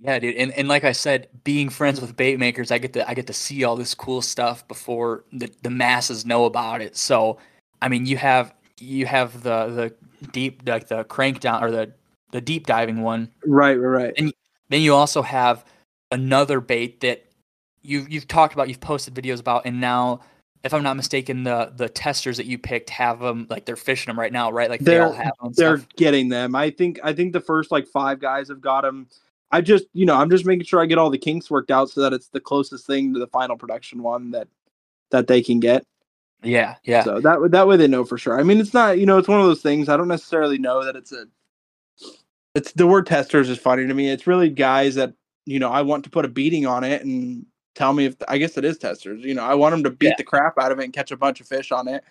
Yeah, 0.00 0.20
dude, 0.20 0.36
and, 0.36 0.52
and 0.52 0.68
like 0.68 0.84
I 0.84 0.92
said, 0.92 1.28
being 1.42 1.68
friends 1.68 2.00
with 2.00 2.16
bait 2.16 2.38
makers, 2.38 2.70
I 2.70 2.78
get 2.78 2.92
to 2.92 3.08
I 3.08 3.14
get 3.14 3.26
to 3.26 3.32
see 3.32 3.64
all 3.64 3.74
this 3.74 3.94
cool 3.94 4.22
stuff 4.22 4.66
before 4.68 5.24
the, 5.32 5.50
the 5.62 5.70
masses 5.70 6.24
know 6.24 6.44
about 6.44 6.80
it. 6.80 6.96
So, 6.96 7.38
I 7.82 7.88
mean, 7.88 8.06
you 8.06 8.16
have 8.16 8.54
you 8.78 9.06
have 9.06 9.42
the 9.42 9.66
the 10.20 10.26
deep 10.28 10.62
like 10.66 10.86
the 10.86 11.02
crank 11.04 11.40
down 11.40 11.64
or 11.64 11.72
the 11.72 11.92
the 12.32 12.40
deep 12.40 12.66
diving 12.66 13.00
one. 13.02 13.30
Right, 13.44 13.74
right, 13.76 14.02
right. 14.04 14.14
And 14.16 14.32
then 14.68 14.82
you 14.82 14.94
also 14.94 15.22
have 15.22 15.64
another 16.10 16.60
bait 16.60 17.00
that 17.00 17.24
you 17.82 18.06
you've 18.08 18.28
talked 18.28 18.54
about, 18.54 18.68
you've 18.68 18.80
posted 18.80 19.14
videos 19.14 19.40
about, 19.40 19.62
and 19.64 19.80
now, 19.80 20.20
if 20.64 20.74
I'm 20.74 20.82
not 20.82 20.96
mistaken, 20.96 21.44
the 21.44 21.72
the 21.74 21.88
testers 21.88 22.36
that 22.36 22.46
you 22.46 22.58
picked 22.58 22.90
have 22.90 23.20
them 23.20 23.46
like 23.48 23.64
they're 23.64 23.76
fishing 23.76 24.10
them 24.10 24.18
right 24.18 24.32
now, 24.32 24.50
right? 24.50 24.68
Like 24.68 24.80
they 24.80 24.98
all 24.98 25.12
They're- 25.12 25.22
have 25.22 25.32
them. 25.42 25.52
They're 25.54 25.76
stuff. 25.78 25.88
getting 25.96 26.28
them. 26.28 26.54
I 26.54 26.70
think 26.70 26.98
I 27.02 27.12
think 27.12 27.32
the 27.32 27.40
first 27.40 27.70
like 27.70 27.86
five 27.86 28.20
guys 28.20 28.48
have 28.48 28.60
got 28.60 28.82
them. 28.82 29.08
I 29.50 29.62
just, 29.62 29.86
you 29.94 30.04
know, 30.04 30.14
I'm 30.14 30.28
just 30.28 30.44
making 30.44 30.66
sure 30.66 30.82
I 30.82 30.84
get 30.86 30.98
all 30.98 31.08
the 31.08 31.16
kinks 31.16 31.50
worked 31.50 31.70
out 31.70 31.88
so 31.88 32.02
that 32.02 32.12
it's 32.12 32.28
the 32.28 32.40
closest 32.40 32.86
thing 32.86 33.14
to 33.14 33.20
the 33.20 33.28
final 33.28 33.56
production 33.56 34.02
one 34.02 34.30
that 34.32 34.48
that 35.10 35.26
they 35.26 35.40
can 35.40 35.58
get. 35.60 35.86
Yeah, 36.42 36.74
yeah. 36.84 37.02
So 37.02 37.20
that 37.20 37.50
that 37.52 37.66
way 37.66 37.76
they 37.78 37.88
know 37.88 38.04
for 38.04 38.18
sure. 38.18 38.38
I 38.38 38.42
mean, 38.42 38.58
it's 38.60 38.74
not 38.74 38.98
you 38.98 39.06
know 39.06 39.16
it's 39.18 39.28
one 39.28 39.40
of 39.40 39.46
those 39.46 39.62
things. 39.62 39.88
I 39.88 39.96
don't 39.96 40.08
necessarily 40.08 40.58
know 40.58 40.84
that 40.84 40.96
it's 40.96 41.12
a. 41.12 41.26
It's 42.58 42.72
the 42.72 42.86
word 42.88 43.06
testers 43.06 43.48
is 43.48 43.58
funny 43.58 43.86
to 43.86 43.94
me. 43.94 44.10
It's 44.10 44.26
really 44.26 44.50
guys 44.50 44.96
that 44.96 45.14
you 45.46 45.60
know 45.60 45.70
I 45.70 45.82
want 45.82 46.02
to 46.04 46.10
put 46.10 46.24
a 46.24 46.28
beating 46.28 46.66
on 46.66 46.82
it 46.82 47.04
and 47.04 47.46
tell 47.76 47.92
me 47.92 48.06
if 48.06 48.16
I 48.26 48.38
guess 48.38 48.58
it 48.58 48.64
is 48.64 48.78
testers. 48.78 49.24
You 49.24 49.34
know, 49.34 49.44
I 49.44 49.54
want 49.54 49.72
them 49.72 49.84
to 49.84 49.90
beat 49.90 50.08
Yeah. 50.08 50.14
the 50.18 50.24
crap 50.24 50.58
out 50.58 50.72
of 50.72 50.80
it 50.80 50.84
and 50.84 50.92
catch 50.92 51.12
a 51.12 51.16
bunch 51.16 51.40
of 51.40 51.46
fish 51.46 51.70
on 51.70 51.86
it. 51.86 52.02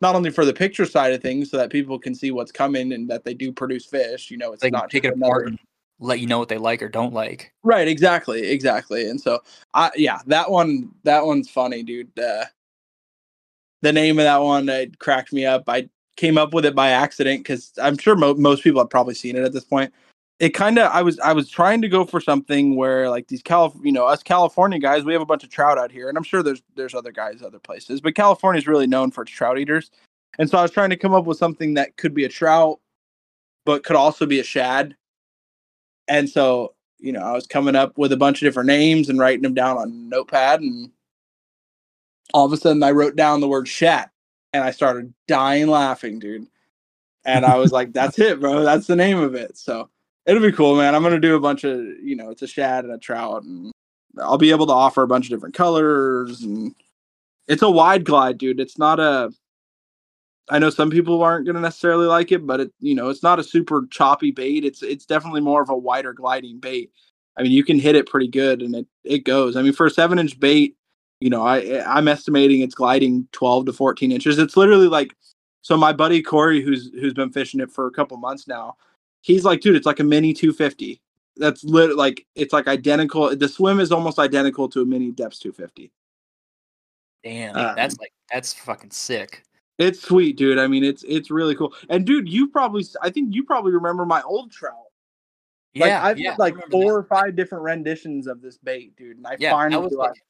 Not 0.00 0.14
only 0.14 0.30
for 0.30 0.44
the 0.44 0.52
picture 0.52 0.86
side 0.86 1.12
of 1.12 1.22
things, 1.22 1.50
so 1.50 1.56
that 1.56 1.70
people 1.70 1.98
can 1.98 2.14
see 2.14 2.30
what's 2.30 2.52
coming 2.52 2.92
and 2.92 3.08
that 3.10 3.24
they 3.24 3.34
do 3.34 3.50
produce 3.50 3.84
fish. 3.84 4.30
You 4.30 4.36
know, 4.36 4.52
it's 4.52 4.62
they 4.62 4.70
can 4.70 4.78
not 4.78 4.90
just 4.90 5.04
it 5.04 5.14
apart 5.14 5.48
and 5.48 5.58
let 5.98 6.20
you 6.20 6.26
know 6.26 6.38
what 6.38 6.48
they 6.48 6.58
like 6.58 6.82
or 6.82 6.88
don't 6.88 7.12
like. 7.12 7.52
Right, 7.64 7.88
exactly, 7.88 8.46
exactly. 8.48 9.08
And 9.08 9.20
so, 9.20 9.40
I 9.74 9.90
yeah, 9.96 10.20
that 10.26 10.50
one 10.50 10.92
that 11.02 11.26
one's 11.26 11.50
funny, 11.50 11.82
dude. 11.82 12.16
Uh, 12.16 12.44
the 13.82 13.92
name 13.92 14.18
of 14.18 14.24
that 14.24 14.38
one 14.40 14.68
uh, 14.68 14.84
cracked 14.98 15.32
me 15.32 15.46
up. 15.46 15.64
I 15.68 15.88
came 16.16 16.38
up 16.38 16.54
with 16.54 16.64
it 16.64 16.74
by 16.74 16.88
accident 16.90 17.40
because 17.40 17.72
I'm 17.80 17.96
sure 17.98 18.16
mo- 18.16 18.34
most 18.34 18.62
people 18.64 18.80
have 18.80 18.90
probably 18.90 19.14
seen 19.14 19.36
it 19.36 19.44
at 19.44 19.52
this 19.52 19.64
point. 19.64 19.92
It 20.38 20.50
kind 20.50 20.78
of 20.78 20.90
I 20.92 21.02
was 21.02 21.18
I 21.20 21.32
was 21.32 21.48
trying 21.48 21.80
to 21.82 21.88
go 21.88 22.04
for 22.04 22.20
something 22.20 22.76
where 22.76 23.08
like 23.08 23.28
these 23.28 23.42
Calif 23.42 23.72
you 23.82 23.92
know 23.92 24.04
us 24.04 24.22
California 24.22 24.78
guys 24.78 25.04
we 25.04 25.14
have 25.14 25.22
a 25.22 25.26
bunch 25.26 25.44
of 25.44 25.50
trout 25.50 25.78
out 25.78 25.90
here 25.90 26.08
and 26.08 26.18
I'm 26.18 26.24
sure 26.24 26.42
there's 26.42 26.62
there's 26.74 26.94
other 26.94 27.12
guys 27.12 27.42
other 27.42 27.58
places 27.58 28.02
but 28.02 28.14
California 28.14 28.58
is 28.58 28.66
really 28.66 28.86
known 28.86 29.10
for 29.10 29.22
its 29.22 29.32
trout 29.32 29.58
eaters. 29.58 29.90
And 30.38 30.50
so 30.50 30.58
I 30.58 30.62
was 30.62 30.70
trying 30.70 30.90
to 30.90 30.96
come 30.96 31.14
up 31.14 31.24
with 31.24 31.38
something 31.38 31.74
that 31.74 31.96
could 31.96 32.12
be 32.12 32.24
a 32.24 32.28
trout 32.28 32.80
but 33.64 33.82
could 33.82 33.96
also 33.96 34.26
be 34.26 34.38
a 34.38 34.44
shad. 34.44 34.94
And 36.06 36.28
so 36.28 36.74
you 36.98 37.12
know 37.12 37.20
I 37.20 37.32
was 37.32 37.46
coming 37.46 37.76
up 37.76 37.96
with 37.96 38.12
a 38.12 38.18
bunch 38.18 38.42
of 38.42 38.46
different 38.46 38.66
names 38.66 39.08
and 39.08 39.18
writing 39.18 39.42
them 39.42 39.54
down 39.54 39.78
on 39.78 40.10
notepad 40.10 40.60
and 40.60 40.90
all 42.34 42.44
of 42.44 42.52
a 42.52 42.58
sudden 42.58 42.82
I 42.82 42.90
wrote 42.90 43.16
down 43.16 43.40
the 43.40 43.48
word 43.48 43.68
shat 43.68 44.10
and 44.56 44.64
I 44.64 44.70
started 44.70 45.12
dying 45.28 45.68
laughing 45.68 46.18
dude 46.18 46.46
and 47.24 47.44
I 47.44 47.56
was 47.56 47.72
like 47.72 47.92
that's 47.92 48.18
it 48.18 48.40
bro 48.40 48.62
that's 48.62 48.86
the 48.86 48.96
name 48.96 49.18
of 49.18 49.34
it 49.34 49.56
so 49.56 49.88
it'll 50.24 50.42
be 50.42 50.52
cool 50.52 50.76
man 50.76 50.94
I'm 50.94 51.02
gonna 51.02 51.20
do 51.20 51.36
a 51.36 51.40
bunch 51.40 51.64
of 51.64 51.78
you 52.02 52.16
know 52.16 52.30
it's 52.30 52.42
a 52.42 52.48
shad 52.48 52.84
and 52.84 52.92
a 52.92 52.98
trout 52.98 53.44
and 53.44 53.72
I'll 54.18 54.38
be 54.38 54.50
able 54.50 54.66
to 54.66 54.72
offer 54.72 55.02
a 55.02 55.08
bunch 55.08 55.26
of 55.26 55.30
different 55.30 55.54
colors 55.54 56.42
and 56.42 56.74
it's 57.46 57.62
a 57.62 57.70
wide 57.70 58.04
glide 58.04 58.38
dude 58.38 58.60
it's 58.60 58.78
not 58.78 58.98
a 58.98 59.30
I 60.48 60.58
know 60.58 60.70
some 60.70 60.90
people 60.90 61.22
aren't 61.22 61.44
going 61.44 61.56
to 61.56 61.60
necessarily 61.60 62.06
like 62.06 62.30
it, 62.30 62.46
but 62.46 62.60
it 62.60 62.72
you 62.80 62.94
know 62.94 63.08
it's 63.08 63.22
not 63.22 63.40
a 63.40 63.44
super 63.44 63.86
choppy 63.90 64.30
bait. 64.30 64.64
It's 64.64 64.82
it's 64.82 65.04
definitely 65.04 65.40
more 65.40 65.60
of 65.60 65.70
a 65.70 65.76
wider 65.76 66.12
gliding 66.12 66.60
bait. 66.60 66.92
I 67.36 67.42
mean, 67.42 67.52
you 67.52 67.64
can 67.64 67.78
hit 67.78 67.96
it 67.96 68.06
pretty 68.06 68.28
good, 68.28 68.62
and 68.62 68.74
it 68.74 68.86
it 69.04 69.24
goes. 69.24 69.56
I 69.56 69.62
mean, 69.62 69.72
for 69.72 69.86
a 69.86 69.90
seven 69.90 70.18
inch 70.18 70.38
bait, 70.38 70.76
you 71.20 71.30
know, 71.30 71.42
I 71.42 71.82
I'm 71.86 72.08
estimating 72.08 72.60
it's 72.60 72.74
gliding 72.74 73.28
twelve 73.32 73.66
to 73.66 73.72
fourteen 73.72 74.12
inches. 74.12 74.38
It's 74.38 74.56
literally 74.56 74.88
like 74.88 75.14
so. 75.62 75.76
My 75.76 75.92
buddy 75.92 76.22
Corey, 76.22 76.62
who's 76.62 76.90
who's 76.94 77.14
been 77.14 77.30
fishing 77.30 77.60
it 77.60 77.70
for 77.70 77.86
a 77.86 77.90
couple 77.90 78.16
months 78.16 78.46
now, 78.46 78.76
he's 79.22 79.44
like, 79.44 79.60
dude, 79.60 79.76
it's 79.76 79.86
like 79.86 80.00
a 80.00 80.04
mini 80.04 80.32
two 80.32 80.52
fifty. 80.52 81.00
That's 81.36 81.64
lit 81.64 81.96
like 81.96 82.26
it's 82.34 82.52
like 82.52 82.66
identical. 82.68 83.34
The 83.34 83.48
swim 83.48 83.80
is 83.80 83.92
almost 83.92 84.18
identical 84.18 84.68
to 84.70 84.82
a 84.82 84.84
mini 84.84 85.12
Deps 85.12 85.38
two 85.38 85.52
fifty. 85.52 85.90
Damn, 87.24 87.56
Um, 87.56 87.74
that's 87.76 87.98
like 87.98 88.12
that's 88.32 88.52
fucking 88.52 88.90
sick. 88.90 89.42
It's 89.78 90.00
sweet, 90.00 90.36
dude. 90.36 90.58
I 90.58 90.66
mean, 90.66 90.84
it's 90.84 91.02
it's 91.06 91.30
really 91.30 91.54
cool. 91.54 91.74
And 91.90 92.06
dude, 92.06 92.28
you 92.28 92.48
probably 92.48 92.84
I 93.02 93.10
think 93.10 93.34
you 93.34 93.44
probably 93.44 93.72
remember 93.72 94.06
my 94.06 94.22
old 94.22 94.50
trout. 94.50 94.74
Like, 95.74 95.90
Yeah, 95.90 96.04
I've 96.04 96.18
yeah, 96.18 96.30
had 96.30 96.38
like 96.38 96.54
four 96.70 96.92
that. 96.92 96.98
or 96.98 97.02
five 97.02 97.36
different 97.36 97.64
renditions 97.64 98.26
of 98.26 98.40
this 98.40 98.56
bait, 98.56 98.96
dude. 98.96 99.18
And 99.18 99.26
I 99.26 99.36
Yeah, 99.38 99.50
finally 99.50 99.82
was 99.82 99.92
like, 99.92 100.10
like, 100.10 100.22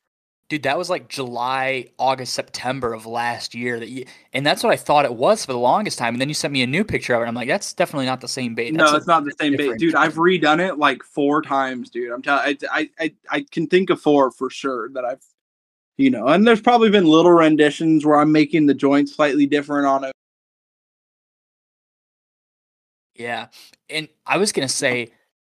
dude, 0.49 0.63
that 0.63 0.79
was 0.79 0.89
like 0.89 1.09
July, 1.09 1.89
August, 1.99 2.35
September 2.35 2.93
of 2.95 3.07
last 3.07 3.55
year. 3.55 3.79
That 3.81 3.89
you, 3.89 4.05
and 4.33 4.47
that's 4.47 4.63
what 4.63 4.73
I 4.73 4.77
thought 4.77 5.05
it 5.05 5.15
was 5.15 5.45
for 5.45 5.53
the 5.53 5.59
longest 5.59 5.99
time. 5.99 6.15
And 6.15 6.21
then 6.21 6.29
you 6.29 6.35
sent 6.35 6.53
me 6.53 6.63
a 6.63 6.67
new 6.67 6.85
picture 6.85 7.15
of 7.15 7.23
it. 7.23 7.27
I'm 7.27 7.35
like, 7.35 7.49
that's 7.49 7.73
definitely 7.73 8.07
not 8.07 8.21
the 8.21 8.29
same 8.29 8.55
bait. 8.55 8.71
That's 8.73 8.91
no, 8.91 8.95
a- 8.95 8.99
it's 8.99 9.07
not 9.07 9.25
the 9.25 9.35
same 9.41 9.57
bait, 9.57 9.79
dude. 9.79 9.95
I've 9.95 10.15
redone 10.15 10.67
it 10.67 10.79
like 10.79 11.03
four 11.03 11.43
times, 11.43 11.91
dude. 11.91 12.13
I'm 12.13 12.23
telling, 12.23 12.57
I, 12.71 12.81
I, 12.81 12.91
I, 13.01 13.15
I 13.31 13.47
can 13.51 13.67
think 13.67 13.91
of 13.91 14.01
four 14.01 14.31
for 14.31 14.51
sure 14.51 14.89
that 14.91 15.05
I've, 15.05 15.25
you 15.97 16.11
know, 16.11 16.29
and 16.29 16.47
there's 16.47 16.61
probably 16.61 16.91
been 16.91 17.07
little 17.07 17.33
renditions 17.33 18.05
where 18.05 18.21
I'm 18.21 18.31
making 18.33 18.67
the 18.67 18.75
joint 18.75 19.09
slightly 19.09 19.47
different 19.47 19.87
on 19.87 20.05
it. 20.05 20.13
Yeah, 23.15 23.47
and 23.89 24.09
I 24.27 24.37
was 24.37 24.53
gonna 24.53 24.69
say, 24.69 25.11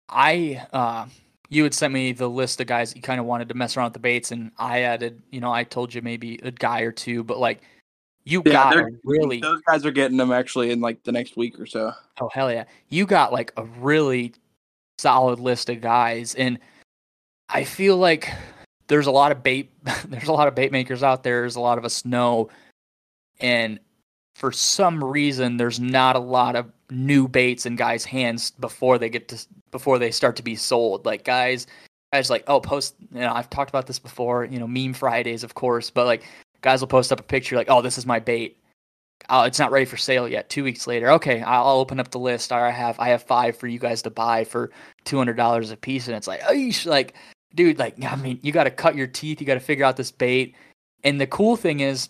I 0.08 0.66
uh, 0.72 1.08
you 1.50 1.64
had 1.64 1.74
sent 1.74 1.93
me 1.93 2.12
the 2.12 2.30
list 2.30 2.62
of 2.62 2.68
guys 2.68 2.95
you 2.95 3.02
kind 3.02 3.20
of 3.20 3.26
wanted 3.26 3.50
to 3.50 3.56
mess 3.56 3.76
around 3.76 3.88
with 3.88 3.93
the 3.93 4.00
baits, 4.00 4.32
and 4.32 4.52
I 4.58 4.82
added, 4.82 5.22
you 5.32 5.41
know, 5.41 5.52
I 5.52 5.64
told 5.64 5.93
you 5.93 6.02
maybe 6.02 6.39
a 6.43 6.52
guy 6.52 6.82
or 6.82 6.91
two, 6.91 7.24
but 7.24 7.39
like, 7.39 7.62
you 8.24 8.43
Yeah, 8.45 8.52
got 8.52 8.86
really 9.04 9.39
Those 9.39 9.62
guys 9.62 9.86
are 9.86 9.91
getting 9.91 10.18
them 10.18 10.32
actually 10.32 10.72
in 10.72 10.82
like 10.82 11.04
the 11.04 11.12
next 11.12 11.36
week 11.36 11.60
or 11.60 11.66
so. 11.66 11.91
Oh 12.22 12.30
hell 12.32 12.52
yeah. 12.52 12.66
You 12.89 13.06
got 13.06 13.34
like 13.34 13.52
a 13.58 13.64
really 13.64 14.34
solid 15.00 15.39
list 15.39 15.70
of 15.70 15.82
guys 15.82 16.36
and 16.36 16.60
I 17.47 17.64
feel 17.64 17.97
like 17.97 18.32
there's 18.88 19.08
a 19.08 19.12
lot 19.12 19.32
of 19.32 19.41
bait 19.41 19.72
there's 20.08 20.28
a 20.28 20.34
lot 20.34 20.47
of 20.47 20.54
bait 20.54 20.72
makers 20.72 21.02
out 21.02 21.24
there, 21.24 21.41
there's 21.41 21.56
a 21.56 21.62
lot 21.62 21.78
of 21.78 21.86
us 21.86 22.06
know 22.06 22.50
and 23.39 23.80
for 24.40 24.52
some 24.52 25.04
reason 25.04 25.58
there's 25.58 25.80
not 25.80 26.16
a 26.16 26.20
lot 26.20 26.56
of 26.56 26.72
new 26.90 27.28
baits 27.28 27.66
in 27.66 27.76
guys' 27.76 28.06
hands 28.06 28.52
before 28.52 28.98
they 28.98 29.10
get 29.10 29.28
to 29.28 29.46
before 29.72 30.00
they 30.00 30.12
start 30.12 30.36
to 30.38 30.44
be 30.44 30.56
sold. 30.56 31.06
Like 31.06 31.24
guys 31.24 31.68
guys 32.14 32.30
like, 32.30 32.44
oh 32.48 32.62
post 32.62 32.96
you 33.14 33.20
know, 33.20 33.34
I've 33.34 33.50
talked 33.50 33.70
about 33.70 33.86
this 33.86 34.00
before, 34.00 34.46
you 34.46 34.58
know, 34.60 34.68
meme 34.68 34.94
Fridays 34.94 35.44
of 35.44 35.56
course, 35.56 35.90
but 35.90 36.06
like 36.06 36.24
guys 36.62 36.82
will 36.82 36.88
post 36.88 37.12
up 37.12 37.20
a 37.20 37.24
picture 37.24 37.56
like, 37.56 37.70
oh 37.70 37.82
this 37.82 37.98
is 37.98 38.06
my 38.06 38.20
bait 38.20 38.60
oh, 39.30 39.44
it's 39.44 39.60
not 39.60 39.72
ready 39.72 39.86
for 39.86 39.98
sale 39.98 40.28
yet. 40.28 40.50
Two 40.50 40.64
weeks 40.64 40.88
later, 40.88 41.12
okay, 41.12 41.42
I'll, 41.42 41.80
open 41.80 42.00
up 42.00 42.12
the 42.12 42.20
list. 42.20 42.52
I 42.52 42.72
have 42.72 43.00
I 43.00 43.10
have 43.10 43.24
five 43.24 43.58
for 43.58 43.68
you 43.68 43.80
guys 43.80 44.02
to 44.04 44.10
buy 44.10 44.44
for 44.44 44.72
two 45.06 45.18
hundred 45.18 45.38
dollars 45.38 45.72
a 45.72 45.78
piece, 45.78 46.08
and 46.08 46.16
it's 46.16 46.28
like, 46.28 46.42
Eesh, 46.42 46.86
like, 46.86 47.14
dude, 47.56 47.80
like, 47.80 48.02
I 48.04 48.16
mean, 48.16 48.40
you 48.42 48.52
got 48.52 48.66
to 48.66 48.72
cut 48.72 48.96
your 48.96 49.08
teeth. 49.08 49.42
You 49.42 49.48
got 49.48 49.56
to 49.56 49.60
figure 49.60 49.86
out 49.86 49.98
this 49.98 50.12
bait. 50.12 50.56
And 51.04 51.20
the 51.20 51.28
cool 51.28 51.56
thing 51.56 51.80
is, 51.80 52.10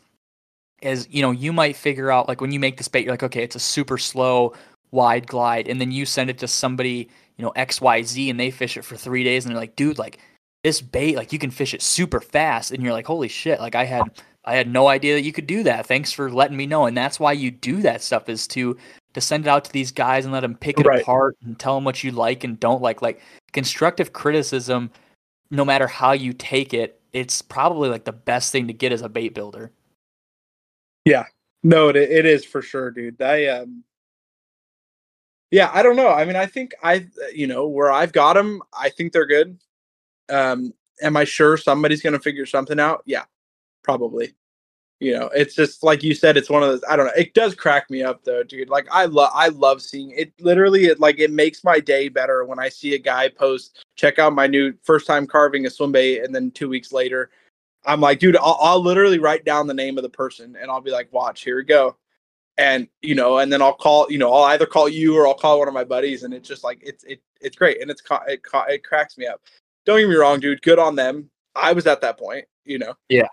is 0.82 1.08
you 1.10 1.22
know, 1.22 1.32
you 1.32 1.54
might 1.54 1.76
figure 1.76 2.12
out 2.12 2.28
like 2.28 2.42
when 2.42 2.52
you 2.52 2.60
make 2.60 2.78
this 2.78 2.88
bait, 2.88 3.04
you're 3.04 3.14
like, 3.14 3.24
okay, 3.24 3.44
it's 3.44 3.56
a 3.56 3.60
super 3.60 3.98
slow 3.98 4.54
wide 4.92 5.28
glide, 5.28 5.68
and 5.68 5.80
then 5.80 5.92
you 5.92 6.06
send 6.06 6.30
it 6.30 6.38
to 6.40 6.48
somebody, 6.48 7.10
you 7.38 7.44
know, 7.46 7.52
X 7.56 7.82
Y 7.82 8.02
Z, 8.04 8.30
and 8.30 8.40
they 8.40 8.52
fish 8.52 8.78
it 8.78 8.84
for 8.86 8.96
three 8.96 9.24
days, 9.24 9.46
and 9.46 9.54
they're 9.54 9.62
like, 9.62 9.76
dude, 9.76 9.98
like. 10.00 10.20
This 10.62 10.82
bait, 10.82 11.16
like 11.16 11.32
you 11.32 11.40
can 11.40 11.52
fish 11.52 11.74
it 11.74 11.82
super 11.82 12.20
fast, 12.20 12.72
and 12.72 12.84
you're 12.84 12.92
like, 12.92 13.06
"Holy 13.08 13.30
shit!" 13.30 13.62
Like 13.62 13.76
I 13.76 13.86
had 13.86 14.04
I 14.44 14.56
had 14.56 14.70
no 14.70 14.90
idea 14.90 15.14
that 15.16 15.24
you 15.24 15.32
could 15.32 15.48
do 15.48 15.64
that. 15.64 15.86
Thanks 15.86 16.12
for 16.12 16.30
letting 16.30 16.58
me 16.58 16.66
know. 16.66 16.86
And 16.86 16.98
that's 16.98 17.18
why 17.18 17.32
you 17.32 17.50
do 17.50 17.82
that 17.84 18.02
stuff 18.04 18.28
is 18.28 18.46
to 18.48 18.76
to 19.14 19.22
send 19.22 19.46
it 19.46 19.50
out 19.50 19.64
to 19.64 19.72
these 19.72 19.94
guys 19.94 20.26
and 20.26 20.34
let 20.34 20.42
them 20.42 20.56
pick 20.56 20.78
it 20.78 20.86
Right. 20.86 21.02
apart 21.02 21.38
and 21.46 21.58
tell 21.58 21.76
them 21.76 21.86
what 21.86 22.04
you 22.04 22.12
like 22.12 22.44
and 22.44 22.60
don't 22.60 22.82
like. 22.82 23.02
Like 23.02 23.22
constructive 23.54 24.12
criticism, 24.12 24.92
no 25.50 25.64
matter 25.64 25.88
how 25.88 26.12
you 26.12 26.34
take 26.34 26.74
it, 26.74 27.00
it's 27.14 27.42
probably 27.42 27.88
like 27.88 28.04
the 28.04 28.12
best 28.12 28.52
thing 28.52 28.68
to 28.68 28.74
get 28.74 28.92
as 28.92 29.02
a 29.02 29.08
bait 29.08 29.34
builder. 29.34 29.72
No, 31.64 31.90
it 31.90 31.96
it 31.98 32.26
is 32.26 32.46
for 32.46 32.62
sure, 32.62 32.92
dude. 32.92 33.22
I 33.22 33.48
um 33.48 33.84
Yeah, 35.52 35.72
I 35.74 35.82
don't 35.84 35.96
know. 35.96 36.10
I 36.10 36.26
mean, 36.26 36.36
I 36.36 36.46
think 36.46 36.74
I 36.84 37.08
you 37.34 37.48
know, 37.48 37.68
where 37.68 37.92
I've 37.92 38.12
got 38.14 38.34
them, 38.34 38.62
I 38.78 38.90
think 38.90 39.14
they're 39.14 39.26
good. 39.26 39.58
Um 40.30 40.74
am 41.02 41.18
I 41.18 41.26
sure 41.26 41.58
somebody's 41.58 42.02
going 42.04 42.14
to 42.14 42.20
figure 42.20 42.46
something 42.46 42.80
out? 42.80 43.04
Yeah. 43.06 43.26
Probably. 43.84 44.36
you 45.02 45.14
know, 45.18 45.28
it's 45.36 45.56
just 45.56 45.84
like 45.84 46.04
you 46.04 46.16
said, 46.16 46.38
it's 46.38 46.50
one 46.50 46.64
of 46.64 46.70
those. 46.70 46.84
I 46.90 46.96
don't 46.98 47.08
know. 47.08 47.14
It 47.18 47.34
does 47.36 47.56
crack 47.56 47.90
me 47.92 48.04
up 48.04 48.24
though, 48.26 48.44
dude. 48.44 48.70
Like 48.70 48.88
I 48.92 49.06
love, 49.06 49.32
I 49.34 49.50
love 49.50 49.82
seeing 49.82 50.12
it. 50.12 50.34
Literally, 50.42 50.86
it 50.88 51.00
like 51.00 51.20
it 51.20 51.32
makes 51.32 51.64
my 51.64 51.80
day 51.82 52.10
better 52.10 52.46
when 52.46 52.60
I 52.60 52.70
see 52.70 52.96
a 52.96 53.00
guy 53.00 53.30
post, 53.30 53.86
check 53.96 54.20
out 54.20 54.34
my 54.34 54.48
new 54.48 54.74
first 54.84 55.08
time 55.08 55.28
carving 55.28 55.66
a 55.68 55.70
swim 55.70 55.92
bait, 55.94 56.24
and 56.24 56.36
then 56.36 56.52
two 56.52 56.70
weeks 56.70 56.92
later, 56.94 57.32
I'm 57.86 58.02
like, 58.02 58.20
dude, 58.20 58.38
I'll, 58.38 58.58
I'll 58.60 58.82
literally 58.82 59.20
write 59.20 59.46
down 59.46 59.68
the 59.68 59.74
name 59.74 59.98
of 59.98 60.04
the 60.04 60.10
person, 60.10 60.58
and 60.60 60.70
I'll 60.70 60.82
be 60.82 60.92
like, 60.92 61.12
watch, 61.14 61.44
here 61.44 61.58
we 61.58 61.64
go, 61.64 61.98
and 62.58 62.88
you 63.02 63.16
know, 63.16 63.40
and 63.40 63.52
then 63.52 63.62
I'll 63.62 63.74
call, 63.74 64.12
you 64.12 64.18
know, 64.18 64.34
I'll 64.34 64.46
either 64.46 64.66
call 64.66 64.90
you 64.90 65.18
or 65.18 65.28
I'll 65.28 65.34
call 65.34 65.60
one 65.60 65.68
of 65.68 65.74
my 65.74 65.84
buddies, 65.84 66.24
and 66.24 66.34
it's 66.34 66.48
just 66.48 66.64
like 66.64 66.80
it's 66.84 67.04
it 67.06 67.22
it's 67.42 67.56
great, 67.56 67.82
and 67.82 67.90
it's 67.90 68.02
it 68.28 68.42
it 68.70 68.84
cracks 68.84 69.18
me 69.18 69.26
up. 69.26 69.42
Don't 69.86 70.00
get 70.00 70.10
me 70.10 70.16
wrong, 70.16 70.40
dude. 70.40 70.62
Good 70.62 70.80
on 70.80 70.96
them. 70.96 71.30
I 71.56 71.74
was 71.74 71.88
at 71.88 72.02
that 72.02 72.20
point, 72.20 72.46
you 72.66 72.80
know. 72.80 72.94
Yeah. 73.10 73.28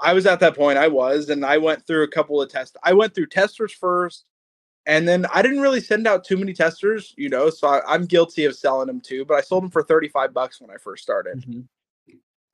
I 0.00 0.12
was 0.12 0.26
at 0.26 0.40
that 0.40 0.56
point. 0.56 0.78
I 0.78 0.88
was, 0.88 1.28
and 1.28 1.44
I 1.44 1.58
went 1.58 1.86
through 1.86 2.04
a 2.04 2.08
couple 2.08 2.40
of 2.40 2.48
tests. 2.48 2.76
I 2.84 2.92
went 2.92 3.14
through 3.14 3.26
testers 3.26 3.72
first, 3.72 4.24
and 4.86 5.06
then 5.08 5.26
I 5.34 5.42
didn't 5.42 5.60
really 5.60 5.80
send 5.80 6.06
out 6.06 6.24
too 6.24 6.36
many 6.36 6.54
testers, 6.54 7.14
you 7.16 7.28
know. 7.28 7.50
So 7.50 7.68
I, 7.68 7.94
am 7.94 8.06
guilty 8.06 8.44
of 8.44 8.54
selling 8.54 8.86
them 8.86 9.00
too. 9.00 9.24
But 9.24 9.34
I 9.34 9.40
sold 9.40 9.64
them 9.64 9.70
for 9.70 9.82
35 9.82 10.32
bucks 10.32 10.60
when 10.60 10.70
I 10.70 10.76
first 10.76 11.02
started. 11.02 11.40
Mm-hmm. 11.40 11.60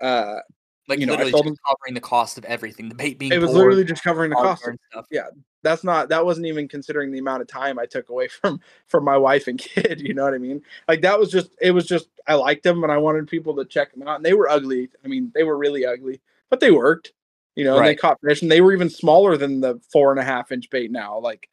Uh, 0.01 0.41
like 0.89 0.99
you 0.99 1.07
know, 1.07 1.12
literally 1.12 1.32
just 1.32 1.45
them, 1.45 1.57
covering 1.66 1.95
the 1.95 2.01
cost 2.01 2.39
of 2.39 2.45
everything. 2.45 2.89
The 2.89 2.95
bait 2.95 3.18
being 3.18 3.32
it 3.32 3.41
was 3.41 3.53
literally 3.53 3.85
just 3.85 4.03
covering 4.03 4.30
the 4.30 4.37
cost 4.37 4.66
of 4.66 4.78
stuff. 4.91 5.07
Yeah, 5.11 5.28
that's 5.62 5.85
not 5.85 6.09
that 6.11 6.24
wasn't 6.24 6.47
even 6.47 6.68
considering 6.68 7.11
the 7.11 7.18
amount 7.18 7.43
of 7.43 7.49
time 7.49 7.78
I 7.78 7.87
took 7.87 8.09
away 8.09 8.28
from 8.41 8.61
from 8.87 9.05
my 9.05 9.16
wife 9.16 9.47
and 9.47 9.59
kid. 9.59 10.01
You 10.01 10.14
know 10.14 10.24
what 10.24 10.35
I 10.35 10.39
mean? 10.39 10.62
Like 10.89 11.03
that 11.03 11.18
was 11.18 11.30
just 11.30 11.51
it 11.61 11.70
was 11.70 11.87
just 11.87 12.09
I 12.26 12.35
liked 12.35 12.62
them 12.62 12.82
and 12.82 12.93
I 12.93 12.99
wanted 12.99 13.28
people 13.28 13.57
to 13.57 13.64
check 13.64 13.93
them 13.93 14.07
out. 14.07 14.16
And 14.16 14.24
they 14.24 14.35
were 14.35 14.49
ugly. 14.49 14.89
I 15.05 15.09
mean, 15.09 15.32
they 15.35 15.43
were 15.43 15.57
really 15.57 15.87
ugly, 15.87 16.20
but 16.51 16.61
they 16.61 16.70
worked 16.70 17.12
you 17.55 17.64
know, 17.64 17.78
right. 17.78 17.78
and 17.78 17.89
they 17.89 17.95
caught 17.95 18.20
fish 18.20 18.43
and 18.43 18.51
they 18.51 18.61
were 18.61 18.72
even 18.72 18.91
smaller 18.91 19.37
than 19.37 19.61
the 19.61 19.80
four 19.93 20.11
and 20.11 20.20
a 20.20 20.24
half 20.24 20.51
inch 20.51 20.68
bait 20.70 20.91
now. 20.91 21.18
Like, 21.18 21.49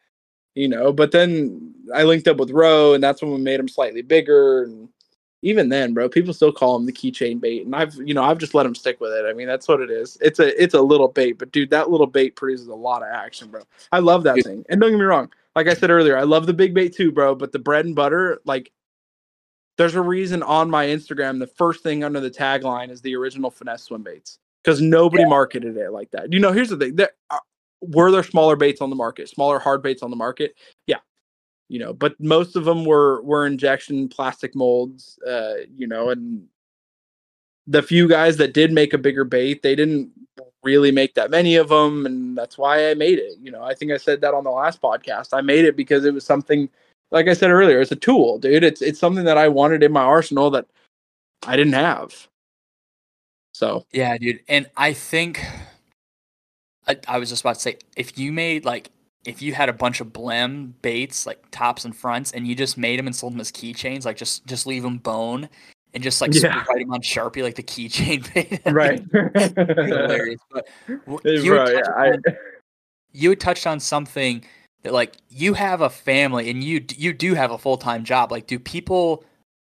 you 0.55 0.67
know, 0.67 0.91
but 0.91 1.11
then 1.11 1.73
I 1.93 2.03
linked 2.03 2.27
up 2.27 2.37
with 2.37 2.51
Roe 2.51 2.93
and 2.93 3.03
that's 3.03 3.21
when 3.21 3.31
we 3.31 3.37
made 3.37 3.59
them 3.59 3.67
slightly 3.67 4.01
bigger. 4.01 4.63
And 4.63 4.89
even 5.41 5.69
then, 5.69 5.93
bro, 5.93 6.07
people 6.07 6.33
still 6.33 6.51
call 6.51 6.75
him 6.75 6.85
the 6.85 6.93
keychain 6.93 7.39
bait. 7.39 7.65
And 7.65 7.75
I've, 7.75 7.95
you 7.95 8.13
know, 8.13 8.23
I've 8.23 8.37
just 8.37 8.53
let 8.53 8.65
him 8.65 8.75
stick 8.75 8.99
with 8.99 9.11
it. 9.11 9.25
I 9.25 9.33
mean, 9.33 9.47
that's 9.47 9.67
what 9.67 9.81
it 9.81 9.89
is. 9.89 10.17
It's 10.21 10.39
a, 10.39 10.61
it's 10.61 10.73
a 10.73 10.81
little 10.81 11.07
bait, 11.07 11.33
but 11.33 11.51
dude, 11.51 11.71
that 11.71 11.89
little 11.89 12.07
bait 12.07 12.35
produces 12.35 12.67
a 12.67 12.75
lot 12.75 13.01
of 13.01 13.09
action, 13.11 13.49
bro. 13.49 13.61
I 13.91 13.99
love 13.99 14.23
that 14.23 14.43
thing. 14.43 14.63
And 14.69 14.79
don't 14.79 14.91
get 14.91 14.97
me 14.97 15.05
wrong. 15.05 15.31
Like 15.55 15.67
I 15.67 15.73
said 15.73 15.89
earlier, 15.89 16.17
I 16.17 16.23
love 16.23 16.45
the 16.45 16.53
big 16.53 16.73
bait 16.73 16.95
too, 16.95 17.11
bro. 17.11 17.35
But 17.35 17.51
the 17.51 17.59
bread 17.59 17.85
and 17.85 17.95
butter, 17.95 18.39
like, 18.45 18.71
there's 19.77 19.95
a 19.95 20.01
reason 20.01 20.43
on 20.43 20.69
my 20.69 20.85
Instagram, 20.85 21.39
the 21.39 21.47
first 21.47 21.81
thing 21.81 22.03
under 22.03 22.19
the 22.19 22.29
tagline 22.29 22.91
is 22.91 23.01
the 23.01 23.15
original 23.15 23.49
finesse 23.49 23.83
swim 23.83 24.03
baits 24.03 24.37
because 24.63 24.79
nobody 24.79 25.23
yeah. 25.23 25.29
marketed 25.29 25.75
it 25.75 25.91
like 25.91 26.11
that. 26.11 26.31
You 26.31 26.39
know, 26.39 26.51
here's 26.51 26.69
the 26.69 26.77
thing: 26.77 26.95
there 26.95 27.11
uh, 27.29 27.39
were 27.81 28.11
there 28.11 28.23
smaller 28.23 28.55
baits 28.55 28.81
on 28.81 28.89
the 28.89 28.95
market, 28.95 29.29
smaller 29.29 29.59
hard 29.59 29.81
baits 29.81 30.03
on 30.03 30.09
the 30.09 30.15
market. 30.15 30.55
You 31.71 31.79
know, 31.79 31.93
but 31.93 32.19
most 32.19 32.57
of 32.57 32.65
them 32.65 32.83
were 32.83 33.21
were 33.21 33.45
injection 33.45 34.09
plastic 34.09 34.53
molds. 34.55 35.17
Uh, 35.25 35.53
you 35.73 35.87
know, 35.87 36.09
and 36.09 36.45
the 37.65 37.81
few 37.81 38.09
guys 38.09 38.35
that 38.37 38.53
did 38.53 38.73
make 38.73 38.93
a 38.93 38.97
bigger 38.97 39.23
bait, 39.23 39.61
they 39.61 39.73
didn't 39.73 40.11
really 40.63 40.91
make 40.91 41.13
that 41.15 41.31
many 41.31 41.55
of 41.55 41.69
them, 41.69 42.05
and 42.05 42.37
that's 42.37 42.57
why 42.57 42.89
I 42.89 42.93
made 42.93 43.19
it. 43.19 43.37
You 43.41 43.51
know, 43.51 43.63
I 43.63 43.73
think 43.73 43.93
I 43.93 43.97
said 43.97 44.19
that 44.19 44.33
on 44.33 44.43
the 44.43 44.51
last 44.51 44.81
podcast. 44.81 45.29
I 45.31 45.39
made 45.39 45.63
it 45.63 45.77
because 45.77 46.03
it 46.03 46.13
was 46.13 46.25
something, 46.25 46.67
like 47.09 47.29
I 47.29 47.33
said 47.33 47.51
earlier, 47.51 47.79
it's 47.79 47.93
a 47.93 47.95
tool, 47.95 48.37
dude. 48.37 48.65
It's 48.65 48.81
it's 48.81 48.99
something 48.99 49.23
that 49.23 49.37
I 49.37 49.47
wanted 49.47 49.81
in 49.81 49.93
my 49.93 50.03
arsenal 50.03 50.49
that 50.49 50.65
I 51.47 51.55
didn't 51.55 51.71
have. 51.71 52.27
So 53.53 53.85
yeah, 53.93 54.17
dude, 54.17 54.41
and 54.49 54.69
I 54.75 54.91
think 54.91 55.41
I, 56.85 56.97
I 57.07 57.17
was 57.17 57.29
just 57.29 57.43
about 57.43 57.55
to 57.55 57.61
say 57.61 57.77
if 57.95 58.17
you 58.17 58.33
made 58.33 58.65
like 58.65 58.91
if 59.25 59.41
you 59.41 59.53
had 59.53 59.69
a 59.69 59.73
bunch 59.73 60.01
of 60.01 60.07
blem 60.07 60.73
baits 60.81 61.25
like 61.25 61.39
tops 61.51 61.85
and 61.85 61.95
fronts 61.95 62.31
and 62.31 62.47
you 62.47 62.55
just 62.55 62.77
made 62.77 62.97
them 62.97 63.07
and 63.07 63.15
sold 63.15 63.33
them 63.33 63.39
as 63.39 63.51
keychains, 63.51 64.05
like 64.05 64.17
just 64.17 64.45
just 64.45 64.65
leave 64.65 64.83
them 64.83 64.97
bone 64.97 65.47
and 65.93 66.03
just 66.03 66.21
like 66.21 66.33
yeah. 66.33 66.63
write 66.69 66.79
them 66.79 66.93
on 66.93 67.01
Sharpie 67.01 67.43
like 67.43 67.55
the 67.55 67.63
keychain 67.63 68.33
bait. 68.33 68.61
right. 68.71 69.01
hilarious. 69.87 70.39
But 70.51 70.67
you, 71.25 71.51
Bro, 71.51 71.69
yeah, 71.69 71.79
on, 71.95 72.21
I... 72.27 72.31
you 73.11 73.29
had 73.29 73.39
touched 73.39 73.67
on 73.67 73.79
something 73.79 74.43
that 74.83 74.93
like 74.93 75.15
you 75.29 75.53
have 75.53 75.81
a 75.81 75.89
family 75.89 76.49
and 76.49 76.63
you 76.63 76.83
you 76.95 77.13
do 77.13 77.35
have 77.35 77.51
a 77.51 77.57
full 77.57 77.77
time 77.77 78.03
job. 78.03 78.31
Like, 78.31 78.47
do 78.47 78.57
people 78.57 79.23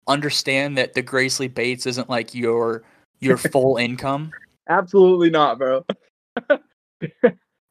understand 0.08 0.78
that 0.78 0.94
the 0.94 1.04
Gracely 1.04 1.48
Baits 1.48 1.86
isn't 1.86 2.10
like 2.10 2.34
your 2.34 2.84
your 3.20 3.38
full 3.38 3.78
income? 3.78 4.32
Absolutely 4.68 5.30
not, 5.30 5.60
bro. 5.60 5.86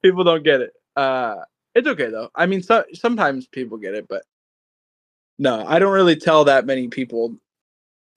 people 0.02 0.24
don't 0.24 0.44
get 0.44 0.60
it. 0.60 0.72
Uh, 0.94 1.36
it's 1.74 1.88
okay 1.88 2.10
though. 2.10 2.30
I 2.34 2.46
mean, 2.46 2.62
so, 2.62 2.84
sometimes 2.94 3.46
people 3.46 3.78
get 3.78 3.94
it, 3.94 4.06
but 4.08 4.22
no, 5.38 5.64
I 5.66 5.78
don't 5.78 5.92
really 5.92 6.16
tell 6.16 6.44
that 6.44 6.66
many 6.66 6.88
people, 6.88 7.36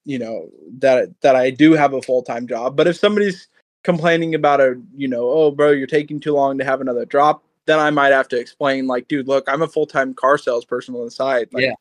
you 0.05 0.19
know, 0.19 0.49
that 0.79 1.09
that 1.21 1.35
I 1.35 1.49
do 1.49 1.73
have 1.73 1.93
a 1.93 2.01
full 2.01 2.21
time 2.21 2.47
job. 2.47 2.75
But 2.75 2.87
if 2.87 2.97
somebody's 2.97 3.47
complaining 3.83 4.35
about 4.35 4.61
a, 4.61 4.81
you 4.95 5.07
know, 5.07 5.29
oh, 5.29 5.51
bro, 5.51 5.71
you're 5.71 5.87
taking 5.87 6.19
too 6.19 6.33
long 6.33 6.57
to 6.57 6.65
have 6.65 6.81
another 6.81 7.05
drop, 7.05 7.43
then 7.65 7.79
I 7.79 7.89
might 7.89 8.11
have 8.11 8.27
to 8.29 8.39
explain, 8.39 8.87
like, 8.87 9.07
dude, 9.07 9.27
look, 9.27 9.45
I'm 9.47 9.61
a 9.61 9.67
full 9.67 9.87
time 9.87 10.13
car 10.13 10.37
salesperson 10.37 10.95
on 10.95 11.05
the 11.05 11.11
side. 11.11 11.49
Like, 11.51 11.63
yeah. 11.63 11.73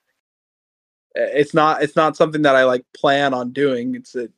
It's 1.17 1.55
not. 1.55 1.83
It's 1.83 1.95
not 1.95 2.17
something 2.17 2.43
that 2.43 2.57
I 2.57 2.65
like 2.65 2.85
plan 2.93 3.35
on 3.35 3.53
doing. 3.53 3.95
It's 3.95 4.17
a 4.17 4.29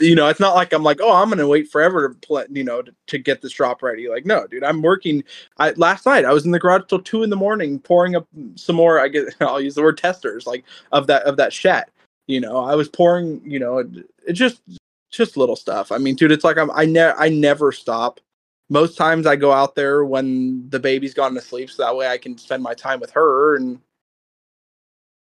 you 0.00 0.14
know, 0.14 0.28
it's 0.28 0.40
not 0.40 0.54
like 0.54 0.72
I'm 0.72 0.82
like, 0.82 1.00
oh, 1.00 1.12
I'm 1.12 1.28
gonna 1.28 1.46
wait 1.46 1.70
forever 1.70 2.08
to 2.08 2.14
play, 2.14 2.46
you 2.50 2.64
know, 2.64 2.82
to, 2.82 2.94
to, 3.08 3.18
get 3.18 3.42
this 3.42 3.52
drop 3.52 3.82
ready. 3.82 4.08
Like, 4.08 4.26
no, 4.26 4.46
dude, 4.46 4.64
I'm 4.64 4.82
working. 4.82 5.22
I 5.58 5.70
last 5.72 6.06
night 6.06 6.24
I 6.24 6.32
was 6.32 6.44
in 6.44 6.50
the 6.50 6.58
garage 6.58 6.82
till 6.88 7.02
two 7.02 7.22
in 7.22 7.30
the 7.30 7.36
morning 7.36 7.78
pouring 7.78 8.16
up 8.16 8.26
some 8.54 8.76
more. 8.76 9.00
I 9.00 9.08
get, 9.08 9.34
I'll 9.40 9.60
use 9.60 9.74
the 9.74 9.82
word 9.82 9.98
testers, 9.98 10.46
like 10.46 10.64
of 10.92 11.06
that 11.08 11.22
of 11.24 11.36
that 11.36 11.52
shet. 11.52 11.90
You 12.26 12.40
know, 12.40 12.58
I 12.58 12.74
was 12.74 12.88
pouring. 12.88 13.40
You 13.44 13.58
know, 13.58 13.78
it, 13.78 13.88
it 14.26 14.32
just 14.32 14.62
just 15.10 15.36
little 15.36 15.56
stuff. 15.56 15.92
I 15.92 15.98
mean, 15.98 16.14
dude, 16.14 16.32
it's 16.32 16.44
like 16.44 16.58
I'm 16.58 16.70
I 16.72 16.84
never 16.84 17.18
I 17.18 17.28
never 17.28 17.72
stop. 17.72 18.20
Most 18.68 18.96
times 18.96 19.26
I 19.26 19.34
go 19.34 19.52
out 19.52 19.74
there 19.74 20.04
when 20.04 20.68
the 20.70 20.78
baby's 20.78 21.14
gone 21.14 21.34
to 21.34 21.40
sleep, 21.40 21.70
so 21.70 21.82
that 21.82 21.96
way 21.96 22.08
I 22.08 22.18
can 22.18 22.38
spend 22.38 22.62
my 22.62 22.74
time 22.74 23.00
with 23.00 23.10
her 23.10 23.56
and 23.56 23.80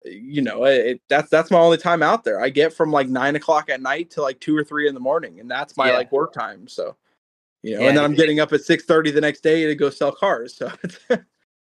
you 0.05 0.42
know, 0.42 0.64
it, 0.64 1.01
that's 1.09 1.28
that's 1.28 1.51
my 1.51 1.59
only 1.59 1.76
time 1.76 2.03
out 2.03 2.24
there. 2.24 2.40
I 2.40 2.48
get 2.48 2.72
from 2.72 2.90
like 2.90 3.09
nine 3.09 3.36
o'clock 3.36 3.68
at 3.68 3.82
night 3.82 4.11
to 4.12 4.22
like 4.22 4.40
two 4.40 4.57
or 4.57 4.64
three 4.64 4.88
in 4.88 4.94
the 4.94 5.01
morning, 5.01 5.40
and 5.40 5.51
that's 5.51 5.76
my 5.76 5.90
yeah. 5.90 5.96
like 5.96 6.12
work 6.12 6.32
time. 6.32 6.66
So, 6.68 6.96
you 7.62 7.74
know, 7.74 7.82
yeah, 7.82 7.88
and 7.88 7.96
then 7.96 8.05
I'm 8.05 8.14
getting 8.14 8.40
up 8.40 8.53
at 8.53 8.62
six 8.62 8.84
thirty 8.84 9.11
the 9.11 9.20
next 9.20 9.42
day 9.42 9.66
to 9.66 9.74
go 9.74 9.90
sell 9.90 10.12
cars. 10.12 10.55
So, 10.55 10.72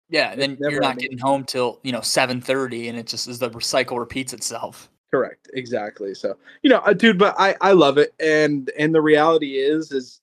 yeah, 0.09 0.35
then 0.35 0.57
you're 0.61 0.81
not 0.81 0.99
getting 0.99 1.19
home 1.19 1.45
till 1.45 1.81
you 1.83 1.93
know 1.93 2.01
seven 2.01 2.41
thirty, 2.41 2.89
and 2.89 2.99
it 2.99 3.07
just 3.07 3.29
is 3.29 3.39
the 3.39 3.51
cycle 3.61 3.99
repeats 3.99 4.33
itself. 4.33 4.89
Correct, 5.11 5.49
exactly. 5.55 6.15
So, 6.15 6.37
you 6.63 6.71
know, 6.71 6.79
uh, 6.79 6.93
dude, 6.93 7.19
but 7.19 7.35
I 7.39 7.57
I 7.61 7.73
love 7.73 7.99
it, 7.99 8.15
and 8.19 8.71
and 8.79 8.95
the 8.95 9.03
reality 9.03 9.59
is 9.59 9.93
is 9.93 10.21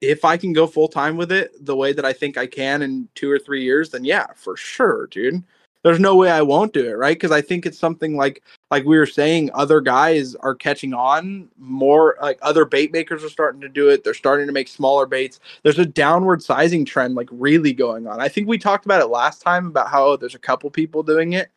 if 0.00 0.26
I 0.26 0.36
can 0.36 0.52
go 0.52 0.66
full 0.66 0.88
time 0.88 1.16
with 1.16 1.32
it 1.32 1.52
the 1.64 1.74
way 1.74 1.94
that 1.94 2.04
I 2.04 2.12
think 2.12 2.36
I 2.36 2.46
can 2.46 2.82
in 2.82 3.08
two 3.14 3.30
or 3.30 3.38
three 3.38 3.64
years, 3.64 3.90
then 3.90 4.04
yeah, 4.04 4.26
for 4.36 4.56
sure, 4.56 5.06
dude 5.06 5.42
there's 5.84 6.00
no 6.00 6.16
way 6.16 6.30
I 6.30 6.40
won't 6.40 6.72
do 6.72 6.88
it, 6.88 6.94
right? 6.94 7.14
Because 7.14 7.30
I 7.30 7.42
think 7.42 7.66
it's 7.66 7.78
something 7.78 8.16
like 8.16 8.42
like 8.70 8.84
we 8.84 8.98
were 8.98 9.06
saying, 9.06 9.50
other 9.52 9.82
guys 9.82 10.34
are 10.36 10.54
catching 10.54 10.94
on 10.94 11.48
more. 11.58 12.16
Like 12.22 12.38
other 12.40 12.64
bait 12.64 12.90
makers 12.90 13.22
are 13.22 13.28
starting 13.28 13.60
to 13.60 13.68
do 13.68 13.90
it. 13.90 14.02
They're 14.02 14.14
starting 14.14 14.46
to 14.46 14.52
make 14.52 14.66
smaller 14.66 15.04
baits. 15.04 15.40
There's 15.62 15.78
a 15.78 15.84
downward 15.84 16.42
sizing 16.42 16.86
trend, 16.86 17.14
like 17.14 17.28
really 17.30 17.74
going 17.74 18.06
on. 18.06 18.20
I 18.20 18.28
think 18.28 18.48
we 18.48 18.56
talked 18.58 18.86
about 18.86 19.02
it 19.02 19.08
last 19.08 19.42
time 19.42 19.66
about 19.66 19.90
how 19.90 20.16
there's 20.16 20.34
a 20.34 20.38
couple 20.40 20.70
people 20.70 21.02
doing 21.02 21.34
it, 21.34 21.50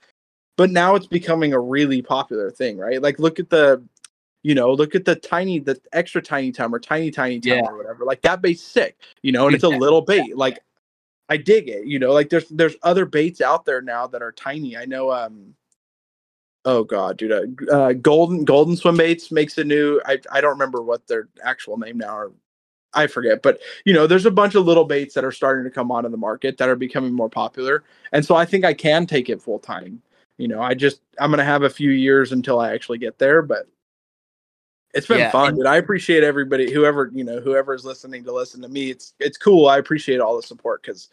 but 0.58 0.72
now 0.72 0.96
it's 0.96 1.08
becoming 1.08 1.54
a 1.54 1.60
really 1.60 2.02
popular 2.02 2.52
thing, 2.52 2.78
right? 2.78 3.02
Like 3.02 3.20
look 3.20 3.40
at 3.40 3.50
the 3.50 3.82
you 4.44 4.56
know, 4.56 4.72
look 4.72 4.96
at 4.96 5.04
the 5.04 5.16
tiny, 5.16 5.60
the 5.60 5.80
extra 5.94 6.22
tiny 6.22 6.52
time 6.52 6.74
or 6.74 6.80
tiny, 6.80 7.12
tiny 7.12 7.40
time 7.40 7.58
yeah. 7.58 7.66
or 7.66 7.76
whatever. 7.76 8.06
Like 8.06 8.22
that 8.22 8.42
bait's 8.42 8.62
sick, 8.62 8.98
you 9.22 9.32
know, 9.32 9.48
and 9.48 9.56
it's 9.56 9.64
a 9.64 9.70
little 9.86 10.02
bait. 10.02 10.38
Like 10.38 10.60
I 11.30 11.38
dig 11.38 11.68
it. 11.70 11.86
You 11.86 12.00
know, 12.00 12.14
like 12.14 12.30
there's 12.30 12.48
there's 12.50 12.76
other 12.84 13.06
baits 13.06 13.42
out 13.42 13.66
there 13.66 13.82
now 13.82 14.08
that 14.08 14.22
are 14.22 14.32
tiny. 14.32 14.78
I 14.78 14.86
know. 14.86 15.12
Um. 15.12 15.56
Oh 16.66 16.84
God, 16.84 17.18
dude. 17.18 17.32
Uh, 17.70 17.72
uh, 17.72 17.94
golden 17.94 18.46
Golden 18.46 18.76
Swim 18.76 18.98
Baits 18.98 19.32
makes 19.32 19.58
a 19.58 19.64
new. 19.64 20.02
I 20.06 20.20
I 20.32 20.42
don't 20.42 20.52
remember 20.52 20.82
what 20.82 21.08
their 21.08 21.30
actual 21.44 21.78
name 21.78 21.98
now. 21.98 22.18
Or, 22.18 22.32
I 22.94 23.08
forget, 23.08 23.42
but 23.44 23.60
you 23.86 23.94
know, 23.94 24.08
there's 24.08 24.26
a 24.26 24.32
bunch 24.32 24.56
of 24.56 24.66
little 24.66 24.86
baits 24.86 25.14
that 25.16 25.26
are 25.26 25.32
starting 25.32 25.64
to 25.66 25.70
come 25.70 25.92
onto 25.92 26.10
the 26.10 26.18
market 26.18 26.58
that 26.58 26.70
are 26.70 26.76
becoming 26.76 27.14
more 27.14 27.30
popular, 27.30 27.84
and 28.12 28.26
so 28.26 28.36
I 28.36 28.46
think 28.46 28.66
I 28.66 28.74
can 28.74 29.06
take 29.06 29.30
it 29.30 29.42
full 29.42 29.60
time. 29.60 30.02
You 30.38 30.48
know, 30.48 30.62
I 30.62 30.74
just 30.74 31.02
I'm 31.20 31.30
gonna 31.30 31.44
have 31.44 31.64
a 31.64 31.70
few 31.70 31.92
years 31.92 32.32
until 32.32 32.60
I 32.60 32.74
actually 32.74 32.98
get 33.00 33.20
there, 33.20 33.42
but 33.42 33.68
it's 34.98 35.08
been 35.08 35.20
yeah, 35.20 35.32
fun, 35.32 35.50
and- 35.50 35.58
dude. 35.58 35.66
I 35.66 35.78
appreciate 35.78 36.24
everybody, 36.24 36.72
whoever 36.72 37.10
you 37.14 37.24
know, 37.24 37.40
whoever 37.40 37.74
is 37.74 37.86
listening 37.86 38.24
to 38.26 38.32
listen 38.34 38.62
to 38.62 38.68
me. 38.68 38.90
It's 38.90 39.14
it's 39.20 39.38
cool. 39.38 39.68
I 39.68 39.78
appreciate 39.78 40.20
all 40.20 40.36
the 40.36 40.44
support 40.44 40.82
because 40.82 41.10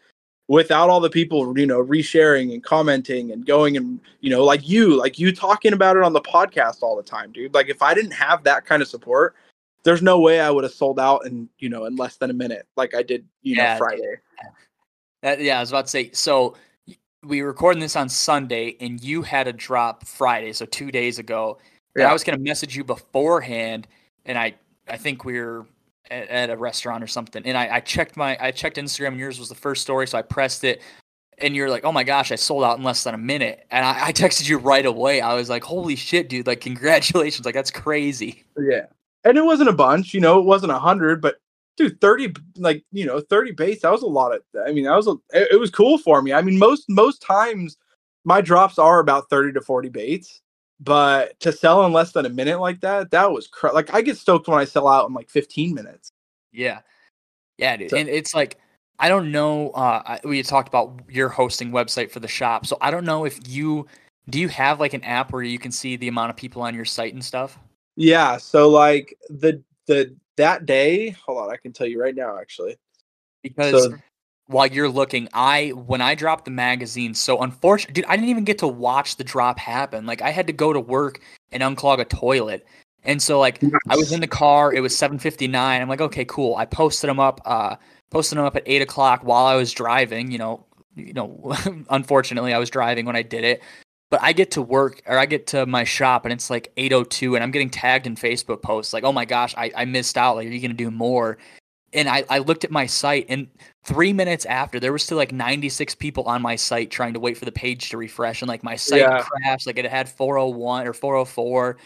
without 0.47 0.89
all 0.89 0.99
the 0.99 1.09
people, 1.09 1.57
you 1.57 1.65
know, 1.65 1.83
resharing 1.83 2.53
and 2.53 2.63
commenting 2.63 3.31
and 3.31 3.45
going 3.45 3.77
and 3.77 3.99
you 4.21 4.29
know, 4.29 4.43
like 4.43 4.67
you, 4.67 4.97
like 4.97 5.17
you 5.17 5.33
talking 5.33 5.73
about 5.73 5.95
it 5.97 6.03
on 6.03 6.13
the 6.13 6.21
podcast 6.21 6.83
all 6.83 6.95
the 6.95 7.03
time, 7.03 7.31
dude. 7.31 7.53
Like 7.53 7.69
if 7.69 7.81
I 7.81 7.93
didn't 7.93 8.11
have 8.11 8.43
that 8.43 8.65
kind 8.65 8.81
of 8.81 8.87
support, 8.87 9.35
there's 9.83 10.01
no 10.01 10.19
way 10.19 10.39
I 10.39 10.49
would 10.49 10.63
have 10.63 10.73
sold 10.73 10.99
out 10.99 11.25
in 11.25 11.47
you 11.59 11.69
know 11.69 11.85
in 11.85 11.95
less 11.95 12.17
than 12.17 12.29
a 12.29 12.33
minute 12.33 12.67
like 12.75 12.95
I 12.95 13.03
did 13.03 13.25
you 13.43 13.55
Yeah, 13.55 13.73
know 13.73 13.77
Friday. 13.77 14.15
That, 15.21 15.41
yeah, 15.41 15.57
I 15.57 15.61
was 15.61 15.71
about 15.71 15.85
to 15.85 15.91
say. 15.91 16.11
So 16.11 16.55
we 17.23 17.41
were 17.41 17.47
recording 17.47 17.79
this 17.81 17.95
on 17.95 18.09
Sunday, 18.09 18.77
and 18.79 19.03
you 19.03 19.23
had 19.23 19.47
a 19.47 19.53
drop 19.53 20.05
Friday, 20.05 20.53
so 20.53 20.65
two 20.65 20.91
days 20.91 21.17
ago. 21.19 21.57
Yeah. 21.95 22.09
I 22.09 22.13
was 22.13 22.23
gonna 22.23 22.37
message 22.37 22.75
you 22.75 22.83
beforehand, 22.83 23.87
and 24.25 24.37
I 24.37 24.55
I 24.87 24.97
think 24.97 25.25
we 25.25 25.37
are 25.39 25.65
at, 26.09 26.27
at 26.27 26.49
a 26.49 26.57
restaurant 26.57 27.03
or 27.03 27.07
something, 27.07 27.43
and 27.45 27.57
I, 27.57 27.75
I 27.75 27.79
checked 27.79 28.17
my 28.17 28.37
I 28.39 28.51
checked 28.51 28.77
Instagram, 28.77 29.09
and 29.09 29.19
yours 29.19 29.39
was 29.39 29.49
the 29.49 29.55
first 29.55 29.81
story, 29.81 30.07
so 30.07 30.17
I 30.17 30.21
pressed 30.21 30.63
it, 30.63 30.81
and 31.37 31.55
you're 31.55 31.69
like, 31.69 31.85
oh 31.85 31.91
my 31.91 32.03
gosh, 32.03 32.31
I 32.31 32.35
sold 32.35 32.63
out 32.63 32.77
in 32.77 32.83
less 32.83 33.03
than 33.03 33.13
a 33.13 33.19
minute, 33.19 33.65
and 33.71 33.85
I, 33.85 34.07
I 34.07 34.11
texted 34.11 34.49
you 34.49 34.57
right 34.57 34.85
away. 34.85 35.21
I 35.21 35.33
was 35.35 35.49
like, 35.49 35.63
holy 35.63 35.95
shit, 35.95 36.29
dude! 36.29 36.47
Like, 36.47 36.61
congratulations! 36.61 37.45
Like, 37.45 37.55
that's 37.55 37.71
crazy. 37.71 38.43
Yeah. 38.57 38.85
And 39.23 39.39
it 39.39 39.43
wasn't 39.43 39.69
a 39.69 39.73
bunch, 39.73 40.13
you 40.13 40.21
know, 40.21 40.39
it 40.39 40.45
wasn't 40.45 40.71
a 40.71 40.77
hundred, 40.77 41.19
but 41.19 41.37
dude, 41.77 41.99
30 41.99 42.33
like, 42.57 42.83
you 42.91 43.05
know, 43.05 43.19
30 43.19 43.51
baits, 43.51 43.81
that 43.81 43.91
was 43.91 44.03
a 44.03 44.07
lot 44.07 44.33
of 44.33 44.41
I 44.65 44.71
mean, 44.71 44.85
that 44.85 44.95
was 44.95 45.07
a 45.07 45.15
it, 45.33 45.53
it 45.53 45.59
was 45.59 45.71
cool 45.71 45.97
for 45.97 46.21
me. 46.21 46.33
I 46.33 46.41
mean, 46.41 46.57
most 46.57 46.85
most 46.89 47.21
times 47.21 47.77
my 48.23 48.41
drops 48.41 48.79
are 48.79 48.99
about 48.99 49.29
30 49.29 49.53
to 49.53 49.61
40 49.61 49.89
baits, 49.89 50.41
but 50.79 51.39
to 51.41 51.51
sell 51.51 51.85
in 51.85 51.93
less 51.93 52.11
than 52.11 52.25
a 52.25 52.29
minute 52.29 52.59
like 52.59 52.81
that, 52.81 53.11
that 53.11 53.31
was 53.31 53.47
cr- 53.47 53.69
like 53.73 53.93
I 53.93 54.01
get 54.01 54.17
stoked 54.17 54.47
when 54.47 54.59
I 54.59 54.65
sell 54.65 54.87
out 54.87 55.07
in 55.07 55.13
like 55.13 55.29
15 55.29 55.73
minutes. 55.73 56.11
Yeah, 56.51 56.79
yeah, 57.57 57.77
dude. 57.77 57.91
So- 57.91 57.97
and 57.97 58.09
it's 58.09 58.33
like 58.33 58.59
I 58.97 59.09
don't 59.09 59.31
know. 59.31 59.71
Uh, 59.71 60.19
we 60.23 60.41
talked 60.41 60.69
about 60.69 61.01
your 61.09 61.27
hosting 61.27 61.71
website 61.71 62.11
for 62.11 62.21
the 62.21 62.27
shop, 62.27 62.65
so 62.65 62.77
I 62.79 62.91
don't 62.91 63.05
know 63.05 63.25
if 63.25 63.39
you 63.47 63.87
do 64.29 64.39
you 64.39 64.47
have 64.49 64.79
like 64.79 64.93
an 64.93 65.03
app 65.03 65.33
where 65.33 65.43
you 65.43 65.59
can 65.59 65.71
see 65.71 65.97
the 65.97 66.07
amount 66.07 66.29
of 66.29 66.35
people 66.35 66.61
on 66.61 66.73
your 66.73 66.85
site 66.85 67.13
and 67.13 67.23
stuff. 67.23 67.59
Yeah, 67.95 68.37
so 68.37 68.69
like 68.69 69.17
the 69.29 69.61
the 69.87 70.15
that 70.37 70.65
day, 70.65 71.11
hold 71.11 71.39
on, 71.39 71.51
I 71.51 71.57
can 71.57 71.71
tell 71.73 71.87
you 71.87 72.01
right 72.01 72.15
now 72.15 72.37
actually. 72.39 72.77
Because 73.43 73.83
So 73.83 73.95
while 74.47 74.67
you're 74.67 74.89
looking, 74.89 75.27
I 75.33 75.69
when 75.69 76.01
I 76.01 76.15
dropped 76.15 76.45
the 76.45 76.51
magazine, 76.51 77.13
so 77.13 77.41
unfortunately, 77.41 77.93
dude, 77.93 78.05
I 78.05 78.15
didn't 78.15 78.29
even 78.29 78.43
get 78.43 78.59
to 78.59 78.67
watch 78.67 79.15
the 79.17 79.23
drop 79.23 79.57
happen. 79.59 80.05
Like 80.05 80.21
I 80.21 80.31
had 80.31 80.47
to 80.47 80.53
go 80.53 80.71
to 80.71 80.79
work 80.79 81.19
and 81.51 81.63
unclog 81.63 81.99
a 81.99 82.05
toilet, 82.05 82.65
and 83.03 83.21
so 83.21 83.39
like 83.39 83.61
I 83.89 83.95
was 83.95 84.11
in 84.11 84.21
the 84.21 84.27
car. 84.27 84.73
It 84.73 84.81
was 84.81 84.95
7:59. 84.95 85.55
I'm 85.55 85.89
like, 85.89 86.01
okay, 86.01 86.25
cool. 86.25 86.55
I 86.55 86.65
posted 86.65 87.09
them 87.09 87.19
up. 87.19 87.41
Uh, 87.45 87.75
posted 88.11 88.37
them 88.37 88.45
up 88.45 88.55
at 88.55 88.63
eight 88.65 88.81
o'clock 88.81 89.21
while 89.23 89.45
I 89.45 89.55
was 89.55 89.71
driving. 89.71 90.31
You 90.31 90.37
know, 90.37 90.65
you 90.95 91.13
know. 91.13 91.55
unfortunately, 91.89 92.53
I 92.53 92.59
was 92.59 92.69
driving 92.69 93.05
when 93.05 93.15
I 93.15 93.23
did 93.23 93.43
it. 93.43 93.63
But 94.11 94.21
I 94.21 94.33
get 94.33 94.51
to 94.51 94.61
work 94.61 95.01
or 95.07 95.17
I 95.17 95.25
get 95.25 95.47
to 95.47 95.65
my 95.65 95.83
shop 95.83 96.25
and 96.25 96.31
it's 96.31 96.51
like 96.51 96.71
8:02, 96.77 97.35
and 97.35 97.43
I'm 97.43 97.51
getting 97.51 97.71
tagged 97.71 98.05
in 98.05 98.15
Facebook 98.15 98.61
posts 98.61 98.93
like, 98.93 99.03
oh 99.03 99.11
my 99.11 99.25
gosh, 99.25 99.55
I, 99.57 99.71
I 99.75 99.85
missed 99.85 100.17
out. 100.17 100.35
Like, 100.35 100.47
are 100.47 100.51
you 100.51 100.61
gonna 100.61 100.75
do 100.75 100.91
more? 100.91 101.39
And 101.95 102.09
I, 102.09 102.25
I 102.29 102.39
looked 102.39 102.65
at 102.65 102.71
my 102.71 102.85
site, 102.85 103.25
and 103.29 103.47
three 103.85 104.11
minutes 104.11 104.45
after, 104.45 104.79
there 104.81 104.91
was 104.91 105.01
still 105.01 105.17
like 105.17 105.31
96 105.31 105.95
people 105.95 106.25
on 106.25 106.41
my 106.41 106.57
site 106.57 106.91
trying 106.91 107.13
to 107.13 107.19
wait 107.21 107.37
for 107.37 107.45
the 107.45 107.51
page 107.53 107.89
to 107.89 107.97
refresh, 107.97 108.41
and 108.41 108.49
like 108.49 108.63
my 108.63 108.75
site 108.75 108.99
Yeah. 108.99 109.23
crashed, 109.23 109.65
like 109.65 109.79
it 109.79 109.85
had 109.85 110.09
401 110.09 110.85
or 110.87 110.93
404, 110.93 111.77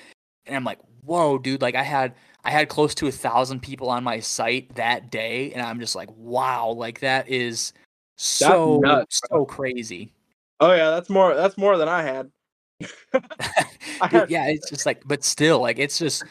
and 0.47 0.55
I'm 0.55 0.63
like, 0.63 0.79
whoa, 1.03 1.37
dude! 1.37 1.61
Like 1.61 1.75
I 1.75 1.83
had 1.83 2.15
I 2.43 2.49
had 2.49 2.69
close 2.69 2.95
to 2.95 3.07
a 3.07 3.11
thousand 3.11 3.61
people 3.61 3.89
on 3.89 4.03
my 4.03 4.19
site 4.19 4.73
that 4.75 5.11
day, 5.11 5.53
and 5.53 5.61
I'm 5.61 5.79
just 5.79 5.95
like, 5.95 6.09
wow, 6.15 6.69
like 6.71 7.01
that 7.01 7.29
is 7.29 7.73
so 8.17 8.79
nuts, 8.81 9.21
so 9.31 9.45
crazy. 9.45 10.11
Oh 10.59 10.73
yeah, 10.73 10.89
that's 10.89 11.09
more 11.09 11.35
that's 11.35 11.57
more 11.57 11.77
than 11.77 11.87
I 11.87 12.01
had. 12.01 12.31
I 14.01 14.07
had 14.07 14.29
yeah, 14.31 14.47
it's 14.47 14.69
just 14.69 14.85
like, 14.85 15.03
but 15.05 15.23
still, 15.23 15.59
like, 15.61 15.77
it's 15.77 15.99
just, 15.99 16.23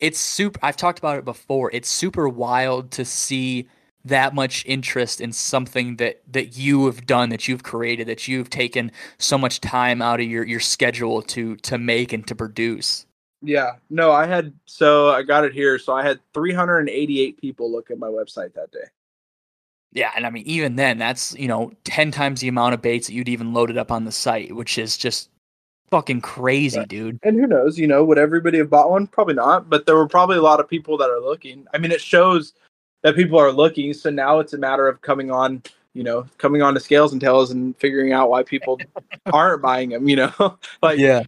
it's 0.00 0.18
super. 0.18 0.58
I've 0.62 0.76
talked 0.76 0.98
about 0.98 1.18
it 1.18 1.24
before. 1.24 1.70
It's 1.72 1.88
super 1.88 2.28
wild 2.28 2.90
to 2.92 3.04
see 3.04 3.68
that 4.04 4.34
much 4.34 4.64
interest 4.66 5.20
in 5.20 5.32
something 5.32 5.96
that 5.96 6.22
that 6.32 6.56
you 6.56 6.86
have 6.86 7.06
done, 7.06 7.28
that 7.30 7.48
you've 7.48 7.62
created, 7.62 8.08
that 8.08 8.26
you've 8.26 8.50
taken 8.50 8.90
so 9.18 9.36
much 9.36 9.60
time 9.60 10.00
out 10.02 10.20
of 10.20 10.26
your 10.26 10.44
your 10.44 10.60
schedule 10.60 11.22
to 11.22 11.56
to 11.56 11.78
make 11.78 12.12
and 12.12 12.26
to 12.26 12.34
produce. 12.34 13.06
Yeah, 13.42 13.72
no, 13.88 14.12
I 14.12 14.26
had 14.26 14.52
so 14.66 15.10
I 15.10 15.22
got 15.22 15.44
it 15.44 15.52
here. 15.52 15.78
So 15.78 15.94
I 15.94 16.02
had 16.02 16.20
388 16.34 17.40
people 17.40 17.70
look 17.70 17.90
at 17.90 17.98
my 17.98 18.08
website 18.08 18.54
that 18.54 18.70
day. 18.70 18.84
Yeah, 19.92 20.12
and 20.14 20.24
I 20.24 20.30
mean, 20.30 20.44
even 20.46 20.76
then, 20.76 20.98
that's 20.98 21.34
you 21.36 21.48
know, 21.48 21.72
ten 21.84 22.10
times 22.12 22.40
the 22.40 22.48
amount 22.48 22.74
of 22.74 22.82
baits 22.82 23.08
that 23.08 23.14
you'd 23.14 23.28
even 23.28 23.52
loaded 23.52 23.76
up 23.76 23.90
on 23.90 24.04
the 24.04 24.12
site, 24.12 24.54
which 24.54 24.78
is 24.78 24.96
just 24.96 25.29
fucking 25.90 26.20
crazy, 26.22 26.80
Right. 26.80 26.88
dude. 26.88 27.20
And 27.22 27.38
who 27.38 27.46
knows, 27.46 27.78
you 27.78 27.86
know, 27.86 28.04
would 28.04 28.18
everybody 28.18 28.58
have 28.58 28.70
bought 28.70 28.90
one? 28.90 29.06
Probably 29.06 29.34
not, 29.34 29.68
but 29.70 29.86
there 29.86 29.96
were 29.96 30.08
probably 30.08 30.36
a 30.38 30.42
lot 30.42 30.60
of 30.60 30.68
people 30.68 30.96
that 30.98 31.10
are 31.10 31.20
looking. 31.20 31.66
I 31.74 31.78
mean, 31.78 31.92
it 31.92 32.00
shows 32.00 32.54
that 33.02 33.16
people 33.16 33.38
are 33.38 33.52
looking. 33.52 33.92
So 33.94 34.10
now 34.10 34.40
it's 34.40 34.52
a 34.54 34.58
matter 34.58 34.88
of 34.88 35.00
coming 35.02 35.30
on, 35.30 35.62
you 35.94 36.02
know, 36.04 36.26
coming 36.38 36.62
on 36.62 36.74
to 36.74 36.80
scales 36.80 37.12
and 37.12 37.20
tails 37.20 37.50
and 37.50 37.76
figuring 37.78 38.12
out 38.12 38.30
why 38.30 38.42
people 38.42 38.80
aren't 39.32 39.62
buying 39.62 39.90
them. 39.90 40.08
You 40.08 40.16
know, 40.16 40.58
like 40.82 40.98
Yeah, 40.98 41.24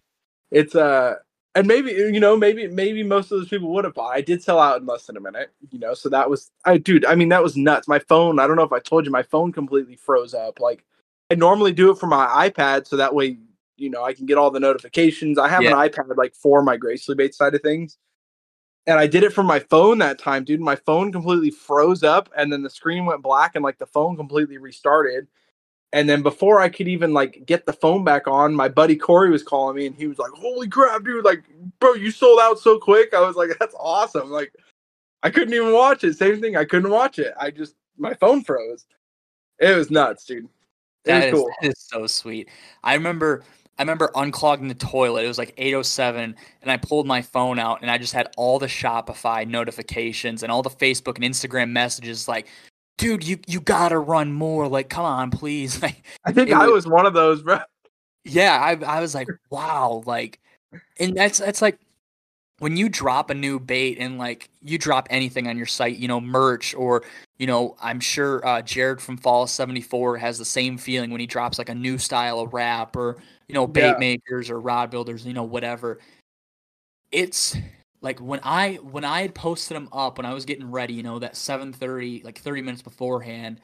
it's 0.51 0.75
uh 0.75 1.15
and 1.55 1.67
maybe 1.67 1.91
you 1.91 2.19
know 2.19 2.37
maybe 2.37 2.67
maybe 2.67 3.03
most 3.03 3.31
of 3.31 3.39
those 3.39 3.49
people 3.49 3.69
would 3.73 3.85
have 3.85 3.93
bought 3.93 4.15
i 4.15 4.21
did 4.21 4.41
sell 4.43 4.59
out 4.59 4.79
in 4.81 4.87
less 4.87 5.05
than 5.07 5.17
a 5.17 5.21
minute 5.21 5.51
you 5.71 5.79
know 5.79 5.93
so 5.93 6.09
that 6.09 6.29
was 6.29 6.51
i 6.65 6.77
dude 6.77 7.05
i 7.05 7.15
mean 7.15 7.29
that 7.29 7.43
was 7.43 7.57
nuts 7.57 7.87
my 7.87 7.99
phone 7.99 8.39
i 8.39 8.47
don't 8.47 8.55
know 8.57 8.63
if 8.63 8.73
i 8.73 8.79
told 8.79 9.05
you 9.05 9.11
my 9.11 9.23
phone 9.23 9.51
completely 9.51 9.95
froze 9.95 10.33
up 10.33 10.59
like 10.59 10.83
i 11.31 11.35
normally 11.35 11.71
do 11.73 11.91
it 11.91 11.97
for 11.97 12.07
my 12.07 12.49
ipad 12.49 12.87
so 12.87 12.97
that 12.97 13.13
way 13.13 13.37
you 13.77 13.89
know 13.89 14.03
i 14.03 14.13
can 14.13 14.25
get 14.25 14.37
all 14.37 14.51
the 14.51 14.59
notifications 14.59 15.37
i 15.37 15.47
have 15.47 15.63
Yeah. 15.63 15.71
an 15.83 15.89
ipad 15.89 16.15
like 16.17 16.35
for 16.35 16.61
my 16.61 16.77
gracely 16.77 17.15
bait 17.15 17.33
side 17.33 17.55
of 17.55 17.61
things 17.61 17.97
and 18.87 18.99
i 18.99 19.07
did 19.07 19.23
it 19.23 19.33
from 19.33 19.45
my 19.45 19.59
phone 19.59 19.97
that 19.99 20.19
time 20.19 20.43
dude 20.43 20.59
my 20.59 20.75
phone 20.75 21.11
completely 21.11 21.51
froze 21.51 22.03
up 22.03 22.29
and 22.37 22.51
then 22.51 22.61
the 22.63 22.69
screen 22.69 23.05
went 23.05 23.21
black 23.21 23.55
and 23.55 23.63
like 23.63 23.77
the 23.77 23.85
phone 23.85 24.15
completely 24.15 24.57
restarted 24.57 25.27
and 25.93 26.09
then 26.09 26.23
before 26.23 26.59
I 26.59 26.69
could 26.69 26.87
even 26.87 27.13
like 27.13 27.43
get 27.45 27.67
the 27.67 27.71
phone 27.71 28.03
back 28.03 28.27
on, 28.27 28.55
my 28.55 28.67
buddy 28.67 28.95
Corey 28.95 29.29
was 29.29 29.43
calling 29.43 29.75
me 29.75 29.85
and 29.85 29.95
he 29.95 30.07
was 30.07 30.17
like, 30.17 30.31
Holy 30.31 30.67
crap, 30.67 31.03
dude, 31.03 31.23
like, 31.23 31.43
bro, 31.79 31.93
you 31.93 32.09
sold 32.09 32.39
out 32.41 32.57
so 32.57 32.79
quick. 32.79 33.13
I 33.13 33.21
was 33.21 33.35
like, 33.35 33.51
That's 33.59 33.75
awesome. 33.79 34.31
Like, 34.31 34.51
I 35.21 35.29
couldn't 35.29 35.53
even 35.53 35.71
watch 35.71 36.03
it. 36.03 36.17
Same 36.17 36.41
thing, 36.41 36.57
I 36.57 36.65
couldn't 36.65 36.89
watch 36.89 37.19
it. 37.19 37.33
I 37.39 37.51
just 37.51 37.75
my 37.95 38.15
phone 38.15 38.43
froze. 38.43 38.87
It 39.59 39.77
was 39.77 39.91
nuts, 39.91 40.25
dude. 40.25 40.45
It 40.45 40.49
That 41.05 41.15
was 41.17 41.25
is, 41.25 41.31
cool. 41.31 41.55
that 41.61 41.67
is 41.67 41.75
so 41.77 42.07
sweet. 42.07 42.49
I 42.83 42.95
remember 42.95 43.43
I 43.77 43.81
remember 43.81 44.11
unclogging 44.15 44.67
the 44.67 44.75
toilet. 44.75 45.25
It 45.25 45.27
was 45.27 45.37
like 45.39 45.53
807 45.57 46.35
and 46.61 46.71
I 46.71 46.77
pulled 46.77 47.07
my 47.07 47.21
phone 47.21 47.57
out 47.59 47.81
and 47.81 47.89
I 47.89 47.97
just 47.97 48.13
had 48.13 48.29
all 48.37 48.59
the 48.59 48.67
Shopify 48.67 49.47
notifications 49.47 50.43
and 50.43 50.51
all 50.51 50.61
the 50.61 50.69
Facebook 50.69 51.15
and 51.15 51.23
Instagram 51.23 51.71
messages 51.71 52.27
like, 52.27 52.47
dude, 52.97 53.23
you 53.25 53.39
you 53.47 53.59
gotta 53.59 53.97
run 53.97 54.31
more. 54.31 54.67
Like, 54.67 54.89
come 54.89 55.05
on, 55.05 55.31
please. 55.31 55.81
Like 55.81 56.03
I 56.25 56.31
think 56.31 56.51
I 56.51 56.67
was- 56.67 56.85
was 56.85 56.87
one 56.87 57.05
of 57.05 57.13
those, 57.13 57.41
bro. 57.41 57.59
yeah, 58.25 58.59
I 58.61 58.97
I 58.97 58.99
was 59.01 59.15
like, 59.15 59.27
wow, 59.49 60.03
like 60.05 60.39
and 60.99 61.15
that's 61.15 61.39
that's 61.39 61.61
like 61.61 61.79
when 62.59 62.77
you 62.77 62.87
drop 62.87 63.29
a 63.29 63.33
new 63.33 63.59
bait 63.59 63.97
and 63.99 64.17
like 64.19 64.49
you 64.61 64.77
drop 64.77 65.07
anything 65.09 65.47
on 65.47 65.57
your 65.57 65.65
site, 65.65 65.97
you 65.97 66.07
know, 66.07 66.21
merch 66.21 66.73
or 66.75 67.03
you 67.39 67.47
know, 67.47 67.75
I'm 67.81 67.99
sure 67.99 68.45
uh, 68.47 68.61
Jared 68.61 69.01
from 69.01 69.17
Fall 69.17 69.47
74 69.47 70.17
has 70.19 70.37
the 70.37 70.45
same 70.45 70.77
feeling 70.77 71.09
when 71.09 71.19
he 71.19 71.27
drops 71.27 71.57
like 71.57 71.69
a 71.69 71.75
new 71.75 71.97
style 71.97 72.39
of 72.39 72.53
rap 72.53 72.95
or 72.95 73.17
you 73.53 73.59
know, 73.59 73.67
bait 73.67 73.83
Yeah. 73.83 73.99
makers 73.99 74.49
or 74.49 74.59
rod 74.59 74.89
builders, 74.89 75.27
you 75.27 75.33
know, 75.33 75.43
whatever. 75.43 75.99
It's 77.11 77.55
like 78.01 78.19
when 78.19 78.39
I 78.41 78.75
when 78.77 79.05
I 79.05 79.21
had 79.21 79.35
posted 79.35 79.75
them 79.75 79.89
up 79.93 80.17
when 80.17 80.25
I 80.25 80.33
was 80.33 80.45
getting 80.45 80.71
ready, 80.71 80.95
you 80.95 81.03
know, 81.03 81.19
that 81.19 81.37
7:30 81.37 82.23
like 82.23 82.39
30 82.39 82.63
minutes 82.63 82.81
beforehand, 82.81 83.61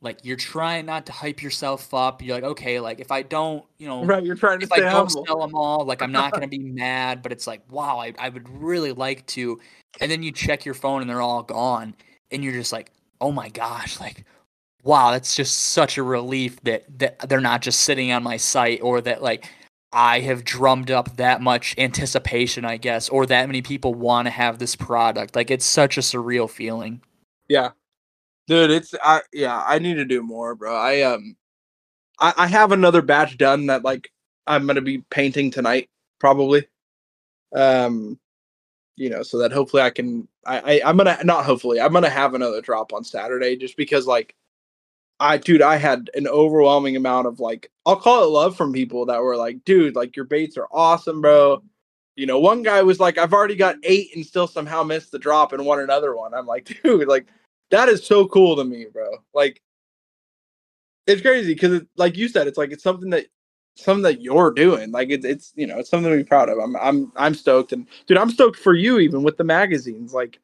like 0.00 0.24
you're 0.24 0.36
trying 0.36 0.86
not 0.86 1.06
to 1.06 1.12
hype 1.12 1.42
yourself 1.42 1.92
up. 1.92 2.22
You're 2.22 2.36
like, 2.36 2.44
okay, 2.44 2.78
like 2.78 3.00
if 3.00 3.10
I 3.10 3.22
don't, 3.22 3.64
you 3.78 3.88
know, 3.88 4.04
Right, 4.04 4.22
you're 4.24 4.36
trying 4.36 4.60
to 4.60 4.64
if 4.66 4.70
I 4.72 4.78
don't 4.78 4.92
humble. 4.92 5.24
sell 5.26 5.40
them 5.40 5.56
all, 5.56 5.84
like 5.84 6.02
I'm 6.02 6.12
not 6.12 6.32
gonna 6.32 6.46
be 6.60 6.60
mad, 6.60 7.20
but 7.22 7.32
it's 7.32 7.48
like, 7.48 7.62
wow, 7.68 7.98
I, 7.98 8.14
I 8.20 8.28
would 8.28 8.48
really 8.48 8.92
like 8.92 9.26
to. 9.28 9.58
And 10.00 10.08
then 10.08 10.22
you 10.22 10.30
check 10.30 10.64
your 10.64 10.74
phone 10.74 11.00
and 11.00 11.10
they're 11.10 11.20
all 11.20 11.42
gone, 11.42 11.96
and 12.30 12.44
you're 12.44 12.52
just 12.52 12.70
like, 12.72 12.92
oh 13.20 13.32
my 13.32 13.48
gosh, 13.48 13.98
like, 13.98 14.24
wow, 14.86 15.10
that's 15.10 15.34
just 15.34 15.56
such 15.72 15.98
a 15.98 16.02
relief 16.02 16.60
that 16.62 16.84
that 16.98 17.28
they're 17.28 17.40
not 17.40 17.60
just 17.60 17.80
sitting 17.80 18.12
on 18.12 18.22
my 18.22 18.36
site 18.36 18.80
or 18.80 19.00
that 19.00 19.20
like 19.20 19.50
I 19.92 20.20
have 20.20 20.44
drummed 20.44 20.90
up 20.90 21.16
that 21.16 21.42
much 21.42 21.74
anticipation, 21.76 22.64
I 22.64 22.76
guess, 22.76 23.08
or 23.08 23.26
that 23.26 23.46
many 23.48 23.62
people 23.62 23.94
want 23.94 24.26
to 24.26 24.30
have 24.30 24.58
this 24.58 24.76
product. 24.76 25.34
Like 25.34 25.50
it's 25.50 25.66
such 25.66 25.98
a 25.98 26.02
surreal 26.02 26.48
feeling. 26.48 27.02
Yeah. 27.48 27.70
Dude, 28.46 28.70
it's 28.70 28.94
I 29.02 29.22
yeah, 29.32 29.64
I 29.66 29.80
need 29.80 29.94
to 29.94 30.04
do 30.04 30.22
more, 30.22 30.54
bro. 30.54 30.76
I 30.76 31.02
um 31.02 31.36
I, 32.20 32.32
I 32.36 32.46
have 32.46 32.70
another 32.70 33.02
batch 33.02 33.36
done 33.38 33.66
that 33.66 33.84
like 33.84 34.12
I'm 34.46 34.68
gonna 34.68 34.80
be 34.82 34.98
painting 35.10 35.50
tonight, 35.50 35.90
probably. 36.20 36.68
Um 37.54 38.20
you 38.94 39.10
know, 39.10 39.24
so 39.24 39.38
that 39.38 39.52
hopefully 39.52 39.82
I 39.82 39.90
can 39.90 40.28
I, 40.46 40.80
I 40.80 40.88
I'm 40.88 40.96
gonna 40.96 41.18
not 41.24 41.44
hopefully, 41.44 41.80
I'm 41.80 41.92
gonna 41.92 42.08
have 42.08 42.34
another 42.34 42.60
drop 42.60 42.92
on 42.92 43.02
Saturday 43.02 43.56
just 43.56 43.76
because 43.76 44.06
like 44.06 44.36
I 45.18 45.38
dude, 45.38 45.62
I 45.62 45.76
had 45.76 46.10
an 46.14 46.26
overwhelming 46.28 46.96
amount 46.96 47.26
of 47.26 47.40
like 47.40 47.70
I'll 47.86 47.96
call 47.96 48.24
it 48.24 48.28
love 48.28 48.56
from 48.56 48.72
people 48.72 49.06
that 49.06 49.22
were 49.22 49.36
like, 49.36 49.64
dude, 49.64 49.96
like 49.96 50.16
your 50.16 50.26
baits 50.26 50.56
are 50.56 50.68
awesome, 50.70 51.20
bro. 51.20 51.62
You 52.16 52.26
know, 52.26 52.38
one 52.38 52.62
guy 52.62 52.82
was 52.82 53.00
like, 53.00 53.18
I've 53.18 53.32
already 53.32 53.56
got 53.56 53.76
eight 53.82 54.14
and 54.14 54.24
still 54.24 54.46
somehow 54.46 54.82
missed 54.82 55.12
the 55.12 55.18
drop 55.18 55.52
and 55.52 55.66
won 55.66 55.80
another 55.80 56.16
one. 56.16 56.34
I'm 56.34 56.46
like, 56.46 56.80
dude, 56.82 57.08
like 57.08 57.26
that 57.70 57.88
is 57.88 58.04
so 58.06 58.26
cool 58.28 58.56
to 58.56 58.64
me, 58.64 58.86
bro. 58.92 59.08
Like 59.34 59.62
it's 61.06 61.22
crazy 61.22 61.54
because 61.54 61.72
it, 61.74 61.86
like 61.96 62.16
you 62.16 62.28
said, 62.28 62.46
it's 62.46 62.58
like 62.58 62.72
it's 62.72 62.82
something 62.82 63.10
that 63.10 63.26
something 63.76 64.02
that 64.02 64.20
you're 64.20 64.52
doing. 64.52 64.90
Like 64.90 65.10
it's 65.10 65.24
it's 65.24 65.52
you 65.56 65.66
know, 65.66 65.78
it's 65.78 65.88
something 65.90 66.10
to 66.10 66.16
be 66.16 66.24
proud 66.24 66.48
of. 66.48 66.58
I'm 66.58 66.76
I'm 66.76 67.12
I'm 67.16 67.34
stoked 67.34 67.72
and 67.72 67.86
dude, 68.06 68.18
I'm 68.18 68.30
stoked 68.30 68.58
for 68.58 68.74
you 68.74 68.98
even 68.98 69.22
with 69.22 69.36
the 69.36 69.44
magazines. 69.44 70.12
Like 70.12 70.40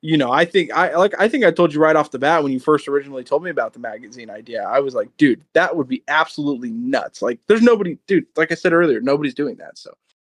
you 0.00 0.16
know, 0.16 0.30
I 0.30 0.44
think 0.44 0.72
I 0.72 0.94
like 0.96 1.14
I 1.18 1.28
think 1.28 1.44
I 1.44 1.50
told 1.50 1.74
you 1.74 1.80
right 1.80 1.96
off 1.96 2.10
the 2.10 2.18
bat 2.18 2.42
when 2.42 2.52
you 2.52 2.60
first 2.60 2.86
originally 2.86 3.24
told 3.24 3.42
me 3.42 3.50
about 3.50 3.72
the 3.72 3.80
magazine 3.80 4.30
idea. 4.30 4.62
I 4.62 4.78
was 4.80 4.94
like, 4.94 5.08
dude, 5.16 5.42
that 5.54 5.74
would 5.74 5.88
be 5.88 6.04
absolutely 6.08 6.70
nuts. 6.70 7.20
Like 7.20 7.40
there's 7.48 7.62
nobody, 7.62 7.98
dude, 8.06 8.26
like 8.36 8.52
I 8.52 8.54
said 8.54 8.72
earlier, 8.72 9.00
nobody's 9.00 9.34
doing 9.34 9.56
that. 9.56 9.76
So 9.76 9.94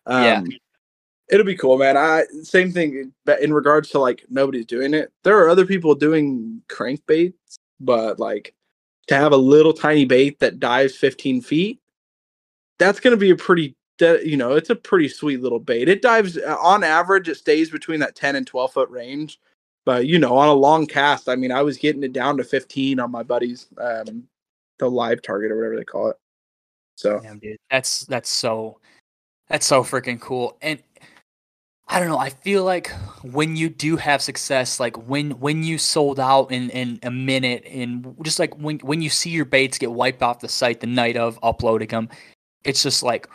um 0.07 0.25
Yeah. 0.25 0.43
it'll 1.31 1.47
be 1.47 1.57
cool, 1.57 1.79
man. 1.79 1.97
I 1.97 2.25
same 2.43 2.73
thing 2.73 3.13
but 3.27 3.43
in 3.43 3.53
regards 3.53 3.91
to 3.91 3.99
like 3.99 4.25
nobody's 4.31 4.67
doing 4.67 4.95
it. 4.95 5.13
There 5.25 5.39
are 5.39 5.51
other 5.51 5.67
people 5.67 5.95
doing 5.95 6.63
crankbaits, 6.69 7.35
but 7.81 8.19
like 8.19 8.55
to 9.09 9.15
have 9.17 9.33
a 9.33 9.37
little 9.37 9.75
tiny 9.75 10.07
bait 10.07 10.39
that 10.41 10.61
dives 10.61 10.97
15 10.97 11.43
feet, 11.43 11.81
that's 12.79 13.01
going 13.01 13.13
to 13.13 13.21
be 13.21 13.31
a 13.31 13.37
pretty 13.37 13.77
that 13.99 14.27
you 14.27 14.37
know 14.37 14.55
it's 14.55 14.71
a 14.71 14.75
pretty 14.75 15.09
sweet 15.09 15.43
little 15.43 15.59
bait 15.61 15.89
it 15.89 16.01
dives 16.03 16.39
uh, 16.39 16.57
on 16.61 16.83
average 16.83 17.29
it 17.29 17.37
stays 17.37 17.71
between 17.71 18.01
that 18.01 18.17
10 18.17 18.35
and 18.37 18.47
12 18.47 18.73
foot 18.73 18.89
range 18.91 19.39
but 19.91 20.07
you 20.07 20.19
know 20.19 20.37
on 20.37 20.49
a 20.49 20.53
long 20.53 20.87
cast 20.87 21.29
i 21.29 21.35
mean 21.35 21.53
i 21.53 21.63
was 21.63 21.77
getting 21.77 22.03
it 22.03 22.13
down 22.13 22.37
to 22.37 22.45
15 22.45 23.01
on 23.01 23.11
my 23.11 23.23
buddies 23.23 23.67
um 23.79 24.25
the 24.79 24.89
live 24.89 25.21
target 25.21 25.51
or 25.51 25.57
whatever 25.57 25.77
they 25.77 25.85
call 25.85 26.09
it 26.09 26.17
so 27.01 27.19
Damn, 27.21 27.39
dude. 27.39 27.57
That's 27.71 28.05
that's 28.05 28.29
so 28.29 28.79
that's 29.49 29.65
so 29.65 29.83
freaking 29.83 30.21
cool. 30.21 30.59
And 30.61 30.83
I 31.89 31.99
don't 31.99 32.09
know, 32.11 32.19
I 32.19 32.29
feel 32.29 32.63
like 32.63 32.91
when 33.23 33.57
you 33.57 33.71
do 33.71 33.97
have 33.97 34.21
success, 34.21 34.79
like 34.79 35.09
when 35.09 35.31
when 35.41 35.65
you 35.65 35.79
sold 35.79 36.21
out 36.21 36.53
in, 36.53 36.69
in 36.71 37.01
a 37.03 37.11
minute 37.11 37.65
and 37.67 38.15
just 38.23 38.39
like 38.39 38.55
when 38.59 38.81
when 38.81 39.01
you 39.01 39.09
see 39.09 39.31
your 39.31 39.47
baits 39.47 39.79
get 39.79 39.93
wiped 39.93 40.23
off 40.23 40.41
the 40.41 40.49
site 40.49 40.81
the 40.81 40.87
night 40.87 41.17
of 41.17 41.39
uploading 41.43 41.89
them, 41.89 42.11
it's 42.65 42.83
just 42.83 43.03
like, 43.03 43.27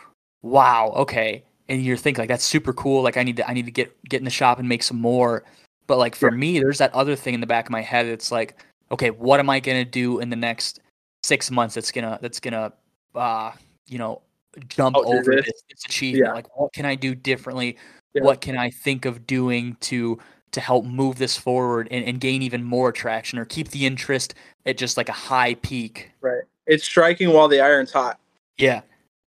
wow, 0.42 0.92
okay. 0.96 1.44
And 1.68 1.84
you're 1.84 1.96
thinking 1.96 2.22
like 2.22 2.28
that's 2.28 2.44
super 2.44 2.72
cool. 2.72 3.02
Like 3.02 3.16
I 3.16 3.24
need 3.24 3.36
to 3.38 3.48
I 3.48 3.52
need 3.52 3.66
to 3.66 3.72
get 3.72 3.92
get 4.04 4.18
in 4.18 4.24
the 4.24 4.30
shop 4.30 4.60
and 4.60 4.68
make 4.68 4.84
some 4.84 5.00
more. 5.00 5.42
But 5.86 5.98
like 5.98 6.14
for 6.16 6.30
Yeah. 6.30 6.36
me, 6.38 6.58
there's 6.58 6.78
that 6.78 6.92
other 6.94 7.16
thing 7.16 7.34
in 7.34 7.40
the 7.40 7.46
back 7.46 7.66
of 7.66 7.70
my 7.70 7.82
head. 7.82 8.06
It's 8.06 8.32
like, 8.32 8.56
okay, 8.90 9.10
what 9.10 9.40
am 9.40 9.50
I 9.50 9.60
gonna 9.60 9.84
do 9.84 10.20
in 10.20 10.30
the 10.30 10.36
next 10.36 10.80
six 11.22 11.50
months 11.50 11.74
that's 11.74 11.90
gonna 11.90 12.18
that's 12.22 12.38
gonna 12.38 12.72
uh 13.14 13.50
you 13.88 13.98
know 13.98 14.22
jump 14.68 14.96
Alter 14.96 15.08
over 15.18 15.34
this. 15.36 15.46
this, 15.46 15.62
this 15.68 15.84
achievement 15.86 16.28
Yeah. 16.28 16.34
like 16.34 16.56
what 16.56 16.72
can 16.72 16.86
i 16.86 16.94
do 16.94 17.14
differently 17.16 17.76
Yeah. 18.14 18.22
what 18.22 18.40
can 18.40 18.56
i 18.56 18.70
think 18.70 19.06
of 19.06 19.26
doing 19.26 19.76
to 19.80 20.18
to 20.52 20.60
help 20.60 20.84
move 20.84 21.18
this 21.18 21.36
forward 21.36 21.88
and, 21.90 22.04
and 22.04 22.20
gain 22.20 22.42
even 22.42 22.62
more 22.62 22.92
traction 22.92 23.40
or 23.40 23.44
keep 23.44 23.70
the 23.70 23.84
interest 23.86 24.34
at 24.66 24.76
just 24.78 24.96
like 24.96 25.08
a 25.08 25.12
high 25.12 25.54
peak 25.54 26.12
right 26.20 26.42
it's 26.66 26.84
striking 26.84 27.32
while 27.32 27.48
the 27.48 27.60
iron's 27.60 27.90
hot 27.90 28.20
yeah 28.56 28.82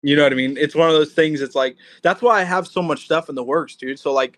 You 0.03 0.15
know 0.15 0.23
what 0.23 0.31
I 0.33 0.35
mean? 0.35 0.55
It's 0.57 0.75
one 0.75 0.87
of 0.89 0.93
those 0.93 1.13
things. 1.13 1.41
It's 1.41 1.55
like 1.55 1.77
that's 2.03 2.21
why 2.21 2.39
I 2.39 2.43
have 2.43 2.67
so 2.67 2.83
much 2.83 3.05
stuff 3.05 3.27
in 3.29 3.35
the 3.35 3.43
works, 3.43 3.75
dude. 3.75 3.97
So 3.97 4.13
like, 4.13 4.37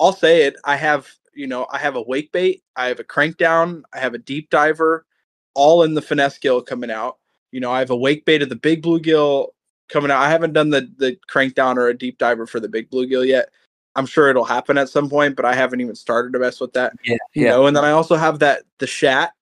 I'll 0.00 0.14
say 0.14 0.44
it. 0.44 0.56
I 0.64 0.76
have 0.76 1.06
you 1.40 1.46
know 1.46 1.66
I 1.72 1.78
have 1.78 1.96
a 1.96 2.02
wake 2.02 2.32
bait, 2.32 2.62
I 2.76 2.88
have 2.88 3.00
a 3.00 3.04
crank 3.04 3.38
down, 3.38 3.84
I 3.94 3.98
have 4.00 4.14
a 4.14 4.18
deep 4.18 4.50
diver, 4.50 5.06
all 5.54 5.82
in 5.84 5.94
the 5.94 6.02
finesse 6.02 6.38
gill 6.38 6.60
coming 6.60 6.90
out. 6.90 7.18
You 7.50 7.60
know 7.60 7.72
I 7.72 7.78
have 7.80 7.90
a 7.90 7.96
wake 7.96 8.26
bait 8.26 8.42
of 8.42 8.50
the 8.50 8.56
big 8.56 8.82
bluegill 8.82 9.48
coming 9.88 10.10
out. 10.10 10.20
I 10.20 10.28
haven't 10.28 10.52
done 10.52 10.68
the 10.70 10.90
the 10.98 11.16
crank 11.28 11.54
down 11.54 11.78
or 11.78 11.88
a 11.88 11.96
deep 11.98 12.18
diver 12.18 12.46
for 12.46 12.60
the 12.60 12.68
big 12.68 12.90
bluegill 12.90 13.26
yet. 13.26 13.48
I'm 13.96 14.06
sure 14.06 14.28
it'll 14.28 14.44
happen 14.44 14.78
at 14.78 14.90
some 14.90 15.08
point, 15.08 15.34
but 15.34 15.46
I 15.46 15.54
haven't 15.54 15.80
even 15.80 15.94
started 15.96 16.34
to 16.34 16.38
mess 16.38 16.60
with 16.60 16.74
that. 16.74 16.94
yeah 17.04 17.16
You 17.34 17.46
yeah 17.46 17.48
know, 17.48 17.66
and 17.66 17.76
then 17.76 17.84
I 17.86 17.92
also 17.92 18.16
have 18.16 18.40
that 18.40 18.64
the 18.78 18.86
shat, 18.86 19.32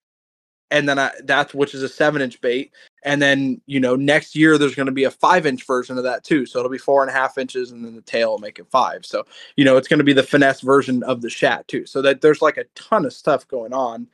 and 0.70 0.88
then 0.88 0.98
I 0.98 1.12
that's 1.24 1.54
which 1.54 1.74
is 1.74 1.82
a 1.82 1.88
seven 1.88 2.22
inch 2.22 2.40
bait. 2.40 2.72
And 3.04 3.22
then, 3.22 3.60
you 3.66 3.80
know, 3.80 3.96
next 3.96 4.34
year 4.34 4.58
there's 4.58 4.74
going 4.74 4.86
to 4.86 4.92
be 4.92 5.04
a 5.04 5.10
five 5.10 5.46
inch 5.46 5.66
version 5.66 5.96
of 5.98 6.04
that 6.04 6.24
too. 6.24 6.44
So 6.46 6.58
it'll 6.58 6.70
be 6.70 6.78
four 6.78 7.02
and 7.02 7.10
a 7.10 7.14
half 7.14 7.38
inches 7.38 7.70
and 7.70 7.84
then 7.84 7.94
the 7.94 8.02
tail 8.02 8.30
will 8.32 8.38
make 8.38 8.58
it 8.58 8.66
five. 8.70 9.06
So, 9.06 9.24
you 9.56 9.64
know, 9.64 9.76
it's 9.76 9.88
going 9.88 9.98
to 9.98 10.04
be 10.04 10.12
the 10.12 10.22
finesse 10.22 10.60
version 10.60 11.02
of 11.04 11.22
the 11.22 11.30
shat 11.30 11.66
too. 11.68 11.86
So 11.86 12.02
that 12.02 12.20
there's 12.20 12.42
like 12.42 12.56
a 12.56 12.64
ton 12.74 13.04
of 13.06 13.12
stuff 13.12 13.46
going 13.48 13.72
on. 13.72 14.08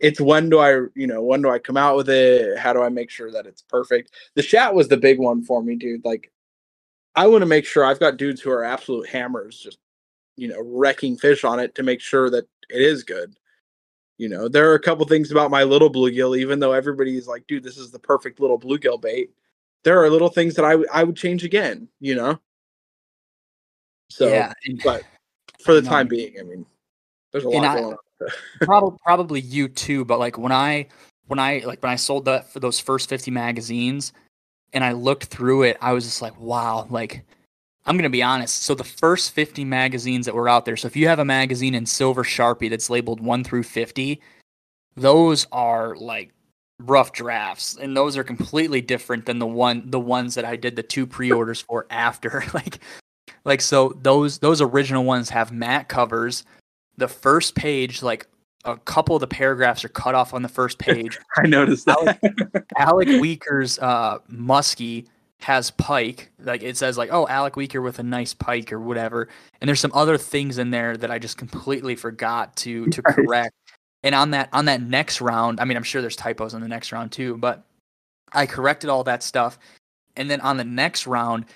It's 0.00 0.20
when 0.20 0.50
do 0.50 0.58
I, 0.58 0.86
you 0.96 1.06
know, 1.06 1.22
when 1.22 1.42
do 1.42 1.50
I 1.50 1.58
come 1.60 1.76
out 1.76 1.96
with 1.96 2.08
it? 2.08 2.58
How 2.58 2.72
do 2.72 2.82
I 2.82 2.88
make 2.88 3.10
sure 3.10 3.30
that 3.30 3.46
it's 3.46 3.62
perfect? 3.62 4.12
The 4.34 4.42
shat 4.42 4.74
was 4.74 4.88
the 4.88 4.96
big 4.96 5.18
one 5.20 5.44
for 5.44 5.62
me, 5.62 5.76
dude. 5.76 6.04
Like, 6.04 6.32
I 7.14 7.26
want 7.28 7.42
to 7.42 7.46
make 7.46 7.66
sure 7.66 7.84
I've 7.84 8.00
got 8.00 8.16
dudes 8.16 8.40
who 8.40 8.50
are 8.50 8.64
absolute 8.64 9.08
hammers, 9.08 9.60
just, 9.60 9.78
you 10.36 10.48
know, 10.48 10.60
wrecking 10.64 11.16
fish 11.18 11.44
on 11.44 11.60
it 11.60 11.74
to 11.76 11.82
make 11.84 12.00
sure 12.00 12.30
that 12.30 12.46
it 12.70 12.80
is 12.80 13.04
good. 13.04 13.36
You 14.22 14.28
know, 14.28 14.46
there 14.46 14.70
are 14.70 14.74
a 14.74 14.80
couple 14.80 15.04
things 15.04 15.32
about 15.32 15.50
my 15.50 15.64
little 15.64 15.90
bluegill, 15.90 16.38
even 16.38 16.60
though 16.60 16.70
everybody's 16.70 17.26
like, 17.26 17.44
dude, 17.48 17.64
this 17.64 17.76
is 17.76 17.90
the 17.90 17.98
perfect 17.98 18.38
little 18.38 18.56
bluegill 18.56 19.00
bait. 19.02 19.32
There 19.82 20.00
are 20.00 20.08
little 20.08 20.28
things 20.28 20.54
that 20.54 20.64
I 20.64 20.70
w- 20.70 20.88
I 20.92 21.02
would 21.02 21.16
change 21.16 21.42
again, 21.42 21.88
you 21.98 22.14
know? 22.14 22.38
So, 24.10 24.28
yeah 24.28 24.52
but 24.84 25.02
for 25.64 25.74
the 25.74 25.82
time 25.82 26.02
um, 26.02 26.08
being, 26.08 26.38
I 26.38 26.44
mean, 26.44 26.64
there's 27.32 27.42
a 27.42 27.48
lot 27.48 27.64
I- 27.64 27.80
going 27.80 27.94
on. 27.94 27.98
probably 28.60 28.96
probably 29.04 29.40
you 29.40 29.66
too 29.66 30.04
but 30.04 30.20
like 30.20 30.38
when 30.38 30.52
i 30.52 30.86
when 31.26 31.40
i 31.40 31.60
like 31.66 31.82
when 31.82 31.90
i 31.90 31.96
sold 31.96 32.26
that 32.26 32.48
for 32.52 32.60
those 32.60 32.78
first 32.78 33.08
50 33.08 33.32
magazines 33.32 34.12
and 34.72 34.84
i 34.84 34.92
looked 34.92 35.24
through 35.24 35.64
it 35.64 35.76
i 35.80 35.92
was 35.92 36.04
just 36.04 36.22
like 36.22 36.38
wow 36.38 36.86
like 36.88 37.24
i'm 37.86 37.96
gonna 37.96 38.10
be 38.10 38.22
honest. 38.22 38.62
So 38.62 38.74
the 38.74 38.84
first 38.84 39.32
50 39.32 39.64
magazines 39.64 40.26
that 40.26 40.34
were 40.34 40.48
out 40.48 40.64
there 40.64 40.76
so 40.76 40.86
if 40.86 40.96
you 40.96 41.08
have 41.08 41.18
a 41.18 41.24
magazine 41.24 41.74
in 41.74 41.86
silver 41.86 42.24
sharpie 42.24 42.70
that's 42.70 42.90
labeled 42.90 43.20
1 43.20 43.44
through 43.44 43.64
50 43.64 44.20
those 44.96 45.46
are 45.52 45.96
like 45.96 46.32
rough 46.86 47.12
drafts. 47.12 47.76
And 47.76 47.96
those 47.96 48.16
are 48.16 48.24
completely 48.24 48.80
different 48.80 49.26
than 49.26 49.38
the 49.38 49.46
one 49.46 49.90
the 49.90 50.00
ones 50.00 50.34
that 50.34 50.44
i 50.44 50.56
did 50.56 50.76
the 50.76 50.82
two 50.82 51.06
pre-orders 51.06 51.60
for 51.60 51.86
after. 51.90 52.44
Like 52.54 52.80
like 53.44 53.60
so 53.60 53.96
those 54.02 54.38
those 54.38 54.60
original 54.60 55.04
ones 55.04 55.30
have 55.30 55.52
matte 55.52 55.88
covers. 55.88 56.44
The 56.96 57.08
first 57.08 57.54
page 57.54 58.02
like 58.02 58.26
a 58.64 58.76
couple 58.76 59.16
of 59.16 59.20
the 59.20 59.26
paragraphs 59.26 59.84
are 59.84 59.88
cut 59.88 60.14
off 60.14 60.34
on 60.34 60.42
the 60.42 60.48
first 60.48 60.78
page. 60.78 61.18
I 61.36 61.46
noticed 61.46 61.86
that. 61.86 62.66
alec 62.76 63.08
weaker's 63.20 63.78
uh 63.78 64.18
muskie 64.30 65.06
has 65.42 65.72
pike 65.72 66.30
like 66.44 66.62
it 66.62 66.76
says 66.76 66.96
like 66.96 67.10
oh 67.12 67.26
alec 67.26 67.56
weaker 67.56 67.82
with 67.82 67.98
a 67.98 68.02
nice 68.02 68.32
pike 68.32 68.72
or 68.72 68.78
whatever. 68.80 69.28
And 69.60 69.68
there's 69.68 69.80
some 69.80 69.92
other 69.94 70.16
things 70.16 70.58
in 70.58 70.70
there 70.70 70.96
that 70.96 71.10
i 71.10 71.18
just 71.18 71.36
completely 71.36 71.96
forgot 71.96 72.54
to 72.56 72.86
to 72.86 73.02
Right. 73.02 73.14
correct. 73.16 73.54
And 74.04 74.14
on 74.14 74.30
that 74.30 74.48
on 74.52 74.66
that 74.66 74.80
next 74.80 75.20
round 75.20 75.60
i 75.60 75.64
mean 75.64 75.76
i'm 75.76 75.82
sure 75.82 76.00
there's 76.00 76.16
typos 76.16 76.54
in 76.54 76.60
the 76.60 76.68
next 76.68 76.92
round 76.92 77.12
too 77.12 77.36
but 77.36 77.64
i 78.32 78.46
corrected 78.46 78.88
all 78.88 79.04
that 79.04 79.22
stuff. 79.22 79.58
And 80.16 80.30
then 80.30 80.40
on 80.42 80.56
the 80.58 80.64
next 80.64 81.06
round 81.06 81.46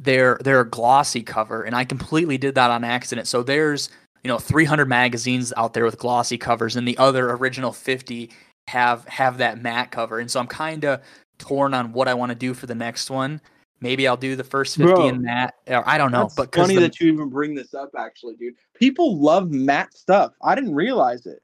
they're 0.00 0.38
they're 0.42 0.60
a 0.60 0.68
glossy 0.68 1.22
cover 1.22 1.62
and 1.64 1.76
i 1.76 1.84
completely 1.84 2.38
did 2.38 2.54
that 2.54 2.70
on 2.70 2.82
accident. 2.82 3.26
So 3.28 3.42
there's 3.42 3.90
you 4.22 4.28
know 4.28 4.38
300 4.38 4.88
magazines 4.88 5.52
out 5.58 5.74
there 5.74 5.84
with 5.84 5.98
glossy 5.98 6.38
covers 6.38 6.76
and 6.76 6.88
the 6.88 6.96
other 6.96 7.30
original 7.32 7.72
50 7.72 8.30
have 8.68 9.06
have 9.06 9.36
that 9.38 9.60
matte 9.60 9.90
cover. 9.90 10.18
And 10.18 10.30
so 10.30 10.40
i'm 10.40 10.46
kind 10.46 10.84
of 10.84 11.02
torn 11.38 11.74
on 11.74 11.92
what 11.92 12.08
i 12.08 12.14
want 12.14 12.30
to 12.30 12.34
do 12.36 12.54
for 12.54 12.66
the 12.66 12.74
next 12.74 13.10
one 13.10 13.40
maybe 13.80 14.06
i'll 14.08 14.16
do 14.16 14.36
the 14.36 14.44
first 14.44 14.76
50 14.76 14.92
Bro, 14.92 15.08
in 15.08 15.26
or 15.68 15.88
i 15.88 15.98
don't 15.98 16.12
know 16.12 16.28
But 16.36 16.54
funny 16.54 16.74
the- 16.76 16.82
that 16.82 17.00
you 17.00 17.12
even 17.12 17.28
bring 17.28 17.54
this 17.54 17.74
up, 17.74 17.90
actually, 17.98 18.36
dude. 18.36 18.54
People 18.74 19.20
love 19.20 19.50
matte 19.50 19.94
stuff. 19.94 20.32
I 20.42 20.54
didn't 20.54 20.74
realize 20.74 21.26
it. 21.26 21.40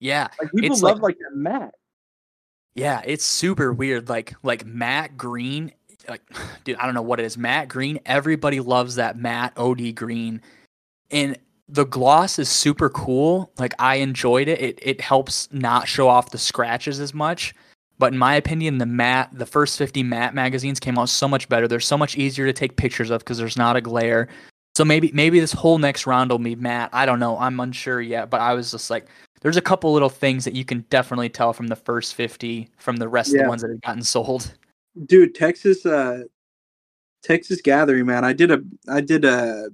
yeah 0.00 0.28
Like 0.40 0.50
people 0.52 0.76
like- 0.76 0.82
love 0.82 1.00
like, 1.00 1.18
that 1.18 1.34
matte. 1.36 1.74
Yeah, 2.74 3.02
it's 3.04 3.24
super 3.24 3.72
weird. 3.72 4.08
Like 4.08 4.34
like 4.42 4.64
matte 4.64 5.16
green, 5.16 5.72
like 6.08 6.22
dude, 6.64 6.76
I 6.76 6.84
don't 6.86 6.94
know 6.94 7.02
what 7.02 7.20
it 7.20 7.26
is. 7.26 7.36
Matte 7.36 7.68
green. 7.68 8.00
Everybody 8.06 8.60
loves 8.60 8.94
that 8.96 9.16
matte 9.18 9.52
OD 9.56 9.94
green, 9.94 10.40
and 11.10 11.36
the 11.68 11.84
gloss 11.84 12.38
is 12.38 12.48
super 12.48 12.88
cool. 12.88 13.52
Like 13.58 13.74
I 13.78 13.96
enjoyed 13.96 14.48
it. 14.48 14.60
It 14.60 14.78
it 14.82 15.00
helps 15.00 15.52
not 15.52 15.86
show 15.88 16.08
off 16.08 16.30
the 16.30 16.38
scratches 16.38 16.98
as 17.00 17.12
much. 17.12 17.54
But 18.02 18.12
in 18.12 18.18
my 18.18 18.34
opinion, 18.34 18.78
the 18.78 18.86
matte, 18.86 19.28
the 19.32 19.46
first 19.46 19.78
50 19.78 20.02
matte 20.02 20.34
magazines 20.34 20.80
came 20.80 20.98
out 20.98 21.08
so 21.08 21.28
much 21.28 21.48
better. 21.48 21.68
They're 21.68 21.78
so 21.78 21.96
much 21.96 22.18
easier 22.18 22.46
to 22.46 22.52
take 22.52 22.74
pictures 22.74 23.10
of 23.10 23.20
because 23.20 23.38
there's 23.38 23.56
not 23.56 23.76
a 23.76 23.80
glare. 23.80 24.26
So 24.76 24.84
maybe 24.84 25.12
maybe 25.14 25.38
this 25.38 25.52
whole 25.52 25.78
next 25.78 26.04
round 26.04 26.32
will 26.32 26.40
be 26.40 26.56
matte. 26.56 26.90
I 26.92 27.06
don't 27.06 27.20
know. 27.20 27.38
I'm 27.38 27.60
unsure 27.60 28.00
yet. 28.00 28.28
But 28.28 28.40
I 28.40 28.54
was 28.54 28.72
just 28.72 28.90
like, 28.90 29.06
there's 29.42 29.56
a 29.56 29.60
couple 29.60 29.92
little 29.92 30.08
things 30.08 30.44
that 30.46 30.52
you 30.54 30.64
can 30.64 30.80
definitely 30.90 31.28
tell 31.28 31.52
from 31.52 31.68
the 31.68 31.76
first 31.76 32.16
50 32.16 32.70
from 32.76 32.96
the 32.96 33.06
rest 33.06 33.36
of 33.36 33.40
the 33.40 33.48
ones 33.48 33.62
that 33.62 33.70
have 33.70 33.80
gotten 33.82 34.02
sold. 34.02 34.52
dude 35.06 35.36
texas 35.36 35.86
uh 35.86 36.24
texas 37.22 37.60
gathering 37.60 38.04
man 38.04 38.24
i 38.24 38.32
did 38.32 38.50
a 38.50 38.60
i 38.88 39.00
did 39.00 39.24
a 39.24 39.68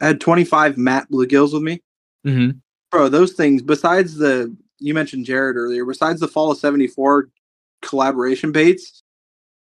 i 0.00 0.06
had 0.06 0.18
25 0.18 0.78
matte 0.78 1.10
bluegills 1.10 1.52
with 1.52 1.62
me 1.62 1.82
Mm-hmm. 2.26 2.56
bro 2.90 3.10
those 3.10 3.34
things 3.34 3.60
besides 3.60 4.16
the 4.16 4.56
you 4.78 4.94
mentioned 4.94 5.26
jared 5.26 5.56
earlier 5.56 5.84
besides 5.84 6.20
the 6.20 6.26
fall 6.26 6.50
of 6.50 6.56
74 6.58 7.28
collaboration 7.86 8.52
baits 8.52 9.02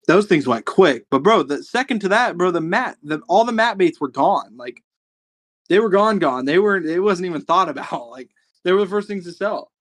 those 0.07 0.25
things 0.25 0.47
went 0.47 0.65
quick. 0.65 1.05
But 1.09 1.23
bro, 1.23 1.43
the 1.43 1.63
second 1.63 1.99
to 2.01 2.09
that, 2.09 2.37
bro, 2.37 2.51
the 2.51 2.61
mat, 2.61 2.97
the 3.03 3.21
all 3.27 3.45
the 3.45 3.51
mat 3.51 3.77
baits 3.77 3.99
were 4.01 4.09
gone. 4.09 4.55
Like 4.57 4.81
they 5.69 5.79
were 5.79 5.89
gone, 5.89 6.19
gone. 6.19 6.45
They 6.45 6.59
weren't. 6.59 6.85
It 6.85 6.99
wasn't 6.99 7.27
even 7.27 7.41
thought 7.41 7.69
about. 7.69 8.09
Like 8.09 8.29
they 8.63 8.71
were 8.71 8.81
the 8.81 8.87
first 8.87 9.07
things 9.07 9.25
to 9.25 9.31
sell. 9.31 9.71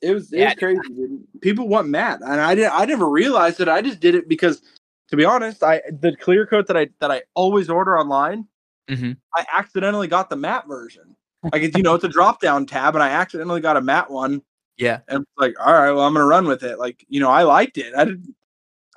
It 0.00 0.12
was 0.12 0.32
it 0.32 0.38
Yeah, 0.40 0.46
was 0.46 0.54
crazy. 0.54 0.80
dude. 0.88 1.24
People 1.40 1.68
want 1.68 1.88
mat, 1.88 2.20
and 2.22 2.40
I 2.40 2.54
didn't. 2.54 2.72
I 2.72 2.84
never 2.84 3.08
realized 3.08 3.60
it. 3.60 3.68
I 3.68 3.80
just 3.82 4.00
did 4.00 4.14
it 4.14 4.28
because, 4.28 4.62
to 5.08 5.16
be 5.16 5.24
honest, 5.24 5.62
I 5.62 5.82
the 5.90 6.16
clear 6.16 6.46
coat 6.46 6.66
that 6.68 6.76
I 6.76 6.88
that 7.00 7.10
I 7.10 7.22
always 7.34 7.68
order 7.70 7.98
online. 7.98 8.46
Mhm. 8.88 9.16
I 9.34 9.46
accidentally 9.52 10.08
got 10.08 10.30
the 10.30 10.36
matte 10.36 10.68
version. 10.68 11.16
Like 11.42 11.62
it's 11.62 11.76
you 11.76 11.82
know 11.82 11.94
it's 11.94 12.04
a 12.04 12.08
drop 12.08 12.40
down 12.40 12.66
tab, 12.66 12.94
and 12.94 13.02
I 13.02 13.10
accidentally 13.10 13.60
got 13.60 13.76
a 13.76 13.80
matte 13.80 14.10
one, 14.10 14.42
Yeah. 14.76 15.00
and 15.08 15.22
it's 15.22 15.30
like 15.38 15.54
all 15.64 15.72
right, 15.72 15.90
well 15.92 16.04
I'm 16.04 16.14
gonna 16.14 16.26
run 16.26 16.46
with 16.46 16.62
it. 16.62 16.78
Like 16.78 17.04
you 17.08 17.20
know 17.20 17.30
I 17.30 17.42
liked 17.42 17.78
it. 17.78 17.94
I 17.96 18.04
didn't 18.04 18.34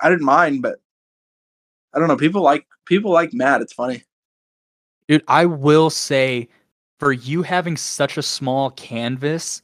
I 0.00 0.08
didn't 0.10 0.24
mind, 0.24 0.62
but 0.62 0.80
I 1.94 1.98
don't 1.98 2.08
know. 2.08 2.16
People 2.16 2.42
like 2.42 2.66
people 2.84 3.10
like 3.10 3.32
Matt. 3.32 3.60
It's 3.62 3.72
funny. 3.72 4.02
Dude, 5.08 5.24
I 5.28 5.46
will 5.46 5.90
say 5.90 6.48
for 6.98 7.12
you 7.12 7.42
having 7.42 7.76
such 7.76 8.18
a 8.18 8.22
small 8.22 8.70
canvas, 8.72 9.62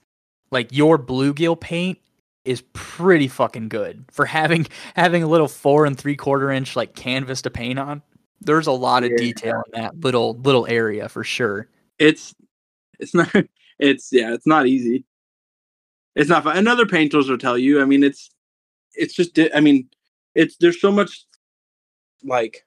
like 0.50 0.68
your 0.72 0.98
bluegill 0.98 1.58
paint 1.60 1.98
is 2.44 2.62
pretty 2.74 3.26
fucking 3.28 3.68
good 3.68 4.04
for 4.10 4.24
having 4.26 4.66
having 4.96 5.22
a 5.22 5.26
little 5.26 5.48
four 5.48 5.84
and 5.86 5.98
three 5.98 6.16
quarter 6.16 6.50
inch 6.50 6.76
like 6.76 6.94
canvas 6.94 7.42
to 7.42 7.50
paint 7.50 7.78
on. 7.78 8.02
There's 8.40 8.66
a 8.66 8.72
lot 8.72 9.04
of 9.04 9.10
Yeah. 9.10 9.16
detail 9.18 9.62
in 9.72 9.80
that 9.82 9.98
little 10.00 10.34
little 10.38 10.66
area 10.66 11.08
for 11.08 11.24
sure. 11.24 11.68
It's 11.98 12.34
it's 13.00 13.14
not 13.14 13.30
it's 13.78 14.10
yeah 14.12 14.32
it's 14.34 14.46
not 14.46 14.66
easy. 14.66 15.04
It's 16.14 16.30
not 16.30 16.44
fun. 16.44 16.56
Another 16.56 16.86
painters 16.86 17.28
will 17.28 17.38
tell 17.38 17.58
you. 17.58 17.80
I 17.80 17.84
mean 17.84 18.02
it's 18.04 18.30
it's 18.94 19.14
just 19.14 19.38
I 19.54 19.60
mean 19.60 19.88
it's 20.34 20.56
there's 20.56 20.80
so 20.80 20.90
much 20.92 21.24
like 22.22 22.64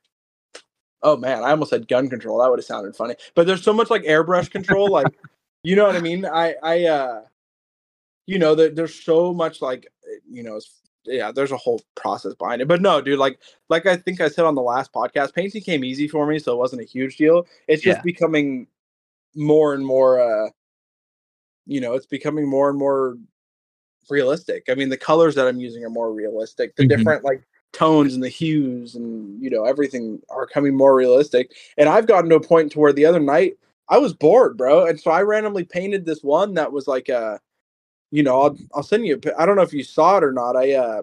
oh 1.04 1.18
man 1.18 1.44
I 1.44 1.52
almost 1.52 1.70
said 1.70 1.88
gun 1.88 2.10
control 2.10 2.40
that 2.40 2.50
would 2.50 2.60
have 2.60 2.66
sounded 2.66 2.96
funny 2.96 3.16
but 3.36 3.48
there's 3.48 3.64
so 3.64 3.74
much 3.74 3.90
like 3.90 4.04
airbrush 4.04 4.50
control 4.52 4.92
like 5.00 5.08
you 5.64 5.76
know 5.76 5.86
what 5.86 5.96
I 5.96 6.00
mean 6.00 6.26
I 6.26 6.56
I 6.62 6.86
uh 6.86 7.22
you 8.26 8.40
know 8.40 8.56
there, 8.56 8.70
there's 8.70 8.96
so 9.04 9.34
much 9.34 9.62
like 9.62 9.88
you 10.30 10.44
know 10.44 10.58
it's, 10.58 10.82
yeah 11.06 11.32
there's 11.32 11.52
a 11.52 11.58
whole 11.58 11.82
process 11.96 12.34
behind 12.36 12.62
it 12.62 12.68
but 12.68 12.82
no 12.82 13.00
dude 13.02 13.18
like 13.20 13.40
like 13.70 13.86
I 13.86 13.96
think 13.96 14.20
I 14.22 14.28
said 14.28 14.46
on 14.46 14.56
the 14.56 14.62
last 14.62 14.92
podcast 14.92 15.34
painting 15.34 15.62
came 15.62 15.84
easy 15.84 16.08
for 16.08 16.28
me 16.28 16.38
so 16.40 16.54
it 16.54 16.58
wasn't 16.58 16.82
a 16.82 16.86
huge 16.86 17.18
deal 17.18 17.46
it's 17.68 17.82
just 17.82 18.00
Yeah. 18.00 18.04
becoming 18.04 18.68
more 19.36 19.74
and 19.74 19.86
more 19.86 20.20
uh 20.20 20.50
you 21.66 21.80
know 21.80 21.94
it's 21.94 22.06
becoming 22.06 22.48
more 22.48 22.70
and 22.70 22.78
more 22.78 23.18
realistic. 24.10 24.66
I 24.70 24.76
mean 24.76 24.90
the 24.90 24.98
colors 24.98 25.36
that 25.36 25.48
i'm 25.48 25.60
using 25.60 25.84
are 25.84 25.90
more 25.90 26.12
realistic. 26.14 26.76
The 26.76 26.84
Mhm. 26.84 26.90
different 26.90 27.24
like 27.24 27.44
tones 27.74 28.14
and 28.16 28.24
the 28.24 28.30
hues 28.30 28.96
and 28.96 29.42
you 29.44 29.50
know 29.50 29.66
everything 29.66 30.22
are 30.30 30.48
coming 30.48 30.76
more 30.76 30.96
realistic. 30.96 31.52
And 31.78 31.90
i've 31.90 32.08
gotten 32.08 32.30
to 32.30 32.36
a 32.38 32.42
point 32.42 32.72
to 32.74 32.80
where 32.80 32.94
the 32.94 33.06
other 33.06 33.20
night 33.20 33.58
i 33.90 33.98
was 33.98 34.14
bored 34.14 34.58
bro. 34.58 34.86
And 34.88 35.00
so 35.00 35.12
i 35.12 35.22
randomly 35.22 35.64
painted 35.64 36.06
this 36.06 36.24
one 36.24 36.54
that 36.56 36.72
was 36.72 36.88
like 36.88 37.10
a, 37.10 37.40
you 38.12 38.24
know 38.24 38.42
i'll, 38.42 38.58
I'll 38.74 38.84
send 38.84 39.06
you 39.06 39.20
a 39.26 39.42
i 39.42 39.46
don't 39.46 39.56
know 39.58 39.62
if 39.64 39.74
you 39.74 39.84
saw 39.84 40.18
it 40.18 40.24
or 40.24 40.32
not. 40.32 40.56
I 40.56 40.74
uh 40.74 41.02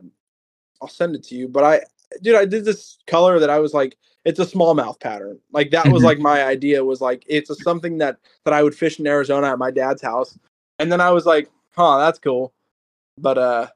i'll 0.83 0.89
send 0.89 1.15
it 1.17 1.23
to 1.25 1.35
you. 1.35 1.49
But 1.49 1.65
i 1.65 1.81
dude 2.23 2.37
i 2.37 2.45
did 2.45 2.65
this 2.65 2.99
color 3.07 3.39
that 3.41 3.51
i 3.51 3.59
was 3.59 3.75
like 3.75 3.97
it's 4.25 4.39
a 4.41 4.47
smallmouth 4.47 4.99
pattern. 5.01 5.39
Like 5.53 5.71
that 5.73 5.91
was 5.91 6.03
Mhm. 6.03 6.07
like 6.07 6.19
my 6.19 6.45
idea 6.45 6.83
was 6.85 7.01
like 7.03 7.25
it's 7.27 7.51
a, 7.51 7.55
something 7.55 7.99
that 7.99 8.19
that 8.45 8.55
i 8.55 8.63
would 8.63 8.75
fish 8.75 8.99
in 8.99 9.07
arizona 9.07 9.49
at 9.53 9.59
my 9.59 9.71
dad's 9.71 10.01
house. 10.03 10.39
And 10.79 10.91
then 10.91 11.01
i 11.01 11.11
was 11.11 11.27
like 11.27 11.51
huh 11.77 11.99
that's 11.99 12.19
cool 12.19 12.55
but 13.19 13.39
uh 13.39 13.67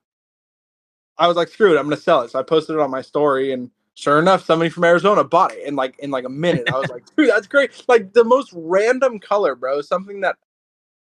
i 1.19 1.27
was 1.27 1.37
like 1.37 1.49
screw 1.49 1.75
it 1.75 1.79
i'm 1.79 1.85
gonna 1.87 1.97
sell 1.97 2.23
it 2.23 2.31
so 2.31 2.39
i 2.39 2.43
posted 2.43 2.77
it 2.77 2.81
on 2.81 2.91
my 2.91 3.03
story 3.03 3.53
and 3.53 3.71
sure 3.95 4.19
enough 4.19 4.45
somebody 4.45 4.69
from 4.71 4.85
arizona 4.85 5.23
bought 5.25 5.53
it 5.53 5.67
in 5.67 5.75
like 5.77 5.99
in 6.01 6.11
like 6.11 6.25
a 6.25 6.29
minute 6.29 6.69
i 6.73 6.79
was 6.79 6.89
like 6.91 7.05
dude 7.17 7.29
that's 7.31 7.47
great 7.47 7.71
like 7.89 8.13
the 8.13 8.25
most 8.25 8.51
random 8.55 9.19
color 9.19 9.55
bro 9.55 9.81
something 9.81 10.21
that 10.21 10.37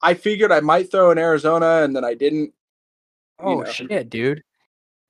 i 0.03 0.15
figured 0.15 0.53
i 0.53 0.61
might 0.61 0.91
throw 0.91 1.11
in 1.11 1.19
arizona 1.19 1.83
and 1.83 1.95
then 1.95 2.05
i 2.05 2.15
didn't 2.15 2.53
Oh 3.41 3.63
know. 3.63 3.65
shit, 3.65 4.11
dude. 4.11 4.43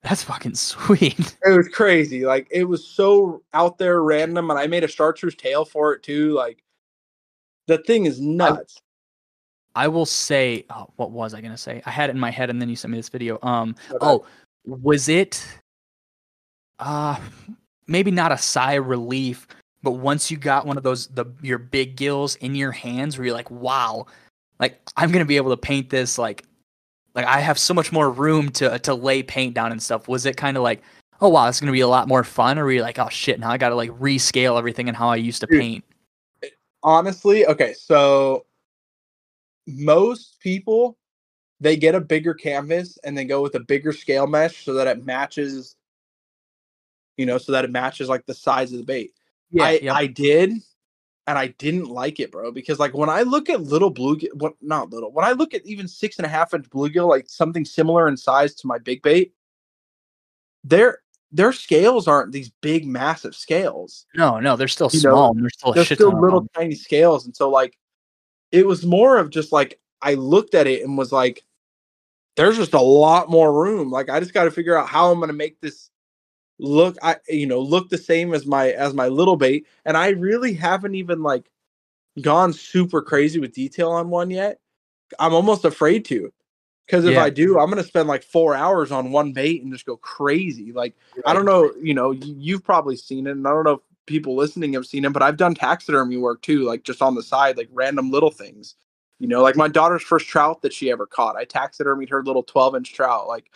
That's 0.01 0.23
fucking 0.23 0.55
sweet. 0.55 1.37
it 1.45 1.55
was 1.57 1.67
crazy 1.69 2.25
like 2.25 2.47
it 2.51 2.63
was 2.65 2.85
so 2.85 3.43
out 3.53 3.77
there 3.77 4.01
random 4.03 4.49
and 4.49 4.59
i 4.59 4.67
made 4.67 4.83
a 4.83 4.87
chartreuse 4.87 5.35
tail 5.35 5.63
for 5.65 5.93
it 5.93 6.03
too 6.03 6.31
like 6.33 6.63
the 7.67 7.77
thing 7.79 8.05
is 8.05 8.19
nuts 8.21 8.81
I 9.75 9.87
will 9.89 10.05
say, 10.05 10.65
oh, 10.69 10.89
what 10.95 11.11
was 11.11 11.33
I 11.33 11.41
gonna 11.41 11.57
say? 11.57 11.81
I 11.85 11.91
had 11.91 12.09
it 12.09 12.13
in 12.13 12.19
my 12.19 12.31
head, 12.31 12.49
and 12.49 12.61
then 12.61 12.69
you 12.69 12.75
sent 12.75 12.91
me 12.91 12.97
this 12.97 13.09
video. 13.09 13.37
Um, 13.41 13.75
Okay. 13.91 13.97
oh, 14.01 14.25
was 14.65 15.09
it? 15.09 15.45
Uh, 16.79 17.19
maybe 17.87 18.11
not 18.11 18.31
a 18.31 18.37
sigh 18.37 18.73
of 18.73 18.87
relief, 18.87 19.47
but 19.83 19.91
once 19.91 20.31
you 20.31 20.37
got 20.37 20.65
one 20.65 20.77
of 20.77 20.83
those 20.83 21.07
the 21.07 21.25
your 21.41 21.57
big 21.57 21.95
gills 21.95 22.35
in 22.37 22.55
your 22.55 22.71
hands, 22.71 23.17
where 23.17 23.25
you're 23.25 23.35
like, 23.35 23.51
wow, 23.51 24.05
like 24.59 24.79
I'm 24.97 25.11
gonna 25.11 25.25
be 25.25 25.37
able 25.37 25.51
to 25.51 25.57
paint 25.57 25.89
this 25.89 26.17
like, 26.17 26.45
like 27.13 27.25
I 27.25 27.39
have 27.39 27.59
so 27.59 27.73
much 27.73 27.91
more 27.91 28.09
room 28.09 28.49
to 28.51 28.79
to 28.79 28.93
lay 28.93 29.23
paint 29.23 29.53
down 29.55 29.71
and 29.71 29.81
stuff. 29.81 30.07
Was 30.07 30.25
it 30.25 30.37
kind 30.37 30.57
of 30.57 30.63
like, 30.63 30.81
oh 31.21 31.29
wow, 31.29 31.47
it's 31.47 31.59
gonna 31.59 31.71
be 31.71 31.81
a 31.81 31.87
lot 31.87 32.07
more 32.07 32.23
fun, 32.23 32.57
or 32.57 32.63
were 32.65 32.71
you 32.71 32.81
like, 32.81 32.97
oh 32.99 33.09
shit, 33.09 33.39
now 33.39 33.49
I 33.51 33.57
gotta 33.57 33.75
like 33.75 33.91
rescale 33.91 34.57
everything 34.57 34.87
and 34.87 34.97
how 34.97 35.09
I 35.09 35.17
used 35.17 35.41
to 35.41 35.47
Dude, 35.47 35.59
paint? 35.59 35.83
honestly 36.83 37.47
okay 37.47 37.73
so 37.73 38.45
most 39.67 40.39
people 40.39 40.97
they 41.59 41.77
get 41.77 41.95
a 41.95 42.01
bigger 42.01 42.33
canvas 42.33 42.97
and 43.03 43.17
they 43.17 43.25
go 43.25 43.41
with 43.41 43.55
a 43.55 43.59
bigger 43.59 43.93
scale 43.93 44.27
mesh 44.27 44.63
so 44.63 44.73
that 44.73 44.87
it 44.87 45.05
matches 45.05 45.75
you 47.17 47.25
know 47.25 47.37
so 47.37 47.51
that 47.51 47.65
it 47.65 47.71
matches 47.71 48.09
like 48.09 48.25
the 48.25 48.33
size 48.33 48.71
of 48.71 48.79
the 48.79 48.85
bait 48.85 49.11
I, 49.59 49.79
yep. 49.81 49.95
I 49.95 50.07
did 50.07 50.51
and 51.27 51.37
i 51.37 51.47
didn't 51.47 51.85
like 51.85 52.19
it 52.19 52.31
bro 52.31 52.51
because 52.51 52.77
like 52.77 52.93
when 52.93 53.09
i 53.09 53.21
look 53.21 53.49
at 53.49 53.61
little 53.61 53.93
bluegill 53.93 54.33
what 54.33 54.53
not 54.61 54.89
little 54.89 55.11
when 55.11 55.25
i 55.25 55.31
look 55.31 55.53
at 55.53 55.65
even 55.65 55.87
six 55.87 56.17
and 56.17 56.25
a 56.25 56.29
half 56.29 56.53
inch 56.53 56.69
bluegill 56.69 57.07
like 57.07 57.29
something 57.29 57.63
similar 57.63 58.07
in 58.07 58.17
size 58.17 58.53
to 58.55 58.67
my 58.67 58.77
big 58.77 59.01
bait 59.01 59.33
their 60.63 60.99
their 61.31 61.53
scales 61.53 62.07
aren't 62.07 62.31
these 62.31 62.51
big 62.61 62.85
massive 62.85 63.35
scales 63.35 64.05
no, 64.15 64.39
no, 64.39 64.55
they're 64.55 64.67
still 64.67 64.89
you 64.91 64.99
small. 64.99 65.31
and 65.31 65.41
They're 65.41 65.49
still 65.49 65.73
they're 65.73 65.85
still 65.85 66.19
little 66.19 66.47
tiny 66.55 66.75
scales 66.75 67.25
and 67.25 67.35
so 67.35 67.49
like 67.49 67.77
it 68.51 68.65
was 68.65 68.85
more 68.85 69.17
of 69.17 69.29
just 69.29 69.51
like 69.51 69.79
i 70.01 70.13
looked 70.13 70.55
at 70.55 70.67
it 70.67 70.83
and 70.83 70.97
was 70.97 71.11
like 71.11 71.43
there's 72.35 72.57
just 72.57 72.73
a 72.73 72.81
lot 72.81 73.29
more 73.29 73.53
room. 73.53 73.89
Like 73.91 74.09
i 74.09 74.19
just 74.19 74.33
got 74.33 74.43
to 74.45 74.51
figure 74.51 74.77
out 74.77 74.87
how 74.89 75.11
i'm 75.11 75.19
going 75.19 75.29
to 75.29 75.33
make 75.33 75.59
this 75.61 75.89
look 76.57 76.97
i 77.03 77.17
you 77.27 77.45
know 77.45 77.59
look 77.59 77.89
the 77.89 77.97
same 77.97 78.33
as 78.33 78.45
my 78.45 78.71
as 78.71 78.93
my 78.93 79.07
little 79.07 79.35
bait. 79.37 79.67
And 79.85 79.97
i 79.97 80.09
really 80.09 80.53
haven't 80.53 80.95
even 80.95 81.23
like 81.23 81.49
gone 82.21 82.53
super 82.53 83.01
crazy 83.01 83.39
with 83.39 83.53
detail 83.53 83.91
on 83.91 84.09
one 84.09 84.29
yet. 84.29 84.59
I'm 85.19 85.33
almost 85.33 85.65
afraid 85.65 86.05
to. 86.05 86.31
Because 86.85 87.05
if 87.05 87.13
Yeah. 87.13 87.23
i 87.23 87.29
do 87.29 87.59
i'm 87.59 87.69
going 87.69 87.81
to 87.81 87.87
spend 87.87 88.07
like 88.07 88.23
four 88.23 88.55
hours 88.55 88.91
on 88.91 89.11
one 89.11 89.33
bait 89.33 89.63
and 89.63 89.71
just 89.73 89.85
go 89.85 89.97
crazy. 89.97 90.71
Like 90.71 90.95
I 91.25 91.33
don't 91.33 91.45
know, 91.45 91.73
you 91.81 91.93
know, 91.93 92.11
you've 92.11 92.63
probably 92.63 92.95
seen 92.95 93.27
it, 93.27 93.31
and 93.31 93.47
I 93.47 93.51
don't 93.51 93.63
know 93.63 93.71
if 93.73 93.81
people 94.05 94.35
listening 94.35 94.73
have 94.73 94.85
seen 94.85 95.05
him, 95.05 95.13
but 95.13 95.23
I've 95.23 95.37
done 95.37 95.55
taxidermy 95.55 96.17
work 96.17 96.41
too, 96.41 96.63
like 96.63 96.83
just 96.83 97.01
on 97.01 97.15
the 97.15 97.23
side, 97.23 97.57
like 97.57 97.69
random 97.71 98.11
little 98.11 98.31
things. 98.31 98.75
You 99.19 99.27
know, 99.27 99.41
like 99.41 99.55
my 99.55 99.67
daughter's 99.67 100.03
first 100.03 100.27
trout 100.27 100.61
that 100.61 100.73
she 100.73 100.91
ever 100.91 101.05
caught, 101.05 101.37
I 101.37 101.45
taxidermied 101.45 102.09
her 102.09 102.23
little 102.23 102.43
12 102.43 102.75
inch 102.75 102.93
trout, 102.93 103.27
like 103.27 103.51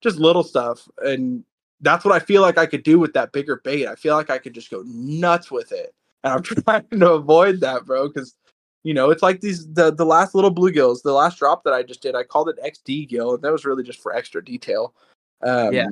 just 0.00 0.18
little 0.18 0.44
stuff. 0.44 0.88
And 0.98 1.44
that's 1.80 2.04
what 2.04 2.14
I 2.14 2.20
feel 2.20 2.42
like 2.42 2.58
I 2.58 2.66
could 2.66 2.84
do 2.84 2.98
with 2.98 3.12
that 3.14 3.32
bigger 3.32 3.60
bait. 3.64 3.86
I 3.88 3.96
feel 3.96 4.14
like 4.14 4.30
I 4.30 4.38
could 4.38 4.54
just 4.54 4.70
go 4.70 4.82
nuts 4.86 5.50
with 5.50 5.72
it. 5.72 5.94
And 6.22 6.32
I'm 6.34 6.42
trying 6.42 6.86
to 6.90 7.12
avoid 7.12 7.60
that, 7.60 7.86
bro, 7.86 8.08
because 8.08 8.36
you 8.82 8.94
know, 8.94 9.10
it's 9.10 9.22
like 9.22 9.40
these 9.40 9.70
the 9.72 9.92
the 9.92 10.06
last 10.06 10.34
little 10.34 10.54
bluegills, 10.54 11.02
the 11.02 11.12
last 11.12 11.38
drop 11.38 11.64
that 11.64 11.74
I 11.74 11.82
just 11.82 12.00
did, 12.00 12.14
I 12.14 12.22
called 12.22 12.48
it 12.48 12.58
XD 12.64 13.08
gill, 13.08 13.34
and 13.34 13.42
that 13.42 13.52
was 13.52 13.66
really 13.66 13.82
just 13.82 14.02
for 14.02 14.14
extra 14.14 14.42
detail. 14.42 14.94
Um, 15.42 15.74
Yeah. 15.74 15.88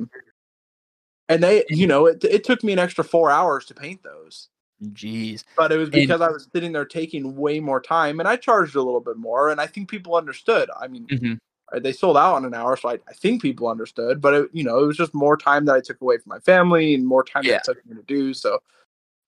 And 1.29 1.41
they, 1.41 1.63
you 1.69 1.87
know, 1.87 2.07
it, 2.07 2.23
it 2.23 2.43
took 2.43 2.63
me 2.63 2.73
an 2.73 2.79
extra 2.79 3.03
four 3.03 3.31
hours 3.31 3.65
to 3.67 3.73
paint 3.73 4.03
those, 4.03 4.49
Jeez. 4.93 5.43
but 5.55 5.71
it 5.71 5.77
was 5.77 5.89
And- 5.89 6.01
because 6.01 6.21
I 6.21 6.29
was 6.29 6.49
sitting 6.53 6.73
there 6.73 6.85
taking 6.85 7.35
way 7.35 7.59
more 7.59 7.79
time, 7.79 8.19
and 8.19 8.27
I 8.27 8.35
charged 8.35 8.75
a 8.75 8.81
little 8.81 8.99
bit 8.99 9.17
more, 9.17 9.49
and 9.49 9.61
I 9.61 9.67
think 9.67 9.89
people 9.89 10.15
understood. 10.15 10.69
I 10.77 10.87
mean, 10.87 11.07
hmm 11.09 11.33
uh, 11.71 11.79
they 11.79 11.91
sold 11.91 12.17
out 12.17 12.35
in 12.37 12.45
an 12.45 12.55
hour, 12.55 12.75
so 12.75 12.89
I, 12.89 12.93
I 13.07 13.13
think 13.13 13.43
people 13.43 13.67
understood. 13.67 14.19
But 14.21 14.33
it, 14.33 14.49
you 14.53 14.63
know, 14.63 14.79
it 14.79 14.87
was 14.87 14.97
just 14.97 15.13
more 15.13 15.37
time 15.37 15.65
that 15.65 15.75
I 15.75 15.81
took 15.81 16.01
away 16.01 16.17
from 16.17 16.31
my 16.31 16.39
family 16.39 16.95
and 16.95 17.05
more 17.05 17.23
time 17.23 17.43
Yeah. 17.43 17.51
that 17.51 17.57
it 17.57 17.63
took 17.75 17.85
me 17.85 17.95
to 17.95 18.01
do. 18.01 18.33
So, 18.33 18.59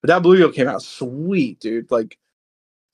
but 0.02 0.08
that 0.08 0.24
blue 0.24 0.40
bluegill 0.40 0.54
came 0.56 0.68
out 0.68 0.82
sweet, 0.82 1.60
dude. 1.60 1.92
Like 1.92 2.18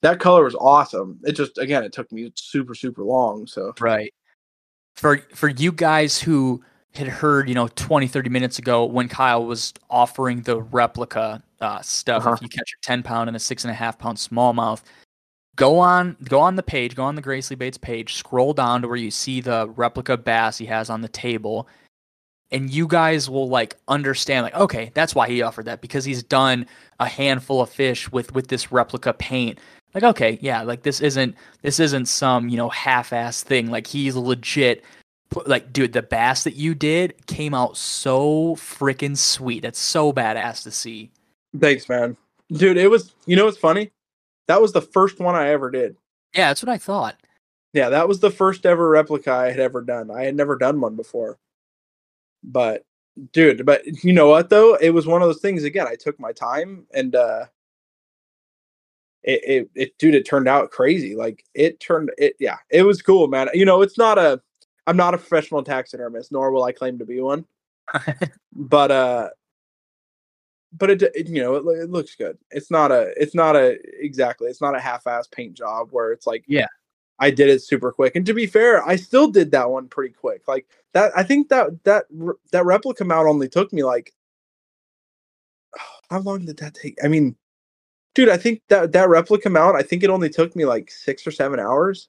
that 0.02 0.20
color 0.20 0.44
was 0.44 0.54
awesome. 0.54 1.18
It 1.24 1.32
just 1.32 1.56
again, 1.56 1.82
it 1.82 1.94
took 1.94 2.12
me 2.12 2.30
super 2.34 2.74
super 2.74 3.02
long. 3.02 3.46
So 3.46 3.72
Right. 3.80 4.12
For 4.96 5.18
for 5.34 5.48
you 5.48 5.72
guys 5.72 6.20
who 6.20 6.62
had 6.98 7.08
heard, 7.08 7.48
you 7.48 7.54
know, 7.54 7.68
20, 7.68 8.06
30 8.06 8.28
minutes 8.30 8.58
ago 8.58 8.84
when 8.84 9.08
Kyle 9.08 9.44
was 9.44 9.72
offering 9.90 10.42
the 10.42 10.60
replica 10.60 11.42
uh, 11.60 11.80
stuff, 11.80 12.22
Uh-huh. 12.24 12.34
if 12.34 12.42
you 12.42 12.48
catch 12.48 12.72
a 12.72 12.86
10 12.86 13.02
pound 13.02 13.28
and 13.28 13.36
a 13.36 13.40
six 13.40 13.64
and 13.64 13.70
a 13.70 13.74
half 13.74 13.98
pound 13.98 14.18
smallmouth, 14.18 14.82
go 15.56 15.78
on 15.78 16.16
go 16.24 16.40
on 16.40 16.56
the 16.56 16.62
page, 16.62 16.94
go 16.94 17.02
on 17.04 17.14
the 17.16 17.22
Gracely 17.22 17.56
Baits 17.56 17.78
page, 17.78 18.14
scroll 18.14 18.52
down 18.52 18.82
to 18.82 18.88
where 18.88 18.96
you 18.96 19.10
see 19.10 19.40
the 19.40 19.68
replica 19.76 20.16
bass 20.16 20.58
he 20.58 20.66
has 20.66 20.90
on 20.90 21.00
the 21.00 21.08
table. 21.08 21.66
and 22.50 22.70
you 22.70 22.86
guys 22.86 23.28
will 23.28 23.48
like 23.48 23.76
understand 23.88 24.42
like 24.44 24.54
okay 24.54 24.90
that's 24.94 25.14
why 25.14 25.28
he 25.28 25.42
offered 25.42 25.66
that 25.66 25.80
because 25.82 26.04
he's 26.06 26.22
done 26.22 26.64
a 27.00 27.06
handful 27.06 27.60
of 27.60 27.68
fish 27.68 28.10
with 28.10 28.32
with 28.34 28.48
this 28.48 28.72
replica 28.72 29.12
paint 29.12 29.58
like 29.94 30.02
okay 30.02 30.38
yeah 30.40 30.62
like 30.62 30.82
this 30.82 31.00
isn't 31.02 31.34
this 31.62 31.78
isn't 31.78 32.06
some 32.06 32.48
you 32.48 32.56
know 32.56 32.70
half-ass 32.70 33.42
thing 33.42 33.70
like 33.70 33.86
he's 33.86 34.16
legit 34.16 34.82
like 35.46 35.72
dude 35.72 35.92
the 35.92 36.02
bass 36.02 36.44
that 36.44 36.54
you 36.54 36.74
did 36.74 37.26
came 37.26 37.54
out 37.54 37.76
so 37.76 38.56
freaking 38.56 39.16
sweet. 39.16 39.62
That's 39.62 39.78
so 39.78 40.12
badass 40.12 40.62
to 40.62 40.70
see. 40.70 41.10
Thanks 41.58 41.88
man. 41.88 42.16
Dude 42.52 42.76
it 42.76 42.88
was 42.88 43.14
you 43.26 43.36
know 43.36 43.44
what's 43.44 43.58
funny? 43.58 43.90
That 44.46 44.62
was 44.62 44.72
the 44.72 44.82
first 44.82 45.20
one 45.20 45.34
i 45.34 45.48
ever 45.48 45.70
did. 45.70 45.96
Yeah 46.34 46.48
that's 46.48 46.62
what 46.62 46.72
i 46.72 46.78
thought. 46.78 47.16
Yeah 47.72 47.90
that 47.90 48.08
was 48.08 48.20
the 48.20 48.30
first 48.30 48.64
ever 48.64 48.88
replica 48.88 49.32
i 49.32 49.50
had 49.50 49.60
ever 49.60 49.82
done. 49.82 50.10
I 50.10 50.24
had 50.24 50.34
never 50.34 50.56
done 50.56 50.80
one 50.80 50.96
before. 50.96 51.38
But 52.42 52.84
dude 53.32 53.66
but 53.66 53.84
you 54.04 54.12
know 54.12 54.28
what 54.28 54.48
though? 54.48 54.76
It 54.76 54.90
was 54.90 55.06
one 55.06 55.22
of 55.22 55.28
those 55.28 55.40
things 55.40 55.64
again 55.64 55.86
i 55.86 55.96
took 55.96 56.18
my 56.18 56.32
time 56.32 56.86
and 56.94 57.14
uh 57.14 57.46
it, 59.24 59.40
it, 59.44 59.70
it 59.74 59.98
dude 59.98 60.14
it 60.14 60.24
turned 60.26 60.48
out 60.48 60.70
crazy. 60.70 61.14
Like 61.14 61.44
it 61.54 61.80
turned 61.80 62.10
it 62.16 62.34
yeah 62.40 62.56
it 62.70 62.84
was 62.84 63.02
cool 63.02 63.28
man. 63.28 63.48
You 63.52 63.66
know 63.66 63.82
it's 63.82 63.98
not 63.98 64.16
a 64.16 64.40
i'm 64.88 64.96
not 64.96 65.14
a 65.14 65.18
professional 65.18 65.62
taxidermist 65.62 66.32
nor 66.32 66.50
will 66.50 66.64
i 66.64 66.72
claim 66.72 66.98
to 66.98 67.04
be 67.04 67.20
one 67.20 67.44
but 68.52 68.90
uh 68.90 69.28
but 70.72 70.90
it, 70.90 71.02
it 71.02 71.28
you 71.28 71.42
know 71.42 71.54
it, 71.54 71.82
it, 71.82 71.90
looks 71.90 72.14
good 72.14 72.36
it's 72.50 72.70
not 72.70 72.90
a 72.90 73.12
it's 73.16 73.34
not 73.34 73.56
a 73.56 73.78
exactly 74.02 74.48
it's 74.48 74.60
not 74.60 74.76
a 74.76 74.80
half-ass 74.80 75.26
paint 75.28 75.54
job 75.54 75.88
where 75.92 76.12
it's 76.12 76.26
like 76.26 76.44
yeah 76.46 76.66
i 77.18 77.30
did 77.30 77.48
it 77.48 77.62
super 77.62 77.90
quick 77.90 78.16
and 78.16 78.26
to 78.26 78.34
be 78.34 78.46
fair 78.46 78.86
i 78.86 78.94
still 78.94 79.28
did 79.28 79.50
that 79.50 79.70
one 79.70 79.88
pretty 79.88 80.12
quick 80.12 80.42
like 80.46 80.66
that 80.92 81.10
i 81.16 81.22
think 81.22 81.48
that 81.48 81.70
that 81.84 82.04
that 82.52 82.64
replica 82.64 83.04
mount 83.04 83.26
only 83.26 83.48
took 83.48 83.72
me 83.72 83.82
like 83.82 84.12
how 86.10 86.18
long 86.18 86.44
did 86.44 86.58
that 86.58 86.74
take 86.74 86.98
i 87.02 87.08
mean 87.08 87.34
dude, 88.18 88.28
I 88.28 88.36
think 88.36 88.62
that 88.68 88.90
that 88.92 89.08
replica 89.08 89.48
mount, 89.48 89.76
I 89.76 89.82
think 89.82 90.02
it 90.02 90.10
only 90.10 90.28
took 90.28 90.56
me 90.56 90.64
like 90.64 90.90
six 90.90 91.24
or 91.24 91.30
seven 91.30 91.60
hours. 91.60 92.08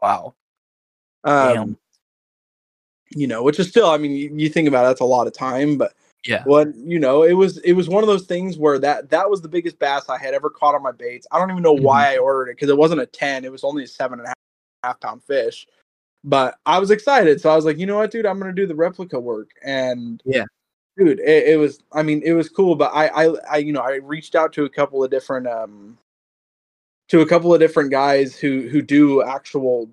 Wow. 0.00 0.36
Um, 1.24 1.54
Damn. 1.54 1.78
You 3.14 3.26
know, 3.26 3.42
which 3.42 3.58
is 3.58 3.68
still, 3.68 3.90
I 3.90 3.98
mean, 3.98 4.12
you, 4.12 4.30
you 4.34 4.48
think 4.48 4.68
about 4.68 4.84
it, 4.84 4.88
that's 4.88 5.00
a 5.00 5.04
lot 5.04 5.26
of 5.26 5.32
time, 5.32 5.76
but 5.76 5.92
yeah, 6.26 6.44
what 6.44 6.74
you 6.76 6.98
know, 6.98 7.24
it 7.24 7.32
was 7.32 7.58
it 7.58 7.72
was 7.72 7.88
one 7.88 8.02
of 8.02 8.06
those 8.06 8.26
things 8.26 8.56
where 8.56 8.78
that 8.78 9.10
that 9.10 9.28
was 9.28 9.42
the 9.42 9.48
biggest 9.48 9.78
bass 9.78 10.08
I 10.08 10.18
had 10.18 10.34
ever 10.34 10.50
caught 10.50 10.74
on 10.74 10.82
my 10.82 10.92
baits. 10.92 11.26
I 11.30 11.38
don't 11.38 11.50
even 11.50 11.62
know 11.62 11.74
mm-hmm. 11.74 11.84
why 11.84 12.14
I 12.14 12.18
ordered 12.18 12.50
it 12.50 12.56
because 12.56 12.70
it 12.70 12.78
wasn't 12.78 13.00
a 13.00 13.06
ten, 13.06 13.44
it 13.44 13.52
was 13.52 13.64
only 13.64 13.84
a 13.84 13.88
seven 13.88 14.18
and 14.20 14.26
a 14.26 14.28
half, 14.28 14.36
half 14.84 15.00
pound 15.00 15.22
fish. 15.24 15.66
But 16.24 16.54
I 16.64 16.78
was 16.78 16.92
excited, 16.92 17.40
so 17.40 17.50
I 17.50 17.56
was 17.56 17.64
like, 17.64 17.78
you 17.78 17.86
know 17.86 17.96
what, 17.96 18.12
dude, 18.12 18.26
I'm 18.26 18.38
gonna 18.38 18.52
do 18.52 18.66
the 18.66 18.74
replica 18.74 19.18
work, 19.18 19.50
and 19.64 20.22
yeah, 20.24 20.44
dude 20.96 21.20
it, 21.20 21.48
it, 21.48 21.58
was 21.58 21.80
i 21.92 22.02
mean 22.02 22.22
it 22.24 22.32
was 22.32 22.48
cool 22.48 22.74
but 22.74 22.90
I, 22.94 23.06
I 23.08 23.34
i 23.50 23.56
you 23.58 23.72
know 23.72 23.80
i 23.80 23.96
reached 23.96 24.34
out 24.34 24.52
to 24.54 24.64
a 24.64 24.68
couple 24.68 25.02
of 25.02 25.10
different 25.10 25.46
um 25.46 25.98
to 27.08 27.20
a 27.20 27.26
couple 27.26 27.52
of 27.52 27.60
different 27.60 27.90
guys 27.90 28.36
who 28.36 28.68
who 28.68 28.82
do 28.82 29.22
actual 29.22 29.90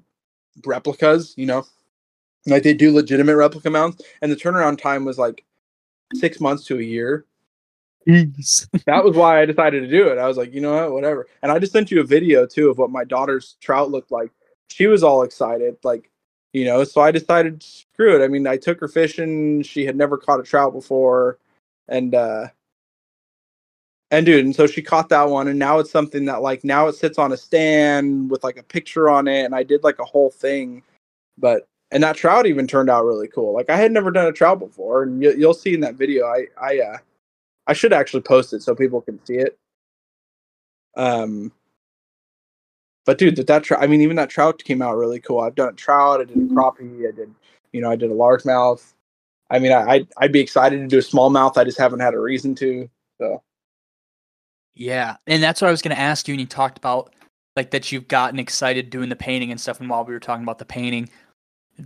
replicas 0.66 1.34
you 1.38 1.46
know 1.46 1.66
like 2.46 2.64
they 2.64 2.74
do 2.74 2.94
legitimate 2.94 3.36
replica 3.36 3.70
mounts 3.70 4.04
and 4.22 4.32
the 4.32 4.36
turnaround 4.36 4.82
time 4.82 5.06
was 5.06 5.18
like 5.18 5.46
six 6.14 6.40
months 6.40 6.66
to 6.66 6.78
a 6.78 6.84
year. 6.84 7.26
That 8.86 9.04
was 9.04 9.16
why 9.16 9.42
i 9.42 9.46
decided 9.46 9.82
to 9.82 9.88
do 9.88 10.08
it. 10.08 10.18
I 10.18 10.28
was 10.28 10.38
like 10.38 10.54
you 10.54 10.62
know 10.62 10.74
what? 10.74 10.94
Whatever. 10.94 11.28
And 11.44 11.52
i 11.52 11.60
just 11.60 11.74
sent 11.74 11.92
you 11.92 12.02
a 12.02 12.06
video 12.06 12.46
too 12.46 12.70
of 12.70 12.78
what 12.78 12.90
my 12.90 13.04
daughter's 13.04 13.56
trout 13.62 13.92
looked 13.92 14.12
like. 14.12 14.32
She 14.70 14.88
was 14.88 15.04
all 15.04 15.24
excited 15.24 15.78
like 15.84 16.10
you 16.54 16.66
know 16.66 16.84
so 16.84 17.02
i 17.02 17.12
decided 17.12 17.62
screw 17.62 18.20
it. 18.20 18.24
I 18.24 18.28
mean 18.28 18.48
i 18.48 18.58
took 18.58 18.80
her 18.80 18.88
fishing. 18.88 19.62
She 19.64 19.86
had 19.86 19.96
never 19.96 20.18
caught 20.18 20.40
a 20.40 20.44
trout 20.44 20.74
before. 20.74 21.38
And 21.88 22.16
uh 22.16 22.48
and 24.12 24.26
dude 24.26 24.46
and 24.46 24.56
so 24.56 24.66
she 24.66 24.82
caught 24.82 25.10
that 25.10 25.30
one 25.30 25.48
and 25.48 25.60
now 25.60 25.78
it's 25.78 25.92
something 25.92 26.26
that 26.26 26.42
like 26.42 26.64
now 26.64 26.88
it 26.88 26.96
sits 26.96 27.20
on 27.20 27.32
a 27.32 27.38
stand 27.38 28.32
with 28.32 28.44
like 28.44 28.58
a 28.58 28.64
picture 28.64 29.08
on 29.08 29.28
it 29.28 29.44
and 29.44 29.54
i 29.54 29.62
did 29.62 29.84
like 29.84 30.00
a 30.00 30.06
whole 30.06 30.32
thing. 30.32 30.82
But 31.38 31.69
and 31.92 32.04
that 32.04 32.16
trout 32.16 32.46
even 32.46 32.68
turned 32.68 32.90
out 32.90 33.06
really 33.06 33.28
cool 33.28 33.54
like 33.54 33.70
i 33.70 33.76
had 33.76 33.92
never 33.92 34.12
done 34.12 34.28
a 34.28 34.32
trout 34.32 34.60
before 34.60 35.04
and 35.04 35.22
you, 35.22 35.34
you'll 35.36 35.54
see 35.54 35.74
in 35.74 35.80
that 35.80 35.96
video 35.96 36.26
i 36.26 36.46
i 36.62 36.80
uh 36.80 36.98
i 37.68 37.74
should 37.74 37.94
actually 37.94 38.22
post 38.22 38.54
it 38.54 38.62
so 38.62 38.76
people 38.76 39.02
can 39.02 39.24
see 39.26 39.36
it 39.36 39.58
um 40.98 41.52
but 43.10 43.18
dude, 43.18 43.38
that, 43.38 43.48
that 43.48 43.64
trout, 43.64 43.82
I 43.82 43.88
mean, 43.88 44.02
even 44.02 44.18
that 44.18 44.30
trout 44.30 44.64
came 44.64 44.84
out 44.84 44.96
really 44.96 45.20
cool. 45.20 45.40
I've 45.40 45.56
done 45.56 45.70
a 45.70 45.74
trout, 45.74 46.22
I 46.22 46.26
did 46.26 46.38
a 46.38 46.40
mm-hmm. 46.42 46.56
crappie, 46.56 47.08
I 47.08 47.12
did, 47.12 47.34
you 47.72 47.82
know, 47.82 47.90
I 47.90 47.96
did 47.96 48.12
a 48.12 48.14
largemouth. 48.14 48.94
I 49.50 49.58
mean, 49.58 49.72
I, 49.72 49.82
I'd, 49.90 50.08
I'd 50.18 50.32
be 50.32 50.40
excited 50.40 50.78
to 50.78 50.86
do 50.86 51.00
a 51.00 51.02
smallmouth. 51.02 51.58
I 51.58 51.64
just 51.64 51.80
haven't 51.80 52.02
had 52.02 52.14
a 52.14 52.20
reason 52.20 52.54
to. 52.56 52.88
So, 53.20 53.42
yeah, 54.76 55.18
and 55.26 55.42
that's 55.42 55.60
what 55.60 55.70
I 55.70 55.72
was 55.72 55.82
going 55.82 55.96
to 55.96 56.00
ask 56.00 56.28
you. 56.28 56.36
And 56.36 56.42
you 56.42 56.46
talked 56.46 56.78
about 56.78 57.16
like 57.56 57.72
that 57.72 57.92
you've 57.92 58.08
gotten 58.08 58.38
excited 58.38 58.92
doing 58.92 59.10
the 59.10 59.16
painting 59.16 59.50
and 59.50 59.60
stuff. 59.60 59.80
And 59.80 59.90
while 59.90 60.06
we 60.06 60.14
were 60.14 60.20
talking 60.20 60.44
about 60.44 60.60
the 60.60 60.66
painting, 60.66 61.10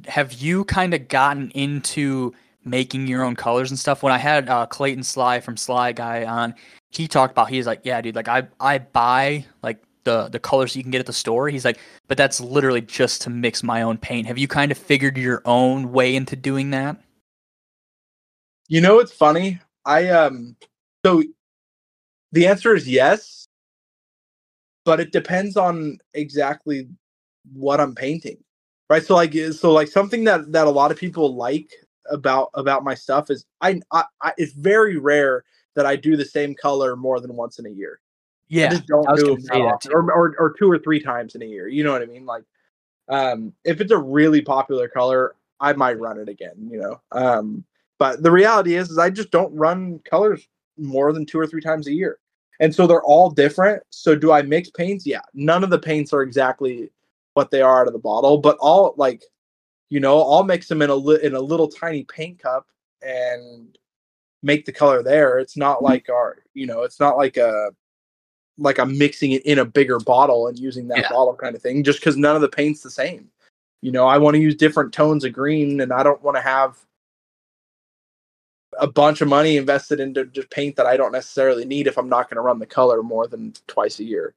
have 0.08 0.34
you 0.34 0.66
kind 0.66 0.94
of 0.94 1.08
gotten 1.08 1.52
into 1.52 2.34
making 2.66 3.08
your 3.08 3.24
own 3.24 3.36
colors 3.36 3.72
and 3.72 3.80
stuff? 3.80 4.04
When 4.04 4.14
I 4.14 4.18
had 4.18 4.50
uh, 4.50 4.66
Clayton 4.68 5.04
Sly 5.04 5.40
from 5.40 5.58
Sly 5.58 5.92
Guy 5.92 6.26
on, 6.26 6.56
he 6.90 7.08
talked 7.08 7.32
about 7.32 7.50
he's 7.50 7.68
like, 7.68 7.82
yeah, 7.84 8.02
dude, 8.02 8.16
like 8.16 8.28
I 8.28 8.48
I 8.60 8.80
buy 8.80 9.46
like 9.62 9.84
the 10.04 10.30
the 10.30 10.40
colors 10.40 10.76
you 10.76 10.84
can 10.84 10.92
get 10.92 11.00
at 11.00 11.06
the 11.06 11.14
store. 11.14 11.50
He's 11.50 11.66
like, 11.66 11.80
but 12.08 12.18
that's 12.18 12.40
literally 12.40 12.82
just 12.82 13.22
to 13.24 13.30
mix 13.30 13.64
my 13.64 13.82
own 13.82 13.98
paint. 13.98 14.28
Have 14.28 14.38
you 14.38 14.48
kind 14.48 14.72
of 14.72 14.78
figured 14.78 15.18
your 15.18 15.42
own 15.46 15.92
way 15.92 16.16
into 16.16 16.36
doing 16.36 16.72
that? 16.72 16.98
You 18.68 18.82
know, 18.82 19.00
it's 19.00 19.12
funny. 19.12 19.60
I 19.86 20.10
um, 20.10 20.56
so 21.06 21.24
the 22.32 22.48
answer 22.48 22.76
is 22.76 22.88
yes, 22.88 23.48
but 24.86 25.00
it 25.00 25.12
depends 25.12 25.58
on 25.58 26.00
exactly 26.14 26.88
what 27.54 27.80
I'm 27.80 27.96
painting, 27.96 28.38
right? 28.94 29.04
So 29.04 29.16
like, 29.16 29.34
so 29.34 29.72
like 29.72 29.88
something 29.88 30.24
that 30.26 30.52
that 30.52 30.68
a 30.68 30.70
lot 30.70 30.92
of 30.92 30.98
people 30.98 31.36
like 31.36 31.72
about 32.12 32.50
about 32.54 32.84
my 32.84 32.94
stuff 32.94 33.32
is 33.32 33.46
I, 33.60 33.82
I, 33.92 34.04
I 34.22 34.34
it's 34.38 34.54
very 34.54 34.98
rare 34.98 35.44
that 35.74 35.88
I 35.88 35.96
do 35.96 36.16
the 36.16 36.26
same 36.26 36.54
color 36.54 36.96
more 36.96 37.20
than 37.20 37.36
once 37.36 37.58
in 37.58 37.66
a 37.66 37.70
year. 37.70 38.00
Yeah, 38.50 38.68
I 38.68 38.70
just 38.70 38.86
don't 38.86 39.18
do 39.18 39.36
them 39.38 39.62
or, 39.92 40.12
or 40.12 40.36
or 40.38 40.54
two 40.60 40.70
or 40.70 40.78
three 40.78 41.00
times 41.00 41.34
in 41.34 41.42
a 41.42 41.46
year. 41.46 41.68
You 41.68 41.84
know 41.84 41.92
what 41.92 42.04
I 42.04 42.06
mean? 42.06 42.28
Like, 42.28 42.44
um, 43.10 43.54
if 43.64 43.82
it's 43.82 43.92
a 43.92 43.98
really 43.98 44.42
popular 44.42 44.88
color, 44.88 45.36
I 45.60 45.74
might 45.74 46.00
run 46.00 46.20
it 46.20 46.30
again. 46.30 46.70
You 46.70 46.80
know, 46.80 47.02
um, 47.12 47.64
but 47.98 48.22
the 48.22 48.32
reality 48.32 48.76
is, 48.76 48.92
is 48.92 49.00
I 49.00 49.10
just 49.10 49.32
don't 49.32 49.56
run 49.56 50.02
colors 50.06 50.48
more 50.78 51.14
than 51.14 51.26
two 51.26 51.40
or 51.40 51.48
three 51.48 51.62
times 51.62 51.88
a 51.88 51.94
year, 51.94 52.20
and 52.60 52.76
so 52.76 52.86
they're 52.86 53.02
all 53.02 53.32
different. 53.32 53.82
So 53.90 54.16
do 54.16 54.32
I 54.32 54.44
mix 54.44 54.70
paints? 54.70 55.08
Yeah, 55.08 55.22
none 55.34 55.64
of 55.64 55.72
the 55.72 55.80
paints 55.80 56.14
are 56.14 56.22
exactly 56.22 56.92
what 57.34 57.52
they 57.52 57.62
are 57.62 57.82
out 57.82 57.88
of 57.88 57.94
the 57.94 58.00
bottle, 58.00 58.38
but 58.38 58.58
all 58.60 58.94
like, 58.98 59.24
you 59.90 60.00
know, 60.00 60.22
I'll 60.22 60.44
mix 60.44 60.68
them 60.68 60.82
in 60.82 60.90
a 60.90 60.96
li- 60.96 61.24
in 61.24 61.36
a 61.36 61.40
little 61.40 61.68
tiny 61.68 62.04
paint 62.04 62.40
cup 62.40 62.68
and 63.02 63.78
make 64.42 64.66
the 64.66 64.72
color 64.72 65.04
there. 65.04 65.40
It's 65.40 65.58
not 65.58 65.78
mm-hmm. 65.78 65.86
like 65.86 66.10
our, 66.10 66.38
you 66.54 66.66
know, 66.66 66.84
it's 66.84 67.00
not 67.00 67.18
like 67.18 67.38
a 67.38 67.72
like 68.58 68.80
I'm 68.80 68.98
mixing 68.98 69.32
it 69.32 69.46
in 69.46 69.60
a 69.60 69.66
bigger 69.66 70.00
bottle 70.00 70.48
and 70.48 70.58
using 70.58 70.88
that 70.90 71.00
yeah. 71.00 71.10
bottle 71.10 71.36
kind 71.36 71.56
of 71.56 71.62
thing, 71.62 71.84
just 71.84 72.00
because 72.00 72.18
none 72.18 72.36
of 72.36 72.42
the 72.42 72.50
paint's 72.50 72.82
the 72.82 72.92
same. 72.92 73.30
You 73.82 73.92
know, 73.92 74.08
I 74.08 74.18
want 74.18 74.36
to 74.36 74.42
use 74.42 74.56
different 74.56 74.94
tones 74.94 75.26
of 75.26 75.34
green, 75.34 75.82
and 75.82 75.92
I 75.92 76.04
don't 76.04 76.22
want 76.24 76.38
to 76.38 76.42
have 76.42 76.78
a 78.80 78.88
bunch 78.88 79.22
of 79.22 79.28
money 79.28 79.58
invested 79.58 80.00
into 80.00 80.26
just 80.26 80.50
paint 80.50 80.76
that 80.76 80.86
I 80.86 80.98
don't 80.98 81.12
necessarily 81.12 81.66
need 81.66 81.88
if 81.88 81.98
I'm 81.98 82.10
not 82.10 82.30
going 82.30 82.38
to 82.38 82.42
run 82.42 82.60
the 82.60 82.66
color 82.66 83.04
more 83.04 83.28
than 83.28 83.54
twice 83.68 84.00
a 84.00 84.04
year. 84.04 84.34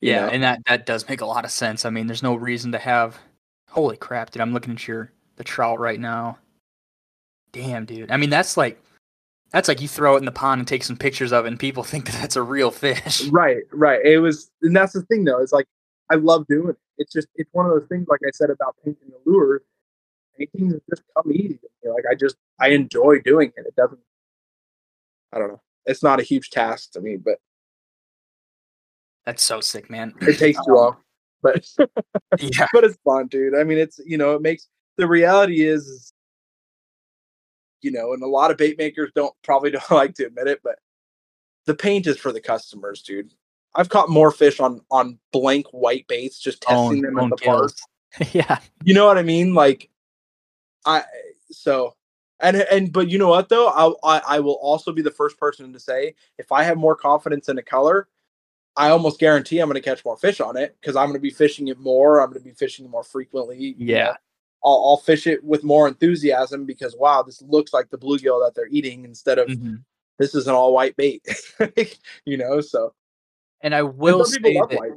Yeah, 0.00 0.26
know? 0.26 0.28
and 0.28 0.42
that 0.42 0.62
that 0.66 0.86
does 0.86 1.08
make 1.08 1.20
a 1.20 1.26
lot 1.26 1.44
of 1.44 1.50
sense. 1.50 1.84
I 1.84 1.90
mean, 1.90 2.06
there's 2.06 2.22
no 2.22 2.34
reason 2.34 2.72
to 2.72 2.78
have. 2.78 3.18
Holy 3.68 3.96
crap, 3.96 4.30
dude! 4.30 4.40
I'm 4.40 4.52
looking 4.52 4.72
at 4.72 4.88
your 4.88 5.12
the 5.36 5.44
trout 5.44 5.78
right 5.78 6.00
now. 6.00 6.38
Damn, 7.52 7.84
dude. 7.84 8.10
I 8.10 8.16
mean, 8.16 8.30
that's 8.30 8.56
like 8.56 8.82
that's 9.52 9.68
like 9.68 9.80
you 9.80 9.88
throw 9.88 10.14
it 10.14 10.18
in 10.18 10.24
the 10.24 10.32
pond 10.32 10.60
and 10.60 10.68
take 10.68 10.84
some 10.84 10.96
pictures 10.96 11.32
of 11.32 11.44
it, 11.44 11.48
and 11.48 11.58
people 11.58 11.82
think 11.84 12.06
that 12.06 12.20
that's 12.20 12.36
a 12.36 12.42
real 12.42 12.70
fish. 12.70 13.26
Right, 13.26 13.62
right. 13.72 14.04
It 14.04 14.18
was, 14.18 14.50
and 14.62 14.74
that's 14.74 14.92
the 14.92 15.02
thing 15.02 15.24
though. 15.24 15.40
It's 15.40 15.52
like 15.52 15.66
I 16.10 16.16
love 16.16 16.46
doing 16.46 16.70
it. 16.70 16.76
It's 16.98 17.12
just 17.12 17.28
it's 17.36 17.50
one 17.52 17.66
of 17.66 17.72
those 17.72 17.88
things. 17.88 18.06
Like 18.08 18.20
I 18.26 18.30
said 18.32 18.50
about 18.50 18.76
painting 18.84 19.08
the 19.10 19.30
lures, 19.30 19.62
painting 20.36 20.80
just 20.88 21.02
come 21.16 21.32
easy. 21.32 21.58
Like 21.84 22.04
I 22.10 22.14
just 22.14 22.36
I 22.58 22.68
enjoy 22.68 23.20
doing 23.20 23.52
it. 23.56 23.66
It 23.66 23.76
doesn't. 23.76 24.00
I 25.32 25.38
don't 25.38 25.48
know. 25.48 25.60
It's 25.86 26.02
not 26.02 26.20
a 26.20 26.24
huge 26.24 26.50
task 26.50 26.92
to 26.92 27.00
me, 27.00 27.16
but 27.16 27.38
that's 29.26 29.42
so 29.42 29.60
sick, 29.60 29.90
man. 29.90 30.14
It 30.22 30.38
takes 30.38 30.58
too 30.64 30.74
long, 30.74 30.92
um, 30.92 30.96
but 31.42 31.68
yeah, 32.38 32.66
but 32.72 32.84
it's 32.84 32.98
fun, 33.04 33.26
dude. 33.26 33.54
I 33.54 33.64
mean, 33.64 33.78
it's 33.78 34.00
you 34.04 34.18
know, 34.18 34.34
it 34.34 34.42
makes 34.42 34.68
the 34.96 35.06
reality 35.06 35.62
is, 35.62 35.86
is 35.86 36.12
you 37.82 37.90
know, 37.90 38.12
and 38.12 38.22
a 38.22 38.26
lot 38.26 38.50
of 38.50 38.56
bait 38.56 38.78
makers 38.78 39.10
don't 39.14 39.34
probably 39.42 39.70
don't 39.70 39.90
like 39.90 40.14
to 40.14 40.26
admit 40.26 40.46
it, 40.46 40.60
but 40.62 40.78
the 41.66 41.74
paint 41.74 42.06
is 42.06 42.18
for 42.18 42.32
the 42.32 42.40
customers, 42.40 43.02
dude. 43.02 43.32
I've 43.74 43.88
caught 43.88 44.08
more 44.08 44.32
fish 44.32 44.58
on 44.58 44.80
on 44.90 45.18
blank 45.32 45.66
white 45.72 46.06
baits 46.08 46.40
just 46.40 46.62
testing 46.62 47.02
them 47.02 47.18
in 47.18 47.30
the 47.30 47.36
park. 47.36 47.72
yeah. 48.32 48.58
You 48.82 48.94
know 48.94 49.06
what 49.06 49.18
I 49.18 49.22
mean? 49.22 49.54
Like 49.54 49.88
I 50.84 51.04
so 51.50 51.94
And 52.40 52.56
and 52.56 52.92
but 52.92 53.08
you 53.08 53.18
know 53.18 53.28
what 53.28 53.48
though, 53.48 53.68
I, 53.68 54.16
I 54.16 54.22
I 54.36 54.40
will 54.40 54.58
also 54.60 54.92
be 54.92 55.02
the 55.02 55.10
first 55.10 55.38
person 55.38 55.72
to 55.72 55.78
say 55.78 56.14
if 56.38 56.50
I 56.50 56.64
have 56.64 56.78
more 56.78 56.96
confidence 56.96 57.48
in 57.48 57.58
a 57.58 57.62
color, 57.62 58.08
I 58.76 58.90
almost 58.90 59.18
guarantee 59.18 59.58
I'm 59.58 59.68
going 59.68 59.74
to 59.74 59.88
catch 59.88 60.04
more 60.04 60.16
fish 60.16 60.40
on 60.40 60.56
it 60.56 60.76
because 60.80 60.96
I'm 60.96 61.06
going 61.06 61.18
to 61.18 61.20
be 61.20 61.30
fishing 61.30 61.68
it 61.68 61.78
more. 61.78 62.20
I'm 62.20 62.28
going 62.30 62.40
to 62.40 62.48
be 62.48 62.54
fishing 62.54 62.84
it 62.84 62.90
more 62.90 63.02
frequently. 63.04 63.74
Yeah. 63.78 64.14
I'll, 64.64 64.72
I'll 64.86 64.96
fish 64.98 65.26
it 65.26 65.42
with 65.42 65.64
more 65.64 65.88
enthusiasm 65.88 66.66
because 66.66 66.94
wow, 66.98 67.22
this 67.22 67.42
looks 67.42 67.72
like 67.72 67.90
the 67.90 67.98
bluegill 67.98 68.44
that 68.44 68.52
they're 68.54 68.68
eating 68.68 69.04
instead 69.04 69.38
of 69.38 69.48
Mhm. 69.48 69.82
this 70.18 70.34
is 70.34 70.46
an 70.46 70.54
all 70.54 70.72
white 70.72 70.96
bait. 70.96 71.26
you 72.24 72.36
know, 72.36 72.60
so 72.60 72.94
And 73.62 73.74
I 73.74 73.78
and 73.80 73.96
will 73.98 74.24
people 74.24 74.24
say 74.26 74.52
that 74.68 74.78
white. 74.78 74.92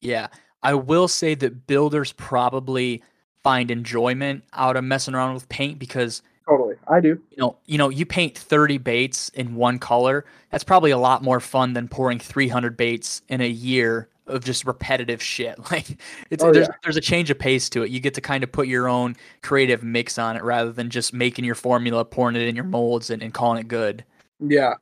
Yeah, 0.00 0.28
I 0.62 0.74
will 0.74 1.08
say 1.08 1.34
that 1.36 1.66
builders 1.66 2.12
probably 2.12 3.02
find 3.42 3.70
enjoyment 3.70 4.44
out 4.52 4.76
of 4.76 4.84
messing 4.84 5.14
around 5.14 5.34
with 5.34 5.48
paint 5.48 5.78
because 5.78 6.22
Totally, 6.48 6.76
I 6.86 7.00
do. 7.00 7.08
you 7.30 7.36
know, 7.38 7.56
you 7.66 7.76
know, 7.78 7.88
you 7.88 8.06
paint 8.06 8.38
30 8.38 8.78
baits 8.78 9.30
in 9.30 9.56
one 9.56 9.78
color. 9.80 10.24
That's 10.50 10.62
probably 10.64 10.92
a 10.92 10.98
lot 10.98 11.22
more 11.22 11.40
fun 11.40 11.72
than 11.72 11.88
pouring 11.88 12.18
300 12.20 12.76
baits 12.76 13.22
in 13.28 13.40
a 13.40 13.48
year 13.48 14.08
of 14.28 14.44
just 14.44 14.64
repetitive 14.64 15.20
shit. 15.22 15.56
Like 15.72 15.98
it's 16.30 16.44
Oh, 16.44 16.52
there's 16.52 16.68
yeah. 16.68 16.74
there's 16.84 16.96
a 16.96 17.00
change 17.00 17.30
of 17.30 17.38
pace 17.38 17.68
to 17.70 17.82
it. 17.82 17.90
You 17.90 17.98
get 18.00 18.14
to 18.14 18.20
kind 18.20 18.44
of 18.44 18.52
put 18.52 18.68
your 18.68 18.88
own 18.88 19.16
creative 19.42 19.82
mix 19.82 20.18
on 20.18 20.36
it 20.36 20.44
rather 20.44 20.70
than 20.72 20.88
just 20.88 21.12
making 21.12 21.44
your 21.44 21.54
formula, 21.56 22.04
pouring 22.04 22.36
it 22.36 22.42
in 22.46 22.54
your 22.54 22.64
molds 22.64 23.10
and, 23.10 23.22
and 23.22 23.34
calling 23.34 23.58
it 23.60 23.66
good. 23.68 24.04
Yeah. 24.38 24.74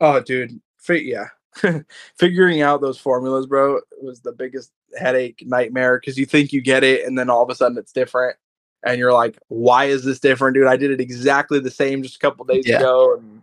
Oh, 0.00 0.20
dude. 0.20 0.60
Fi- 0.78 1.02
yeah. 1.02 1.26
Figuring 2.18 2.62
out 2.62 2.80
those 2.80 2.98
formulas, 2.98 3.46
bro, 3.46 3.80
was 4.00 4.20
the 4.20 4.32
biggest 4.32 4.70
headache 4.98 5.42
nightmare 5.46 5.98
because 5.98 6.16
you 6.16 6.24
think 6.26 6.52
you 6.52 6.60
get 6.60 6.84
it 6.84 7.04
and 7.04 7.18
then 7.18 7.28
all 7.30 7.42
of 7.42 7.50
a 7.50 7.54
sudden 7.54 7.76
it's 7.78 7.92
different. 7.92 8.36
And 8.82 8.98
you're 8.98 9.12
like, 9.12 9.38
why 9.48 9.86
is 9.86 10.04
this 10.04 10.20
different, 10.20 10.54
dude? 10.54 10.66
I 10.66 10.76
did 10.76 10.90
it 10.90 11.00
exactly 11.00 11.60
the 11.60 11.70
same 11.70 12.02
just 12.02 12.16
a 12.16 12.18
couple 12.18 12.44
days 12.46 12.66
Yeah. 12.66 12.78
ago. 12.78 13.16
And 13.16 13.42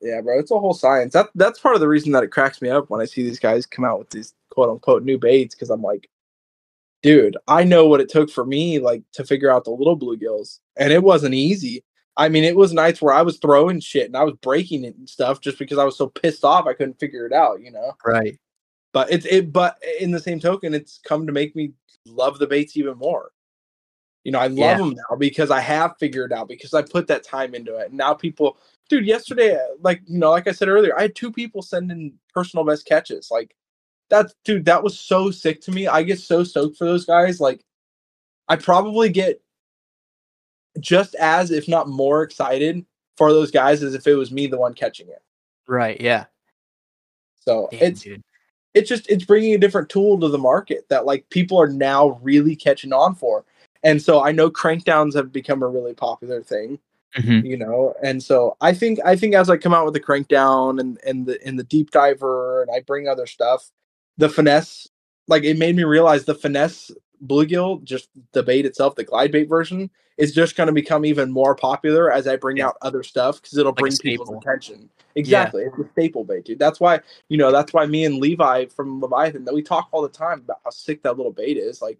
yeah, 0.00 0.20
bro, 0.20 0.38
it's 0.38 0.50
a 0.50 0.58
whole 0.58 0.74
science. 0.74 1.12
That 1.14 1.30
that's 1.34 1.58
part 1.58 1.74
of 1.74 1.80
the 1.80 1.88
reason 1.88 2.12
that 2.12 2.22
it 2.22 2.30
cracks 2.30 2.60
me 2.62 2.68
up 2.68 2.90
when 2.90 3.00
I 3.00 3.06
see 3.06 3.22
these 3.22 3.40
guys 3.40 3.66
come 3.66 3.84
out 3.84 3.98
with 3.98 4.10
these 4.10 4.34
quote 4.50 4.70
unquote 4.70 5.02
new 5.02 5.18
baits 5.18 5.54
because 5.54 5.70
I'm 5.70 5.82
like, 5.82 6.08
dude, 7.02 7.36
I 7.48 7.64
know 7.64 7.86
what 7.86 8.00
it 8.00 8.08
took 8.08 8.30
for 8.30 8.44
me 8.44 8.78
like 8.78 9.02
to 9.12 9.24
figure 9.24 9.50
out 9.50 9.64
the 9.64 9.70
little 9.70 9.98
bluegills, 9.98 10.60
and 10.76 10.92
it 10.92 11.02
wasn't 11.02 11.34
easy. 11.34 11.82
I 12.16 12.28
mean, 12.28 12.44
it 12.44 12.54
was 12.54 12.72
nights 12.72 13.02
where 13.02 13.14
I 13.14 13.22
was 13.22 13.38
throwing 13.38 13.80
shit 13.80 14.06
and 14.06 14.16
I 14.16 14.22
was 14.22 14.34
breaking 14.40 14.84
it 14.84 14.96
and 14.96 15.08
stuff 15.08 15.40
just 15.40 15.58
because 15.58 15.78
I 15.78 15.84
was 15.84 15.98
so 15.98 16.06
pissed 16.08 16.44
off 16.44 16.66
I 16.66 16.74
couldn't 16.74 17.00
figure 17.00 17.26
it 17.26 17.32
out, 17.32 17.60
you 17.60 17.72
know. 17.72 17.92
Right. 18.06 18.38
But 18.92 19.10
it's 19.10 19.26
it, 19.26 19.52
but 19.52 19.82
in 19.98 20.12
the 20.12 20.20
same 20.20 20.38
token, 20.38 20.74
it's 20.74 21.00
come 21.04 21.26
to 21.26 21.32
make 21.32 21.56
me 21.56 21.72
love 22.06 22.38
the 22.38 22.46
baits 22.46 22.76
even 22.76 22.96
more. 22.98 23.32
You 24.24 24.32
know, 24.32 24.38
I 24.38 24.46
love 24.46 24.56
Yeah. 24.56 24.78
them 24.78 24.96
now 25.10 25.16
because 25.16 25.50
I 25.50 25.60
have 25.60 25.96
figured 25.98 26.32
out 26.32 26.48
because 26.48 26.72
I 26.74 26.82
put 26.82 27.06
that 27.08 27.22
time 27.24 27.54
into 27.54 27.76
it. 27.76 27.88
And 27.88 27.98
now 27.98 28.14
people, 28.14 28.56
dude, 28.88 29.06
yesterday, 29.06 29.58
like 29.80 30.00
you 30.06 30.18
know, 30.18 30.30
like 30.30 30.48
I 30.48 30.52
said 30.52 30.68
earlier, 30.68 30.98
I 30.98 31.02
had 31.02 31.14
two 31.14 31.30
people 31.30 31.60
send 31.62 31.90
in 31.92 32.14
personal 32.32 32.64
best 32.64 32.86
catches. 32.86 33.30
Like 33.30 33.54
that's 34.08 34.34
dude, 34.44 34.64
that 34.64 34.82
was 34.82 34.98
so 34.98 35.30
sick 35.30 35.60
to 35.62 35.70
me. 35.70 35.86
I 35.86 36.02
get 36.02 36.18
so 36.18 36.42
stoked 36.42 36.78
for 36.78 36.86
those 36.86 37.04
guys. 37.04 37.38
Like 37.38 37.62
I 38.48 38.56
probably 38.56 39.10
get 39.10 39.42
just 40.80 41.14
as, 41.16 41.50
if 41.50 41.68
not 41.68 41.88
more, 41.88 42.22
excited 42.22 42.84
for 43.16 43.32
those 43.32 43.50
guys 43.50 43.82
as 43.82 43.94
if 43.94 44.06
it 44.06 44.14
was 44.14 44.32
me 44.32 44.46
the 44.46 44.58
one 44.58 44.74
catching 44.74 45.08
it. 45.08 45.22
Right. 45.68 46.00
Yeah. 46.00 46.24
So 47.40 47.68
Damn, 47.70 47.80
it's 47.80 48.02
dude. 48.02 48.22
it's 48.72 48.88
just 48.88 49.08
it's 49.10 49.24
bringing 49.24 49.54
a 49.54 49.58
different 49.58 49.88
tool 49.90 50.18
to 50.20 50.28
the 50.28 50.38
market 50.38 50.86
that 50.88 51.04
like 51.04 51.28
people 51.28 51.60
are 51.60 51.68
now 51.68 52.18
really 52.22 52.56
catching 52.56 52.92
on 52.92 53.14
for. 53.14 53.44
And 53.84 54.02
so 54.02 54.24
I 54.24 54.32
know 54.32 54.50
crankdowns 54.50 55.14
have 55.14 55.32
become 55.32 55.62
a 55.62 55.68
really 55.68 55.94
popular 55.94 56.42
thing, 56.42 56.80
Mhm. 57.18 57.44
you 57.44 57.56
know. 57.58 57.94
And 58.02 58.22
so 58.22 58.56
I 58.60 58.74
think 58.74 59.00
I 59.04 59.16
think 59.16 59.34
as 59.34 59.50
I 59.50 59.58
come 59.58 59.74
out 59.74 59.84
with 59.84 59.94
the 59.94 60.00
crankdown 60.00 60.80
and 60.80 60.98
and 61.06 61.26
the 61.26 61.46
in 61.46 61.56
the 61.56 61.64
deep 61.64 61.92
diver 61.92 62.62
and 62.62 62.70
I 62.74 62.80
bring 62.80 63.08
other 63.08 63.26
stuff, 63.26 63.70
the 64.18 64.28
finesse 64.30 64.88
like 65.28 65.44
it 65.44 65.58
made 65.58 65.76
me 65.76 65.84
realize 65.84 66.24
the 66.26 66.34
finesse 66.34 66.90
bluegill, 67.26 67.84
just 67.84 68.10
the 68.32 68.42
bait 68.42 68.66
itself, 68.66 68.96
the 68.96 69.04
glide 69.04 69.32
bait 69.32 69.48
version, 69.48 69.90
is 70.18 70.34
just 70.34 70.56
going 70.56 70.66
to 70.68 70.72
become 70.72 71.04
even 71.06 71.30
more 71.32 71.54
popular 71.54 72.12
as 72.12 72.26
I 72.28 72.36
bring 72.36 72.58
Yeah. 72.58 72.68
out 72.68 72.76
other 72.82 73.02
stuff 73.02 73.40
because 73.42 73.56
it'll 73.58 73.72
Like 73.72 73.78
bring 73.78 73.98
people's 73.98 74.30
attention. 74.30 74.90
Exactly, 75.16 75.62
it's 75.64 75.78
a 75.78 75.88
staple 75.92 76.24
bait, 76.24 76.44
dude. 76.44 76.58
That's 76.58 76.80
why 76.80 77.00
you 77.28 77.38
know 77.38 77.52
that's 77.52 77.72
why 77.72 77.86
me 77.86 78.04
and 78.04 78.16
Levi 78.18 78.66
from 78.66 79.00
Leviathan 79.00 79.44
that 79.44 79.54
we 79.54 79.62
talk 79.62 79.88
all 79.92 80.02
the 80.02 80.08
time 80.08 80.40
about 80.40 80.58
how 80.64 80.70
sick 80.70 81.02
that 81.04 81.16
little 81.16 81.32
bait 81.32 81.56
is, 81.56 81.80
like 81.82 81.98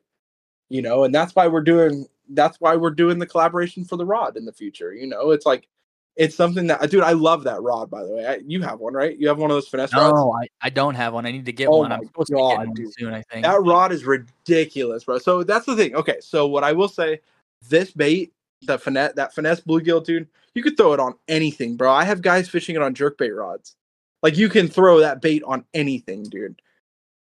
you 0.75 0.83
know, 0.83 1.05
and 1.05 1.15
that's 1.15 1.37
why 1.37 1.47
we're 1.47 1.61
doing 1.61 2.05
that's 2.31 2.61
why 2.61 2.75
we're 2.75 2.91
doing 2.91 3.21
the 3.21 3.27
collaboration 3.27 3.85
for 3.85 3.97
the 3.97 4.05
rod 4.05 4.37
in 4.37 4.45
the 4.45 4.53
future. 4.53 4.93
You 4.93 5.07
know, 5.07 5.31
it's 5.31 5.47
like 5.47 5.69
it's 6.17 6.35
something 6.35 6.67
that 6.67 6.91
dude, 6.91 7.05
I 7.05 7.13
love 7.13 7.45
that 7.45 7.63
rod. 7.63 7.89
By 7.91 8.03
the 8.03 8.13
way, 8.13 8.27
I, 8.27 8.41
you 8.45 8.61
have 8.63 8.81
one, 8.81 8.93
right? 8.93 9.17
You 9.17 9.29
have 9.29 9.39
one 9.39 9.53
of 9.53 9.55
those 9.55 9.69
finesse 9.69 9.95
rods. 9.95 10.15
No, 10.15 10.33
I, 10.33 10.49
I 10.61 10.71
don't 10.71 10.97
have 10.97 11.15
one. 11.15 11.27
I 11.27 11.31
need 11.31 11.47
to 11.47 11.53
get 11.53 11.69
Oh 11.69 11.79
one. 11.79 11.93
I'm 11.93 12.05
supposed 12.05 12.27
to 12.27 12.35
be 12.35 12.41
God, 12.41 12.57
one 12.57 12.75
dude. 12.75 12.93
soon, 12.93 13.15
I 13.15 13.23
think. 13.23 13.45
That 13.45 13.63
rod 13.63 13.93
is 13.93 14.05
ridiculous, 14.05 15.05
bro. 15.05 15.19
So 15.19 15.45
that's 15.45 15.65
the 15.65 15.77
thing. 15.77 15.95
Okay, 15.95 16.17
so 16.21 16.49
what 16.49 16.65
I 16.65 16.73
will 16.73 16.89
say, 16.89 17.21
this 17.69 17.93
bait, 17.93 18.33
the 18.63 18.77
finesse, 18.77 19.13
that 19.15 19.33
finesse 19.33 19.61
bluegill, 19.61 20.05
dude, 20.05 20.27
you 20.57 20.63
could 20.65 20.77
throw 20.77 20.93
it 20.93 20.99
on 20.99 21.15
anything, 21.29 21.77
bro. 21.77 21.93
I 21.93 22.03
have 22.03 22.21
guys 22.21 22.49
fishing 22.49 22.75
it 22.75 22.83
on 22.83 22.97
jerkbait 22.97 23.37
rods. 23.37 23.77
Like 24.25 24.37
you 24.37 24.49
can 24.49 24.67
throw 24.67 24.99
that 24.99 25.23
bait 25.23 25.45
on 25.47 25.65
anything, 25.73 26.25
dude. 26.25 26.61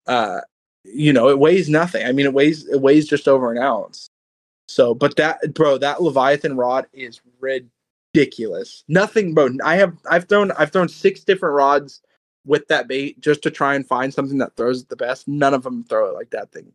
Uh, 0.06 0.42
you 0.84 1.14
know, 1.14 1.30
it 1.30 1.39
weighs 1.39 1.69
nothing. 1.69 2.06
I 2.06 2.11
mean, 2.11 2.26
it 2.26 2.34
weighs 2.34 2.68
it 2.68 2.81
weighs 2.81 3.07
just 3.07 3.27
over 3.27 3.51
an 3.51 3.57
ounce. 3.57 4.10
So, 4.68 4.93
but 4.93 5.15
that, 5.15 5.53
bro, 5.53 5.77
that 5.80 6.01
Leviathan 6.01 6.56
rod 6.56 6.85
is 6.93 7.22
ridiculous. 7.39 8.84
Nothing, 8.88 9.34
bro. 9.34 9.49
I 9.64 9.76
have 9.76 9.97
I've 10.10 10.27
thrown 10.27 10.51
I've 10.51 10.72
thrown 10.72 10.89
six 10.89 11.22
different 11.22 11.56
rods 11.56 12.01
with 12.45 12.68
that 12.68 12.88
bait 12.88 13.19
just 13.19 13.41
to 13.43 13.51
try 13.51 13.76
and 13.76 13.85
find 13.85 14.14
something 14.14 14.38
that 14.38 14.56
throws 14.56 14.81
it 14.81 14.89
the 14.89 14.95
best. 14.95 15.27
None 15.27 15.53
of 15.53 15.64
them 15.64 15.84
throw 15.84 16.10
it 16.10 16.14
like 16.14 16.30
that 16.31 16.51
thing. 16.51 16.72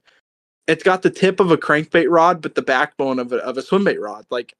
It's 0.66 0.82
got 0.82 1.02
the 1.02 1.10
tip 1.10 1.40
of 1.40 1.50
a 1.50 1.56
crankbait 1.56 2.10
rod, 2.10 2.40
but 2.42 2.54
the 2.54 2.62
backbone 2.62 3.18
of 3.18 3.32
a 3.32 3.36
of 3.38 3.58
a 3.58 3.62
swimbait 3.62 4.00
rod. 4.00 4.26
Like 4.30 4.54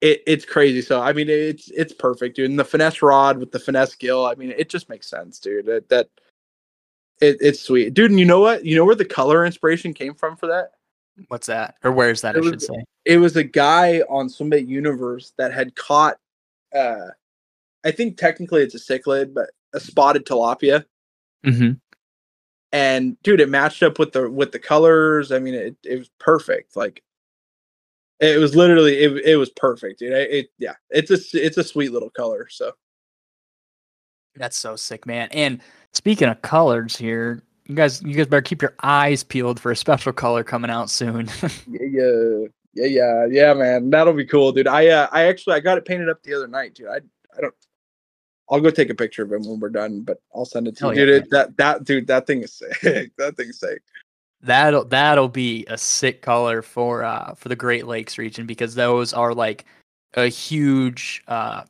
it, 0.00 0.22
it's 0.26 0.44
crazy. 0.44 0.82
So 0.82 1.00
I 1.00 1.12
mean, 1.12 1.28
it's 1.28 1.70
it's 1.70 1.92
perfect, 1.92 2.36
dude. 2.36 2.50
And 2.50 2.58
the 2.58 2.64
finesse 2.64 3.02
rod 3.02 3.38
with 3.38 3.52
the 3.52 3.58
finesse 3.58 3.94
gill. 3.94 4.26
I 4.26 4.34
mean, 4.34 4.54
it 4.56 4.68
just 4.68 4.88
makes 4.88 5.08
sense, 5.08 5.38
dude. 5.38 5.66
That, 5.66 5.88
that 5.88 6.10
it, 7.20 7.36
it's 7.40 7.60
sweet, 7.60 7.94
dude. 7.94 8.10
And 8.10 8.20
you 8.20 8.26
know 8.26 8.40
what? 8.40 8.64
You 8.64 8.76
know 8.76 8.84
where 8.84 8.94
the 8.94 9.04
color 9.04 9.44
inspiration 9.46 9.94
came 9.94 10.14
from 10.14 10.36
for 10.36 10.46
that? 10.48 10.72
What's 11.28 11.46
that? 11.46 11.76
Or 11.82 11.92
where's 11.92 12.20
that, 12.20 12.36
It 12.36 12.40
I 12.40 12.42
should 12.42 12.54
was- 12.56 12.66
say. 12.66 12.84
it 13.06 13.16
was 13.18 13.36
a 13.36 13.44
guy 13.44 14.00
on 14.08 14.28
Swimbait 14.28 14.66
Universe 14.68 15.32
that 15.38 15.52
had 15.52 15.74
caught 15.76 16.18
uh 16.74 17.06
I 17.84 17.90
think 17.92 18.16
technically 18.18 18.62
it's 18.62 18.74
a 18.74 18.78
cichlid, 18.78 19.32
but 19.32 19.50
a 19.72 19.80
spotted 19.80 20.26
tilapia. 20.26 20.84
hmm 21.44 21.72
And 22.72 23.20
dude, 23.22 23.40
it 23.40 23.48
matched 23.48 23.82
up 23.82 23.98
with 23.98 24.12
the 24.12 24.28
with 24.30 24.52
the 24.52 24.58
colors. 24.58 25.32
I 25.32 25.38
mean, 25.38 25.54
it, 25.54 25.76
it 25.84 25.96
was 25.98 26.10
perfect. 26.18 26.76
Like 26.76 27.02
it 28.20 28.38
was 28.40 28.54
literally 28.56 28.96
it, 28.98 29.12
it 29.24 29.36
was 29.36 29.50
perfect, 29.50 30.00
dude. 30.00 30.12
It, 30.12 30.30
it 30.30 30.46
yeah, 30.58 30.74
it's 30.90 31.10
a 31.10 31.18
it's 31.38 31.56
a 31.58 31.64
sweet 31.64 31.92
little 31.92 32.10
color. 32.10 32.48
So 32.50 32.72
That's 34.34 34.56
so 34.56 34.76
sick, 34.76 35.06
man. 35.06 35.28
And 35.32 35.62
speaking 35.96 36.28
of 36.28 36.40
colors 36.42 36.94
here, 36.96 37.42
you 37.64 37.74
guys 37.74 38.02
you 38.02 38.14
guys 38.14 38.26
better 38.26 38.42
keep 38.42 38.62
your 38.62 38.74
eyes 38.82 39.24
peeled 39.24 39.58
for 39.58 39.72
a 39.72 39.76
special 39.76 40.12
color 40.12 40.44
coming 40.44 40.70
out 40.70 40.90
soon. 40.90 41.28
yeah, 41.66 42.46
yeah, 42.74 42.86
yeah, 42.86 43.26
yeah, 43.28 43.54
man. 43.54 43.90
That'll 43.90 44.12
be 44.12 44.26
cool, 44.26 44.52
dude. 44.52 44.68
I 44.68 44.88
uh, 44.88 45.08
I 45.10 45.24
actually 45.24 45.56
I 45.56 45.60
got 45.60 45.78
it 45.78 45.84
painted 45.84 46.08
up 46.08 46.22
the 46.22 46.34
other 46.34 46.46
night, 46.46 46.74
dude. 46.74 46.88
I 46.88 46.98
I 47.36 47.40
don't. 47.40 47.54
I'll 48.48 48.60
go 48.60 48.70
take 48.70 48.90
a 48.90 48.94
picture 48.94 49.24
of 49.24 49.32
it 49.32 49.40
when 49.40 49.58
we're 49.58 49.70
done, 49.70 50.02
but 50.02 50.18
I'll 50.32 50.44
send 50.44 50.68
it 50.68 50.76
to 50.76 50.84
Hell 50.84 50.94
you, 50.94 51.00
yeah, 51.00 51.06
dude. 51.06 51.22
It, 51.24 51.30
that 51.30 51.56
that 51.56 51.84
dude, 51.84 52.06
that 52.06 52.26
thing 52.26 52.42
is 52.42 52.52
sick. 52.80 53.12
that 53.16 53.36
thing's 53.36 53.58
sick. 53.58 53.82
that'll 54.42 54.84
that'll 54.84 55.28
be 55.28 55.64
a 55.68 55.78
sick 55.78 56.22
color 56.22 56.62
for 56.62 57.02
uh 57.02 57.34
for 57.34 57.48
the 57.48 57.56
Great 57.56 57.86
Lakes 57.86 58.18
region 58.18 58.46
because 58.46 58.74
those 58.74 59.12
are 59.12 59.34
like 59.34 59.64
a 60.14 60.28
huge 60.28 61.24
uh 61.26 61.64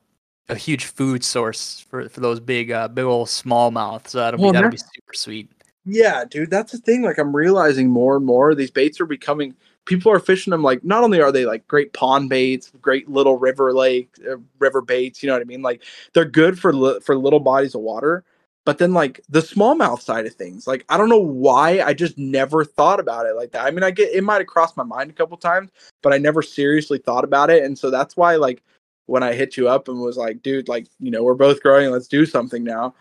a 0.49 0.55
huge 0.57 0.85
food 0.87 1.25
source 1.25 1.81
for 1.81 2.09
for 2.09 2.21
those 2.21 2.41
big 2.41 2.71
uh 2.71 2.89
big 2.89 3.05
old 3.05 3.29
smallmouth. 3.29 4.09
So 4.09 4.19
that'll 4.19 4.39
Well, 4.39 4.51
be 4.53 4.53
that'll 4.53 4.71
be 4.71 4.79
super 4.79 5.15
sweet. 5.15 5.51
Yeah, 5.85 6.25
dude, 6.25 6.51
that's 6.51 6.73
the 6.73 6.79
thing. 6.79 7.03
Like, 7.03 7.19
I'm 7.19 7.35
realizing 7.35 7.89
more 7.91 8.17
and 8.17 8.27
more 8.27 8.55
these 8.55 8.71
baits 8.73 9.01
are 9.01 9.07
becoming. 9.07 9.55
People 9.85 10.11
are 10.11 10.19
fishing 10.19 10.51
them. 10.51 10.63
Like, 10.63 10.83
not 10.85 11.05
only 11.05 11.21
are 11.21 11.31
they 11.31 11.47
like 11.47 11.67
great 11.69 11.93
pond 11.93 12.29
baits, 12.29 12.73
great 12.83 13.09
little 13.09 13.39
river 13.39 13.73
lake, 13.73 14.11
uh, 14.29 14.37
river 14.59 14.83
baits. 14.83 15.23
You 15.23 15.29
know 15.29 15.35
what 15.35 15.43
I 15.43 15.45
mean? 15.45 15.63
Like, 15.63 15.85
they're 16.13 16.25
good 16.25 16.59
for 16.59 16.73
li- 16.73 16.99
for 17.01 17.17
little 17.17 17.39
bodies 17.41 17.75
of 17.77 17.83
water. 17.83 18.25
But 18.65 18.79
then, 18.79 18.93
like 18.95 19.21
the 19.29 19.41
smallmouth 19.41 20.01
side 20.01 20.27
of 20.27 20.35
things, 20.35 20.67
like 20.67 20.85
I 20.89 20.97
don't 20.99 21.09
know 21.09 21.21
why 21.21 21.81
I 21.81 21.95
just 21.95 22.19
never 22.19 22.65
thought 22.65 22.99
about 22.99 23.27
it 23.27 23.37
like 23.37 23.53
that. 23.53 23.65
I 23.65 23.71
mean, 23.71 23.85
I 23.85 23.93
get 23.93 24.13
it 24.13 24.25
might 24.25 24.39
have 24.39 24.49
crossed 24.49 24.77
my 24.77 24.83
mind 24.83 25.11
a 25.11 25.15
couple 25.15 25.37
times, 25.37 25.71
but 26.03 26.13
I 26.13 26.19
never 26.19 26.43
seriously 26.43 26.99
thought 26.99 27.23
about 27.23 27.49
it. 27.51 27.63
And 27.63 27.79
so 27.79 27.91
that's 27.91 28.17
why, 28.17 28.35
like, 28.37 28.65
when 29.07 29.23
I 29.23 29.33
hit 29.33 29.57
you 29.57 29.69
up 29.69 29.89
and 29.89 30.01
was 30.01 30.17
like, 30.17 30.43
dude, 30.43 30.69
like, 30.69 30.87
you 31.01 31.11
know, 31.11 31.23
we're 31.23 31.35
both 31.35 31.63
growing, 31.63 31.91
let's 31.91 32.09
do 32.09 32.27
something 32.27 32.63
now. 32.63 32.95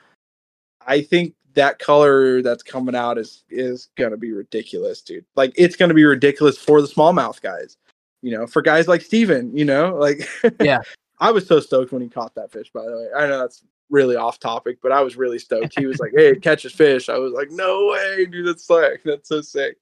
I 0.85 1.01
think 1.01 1.33
that 1.55 1.79
color 1.79 2.41
that's 2.41 2.63
coming 2.63 2.95
out 2.95 3.17
is 3.17 3.43
is 3.49 3.89
gonna 3.95 4.17
be 4.17 4.31
ridiculous, 4.31 5.01
dude. 5.01 5.25
Like 5.35 5.53
it's 5.55 5.75
gonna 5.75 5.93
be 5.93 6.03
ridiculous 6.03 6.57
for 6.57 6.81
the 6.81 6.87
smallmouth 6.87 7.41
guys. 7.41 7.77
You 8.21 8.31
know, 8.37 8.47
for 8.47 8.61
guys 8.61 8.87
like 8.87 9.01
Steven, 9.01 9.55
you 9.57 9.65
know, 9.65 9.95
like 9.95 10.29
Yeah. 10.61 10.79
I 11.19 11.31
was 11.31 11.47
so 11.47 11.59
stoked 11.59 11.91
when 11.91 12.01
he 12.01 12.09
caught 12.09 12.35
that 12.35 12.51
fish, 12.51 12.69
by 12.73 12.83
the 12.83 12.91
way. 12.91 13.07
I 13.15 13.27
know 13.27 13.39
that's 13.39 13.63
really 13.89 14.17
off 14.17 14.39
topic, 14.39 14.79
but 14.81 14.91
I 14.91 15.01
was 15.01 15.15
really 15.15 15.39
stoked. 15.39 15.77
He 15.79 15.85
was 15.85 15.99
like, 15.99 16.11
Hey, 16.15 16.35
catch 16.41 16.63
his 16.63 16.73
fish. 16.73 17.09
I 17.09 17.17
was 17.17 17.33
like, 17.33 17.49
No 17.51 17.87
way, 17.87 18.25
dude, 18.25 18.47
that's 18.47 18.65
sick. 18.65 19.01
That's 19.03 19.29
so 19.29 19.41
sick. 19.41 19.77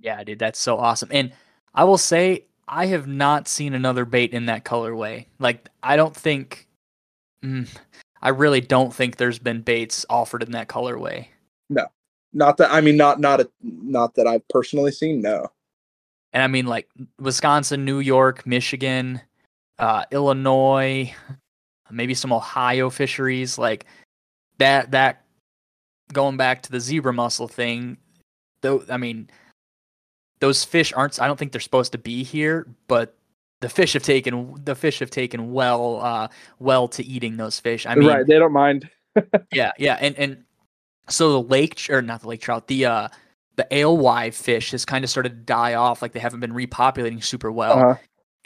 Yeah, 0.00 0.22
dude, 0.24 0.38
that's 0.38 0.58
so 0.58 0.76
awesome. 0.76 1.08
And 1.10 1.32
I 1.74 1.84
will 1.84 1.98
say, 1.98 2.46
I 2.68 2.86
have 2.86 3.06
not 3.06 3.48
seen 3.48 3.74
another 3.74 4.04
bait 4.04 4.32
in 4.32 4.46
that 4.46 4.64
colorway. 4.64 5.26
Like, 5.38 5.68
I 5.82 5.96
don't 5.96 6.16
think, 6.16 6.66
mm, 7.42 7.68
I 8.22 8.30
really 8.30 8.60
don't 8.60 8.92
think 8.92 9.16
there's 9.16 9.38
been 9.38 9.60
baits 9.60 10.06
offered 10.08 10.42
in 10.42 10.52
that 10.52 10.68
colorway. 10.68 11.26
No. 11.68 11.86
Not 12.32 12.56
that 12.56 12.72
I 12.72 12.80
mean 12.80 12.96
not 12.96 13.20
not 13.20 13.40
a 13.40 13.48
not 13.62 14.14
that 14.16 14.26
I've 14.26 14.46
personally 14.48 14.90
seen, 14.90 15.22
no. 15.22 15.52
And 16.32 16.42
I 16.42 16.48
mean, 16.48 16.66
like 16.66 16.88
Wisconsin, 17.20 17.84
New 17.84 18.00
York, 18.00 18.44
Michigan, 18.44 19.20
uh, 19.78 20.04
Illinois, 20.10 21.14
maybe 21.90 22.12
some 22.12 22.32
Ohio 22.32 22.90
fisheries, 22.90 23.56
like 23.56 23.86
that. 24.58 24.90
That 24.90 25.24
going 26.12 26.36
back 26.36 26.62
to 26.62 26.72
the 26.72 26.80
zebra 26.80 27.12
mussel 27.12 27.46
thing, 27.46 27.98
though. 28.62 28.84
I 28.90 28.96
mean, 28.96 29.30
those 30.44 30.62
fish 30.62 30.92
aren't. 30.92 31.18
I 31.22 31.26
don't 31.26 31.38
think 31.38 31.52
they're 31.52 31.60
supposed 31.60 31.92
to 31.92 31.98
be 31.98 32.22
here, 32.22 32.66
but 32.86 33.16
the 33.62 33.70
fish 33.70 33.94
have 33.94 34.02
taken 34.02 34.54
the 34.62 34.74
fish 34.74 34.98
have 34.98 35.08
taken 35.08 35.54
well, 35.54 36.02
uh, 36.02 36.28
well 36.58 36.86
to 36.88 37.02
eating 37.02 37.38
those 37.38 37.58
fish. 37.58 37.86
I 37.86 37.94
mean, 37.94 38.08
right, 38.08 38.26
they 38.26 38.38
don't 38.38 38.52
mind. 38.52 38.90
yeah, 39.52 39.72
yeah, 39.78 39.96
and 40.02 40.14
and 40.18 40.44
so 41.08 41.32
the 41.32 41.42
lake 41.48 41.80
or 41.88 42.02
not 42.02 42.20
the 42.20 42.28
lake 42.28 42.42
trout, 42.42 42.66
the 42.66 42.84
uh 42.84 43.08
the 43.56 43.66
alewife 43.72 44.34
fish 44.36 44.72
has 44.72 44.84
kind 44.84 45.02
of 45.02 45.08
started 45.08 45.30
to 45.30 45.36
die 45.36 45.74
off, 45.74 46.02
like 46.02 46.12
they 46.12 46.20
haven't 46.20 46.40
been 46.40 46.52
repopulating 46.52 47.24
super 47.24 47.50
well. 47.50 47.78
Uh-huh. 47.78 47.94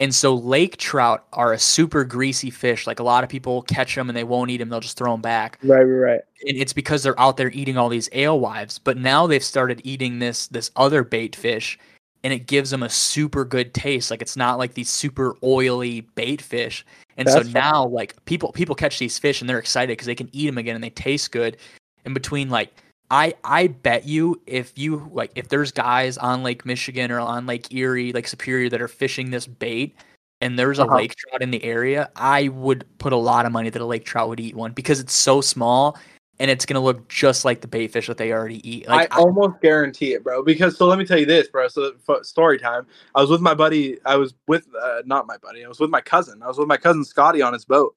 And 0.00 0.14
so 0.14 0.34
lake 0.34 0.76
trout 0.76 1.26
are 1.32 1.52
a 1.52 1.58
super 1.58 2.04
greasy 2.04 2.50
fish. 2.50 2.86
Like 2.86 3.00
a 3.00 3.02
lot 3.02 3.24
of 3.24 3.30
people 3.30 3.62
catch 3.62 3.94
them 3.96 4.08
and 4.08 4.16
they 4.16 4.24
won't 4.24 4.50
eat 4.50 4.58
them; 4.58 4.68
they'll 4.68 4.80
just 4.80 4.96
throw 4.96 5.12
them 5.12 5.20
back. 5.20 5.58
Right, 5.62 5.82
right, 5.82 6.12
right. 6.12 6.20
And 6.46 6.56
it's 6.56 6.72
because 6.72 7.02
they're 7.02 7.18
out 7.18 7.36
there 7.36 7.50
eating 7.50 7.76
all 7.76 7.88
these 7.88 8.08
alewives. 8.12 8.78
But 8.78 8.96
now 8.96 9.26
they've 9.26 9.42
started 9.42 9.80
eating 9.84 10.20
this 10.20 10.46
this 10.48 10.70
other 10.76 11.02
bait 11.02 11.34
fish, 11.34 11.78
and 12.22 12.32
it 12.32 12.46
gives 12.46 12.70
them 12.70 12.84
a 12.84 12.88
super 12.88 13.44
good 13.44 13.74
taste. 13.74 14.10
Like 14.10 14.22
it's 14.22 14.36
not 14.36 14.58
like 14.58 14.74
these 14.74 14.90
super 14.90 15.34
oily 15.42 16.02
bait 16.02 16.40
fish. 16.42 16.86
And 17.16 17.28
so 17.28 17.34
That's 17.34 17.50
fun. 17.50 17.60
now, 17.60 17.86
like 17.86 18.24
people 18.24 18.52
people 18.52 18.76
catch 18.76 19.00
these 19.00 19.18
fish 19.18 19.40
and 19.40 19.50
they're 19.50 19.58
excited 19.58 19.92
because 19.92 20.06
they 20.06 20.14
can 20.14 20.30
eat 20.32 20.46
them 20.46 20.58
again 20.58 20.76
and 20.76 20.84
they 20.84 20.90
taste 20.90 21.32
good. 21.32 21.56
In 22.04 22.14
between, 22.14 22.48
like 22.50 22.72
I 23.10 23.34
I 23.44 23.68
bet 23.68 24.06
you 24.06 24.40
if 24.46 24.76
you 24.76 25.08
like 25.12 25.32
if 25.34 25.48
there's 25.48 25.72
guys 25.72 26.18
on 26.18 26.42
Lake 26.42 26.66
Michigan 26.66 27.10
or 27.10 27.20
on 27.20 27.46
Lake 27.46 27.72
Erie, 27.72 28.12
like 28.12 28.28
Superior, 28.28 28.68
that 28.70 28.80
are 28.82 28.88
fishing 28.88 29.30
this 29.30 29.46
bait, 29.46 29.96
and 30.40 30.58
there's 30.58 30.78
a 30.78 30.84
Uh-huh. 30.84 30.96
lake 30.96 31.14
trout 31.16 31.42
in 31.42 31.50
the 31.50 31.62
area, 31.64 32.10
I 32.16 32.48
would 32.48 32.84
put 32.98 33.12
a 33.12 33.16
lot 33.16 33.46
of 33.46 33.52
money 33.52 33.70
that 33.70 33.80
a 33.80 33.86
lake 33.86 34.04
trout 34.04 34.28
would 34.28 34.40
eat 34.40 34.54
one 34.54 34.72
because 34.72 35.00
it's 35.00 35.14
so 35.14 35.40
small 35.40 35.96
and 36.40 36.50
it's 36.50 36.66
gonna 36.66 36.80
look 36.80 37.08
just 37.08 37.44
like 37.44 37.60
the 37.62 37.66
bait 37.66 37.88
fish 37.88 38.06
that 38.06 38.16
they 38.18 38.32
already 38.32 38.68
eat. 38.68 38.86
Like 38.88 39.12
I 39.14 39.20
almost 39.20 39.60
guarantee 39.60 40.12
it, 40.12 40.22
bro. 40.22 40.42
Because 40.42 40.76
so 40.76 40.86
let 40.86 40.98
me 40.98 41.04
tell 41.06 41.18
you 41.18 41.26
this, 41.26 41.48
bro. 41.48 41.66
So 41.68 41.92
f- 42.08 42.24
story 42.24 42.58
time. 42.58 42.86
I 43.14 43.20
was 43.20 43.30
with 43.30 43.40
my 43.40 43.54
buddy. 43.54 43.98
I 44.04 44.16
was 44.16 44.34
with 44.46 44.66
uh, 44.80 45.02
not 45.06 45.26
my 45.26 45.36
buddy. 45.38 45.64
I 45.64 45.68
was 45.68 45.80
with 45.80 45.90
my 45.90 46.00
cousin. 46.00 46.42
I 46.42 46.46
was 46.46 46.58
with 46.58 46.68
my 46.68 46.76
cousin 46.76 47.04
Scotty 47.04 47.42
on 47.42 47.52
his 47.54 47.64
boat, 47.64 47.96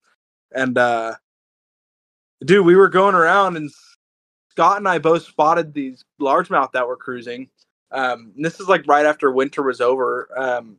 and 0.53 0.77
uh, 0.77 1.15
dude, 2.45 2.65
we 2.65 2.75
were 2.75 2.89
going 2.89 3.13
around, 3.13 3.57
and 3.57 3.69
Scott 4.52 4.78
and 4.78 4.88
I 4.88 4.98
both 4.99 5.23
spotted 5.23 5.73
these 5.73 6.03
largemouth 6.19 6.73
that 6.73 6.88
were 6.88 6.98
cruising. 6.98 7.49
Um, 7.91 8.34
this 8.36 8.60
is 8.60 8.68
like 8.68 8.86
right 8.86 9.06
after 9.06 9.32
winter 9.32 9.64
was 9.64 9.80
over. 9.80 10.30
Um, 10.38 10.78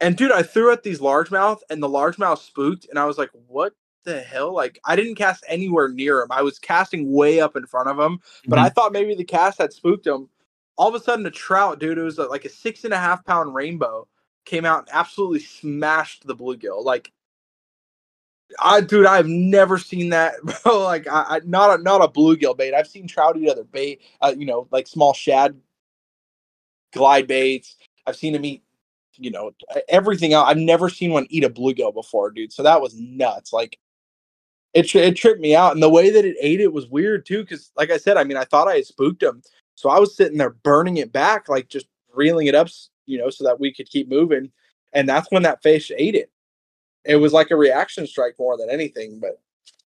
and 0.00 0.16
dude, 0.16 0.32
I 0.32 0.42
threw 0.42 0.72
at 0.72 0.82
these 0.82 1.00
largemouth, 1.00 1.60
and 1.70 1.82
the 1.82 1.88
largemouth 1.88 2.38
spooked, 2.38 2.86
and 2.88 2.98
I 2.98 3.04
was 3.04 3.18
like, 3.18 3.30
"What 3.46 3.74
the 4.04 4.20
hell?" 4.20 4.54
Like, 4.54 4.78
I 4.86 4.96
didn't 4.96 5.16
cast 5.16 5.44
anywhere 5.48 5.88
near 5.88 6.22
him. 6.22 6.28
I 6.30 6.42
was 6.42 6.58
casting 6.58 7.12
way 7.12 7.40
up 7.40 7.56
in 7.56 7.66
front 7.66 7.88
of 7.88 7.98
him, 7.98 8.20
but 8.46 8.58
I 8.58 8.70
thought 8.70 8.92
maybe 8.92 9.14
the 9.14 9.24
cast 9.24 9.58
had 9.58 9.72
spooked 9.72 10.06
him. 10.06 10.28
All 10.76 10.88
of 10.88 10.94
a 10.94 11.00
sudden, 11.00 11.26
a 11.26 11.30
trout, 11.30 11.78
dude, 11.78 11.98
it 11.98 12.02
was 12.02 12.18
uh, 12.18 12.28
like 12.28 12.44
a 12.44 12.48
six 12.48 12.84
and 12.84 12.94
a 12.94 12.98
half 12.98 13.24
pound 13.24 13.54
rainbow, 13.54 14.08
came 14.46 14.64
out 14.64 14.80
and 14.80 14.88
absolutely 14.92 15.40
smashed 15.40 16.26
the 16.26 16.34
bluegill. 16.34 16.84
Like, 16.84 17.12
I, 18.60 18.80
dude, 18.80 19.06
I've 19.06 19.26
never 19.26 19.78
seen 19.78 20.10
that, 20.10 20.34
bro. 20.64 20.80
Like, 20.80 21.06
I, 21.08 21.24
I 21.28 21.40
not 21.44 21.78
a 21.78 21.82
not 21.82 22.02
a 22.02 22.08
bluegill 22.08 22.56
bait. 22.56 22.74
I've 22.74 22.88
seen 22.88 23.06
trout 23.06 23.36
eat 23.36 23.48
other 23.48 23.64
bait, 23.64 24.00
uh, 24.20 24.34
you 24.36 24.46
know, 24.46 24.68
like 24.70 24.86
small 24.86 25.12
shad 25.14 25.56
glide 26.92 27.26
baits. 27.26 27.76
I've 28.06 28.16
seen 28.16 28.32
them 28.32 28.44
eat, 28.44 28.62
you 29.16 29.30
know, 29.30 29.52
everything 29.88 30.32
else. 30.32 30.48
I've 30.48 30.58
never 30.58 30.88
seen 30.88 31.12
one 31.12 31.26
eat 31.30 31.44
a 31.44 31.50
bluegill 31.50 31.94
before, 31.94 32.30
dude. 32.30 32.52
So 32.52 32.62
that 32.62 32.80
was 32.80 32.94
nuts. 32.98 33.52
Like, 33.52 33.78
it 34.74 34.92
it 34.94 35.16
tripped 35.16 35.40
me 35.40 35.54
out, 35.54 35.72
and 35.72 35.82
the 35.82 35.88
way 35.90 36.10
that 36.10 36.24
it 36.24 36.36
ate 36.40 36.60
it 36.60 36.72
was 36.72 36.86
weird 36.88 37.26
too. 37.26 37.42
Because, 37.42 37.72
like 37.76 37.90
I 37.90 37.96
said, 37.98 38.16
I 38.16 38.24
mean, 38.24 38.36
I 38.36 38.44
thought 38.44 38.68
I 38.68 38.76
had 38.76 38.86
spooked 38.86 39.22
him, 39.22 39.42
so 39.74 39.88
I 39.88 39.98
was 39.98 40.16
sitting 40.16 40.38
there 40.38 40.50
burning 40.50 40.98
it 40.98 41.12
back, 41.12 41.48
like 41.48 41.68
just 41.68 41.86
reeling 42.12 42.46
it 42.46 42.54
up, 42.54 42.68
you 43.06 43.18
know, 43.18 43.30
so 43.30 43.44
that 43.44 43.60
we 43.60 43.72
could 43.72 43.88
keep 43.88 44.08
moving. 44.08 44.50
And 44.92 45.08
that's 45.08 45.30
when 45.30 45.42
that 45.42 45.62
fish 45.62 45.90
ate 45.96 46.14
it. 46.14 46.30
It 47.04 47.16
was 47.16 47.32
like 47.32 47.50
a 47.50 47.56
reaction 47.56 48.06
strike 48.06 48.34
more 48.38 48.56
than 48.56 48.70
anything, 48.70 49.18
but 49.20 49.40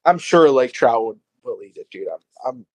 I'm 0.05 0.18
sure 0.18 0.51
lake 0.51 0.72
trout 0.72 1.05
would 1.05 1.20
will 1.44 1.62
eat 1.62 1.76
it, 1.76 1.89
dude. 1.90 2.09
I'm 2.09 2.20
I'm 2.47 2.66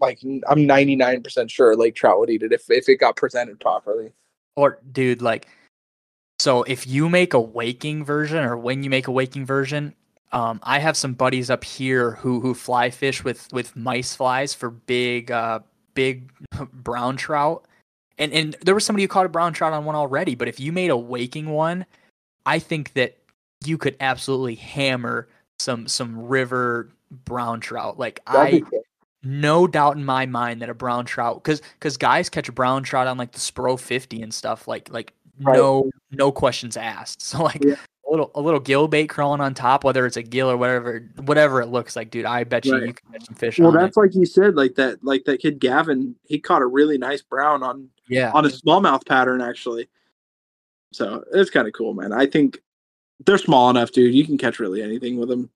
like 0.00 0.20
I'm 0.48 0.66
99 0.66 1.22
percent 1.22 1.50
sure 1.50 1.74
lake 1.76 1.94
trout 1.94 2.18
would 2.18 2.30
eat 2.30 2.42
it 2.42 2.52
if 2.52 2.64
if 2.68 2.88
it 2.88 2.96
got 2.96 3.16
presented 3.16 3.60
properly. 3.60 4.12
or 4.56 4.80
dude, 4.92 5.22
like 5.22 5.48
so 6.38 6.62
if 6.64 6.86
you 6.86 7.08
make 7.08 7.34
a 7.34 7.40
waking 7.40 8.04
version 8.04 8.44
or 8.44 8.56
when 8.56 8.82
you 8.82 8.90
make 8.90 9.06
a 9.06 9.12
waking 9.12 9.46
version, 9.46 9.94
um, 10.32 10.60
I 10.62 10.78
have 10.78 10.96
some 10.96 11.14
buddies 11.14 11.50
up 11.50 11.64
here 11.64 12.12
who 12.12 12.40
who 12.40 12.54
fly 12.54 12.90
fish 12.90 13.24
with 13.24 13.48
with 13.52 13.74
mice 13.76 14.14
flies 14.14 14.52
for 14.52 14.70
big 14.70 15.30
uh 15.30 15.60
big 15.94 16.30
brown 16.72 17.16
trout. 17.16 17.64
And 18.18 18.32
and 18.32 18.56
there 18.62 18.74
was 18.74 18.84
somebody 18.84 19.04
who 19.04 19.08
caught 19.08 19.26
a 19.26 19.30
brown 19.30 19.52
trout 19.52 19.72
on 19.72 19.84
one 19.84 19.94
already, 19.94 20.34
but 20.34 20.48
if 20.48 20.60
you 20.60 20.72
made 20.72 20.90
a 20.90 20.96
waking 20.96 21.50
one, 21.50 21.86
I 22.44 22.58
think 22.58 22.92
that 22.94 23.16
you 23.64 23.78
could 23.78 23.96
absolutely 24.00 24.54
hammer 24.56 25.28
some 25.58 25.86
some 25.88 26.18
river 26.26 26.90
brown 27.24 27.60
trout. 27.60 27.98
Like 27.98 28.20
That'd 28.26 28.64
I 28.64 28.80
no 29.22 29.66
doubt 29.66 29.96
in 29.96 30.04
my 30.04 30.26
mind 30.26 30.62
that 30.62 30.68
a 30.68 30.74
brown 30.74 31.04
trout 31.04 31.42
because 31.42 31.60
because 31.74 31.96
guys 31.96 32.28
catch 32.28 32.48
a 32.48 32.52
brown 32.52 32.82
trout 32.82 33.06
on 33.06 33.16
like 33.18 33.32
the 33.32 33.38
Spro 33.38 33.78
50 33.78 34.22
and 34.22 34.32
stuff 34.32 34.68
like 34.68 34.90
like 34.92 35.12
Right. 35.40 35.56
no 35.56 35.90
no 36.12 36.32
questions 36.32 36.76
asked. 36.76 37.20
So 37.26 37.42
like 37.42 37.62
Yeah. 37.64 37.74
a 38.06 38.10
little 38.10 38.30
a 38.34 38.40
little 38.40 38.60
gill 38.60 38.88
bait 38.88 39.08
crawling 39.08 39.40
on 39.40 39.52
top, 39.54 39.84
whether 39.84 40.06
it's 40.06 40.16
a 40.16 40.22
gill 40.22 40.50
or 40.50 40.56
whatever 40.56 41.10
whatever 41.24 41.60
it 41.60 41.66
looks 41.66 41.96
like, 41.96 42.10
dude. 42.10 42.24
I 42.24 42.44
bet 42.44 42.64
you 42.64 42.72
Right. 42.72 42.86
you 42.86 42.92
can 42.94 43.12
catch 43.12 43.26
some 43.26 43.34
fish 43.34 43.58
Well, 43.58 43.72
that's 43.72 43.96
like 43.96 44.14
you 44.14 44.24
said, 44.26 44.54
like 44.54 44.74
that, 44.76 45.02
like 45.04 45.24
that 45.24 45.40
kid 45.40 45.58
Gavin. 45.58 46.14
He 46.24 46.38
caught 46.38 46.62
a 46.62 46.66
really 46.66 46.96
nice 46.98 47.20
brown 47.22 47.62
on. 47.62 47.88
Yeah. 48.08 48.30
on 48.32 48.44
a 48.44 48.48
smallmouth 48.48 49.04
pattern 49.06 49.40
actually. 49.40 49.88
So 50.92 51.24
it's 51.32 51.50
kind 51.50 51.66
of 51.66 51.74
cool, 51.74 51.92
man. 51.92 52.12
I 52.12 52.26
think 52.26 52.60
they're 53.24 53.38
small 53.38 53.70
enough, 53.70 53.92
dude. 53.92 54.14
You 54.14 54.26
can 54.26 54.38
catch 54.38 54.58
really 54.58 54.82
anything 54.82 55.18
with 55.18 55.28
them. 55.28 55.50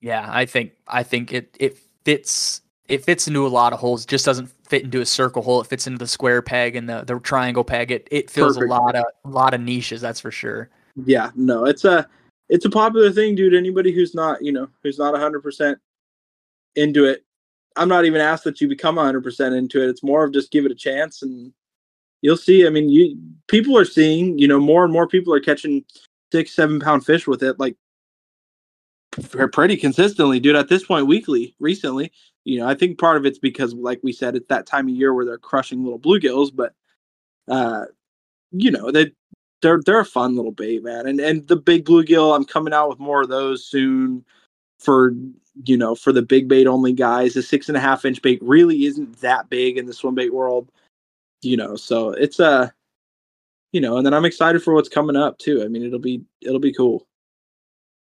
Yeah, 0.00 0.28
I 0.28 0.46
think 0.46 0.72
I 0.88 1.02
think 1.02 1.32
it 1.32 1.56
it 1.58 1.78
fits 2.04 2.60
it 2.88 3.04
fits 3.04 3.28
into 3.28 3.46
a 3.46 3.48
lot 3.48 3.72
of 3.72 3.78
holes. 3.78 4.04
It 4.04 4.08
just 4.08 4.26
doesn't 4.26 4.50
fit 4.68 4.82
into 4.82 5.00
a 5.00 5.06
circle 5.06 5.42
hole. 5.42 5.60
It 5.60 5.68
fits 5.68 5.86
into 5.86 5.98
the 5.98 6.08
square 6.08 6.42
peg 6.42 6.76
and 6.76 6.88
the, 6.88 7.04
the 7.04 7.18
triangle 7.20 7.64
peg. 7.64 7.90
It 7.90 8.08
it 8.10 8.28
fills 8.28 8.56
Perfect. 8.56 8.70
a 8.70 8.74
lot 8.74 8.94
of 8.96 9.04
a 9.24 9.28
lot 9.28 9.54
of 9.54 9.60
niches, 9.60 10.00
that's 10.00 10.20
for 10.20 10.30
sure. 10.30 10.68
Yeah, 11.06 11.30
no, 11.34 11.64
it's 11.64 11.84
a 11.84 12.08
it's 12.48 12.64
a 12.64 12.70
popular 12.70 13.10
thing, 13.10 13.34
dude. 13.34 13.54
Anybody 13.54 13.92
who's 13.92 14.14
not, 14.14 14.42
you 14.44 14.52
know, 14.52 14.68
who's 14.82 14.98
not 14.98 15.18
hundred 15.18 15.42
percent 15.42 15.78
into 16.76 17.04
it, 17.04 17.24
I'm 17.76 17.88
not 17.88 18.04
even 18.04 18.20
asked 18.20 18.44
that 18.44 18.60
you 18.60 18.68
become 18.68 18.96
hundred 18.96 19.22
percent 19.22 19.54
into 19.54 19.82
it. 19.82 19.88
It's 19.88 20.02
more 20.02 20.24
of 20.24 20.32
just 20.32 20.50
give 20.50 20.66
it 20.66 20.72
a 20.72 20.74
chance, 20.76 21.22
and 21.22 21.52
you'll 22.20 22.36
see. 22.36 22.66
I 22.66 22.70
mean, 22.70 22.88
you 22.88 23.16
people 23.46 23.78
are 23.78 23.84
seeing, 23.84 24.38
you 24.38 24.48
know, 24.48 24.60
more 24.60 24.84
and 24.84 24.92
more 24.92 25.06
people 25.06 25.32
are 25.32 25.40
catching 25.40 25.84
six, 26.32 26.50
seven 26.50 26.80
pound 26.80 27.06
fish 27.06 27.26
with 27.28 27.42
it, 27.42 27.60
like 27.60 27.76
pretty 29.52 29.76
consistently, 29.76 30.40
dude. 30.40 30.56
At 30.56 30.68
this 30.68 30.84
point, 30.84 31.06
weekly, 31.06 31.54
recently, 31.60 32.10
you 32.44 32.58
know, 32.58 32.66
I 32.66 32.74
think 32.74 32.98
part 32.98 33.18
of 33.18 33.26
it's 33.26 33.38
because, 33.38 33.74
like 33.74 34.00
we 34.02 34.12
said, 34.12 34.34
it's 34.34 34.48
that 34.48 34.66
time 34.66 34.88
of 34.88 34.94
year 34.94 35.14
where 35.14 35.24
they're 35.24 35.38
crushing 35.38 35.84
little 35.84 36.00
bluegills, 36.00 36.50
but 36.52 36.74
uh, 37.48 37.84
you 38.50 38.70
know, 38.70 38.90
they 38.90 39.12
they're 39.60 39.80
they're 39.84 40.00
a 40.00 40.04
fun 40.04 40.34
little 40.34 40.52
bait, 40.52 40.82
man. 40.82 41.06
And 41.06 41.20
and 41.20 41.46
the 41.46 41.56
big 41.56 41.84
bluegill, 41.84 42.34
I'm 42.34 42.44
coming 42.44 42.72
out 42.72 42.88
with 42.88 42.98
more 42.98 43.22
of 43.22 43.28
those 43.28 43.64
soon 43.64 44.24
for 44.80 45.14
you 45.64 45.76
know 45.76 45.94
for 45.94 46.12
the 46.12 46.22
big 46.22 46.48
bait 46.48 46.66
only 46.66 46.92
guys. 46.92 47.34
The 47.34 47.42
six 47.42 47.68
and 47.68 47.76
a 47.76 47.80
half 47.80 48.04
inch 48.04 48.22
bait 48.22 48.40
really 48.42 48.86
isn't 48.86 49.20
that 49.20 49.50
big 49.50 49.76
in 49.76 49.86
the 49.86 49.92
swim 49.92 50.14
bait 50.14 50.32
world, 50.32 50.70
you 51.42 51.56
know. 51.56 51.76
So 51.76 52.10
it's 52.10 52.40
a 52.40 52.72
you 53.72 53.80
know, 53.80 53.96
and 53.96 54.06
then 54.06 54.14
I'm 54.14 54.24
excited 54.24 54.62
for 54.62 54.74
what's 54.74 54.88
coming 54.88 55.16
up 55.16 55.38
too. 55.38 55.62
I 55.62 55.68
mean, 55.68 55.82
it'll 55.84 55.98
be 55.98 56.22
it'll 56.42 56.60
be 56.60 56.72
cool. 56.72 57.06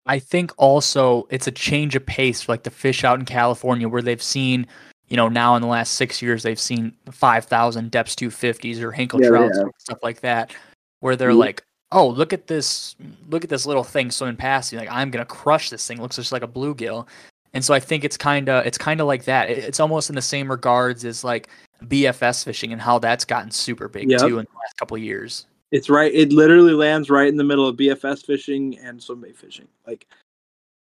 I 0.06 0.18
think 0.18 0.52
also 0.56 1.26
it's 1.30 1.46
a 1.46 1.52
change 1.52 1.94
of 1.94 2.06
pace, 2.06 2.42
for, 2.42 2.52
like 2.52 2.62
the 2.62 2.70
fish 2.70 3.04
out 3.04 3.18
in 3.18 3.26
California, 3.26 3.88
where 3.88 4.00
they've 4.00 4.22
seen, 4.22 4.66
you 5.08 5.16
know, 5.16 5.28
now 5.28 5.54
in 5.54 5.60
the 5.62 5.68
last 5.68 5.94
six 5.94 6.22
years, 6.22 6.42
they've 6.42 6.58
seen 6.58 6.94
5,000 7.10 7.90
Deps 7.92 8.14
250s 8.14 8.80
or 8.80 8.90
Hinkle 8.92 9.20
Yeah, 9.20 9.28
trouts, 9.28 9.58
have. 9.58 9.68
stuff 9.78 9.98
like 10.02 10.20
that, 10.20 10.54
where 11.00 11.14
they're 11.16 11.32
Mhm. 11.32 11.38
like, 11.38 11.62
oh, 11.92 12.08
look 12.08 12.32
at 12.32 12.46
this, 12.46 12.96
look 13.28 13.44
at 13.44 13.50
this 13.50 13.66
little 13.66 13.84
thing 13.84 14.10
swimming 14.10 14.36
past 14.36 14.72
me. 14.72 14.78
Like 14.78 14.90
I'm 14.90 15.10
gonna 15.10 15.24
crush 15.26 15.68
this 15.70 15.86
thing. 15.86 15.98
It 15.98 16.02
looks 16.02 16.16
just 16.16 16.32
like 16.32 16.42
a 16.42 16.48
bluegill. 16.48 17.06
And 17.54 17.64
so 17.64 17.74
I 17.74 17.80
think 17.80 18.04
it's 18.04 18.16
kind 18.16 18.48
of 18.48 18.64
it's 18.66 18.78
kind 18.78 19.00
of 19.00 19.06
like 19.06 19.24
that. 19.24 19.50
It's 19.50 19.80
almost 19.80 20.08
in 20.10 20.16
the 20.16 20.22
same 20.22 20.50
regards 20.50 21.04
as 21.04 21.24
like 21.24 21.48
BFS 21.84 22.44
fishing 22.44 22.72
and 22.72 22.80
how 22.80 22.98
that's 22.98 23.24
gotten 23.24 23.50
super 23.50 23.88
big 23.88 24.10
yep. 24.10 24.20
too 24.20 24.38
in 24.38 24.44
the 24.44 24.58
last 24.58 24.76
couple 24.78 24.96
of 24.96 25.02
years. 25.02 25.46
It's 25.70 25.90
right. 25.90 26.12
It 26.12 26.32
literally 26.32 26.72
lands 26.72 27.10
right 27.10 27.28
in 27.28 27.36
the 27.36 27.44
middle 27.44 27.66
of 27.66 27.76
BFS 27.76 28.24
fishing 28.24 28.78
and 28.78 29.02
swim 29.02 29.20
bait 29.20 29.36
fishing. 29.36 29.68
Like, 29.86 30.06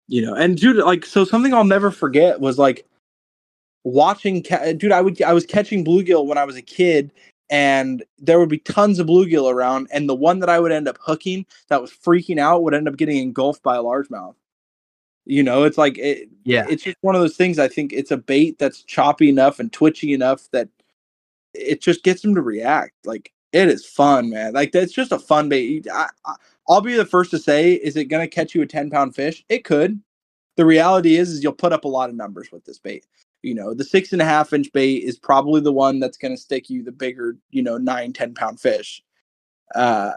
you 0.08 0.22
know, 0.22 0.36
and 0.36 0.58
dude, 0.58 0.78
like, 0.78 1.06
so 1.06 1.26
something 1.26 1.54
I'll 1.54 1.64
never 1.64 1.92
forget 1.92 2.40
was 2.40 2.58
like 2.58 2.86
watching. 3.84 4.44
Ca- 4.44 4.74
dude, 4.74 4.92
I 4.92 5.02
would 5.02 5.22
I 5.22 5.34
was 5.34 5.46
catching 5.46 5.84
bluegill 5.84 6.26
when 6.28 6.38
I 6.38 6.46
was 6.46 6.56
a 6.56 6.62
kid, 6.62 7.12
and 7.50 8.04
there 8.20 8.40
would 8.40 8.50
be 8.50 8.60
tons 8.60 9.00
of 9.00 9.08
bluegill 9.08 9.52
around, 9.52 9.88
and 9.92 10.08
the 10.08 10.16
one 10.16 10.40
that 10.40 10.50
I 10.50 10.60
would 10.60 10.72
end 10.72 10.88
up 10.88 10.98
hooking 11.02 11.46
that 11.70 11.82
was 11.82 11.92
freaking 11.92 12.40
out 12.40 12.64
would 12.64 12.76
end 12.76 12.88
up 12.88 12.98
getting 12.98 13.18
engulfed 13.18 13.64
by 13.64 13.76
a 13.76 13.84
largemouth. 13.84 14.36
You 15.26 15.44
know, 15.44 15.64
it's 15.64 15.78
like 15.78 15.98
it, 15.98 16.30
yeah, 16.44 16.66
it's 16.70 16.84
just 16.84 16.98
one 17.02 17.16
of 17.16 17.22
those 17.22 17.36
things. 17.36 17.58
I 17.60 17.68
think 17.68 17.94
it's 17.94 18.12
a 18.12 18.18
bait 18.18 18.60
that's 18.60 18.84
choppy 18.84 19.28
enough 19.28 19.60
and 19.60 19.74
twitchy 19.74 20.14
enough 20.14 20.48
that 20.52 20.70
it 21.58 21.82
just 21.82 22.04
gets 22.04 22.22
them 22.22 22.36
to 22.36 22.42
react. 22.42 22.94
Like 23.06 23.32
it 23.52 23.70
is 23.70 23.86
fun, 23.86 24.30
man. 24.30 24.54
Like 24.54 24.72
that's 24.72 24.94
just 24.94 25.12
a 25.12 25.20
fun 25.20 25.50
bait. 25.50 25.88
I, 25.92 26.08
I, 26.26 26.36
I'll 26.70 26.82
be 26.82 26.96
the 26.96 27.06
first 27.06 27.32
to 27.32 27.40
say, 27.40 27.74
is 27.74 27.96
it 27.96 28.06
going 28.06 28.28
to 28.28 28.34
catch 28.34 28.54
you 28.54 28.62
a 28.62 28.68
ten 28.68 28.90
pound 28.90 29.16
fish? 29.16 29.44
It 29.50 29.64
could. 29.64 30.02
The 30.56 30.66
reality 30.66 31.18
is, 31.18 31.30
is 31.30 31.44
you'll 31.44 31.54
put 31.54 31.74
up 31.74 31.86
a 31.86 31.90
lot 31.90 32.10
of 32.10 32.16
numbers 32.16 32.52
with 32.52 32.66
this 32.66 32.80
bait. 32.80 33.06
You 33.44 33.54
know, 33.54 33.74
the 33.74 33.84
six 33.84 34.12
and 34.14 34.22
a 34.22 34.26
half 34.26 34.54
inch 34.54 34.72
bait 34.74 35.04
is 35.04 35.18
probably 35.18 35.62
the 35.62 35.72
one 35.72 36.00
that's 36.00 36.18
going 36.18 36.36
to 36.36 36.42
stick 36.42 36.70
you 36.70 36.84
the 36.84 36.92
bigger, 36.92 37.38
you 37.52 37.62
know, 37.62 37.78
nine, 37.78 38.12
10 38.12 38.34
pound 38.34 38.60
fish. 38.60 39.04
Uh, 39.76 40.14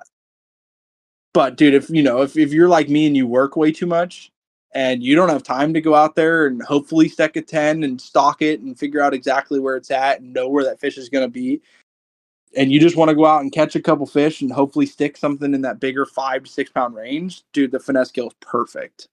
but 1.33 1.57
dude, 1.57 1.75
if 1.75 1.91
you 1.91 2.03
know, 2.03 2.23
if, 2.23 2.37
if 2.37 2.53
you're 2.53 2.69
like 2.69 2.89
me 2.89 3.07
and 3.07 3.17
you 3.17 3.27
work 3.27 3.57
way 3.57 3.71
too 3.71 3.87
much, 3.87 4.33
and 4.73 5.03
you 5.03 5.17
don't 5.17 5.29
have 5.29 5.43
time 5.43 5.75
to 5.75 5.81
go 5.81 5.95
out 5.95 6.15
there 6.15 6.47
and 6.47 6.63
hopefully 6.63 7.09
stick 7.09 7.37
a 7.37 7.43
10 7.43 7.83
and 7.83 8.01
stalk 8.01 8.41
it 8.41 8.61
and 8.61 8.79
figure 8.79 9.01
out 9.01 9.15
exactly 9.15 9.59
where 9.59 9.77
it's 9.77 9.91
at 9.91 10.21
and 10.21 10.33
know 10.33 10.49
where 10.49 10.65
that 10.65 10.79
fish 10.79 10.97
is 10.97 11.09
going 11.09 11.25
to 11.25 11.33
be. 11.33 11.61
And 12.57 12.73
you 12.73 12.81
just 12.81 12.97
want 12.97 13.09
to 13.09 13.15
go 13.15 13.27
out 13.27 13.43
and 13.43 13.53
catch 13.53 13.77
a 13.77 13.83
couple 13.83 14.07
fish 14.07 14.43
and 14.43 14.53
hopefully 14.53 14.87
stick 14.87 15.17
something 15.17 15.55
in 15.55 15.63
that 15.63 15.81
bigger 15.81 16.07
five 16.07 16.45
to 16.45 16.51
six 16.51 16.71
pound 16.71 16.95
range. 16.95 17.43
Dude 17.53 17.73
the 17.73 17.81
Finesse-Gill 17.81 18.29
is 18.29 18.35
perfect. 18.41 19.09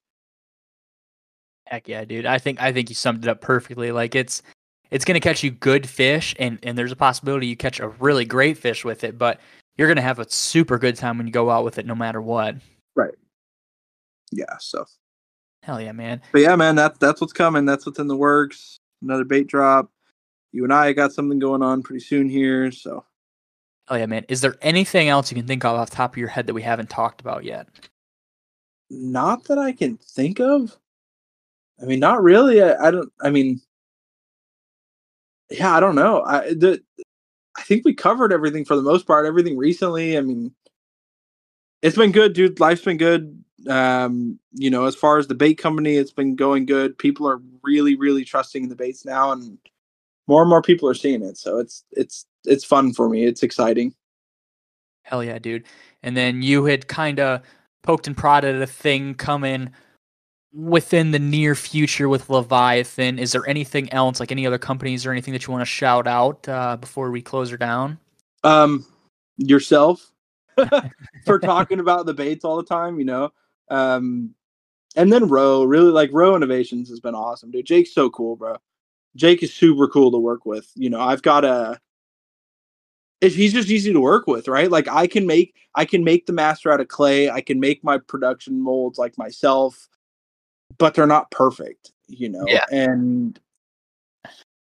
Heck 1.65 1.87
yeah 1.87 2.05
dude. 2.05 2.25
I 2.25 2.37
think 2.37 2.61
i 2.61 2.71
think 2.71 2.89
you 2.89 2.95
summed 2.95 3.25
it 3.25 3.29
up 3.29 3.41
perfectly. 3.41 3.91
Like 3.91 4.15
it's 4.15 4.41
it's 4.89 5.05
going 5.05 5.19
to 5.19 5.19
catch 5.19 5.43
you 5.43 5.51
good 5.51 5.87
fish 5.87 6.35
and 6.39 6.59
and 6.63 6.77
there's 6.77 6.91
a 6.91 6.95
possibility 6.95 7.47
you 7.47 7.57
catch 7.57 7.79
a 7.79 7.89
really 7.89 8.25
great 8.25 8.57
fish 8.57 8.85
with 8.85 9.03
it 9.03 9.17
but 9.17 9.39
you're 9.75 9.87
going 9.87 9.97
to 9.97 10.01
have 10.01 10.17
a 10.17 10.29
super 10.29 10.79
good 10.79 10.95
time 10.95 11.17
when 11.17 11.27
you 11.27 11.33
go 11.33 11.51
out 11.51 11.63
with 11.63 11.77
it 11.77 11.85
no 11.85 11.93
matter 11.93 12.21
what. 12.21 12.55
Right. 12.95 13.13
Yeah 14.31 14.57
so 14.59 14.85
Hell 15.67 15.81
yeah, 15.81 15.91
man. 15.91 16.21
But 16.31 16.43
yeah, 16.43 16.55
man, 16.55 16.75
that's 16.75 16.97
that's 16.97 17.19
what's 17.19 17.33
coming. 17.33 17.65
That's 17.65 17.85
what's 17.85 17.99
in 17.99 18.07
the 18.07 18.15
works. 18.15 18.79
Another 19.01 19.25
bait 19.25 19.47
drop. 19.47 19.91
You 20.53 20.63
and 20.63 20.73
I 20.73 20.93
got 20.93 21.11
something 21.11 21.39
going 21.39 21.61
on 21.61 21.83
pretty 21.83 21.99
soon 21.99 22.29
here. 22.29 22.71
So 22.71 23.03
Oh 23.89 23.97
yeah, 23.97 24.05
man. 24.05 24.23
Is 24.29 24.39
there 24.39 24.55
anything 24.61 25.09
else 25.09 25.29
you 25.29 25.35
can 25.35 25.45
think 25.45 25.65
of 25.65 25.77
off 25.77 25.89
the 25.89 25.97
top 25.97 26.13
of 26.13 26.17
your 26.17 26.29
head 26.29 26.47
that 26.47 26.53
we 26.53 26.61
haven't 26.61 26.89
talked 26.89 27.19
about 27.19 27.43
yet? 27.43 27.67
Not 28.89 29.43
that 29.49 29.57
I 29.57 29.73
can 29.73 29.97
think 29.97 30.39
of. 30.39 30.77
I 31.81 31.85
mean, 31.85 31.99
not 31.99 32.23
really. 32.23 32.63
I, 32.63 32.87
I 32.87 32.91
don't. 32.91 33.11
I 33.21 33.29
mean, 33.29 33.59
yeah, 35.49 35.75
I 35.75 35.81
don't 35.81 35.95
know. 35.95 36.23
I 36.23 36.53
the 36.53 36.81
I 37.57 37.63
think 37.63 37.83
we 37.83 37.93
covered 37.93 38.31
everything 38.31 38.63
for 38.63 38.77
the 38.77 38.81
most 38.81 39.05
part. 39.05 39.25
Everything 39.25 39.57
recently. 39.57 40.17
I 40.17 40.21
mean, 40.21 40.55
it's 41.81 41.97
been 41.97 42.13
good, 42.13 42.31
dude. 42.31 42.61
Life's 42.61 42.85
been 42.85 42.95
good. 42.95 43.43
Um, 43.67 44.39
you 44.53 44.69
know, 44.69 44.85
as 44.85 44.95
far 44.95 45.17
as 45.17 45.27
the 45.27 45.35
bait 45.35 45.55
company, 45.55 45.95
it's 45.95 46.11
been 46.11 46.35
going 46.35 46.65
good. 46.65 46.97
People 46.97 47.27
are 47.27 47.41
really, 47.63 47.95
really 47.95 48.23
trusting 48.23 48.63
in 48.63 48.69
the 48.69 48.75
baits 48.75 49.05
now, 49.05 49.31
and 49.31 49.57
more 50.27 50.41
and 50.41 50.49
more 50.49 50.61
people 50.61 50.87
are 50.87 50.93
seeing 50.93 51.23
it. 51.23 51.37
So 51.37 51.57
it's 51.57 51.83
it's 51.91 52.25
it's 52.45 52.63
fun 52.63 52.93
for 52.93 53.09
me. 53.09 53.25
It's 53.25 53.43
exciting. 53.43 53.95
Hell 55.03 55.23
yeah, 55.23 55.39
dude! 55.39 55.63
And 56.03 56.15
then 56.15 56.41
you 56.41 56.65
had 56.65 56.87
kind 56.87 57.19
of 57.19 57.41
poked 57.81 58.07
and 58.07 58.15
prodded 58.15 58.61
a 58.61 58.67
thing 58.67 59.15
coming 59.15 59.71
within 60.53 61.11
the 61.11 61.19
near 61.19 61.55
future 61.55 62.09
with 62.09 62.29
Leviathan. 62.29 63.19
Is 63.19 63.31
there 63.31 63.47
anything 63.47 63.91
else, 63.93 64.19
like 64.19 64.31
any 64.31 64.45
other 64.45 64.57
companies 64.57 65.05
or 65.05 65.11
anything 65.11 65.33
that 65.33 65.45
you 65.45 65.51
want 65.51 65.61
to 65.61 65.65
shout 65.65 66.07
out 66.07 66.47
uh, 66.47 66.77
before 66.77 67.11
we 67.11 67.21
close 67.21 67.49
her 67.49 67.57
down? 67.57 67.99
Um, 68.43 68.85
yourself 69.37 70.11
for 71.25 71.39
talking 71.39 71.79
about 71.79 72.05
the 72.05 72.13
baits 72.13 72.43
all 72.43 72.57
the 72.57 72.63
time. 72.63 72.99
You 72.99 73.05
know, 73.05 73.31
um, 73.69 74.33
and 74.95 75.11
then 75.11 75.27
Roe, 75.27 75.63
really 75.63 75.91
like 75.91 76.09
Roe 76.11 76.35
Innovations 76.35 76.89
has 76.89 76.99
been 76.99 77.15
awesome, 77.15 77.51
dude. 77.51 77.65
Jake's 77.65 77.93
so 77.93 78.09
cool, 78.09 78.35
bro. 78.35 78.57
Jake 79.15 79.43
is 79.43 79.53
super 79.53 79.87
cool 79.87 80.11
to 80.11 80.17
work 80.17 80.45
with. 80.45 80.71
You 80.75 80.89
know, 80.89 81.01
I've 81.01 81.21
got 81.21 81.45
a 81.45 81.79
he's 83.21 83.53
just 83.53 83.69
easy 83.69 83.91
to 83.93 83.99
work 83.99 84.27
with, 84.27 84.47
right? 84.47 84.69
Like 84.69 84.87
I 84.87 85.07
can 85.07 85.25
make 85.25 85.55
I 85.75 85.85
can 85.85 86.03
make 86.03 86.25
the 86.25 86.33
master 86.33 86.71
out 86.71 86.81
of 86.81 86.87
clay. 86.87 87.29
I 87.29 87.41
can 87.41 87.59
make 87.59 87.83
my 87.83 87.97
production 87.97 88.61
molds 88.61 88.97
like 88.97 89.17
myself, 89.17 89.87
but 90.77 90.93
they're 90.93 91.07
not 91.07 91.31
perfect, 91.31 91.91
you 92.07 92.29
know. 92.29 92.45
Yeah. 92.47 92.65
And 92.71 93.39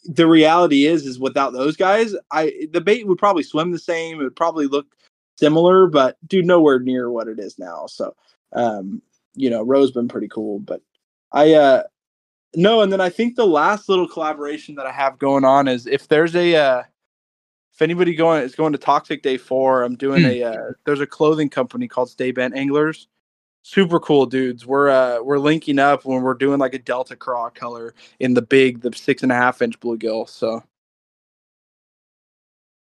the 0.04 0.26
reality 0.26 0.86
is 0.86 1.06
is 1.06 1.18
without 1.18 1.52
those 1.52 1.76
guys, 1.76 2.14
I 2.30 2.68
the 2.72 2.80
bait 2.80 3.06
would 3.06 3.18
probably 3.18 3.42
swim 3.42 3.72
the 3.72 3.78
same. 3.78 4.20
It 4.20 4.24
would 4.24 4.36
probably 4.36 4.66
look 4.66 4.86
similar, 5.36 5.86
but 5.86 6.16
dude, 6.26 6.46
nowhere 6.46 6.78
near 6.78 7.10
what 7.10 7.28
it 7.28 7.38
is 7.38 7.58
now. 7.58 7.86
So 7.86 8.14
um, 8.52 9.02
you 9.34 9.50
know, 9.50 9.62
Roe's 9.62 9.90
been 9.92 10.08
pretty 10.08 10.28
cool, 10.28 10.58
but 10.58 10.80
I 11.32 11.54
uh 11.54 11.82
no, 12.54 12.80
and 12.80 12.90
then 12.90 13.00
I 13.00 13.10
think 13.10 13.36
the 13.36 13.46
last 13.46 13.88
little 13.88 14.08
collaboration 14.08 14.74
that 14.76 14.86
I 14.86 14.92
have 14.92 15.18
going 15.18 15.44
on 15.44 15.68
is 15.68 15.86
if 15.86 16.08
there's 16.08 16.34
a 16.34 16.56
uh 16.56 16.82
if 17.72 17.82
anybody 17.82 18.14
going 18.14 18.42
is 18.42 18.54
going 18.54 18.72
to 18.72 18.78
Toxic 18.78 19.22
Day 19.22 19.36
four, 19.36 19.82
I'm 19.82 19.96
doing 19.96 20.22
mm. 20.22 20.40
a 20.40 20.44
uh, 20.44 20.72
there's 20.84 21.00
a 21.00 21.06
clothing 21.06 21.50
company 21.50 21.86
called 21.86 22.08
Stay 22.08 22.30
Bent 22.30 22.56
Anglers. 22.56 23.08
Super 23.62 24.00
cool 24.00 24.26
dudes. 24.26 24.64
We're 24.64 24.88
uh 24.88 25.22
we're 25.22 25.38
linking 25.38 25.78
up 25.78 26.04
when 26.04 26.22
we're 26.22 26.34
doing 26.34 26.58
like 26.58 26.74
a 26.74 26.78
Delta 26.78 27.16
Craw 27.16 27.50
color 27.50 27.94
in 28.20 28.34
the 28.34 28.42
big, 28.42 28.80
the 28.80 28.92
six 28.94 29.22
and 29.22 29.32
a 29.32 29.34
half 29.34 29.60
inch 29.60 29.78
bluegill. 29.80 30.28
So 30.28 30.62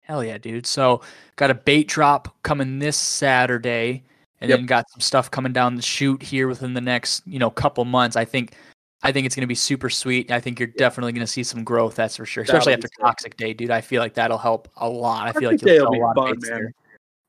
Hell 0.01 0.23
yeah, 0.23 0.37
dude. 0.37 0.65
So 0.65 1.01
got 1.35 1.51
a 1.51 1.53
bait 1.53 1.89
drop 1.89 2.33
coming 2.41 2.79
this 2.79 2.95
Saturday 2.95 4.05
and 4.41 4.49
yep. 4.49 4.59
then 4.59 4.65
got 4.65 4.89
some 4.89 5.01
stuff 5.01 5.31
coming 5.31 5.53
down 5.53 5.75
the 5.75 5.81
chute 5.81 6.21
here 6.21 6.47
within 6.47 6.73
the 6.73 6.81
next 6.81 7.23
you 7.25 7.39
know 7.39 7.49
couple 7.49 7.85
months. 7.85 8.15
I 8.15 8.25
think 8.25 8.55
I 9.03 9.11
think 9.11 9.25
it's 9.25 9.35
going 9.35 9.41
to 9.41 9.47
be 9.47 9.55
super 9.55 9.89
sweet. 9.89 10.31
I 10.31 10.39
think 10.39 10.59
you're 10.59 10.67
definitely 10.67 11.11
going 11.11 11.25
to 11.25 11.31
see 11.31 11.43
some 11.43 11.63
growth. 11.63 11.95
That's 11.95 12.17
for 12.17 12.25
sure. 12.25 12.43
Especially 12.43 12.73
after 12.73 12.89
Toxic 12.99 13.37
Day, 13.37 13.53
dude. 13.53 13.69
I 13.69 13.81
feel 13.81 14.01
like 14.01 14.15
that'll 14.15 14.39
help 14.39 14.67
a 14.77 14.89
lot. 14.89 15.25
Toxic 15.25 15.37
I 15.37 15.39
feel 15.39 15.51
like 15.51 15.61
you'll 15.61 15.91
be 15.91 15.99
a 15.99 16.01
lot 16.01 16.15
fun, 16.15 16.31
of 16.31 16.49
man. 16.49 16.73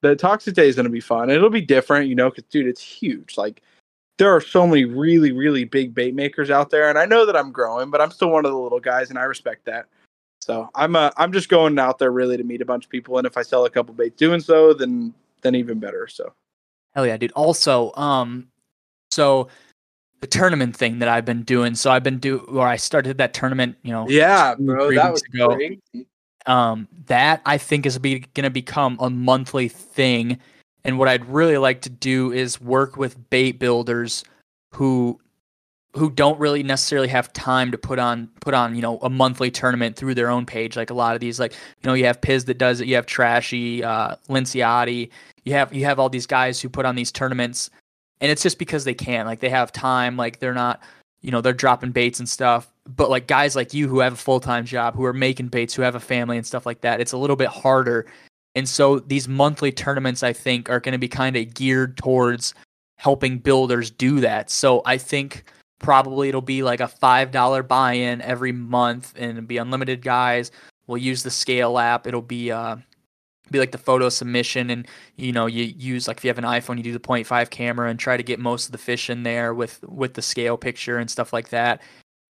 The 0.01 0.17
Toxic 0.17 0.55
Day 0.55 0.69
is 0.69 0.77
going 0.77 0.85
to 0.85 0.91
be 0.91 1.01
fun. 1.01 1.29
It'll 1.29 1.51
be 1.51 1.61
different, 1.61 2.09
you 2.09 2.15
know, 2.15 2.31
because 2.31 2.45
dude, 2.45 2.67
it's 2.67 2.81
huge. 2.81 3.37
Like 3.37 3.63
there 4.17 4.35
are 4.35 4.41
so 4.41 4.67
many 4.67 4.85
really, 4.85 5.33
really 5.33 5.65
big 5.65 5.95
bait 5.95 6.15
makers 6.15 6.51
out 6.51 6.71
there, 6.71 6.89
and 6.89 6.99
I 6.99 7.05
know 7.05 7.27
that 7.27 7.37
I'm 7.37 7.53
growing, 7.53 7.91
but 7.91 8.01
I'm 8.01 8.11
still 8.11 8.31
one 8.31 8.45
of 8.45 8.53
the 8.53 8.59
little 8.59 8.81
guys, 8.81 9.11
and 9.11 9.19
I 9.19 9.25
respect 9.25 9.65
that. 9.67 9.87
So 10.41 10.71
I'm 10.75 10.97
uh, 10.97 11.11
I'm 11.17 11.33
just 11.33 11.49
going 11.49 11.79
out 11.79 11.99
there 11.99 12.13
really 12.13 12.37
to 12.37 12.45
meet 12.45 12.63
a 12.63 12.65
bunch 12.65 12.85
of 12.85 12.91
people, 12.91 13.19
and 13.19 13.27
if 13.27 13.37
I 13.37 13.43
sell 13.43 13.67
a 13.67 13.71
couple 13.71 13.93
baits 13.93 14.17
doing 14.17 14.41
so, 14.41 14.73
then 14.73 15.13
then 15.43 15.55
even 15.55 15.79
better. 15.79 16.09
So 16.09 16.33
Hell 16.99 17.07
yeah, 17.07 17.17
dude. 17.17 17.31
Also, 17.37 17.93
um, 17.95 18.49
so 19.13 19.47
the 20.21 20.27
tournament 20.27 20.77
thing 20.77 20.99
that 20.99 21.09
I've 21.09 21.25
been 21.25 21.45
doing. 21.45 21.77
So 21.77 21.93
I've 21.93 22.03
been 22.03 22.19
do 22.19 22.39
or 22.39 22.67
I 22.67 22.75
started 22.75 23.19
that 23.19 23.33
tournament, 23.33 23.77
you 23.83 23.93
know. 23.93 24.09
Yeah, 24.09 24.57
bro, 24.59 24.93
that 24.97 25.13
was 25.13 25.23
ago. 25.23 25.55
Crazy. 25.55 26.09
Um, 26.47 26.89
that 27.07 27.41
I 27.47 27.57
think 27.57 27.87
is 27.87 27.97
be, 28.01 28.25
gonna 28.35 28.51
become 28.51 28.97
a 28.99 29.09
monthly 29.11 29.69
thing. 29.69 30.41
And 30.83 30.99
what 30.99 31.07
I'd 31.07 31.25
really 31.27 31.57
like 31.57 31.83
to 31.83 31.89
do 31.89 32.33
is 32.33 32.61
work 32.61 32.97
with 32.97 33.31
bait 33.31 33.61
builders 33.61 34.25
who 34.75 35.21
who 35.95 36.11
don't 36.11 36.39
really 36.39 36.63
necessarily 36.63 37.09
have 37.09 37.33
time 37.33 37.71
to 37.73 37.79
put 37.79 37.99
on 37.99 38.29
put 38.41 38.55
on 38.55 38.75
you 38.75 38.83
know 38.83 38.99
a 38.99 39.11
monthly 39.11 39.51
tournament 39.51 39.97
through 39.97 40.15
their 40.15 40.31
own 40.31 40.45
page 40.45 40.77
like 40.77 40.91
a 40.91 40.95
lot 40.95 41.15
of 41.15 41.21
these 41.21 41.41
like 41.41 41.53
you 41.53 41.89
know 41.89 41.95
you 41.95 42.05
have 42.05 42.21
Piz 42.21 42.45
that 42.45 42.59
does 42.59 42.81
it 42.81 42.87
you 42.87 42.95
have 42.95 43.07
Trashy 43.07 43.83
uh 43.83 44.15
Linciotti 44.29 45.11
you 45.45 45.53
have 45.55 45.73
you 45.73 45.85
have 45.85 45.99
all 45.99 46.09
these 46.09 46.27
guys 46.27 46.61
who 46.61 46.69
put 46.69 46.87
on 46.87 46.95
these 46.95 47.11
tournaments 47.11 47.71
and 48.21 48.31
it's 48.31 48.43
just 48.43 48.59
because 48.59 48.85
they 48.85 48.95
can 48.95 49.27
like 49.27 49.41
they 49.41 49.49
have 49.49 49.73
time 49.73 50.17
like 50.17 50.39
they're 50.39 50.55
not 50.55 50.81
you 51.23 51.31
know 51.31 51.41
they're 51.41 51.53
dropping 51.53 51.91
baits 51.91 52.19
and 52.19 52.29
stuff 52.29 52.71
but 52.87 53.11
like 53.11 53.27
guys 53.27 53.57
like 53.57 53.75
you 53.75 53.89
who 53.89 54.01
have 54.01 54.13
a 54.13 54.17
full-time 54.17 54.65
job 54.65 54.95
who 54.95 55.05
are 55.05 55.13
making 55.13 55.49
baits 55.49 55.75
who 55.75 55.83
have 55.83 55.95
a 55.95 56.01
family 56.01 56.37
and 56.37 56.47
stuff 56.47 56.67
like 56.67 56.83
that 56.83 57.01
it's 57.01 57.13
a 57.13 57.19
little 57.19 57.37
bit 57.37 57.49
harder 57.49 58.07
and 58.55 58.69
so 58.69 58.99
these 58.99 59.27
monthly 59.27 59.73
tournaments 59.73 60.23
i 60.23 60.33
think 60.33 60.69
are 60.69 60.81
going 60.81 60.93
to 60.93 60.99
be 60.99 61.09
kind 61.09 61.37
of 61.37 61.55
geared 61.55 61.97
towards 61.97 62.55
helping 62.97 63.39
builders 63.39 63.91
do 63.91 64.21
that 64.21 64.51
so 64.51 64.83
i 64.85 64.97
think 64.99 65.45
probably 65.79 66.29
it'll 66.29 66.41
be 66.41 66.63
like 66.63 66.81
a 66.81 66.89
five 66.89 67.31
dollar 67.31 67.63
buy-in 67.63 68.21
every 68.23 68.53
month 68.53 69.13
and 69.17 69.33
it'll 69.33 69.47
be 69.47 69.59
unlimited 69.59 70.03
guys. 70.03 70.51
We'll 70.87 70.99
use 70.99 71.23
the 71.23 71.31
scale 71.31 71.79
app. 71.79 72.07
It'll 72.07 72.23
be 72.23 72.51
uh 72.51 72.77
be 73.51 73.59
like 73.59 73.73
the 73.73 73.79
photo 73.79 74.11
submission 74.11 74.69
and 74.69 74.87
you 75.17 75.33
know 75.33 75.47
you 75.47 75.65
use 75.65 76.07
like 76.07 76.19
if 76.19 76.25
you 76.25 76.29
have 76.29 76.37
an 76.37 76.45
iphone 76.45 76.77
you 76.77 76.83
do 76.83 76.93
the 76.93 77.01
0.5 77.01 77.49
camera 77.49 77.89
and 77.89 77.99
try 77.99 78.15
to 78.15 78.23
get 78.23 78.39
most 78.39 78.67
of 78.67 78.73
the 78.73 78.79
fish 78.79 79.09
in 79.09 79.23
there 79.23 79.55
with 79.55 79.83
with 79.85 80.13
the 80.13 80.21
scale 80.21 80.59
picture 80.59 80.99
and 80.99 81.11
stuff 81.11 81.33
like 81.33 81.49
that. 81.49 81.81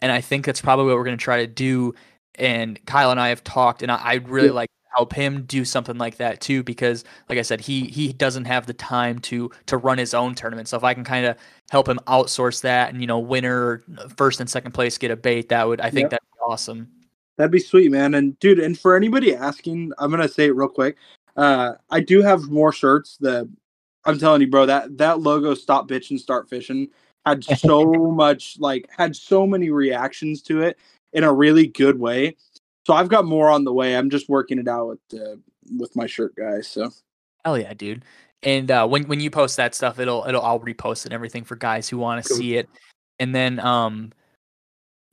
And 0.00 0.12
i 0.12 0.20
think 0.20 0.46
that's 0.46 0.60
probably 0.60 0.86
what 0.86 0.96
we're 0.96 1.04
going 1.04 1.18
to 1.18 1.24
try 1.24 1.38
to 1.38 1.46
do. 1.46 1.94
And 2.36 2.84
kyle 2.86 3.10
and 3.10 3.18
i 3.18 3.30
have 3.30 3.42
talked 3.42 3.82
and 3.82 3.90
I, 3.90 4.14
would 4.14 4.28
really 4.28 4.50
like 4.50 4.70
help 4.94 5.12
him 5.12 5.42
do 5.42 5.64
something 5.64 5.98
like 5.98 6.16
that 6.16 6.40
too 6.40 6.62
because 6.62 7.04
like 7.28 7.38
i 7.38 7.42
said 7.42 7.60
he 7.60 7.86
he 7.86 8.12
doesn't 8.12 8.46
have 8.46 8.66
the 8.66 8.72
time 8.72 9.18
to 9.18 9.50
to 9.66 9.76
run 9.76 9.98
his 9.98 10.14
own 10.14 10.34
tournament 10.34 10.66
so 10.68 10.76
if 10.76 10.84
i 10.84 10.94
can 10.94 11.04
kind 11.04 11.26
of 11.26 11.36
help 11.70 11.88
him 11.88 11.98
outsource 12.06 12.62
that 12.62 12.90
and 12.90 13.00
you 13.00 13.06
know 13.06 13.18
winner 13.18 13.82
first 14.16 14.40
and 14.40 14.48
second 14.48 14.72
place 14.72 14.96
get 14.98 15.10
a 15.10 15.16
bait 15.16 15.48
that 15.48 15.66
would 15.68 15.80
i 15.80 15.90
think 15.90 16.04
yep. 16.04 16.10
that'd 16.10 16.28
be 16.32 16.38
awesome 16.46 16.88
That'd 17.38 17.52
be 17.52 17.60
sweet, 17.60 17.92
man. 17.92 18.14
And 18.14 18.38
dude, 18.40 18.58
and 18.58 18.78
for 18.78 18.96
anybody 18.96 19.34
asking, 19.34 19.92
I'm 19.98 20.10
gonna 20.10 20.28
say 20.28 20.46
it 20.46 20.56
real 20.56 20.68
quick. 20.68 20.96
Uh, 21.36 21.74
I 21.88 22.00
do 22.00 22.20
have 22.20 22.50
more 22.50 22.72
shirts 22.72 23.16
that 23.20 23.48
I'm 24.04 24.18
telling 24.18 24.40
you, 24.40 24.48
bro, 24.48 24.66
that 24.66 24.98
that 24.98 25.20
logo 25.20 25.54
stop 25.54 25.88
bitch 25.88 26.10
and 26.10 26.20
start 26.20 26.50
fishing 26.50 26.88
had 27.24 27.44
so 27.58 27.92
much 27.92 28.56
like 28.58 28.88
had 28.90 29.14
so 29.14 29.46
many 29.46 29.70
reactions 29.70 30.42
to 30.42 30.62
it 30.62 30.78
in 31.12 31.22
a 31.22 31.32
really 31.32 31.68
good 31.68 31.98
way. 31.98 32.36
So 32.88 32.94
I've 32.94 33.10
got 33.10 33.26
more 33.26 33.50
on 33.50 33.64
the 33.64 33.72
way. 33.72 33.94
I'm 33.94 34.08
just 34.08 34.30
working 34.30 34.58
it 34.58 34.66
out 34.66 34.88
with 34.88 35.20
uh, 35.20 35.36
with 35.76 35.94
my 35.94 36.06
shirt 36.06 36.34
guys. 36.34 36.66
So 36.66 36.90
hell 37.44 37.58
yeah, 37.58 37.74
dude. 37.74 38.02
And 38.42 38.70
uh, 38.70 38.88
when 38.88 39.06
when 39.08 39.20
you 39.20 39.30
post 39.30 39.58
that 39.58 39.74
stuff, 39.74 39.98
it'll 39.98 40.24
it'll 40.26 40.40
I'll 40.40 40.60
repost 40.60 41.00
it 41.00 41.08
and 41.08 41.12
everything 41.12 41.44
for 41.44 41.54
guys 41.54 41.86
who 41.86 41.98
want 41.98 42.24
to 42.24 42.26
cool. 42.26 42.38
see 42.38 42.56
it. 42.56 42.66
And 43.18 43.34
then 43.34 43.60
um, 43.60 44.10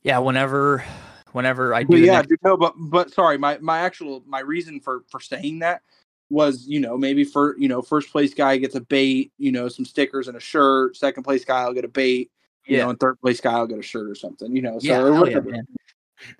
yeah, 0.03 0.19
whenever 0.19 0.85
whenever 1.33 1.73
I 1.73 1.83
do. 1.83 1.87
Well, 1.89 1.99
yeah, 1.99 2.21
next- 2.21 2.31
no, 2.45 2.55
but 2.55 2.75
but 2.77 3.11
sorry, 3.11 3.37
my 3.37 3.57
my 3.57 3.79
actual 3.79 4.23
my 4.25 4.39
reason 4.39 4.79
for 4.79 5.03
for 5.11 5.19
saying 5.19 5.59
that 5.59 5.81
was 6.29 6.65
you 6.65 6.79
know 6.79 6.97
maybe 6.97 7.25
for 7.25 7.57
you 7.57 7.67
know 7.67 7.81
first 7.81 8.09
place 8.09 8.33
guy 8.33 8.55
gets 8.55 8.75
a 8.75 8.81
bait, 8.81 9.33
you 9.37 9.51
know 9.51 9.67
some 9.67 9.83
stickers 9.83 10.29
and 10.29 10.37
a 10.37 10.39
shirt. 10.39 10.95
Second 10.95 11.23
place 11.23 11.43
guy 11.43 11.59
I'll 11.63 11.73
get 11.73 11.83
a 11.83 11.89
bait, 11.89 12.31
you 12.67 12.77
yeah. 12.77 12.83
know, 12.85 12.91
and 12.91 12.99
third 13.01 13.19
place 13.19 13.41
guy 13.41 13.51
I'll 13.51 13.67
get 13.67 13.79
a 13.79 13.83
shirt 13.83 14.09
or 14.09 14.15
something, 14.15 14.55
you 14.55 14.61
know. 14.61 14.79
So 14.79 14.87
yeah, 14.87 15.29
yeah 15.29 15.39
man. 15.41 15.67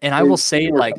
And 0.02 0.16
I 0.16 0.24
will 0.24 0.38
say 0.38 0.72
like 0.72 0.95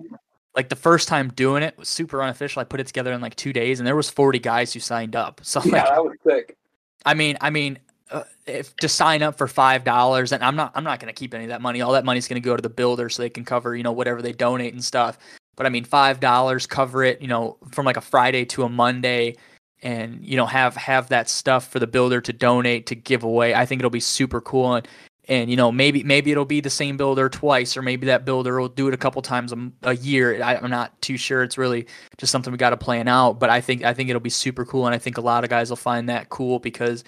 like 0.56 0.70
the 0.70 0.76
first 0.76 1.06
time 1.06 1.28
doing 1.28 1.62
it 1.62 1.76
was 1.78 1.88
super 1.88 2.22
unofficial. 2.22 2.60
I 2.60 2.64
put 2.64 2.80
it 2.80 2.86
together 2.86 3.12
in 3.12 3.20
like 3.20 3.36
two 3.36 3.52
days, 3.52 3.78
and 3.78 3.86
there 3.86 3.94
was 3.94 4.08
forty 4.08 4.38
guys 4.38 4.72
who 4.72 4.80
signed 4.80 5.14
up. 5.14 5.40
So 5.44 5.60
yeah, 5.64 5.72
like, 5.72 5.84
that 5.84 6.04
was 6.04 6.16
sick. 6.26 6.56
I 7.04 7.14
mean, 7.14 7.36
I 7.40 7.50
mean, 7.50 7.78
uh, 8.10 8.24
if 8.46 8.74
to 8.76 8.88
sign 8.88 9.22
up 9.22 9.36
for 9.36 9.46
five 9.46 9.84
dollars, 9.84 10.32
and 10.32 10.42
I'm 10.42 10.56
not, 10.56 10.72
I'm 10.74 10.82
not 10.82 10.98
going 10.98 11.12
to 11.12 11.18
keep 11.18 11.34
any 11.34 11.44
of 11.44 11.50
that 11.50 11.60
money. 11.60 11.82
All 11.82 11.92
that 11.92 12.04
money's 12.04 12.26
going 12.26 12.40
to 12.40 12.44
go 12.44 12.56
to 12.56 12.62
the 12.62 12.70
builder 12.70 13.08
so 13.08 13.22
they 13.22 13.30
can 13.30 13.44
cover, 13.44 13.76
you 13.76 13.82
know, 13.82 13.92
whatever 13.92 14.22
they 14.22 14.32
donate 14.32 14.72
and 14.72 14.82
stuff. 14.82 15.18
But 15.56 15.66
I 15.66 15.68
mean, 15.68 15.84
five 15.84 16.20
dollars 16.20 16.66
cover 16.66 17.04
it, 17.04 17.20
you 17.20 17.28
know, 17.28 17.58
from 17.70 17.84
like 17.84 17.96
a 17.96 18.00
Friday 18.02 18.44
to 18.46 18.64
a 18.64 18.68
Monday, 18.68 19.36
and 19.82 20.24
you 20.24 20.36
know, 20.36 20.46
have 20.46 20.74
have 20.76 21.08
that 21.10 21.28
stuff 21.28 21.68
for 21.68 21.78
the 21.78 21.86
builder 21.86 22.20
to 22.22 22.32
donate 22.32 22.86
to 22.86 22.94
give 22.94 23.24
away. 23.24 23.54
I 23.54 23.66
think 23.66 23.80
it'll 23.80 23.90
be 23.90 24.00
super 24.00 24.40
cool, 24.40 24.74
and 24.74 24.88
and 25.28 25.50
you 25.50 25.56
know, 25.56 25.72
maybe 25.72 26.02
maybe 26.02 26.30
it'll 26.30 26.44
be 26.44 26.60
the 26.60 26.70
same 26.70 26.96
builder 26.96 27.28
twice, 27.28 27.76
or 27.76 27.82
maybe 27.82 28.06
that 28.06 28.24
builder 28.24 28.60
will 28.60 28.68
do 28.68 28.88
it 28.88 28.94
a 28.94 28.96
couple 28.96 29.20
times 29.22 29.52
a, 29.52 29.70
a 29.82 29.96
year. 29.96 30.42
I, 30.42 30.56
I'm 30.56 30.70
not 30.70 31.00
too 31.02 31.16
sure. 31.16 31.42
It's 31.42 31.58
really 31.58 31.86
just 32.16 32.30
something 32.30 32.52
we 32.52 32.58
got 32.58 32.70
to 32.70 32.76
plan 32.76 33.08
out. 33.08 33.40
But 33.40 33.50
I 33.50 33.60
think 33.60 33.84
I 33.84 33.92
think 33.92 34.08
it'll 34.08 34.20
be 34.20 34.30
super 34.30 34.64
cool, 34.64 34.86
and 34.86 34.94
I 34.94 34.98
think 34.98 35.18
a 35.18 35.22
lot 35.22 35.44
of 35.44 35.50
guys 35.50 35.70
will 35.70 35.76
find 35.76 36.08
that 36.08 36.28
cool 36.28 36.58
because 36.58 37.04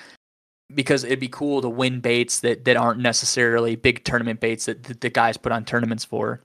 because 0.74 1.04
it'd 1.04 1.20
be 1.20 1.28
cool 1.28 1.62
to 1.62 1.68
win 1.68 2.00
baits 2.00 2.40
that, 2.40 2.64
that 2.66 2.76
aren't 2.76 3.00
necessarily 3.00 3.74
big 3.74 4.04
tournament 4.04 4.38
baits 4.38 4.66
that, 4.66 4.82
that 4.84 5.00
the 5.00 5.08
guys 5.08 5.36
put 5.38 5.50
on 5.50 5.64
tournaments 5.64 6.04
for. 6.04 6.42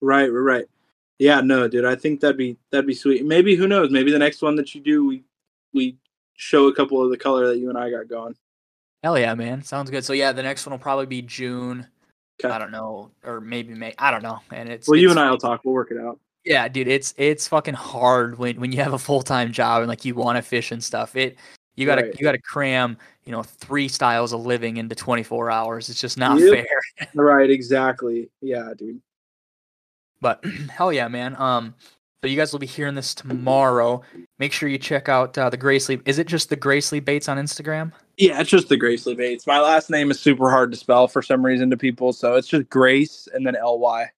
Right, 0.00 0.26
right, 0.26 0.40
right. 0.40 0.64
Yeah, 1.20 1.40
no, 1.40 1.68
dude, 1.68 1.84
I 1.84 1.94
think 1.94 2.20
that'd 2.20 2.38
be 2.38 2.56
that'd 2.70 2.86
be 2.86 2.94
sweet. 2.94 3.26
Maybe 3.26 3.54
who 3.54 3.68
knows? 3.68 3.90
Maybe 3.90 4.10
the 4.10 4.18
next 4.18 4.40
one 4.40 4.56
that 4.56 4.74
you 4.74 4.80
do, 4.80 5.06
we 5.06 5.22
we 5.74 5.98
show 6.34 6.68
a 6.68 6.74
couple 6.74 7.04
of 7.04 7.10
the 7.10 7.18
color 7.18 7.46
that 7.48 7.58
you 7.58 7.68
and 7.68 7.76
I 7.76 7.90
got 7.90 8.08
going. 8.08 8.34
Hell 9.02 9.18
yeah, 9.18 9.34
man! 9.34 9.62
Sounds 9.62 9.90
good. 9.90 10.04
So 10.04 10.12
yeah, 10.12 10.32
the 10.32 10.42
next 10.42 10.66
one 10.66 10.72
will 10.72 10.78
probably 10.78 11.06
be 11.06 11.22
June. 11.22 11.86
Okay. 12.42 12.52
I 12.52 12.58
don't 12.58 12.70
know, 12.70 13.10
or 13.24 13.40
maybe 13.40 13.74
May. 13.74 13.94
I 13.98 14.10
don't 14.10 14.22
know. 14.22 14.40
And 14.50 14.68
it's 14.68 14.88
well, 14.88 14.94
it's, 14.94 15.02
you 15.02 15.10
and 15.10 15.18
I 15.18 15.30
will 15.30 15.38
talk. 15.38 15.62
We'll 15.64 15.74
work 15.74 15.90
it 15.90 15.98
out. 15.98 16.18
Yeah, 16.44 16.68
dude, 16.68 16.88
it's 16.88 17.14
it's 17.16 17.48
fucking 17.48 17.74
hard 17.74 18.38
when 18.38 18.60
when 18.60 18.72
you 18.72 18.78
have 18.82 18.92
a 18.92 18.98
full 18.98 19.22
time 19.22 19.52
job 19.52 19.82
and 19.82 19.88
like 19.88 20.04
you 20.04 20.14
want 20.14 20.36
to 20.36 20.42
fish 20.42 20.70
and 20.72 20.82
stuff. 20.82 21.16
It 21.16 21.38
you 21.76 21.86
gotta 21.86 22.02
right. 22.02 22.14
you 22.18 22.24
gotta 22.24 22.40
cram 22.40 22.96
you 23.24 23.32
know 23.32 23.42
three 23.42 23.88
styles 23.88 24.32
of 24.32 24.44
living 24.44 24.76
into 24.76 24.94
24 24.94 25.50
hours. 25.50 25.88
It's 25.88 26.00
just 26.00 26.18
not 26.18 26.38
yep. 26.38 26.66
fair. 26.66 27.08
right, 27.14 27.50
exactly. 27.50 28.30
Yeah, 28.40 28.72
dude. 28.76 29.00
But 30.20 30.44
hell 30.70 30.92
yeah, 30.92 31.08
man. 31.08 31.36
Um, 31.36 31.74
so 32.22 32.28
you 32.28 32.36
guys 32.36 32.52
will 32.52 32.58
be 32.58 32.66
hearing 32.66 32.94
this 32.94 33.14
tomorrow. 33.14 34.02
Make 34.38 34.52
sure 34.52 34.68
you 34.68 34.76
check 34.76 35.08
out 35.08 35.36
uh, 35.38 35.48
the 35.48 35.56
Gracely. 35.56 36.02
Is 36.04 36.18
it 36.18 36.26
just 36.26 36.50
the 36.50 36.56
Gracely 36.56 37.00
Baits 37.00 37.28
on 37.28 37.38
Instagram? 37.38 37.92
Yeah, 38.20 38.38
it's 38.38 38.50
just 38.50 38.68
the 38.68 38.76
Gracely 38.76 39.14
Baits. 39.14 39.46
My 39.46 39.58
last 39.60 39.88
name 39.88 40.10
is 40.10 40.20
super 40.20 40.50
hard 40.50 40.70
to 40.72 40.76
spell 40.76 41.08
for 41.08 41.22
some 41.22 41.42
reason 41.42 41.70
to 41.70 41.76
people, 41.78 42.12
so 42.12 42.34
it's 42.34 42.48
just 42.48 42.68
Grace 42.68 43.26
and 43.32 43.46
then 43.46 43.56
L 43.56 43.78
Y. 43.78 44.10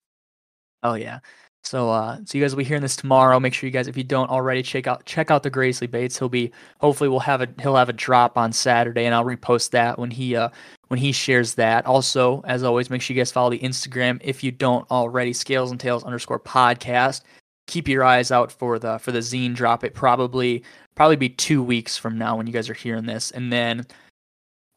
Oh 0.83 0.95
yeah. 0.95 1.21
So, 1.63 1.89
uh, 1.89 2.19
so 2.25 2.37
you 2.37 2.43
guys 2.43 2.51
will 2.51 2.59
be 2.59 2.65
hearing 2.65 2.83
this 2.83 2.97
tomorrow. 2.97 3.39
Make 3.39 3.55
sure 3.55 3.69
you 3.69 3.73
guys, 3.73 3.87
if 3.87 3.97
you 3.97 4.03
don't 4.03 4.29
already, 4.29 4.61
check 4.61 4.89
out 4.89 5.07
check 5.07 5.31
out 5.31 5.45
the 5.45 5.51
Gracely 5.53 5.87
Baits. 5.87 6.19
He'll 6.19 6.29
be 6.29 6.51
hopefully 6.81 7.09
we'll 7.09 7.21
have 7.21 7.43
a 7.43 7.49
he'll 7.61 7.77
have 7.77 7.89
a 7.89 7.93
drop 7.93 8.37
on 8.37 8.53
Saturday, 8.53 9.05
and 9.05 9.15
I'll 9.15 9.25
repost 9.25 9.71
that 9.71 10.01
when 10.01 10.11
he 10.11 10.35
uh 10.35 10.49
when 10.89 10.99
he 10.99 11.13
shares 11.13 11.55
that. 11.55 11.87
Also, 11.87 12.43
as 12.45 12.65
always, 12.65 12.91
make 12.91 13.03
sure 13.03 13.15
you 13.15 13.21
guys 13.21 13.31
follow 13.31 13.51
the 13.51 13.61
Instagram 13.61 14.19
if 14.21 14.43
you 14.43 14.51
don't 14.51 14.85
already. 14.91 15.33
Scales 15.33 15.71
and 15.71 15.79
Tails 15.79 16.03
underscore 16.03 16.41
podcast. 16.41 17.21
Keep 17.67 17.89
your 17.89 18.05
eyes 18.05 18.31
out 18.31 18.51
for 18.53 18.79
the 18.79 18.99
for 18.99 19.13
the 19.13 19.21
zine 19.21 19.55
drop. 19.55 19.85
It 19.85 19.95
probably 19.95 20.63
probably 20.95 21.17
be 21.17 21.29
two 21.29 21.63
weeks 21.63 21.97
from 21.97 22.19
now 22.19 22.37
when 22.37 22.47
you 22.47 22.53
guys 22.53 22.69
are 22.69 22.75
hearing 22.75 23.07
this, 23.07 23.31
and 23.31 23.53
then 23.53 23.87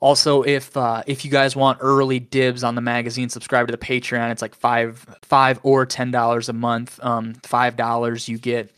also, 0.06 0.44
if 0.44 0.76
uh, 0.78 1.03
if 1.07 1.26
you 1.26 1.32
guys 1.32 1.56
want 1.56 1.80
early 1.82 2.20
dibs 2.20 2.64
on 2.64 2.76
the 2.76 2.82
magazine, 2.82 3.30
subscribe 3.30 3.68
to 3.68 3.72
the 3.72 3.78
Patreon. 3.78 4.30
It's 4.30 4.41
like 4.41 4.53
five 4.53 5.03
five 5.24 5.60
or 5.64 5.86
ten 5.86 6.12
dollars 6.12 6.48
a 6.48 6.53
month. 6.53 6.99
Um, 7.02 7.34
five 7.44 7.76
dollars 7.76 8.28
you 8.28 8.38
get 8.38 8.70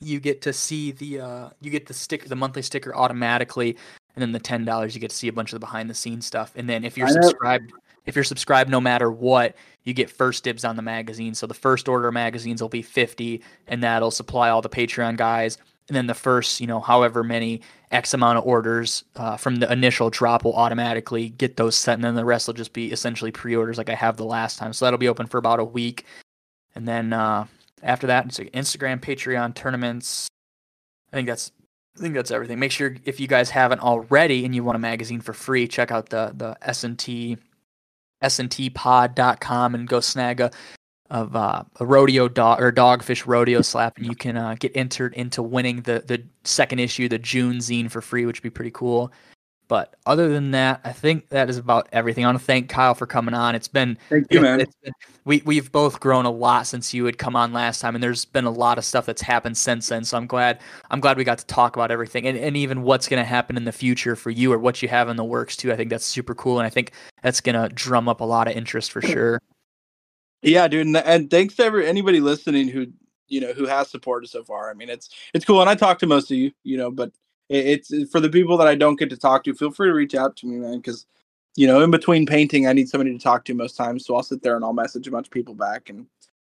you 0.00 0.18
get 0.18 0.42
to 0.42 0.52
see 0.52 0.92
the 0.92 1.20
uh, 1.20 1.50
you 1.60 1.70
get 1.70 1.86
the 1.86 1.94
sticker 1.94 2.28
the 2.28 2.36
monthly 2.36 2.62
sticker 2.62 2.94
automatically, 2.96 3.76
and 4.14 4.22
then 4.22 4.32
the 4.32 4.40
ten 4.40 4.64
dollars 4.64 4.94
you 4.94 5.00
get 5.00 5.10
to 5.10 5.16
see 5.16 5.28
a 5.28 5.32
bunch 5.32 5.52
of 5.52 5.60
the 5.60 5.64
behind 5.64 5.90
the 5.90 5.94
scenes 5.94 6.26
stuff. 6.26 6.52
And 6.56 6.68
then 6.68 6.84
if 6.84 6.96
you're 6.96 7.08
subscribed 7.08 7.72
if 8.06 8.14
you're 8.14 8.24
subscribed 8.24 8.70
no 8.70 8.80
matter 8.80 9.10
what, 9.10 9.54
you 9.86 9.94
get 9.94 10.10
first 10.10 10.44
dibs 10.44 10.64
on 10.64 10.76
the 10.76 10.82
magazine. 10.82 11.34
So 11.34 11.46
the 11.46 11.54
first 11.54 11.88
order 11.88 12.08
of 12.08 12.14
magazines 12.14 12.60
will 12.60 12.68
be 12.68 12.82
50 12.82 13.40
and 13.68 13.82
that'll 13.82 14.10
supply 14.10 14.50
all 14.50 14.60
the 14.60 14.68
Patreon 14.68 15.16
guys. 15.16 15.56
And 15.88 15.96
then 15.96 16.08
the 16.08 16.14
first 16.14 16.60
you 16.60 16.66
know 16.66 16.80
however 16.80 17.22
many 17.22 17.62
x 17.92 18.12
amount 18.12 18.38
of 18.38 18.44
orders 18.44 19.04
uh, 19.14 19.36
from 19.36 19.56
the 19.56 19.72
initial 19.72 20.10
drop 20.10 20.44
will 20.44 20.54
automatically 20.54 21.30
get 21.30 21.56
those 21.56 21.76
set. 21.76 21.94
And 21.94 22.04
then 22.04 22.16
the 22.16 22.24
rest 22.24 22.48
will 22.48 22.54
just 22.54 22.72
be 22.72 22.92
essentially 22.92 23.30
pre-orders 23.30 23.78
like 23.78 23.88
i 23.88 23.94
have 23.94 24.16
the 24.18 24.26
last 24.26 24.58
time. 24.58 24.72
So 24.72 24.84
that'll 24.84 24.98
be 24.98 25.08
open 25.08 25.26
for 25.26 25.38
about 25.38 25.60
a 25.60 25.64
week. 25.64 26.04
And 26.74 26.86
then 26.86 27.12
uh, 27.12 27.46
after 27.82 28.08
that 28.08 28.26
it's 28.26 28.38
like 28.40 28.52
instagram 28.52 29.00
patreon 29.00 29.54
tournaments. 29.54 30.26
I 31.12 31.16
think 31.16 31.28
that's 31.28 31.52
i 31.96 32.00
think 32.00 32.14
that's 32.14 32.32
everything. 32.32 32.58
Make 32.58 32.72
sure 32.72 32.96
if 33.04 33.20
you 33.20 33.28
guys 33.28 33.50
haven't 33.50 33.80
already 33.80 34.44
and 34.44 34.52
you 34.52 34.64
want 34.64 34.74
a 34.74 34.80
magazine 34.80 35.20
for 35.20 35.32
free 35.32 35.68
check 35.68 35.92
out 35.92 36.08
the 36.08 36.32
the 36.34 36.56
s&t 36.62 37.38
sntpod.com 38.22 39.74
and 39.74 39.88
go 39.88 40.00
snag 40.00 40.40
a 40.40 40.50
of 41.10 41.36
uh, 41.36 41.62
a 41.78 41.86
rodeo 41.86 42.28
dog 42.28 42.60
or 42.60 42.72
dogfish 42.72 43.26
rodeo 43.26 43.62
slap, 43.62 43.96
and 43.96 44.06
you 44.06 44.16
can 44.16 44.36
uh, 44.36 44.56
get 44.58 44.72
entered 44.74 45.14
into 45.14 45.42
winning 45.42 45.82
the 45.82 46.02
the 46.06 46.22
second 46.44 46.80
issue, 46.80 47.08
the 47.08 47.18
June 47.18 47.58
zine 47.58 47.90
for 47.90 48.00
free, 48.00 48.26
which 48.26 48.38
would 48.38 48.42
be 48.42 48.50
pretty 48.50 48.72
cool. 48.72 49.12
But 49.68 49.96
other 50.06 50.28
than 50.28 50.52
that, 50.52 50.80
I 50.84 50.92
think 50.92 51.30
that 51.30 51.50
is 51.50 51.56
about 51.56 51.88
everything. 51.90 52.24
I 52.24 52.28
want 52.28 52.38
to 52.38 52.44
thank 52.44 52.68
Kyle 52.68 52.94
for 52.94 53.06
coming 53.06 53.34
on. 53.34 53.56
It's 53.56 53.66
been, 53.66 53.98
thank 54.08 54.32
you, 54.32 54.40
man. 54.40 54.58
Been, 54.58 54.92
we 55.24 55.42
we've 55.44 55.72
both 55.72 55.98
grown 55.98 56.24
a 56.24 56.30
lot 56.30 56.68
since 56.68 56.94
you 56.94 57.04
had 57.04 57.18
come 57.18 57.34
on 57.34 57.52
last 57.52 57.80
time, 57.80 57.96
and 57.96 58.02
there's 58.02 58.24
been 58.24 58.44
a 58.44 58.50
lot 58.50 58.78
of 58.78 58.84
stuff 58.84 59.06
that's 59.06 59.22
happened 59.22 59.56
since 59.58 59.88
then. 59.88 60.04
So 60.04 60.16
I'm 60.16 60.28
glad 60.28 60.60
I'm 60.90 61.00
glad 61.00 61.16
we 61.16 61.24
got 61.24 61.38
to 61.38 61.46
talk 61.46 61.74
about 61.74 61.90
everything, 61.90 62.26
and, 62.28 62.38
and 62.38 62.56
even 62.56 62.82
what's 62.82 63.08
going 63.08 63.20
to 63.20 63.28
happen 63.28 63.56
in 63.56 63.64
the 63.64 63.72
future 63.72 64.14
for 64.14 64.30
you 64.30 64.52
or 64.52 64.58
what 64.58 64.82
you 64.82 64.88
have 64.88 65.08
in 65.08 65.16
the 65.16 65.24
works 65.24 65.56
too. 65.56 65.72
I 65.72 65.76
think 65.76 65.90
that's 65.90 66.06
super 66.06 66.34
cool, 66.36 66.60
and 66.60 66.66
I 66.66 66.70
think 66.70 66.92
that's 67.22 67.40
going 67.40 67.60
to 67.60 67.68
drum 67.74 68.08
up 68.08 68.20
a 68.20 68.24
lot 68.24 68.46
of 68.46 68.54
interest 68.54 68.92
for 68.92 69.02
sure. 69.02 69.42
Yeah, 70.42 70.68
dude, 70.68 70.86
and, 70.86 70.96
and 70.98 71.28
thanks 71.28 71.56
to 71.56 71.64
every, 71.64 71.88
anybody 71.88 72.20
listening 72.20 72.68
who 72.68 72.86
you 73.26 73.40
know 73.40 73.52
who 73.52 73.66
has 73.66 73.90
supported 73.90 74.28
so 74.28 74.44
far. 74.44 74.70
I 74.70 74.74
mean, 74.74 74.88
it's 74.88 75.10
it's 75.34 75.44
cool, 75.44 75.60
and 75.60 75.68
I 75.68 75.74
talk 75.74 75.98
to 75.98 76.06
most 76.06 76.30
of 76.30 76.36
you, 76.36 76.52
you 76.62 76.76
know, 76.76 76.92
but 76.92 77.10
it's 77.48 77.92
for 78.10 78.20
the 78.20 78.28
people 78.28 78.56
that 78.56 78.66
I 78.66 78.74
don't 78.74 78.98
get 78.98 79.10
to 79.10 79.16
talk 79.16 79.44
to. 79.44 79.54
Feel 79.54 79.70
free 79.70 79.88
to 79.88 79.94
reach 79.94 80.14
out 80.14 80.36
to 80.36 80.46
me, 80.46 80.56
man, 80.56 80.78
because 80.78 81.06
you 81.56 81.66
know, 81.66 81.82
in 81.82 81.90
between 81.90 82.26
painting, 82.26 82.66
I 82.66 82.72
need 82.72 82.88
somebody 82.88 83.16
to 83.16 83.22
talk 83.22 83.44
to 83.46 83.54
most 83.54 83.76
times. 83.76 84.04
So 84.04 84.14
I'll 84.14 84.22
sit 84.22 84.42
there 84.42 84.56
and 84.56 84.64
I'll 84.64 84.72
message 84.72 85.08
a 85.08 85.10
bunch 85.10 85.26
of 85.26 85.32
people 85.32 85.54
back 85.54 85.88
and 85.88 86.06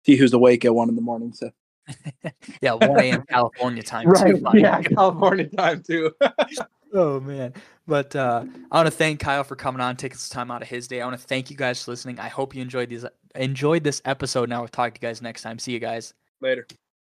see 0.06 0.16
who's 0.16 0.34
awake 0.34 0.66
at 0.66 0.74
one 0.74 0.90
in 0.90 0.96
the 0.96 1.02
morning. 1.02 1.34
So. 1.34 1.52
yeah, 2.62 2.74
1 2.74 3.00
a.m. 3.02 3.24
California 3.28 3.84
time. 3.84 4.08
Right. 4.08 4.36
Too, 4.36 4.42
yeah, 4.54 4.82
California 4.82 5.48
time 5.48 5.84
too. 5.84 6.12
oh 6.94 7.20
man. 7.20 7.54
But 7.86 8.16
uh, 8.16 8.46
I 8.72 8.78
want 8.78 8.88
to 8.88 8.92
thank 8.92 9.20
Kyle 9.20 9.44
for 9.44 9.58
coming 9.58 9.82
on, 9.82 9.98
taking 9.98 10.18
some 10.18 10.34
time 10.34 10.52
out 10.52 10.62
of 10.62 10.70
his 10.70 10.88
day. 10.88 11.02
I 11.02 11.06
want 11.06 11.20
to 11.20 11.28
thank 11.28 11.50
you 11.50 11.58
guys 11.58 11.84
for 11.84 11.92
listening. 11.92 12.20
I 12.20 12.30
hope 12.30 12.56
you 12.56 12.62
enjoyed 12.62 12.90
these 12.90 13.06
enjoyed 13.36 13.84
this 13.84 14.02
episode. 14.06 14.48
Now 14.48 14.62
we'll 14.62 14.70
talk 14.70 14.94
to 14.94 15.02
you 15.02 15.08
guys 15.08 15.22
next 15.22 15.42
time. 15.42 15.60
See 15.60 15.74
you 15.74 15.80
guys 15.80 16.14
later. 16.40 16.66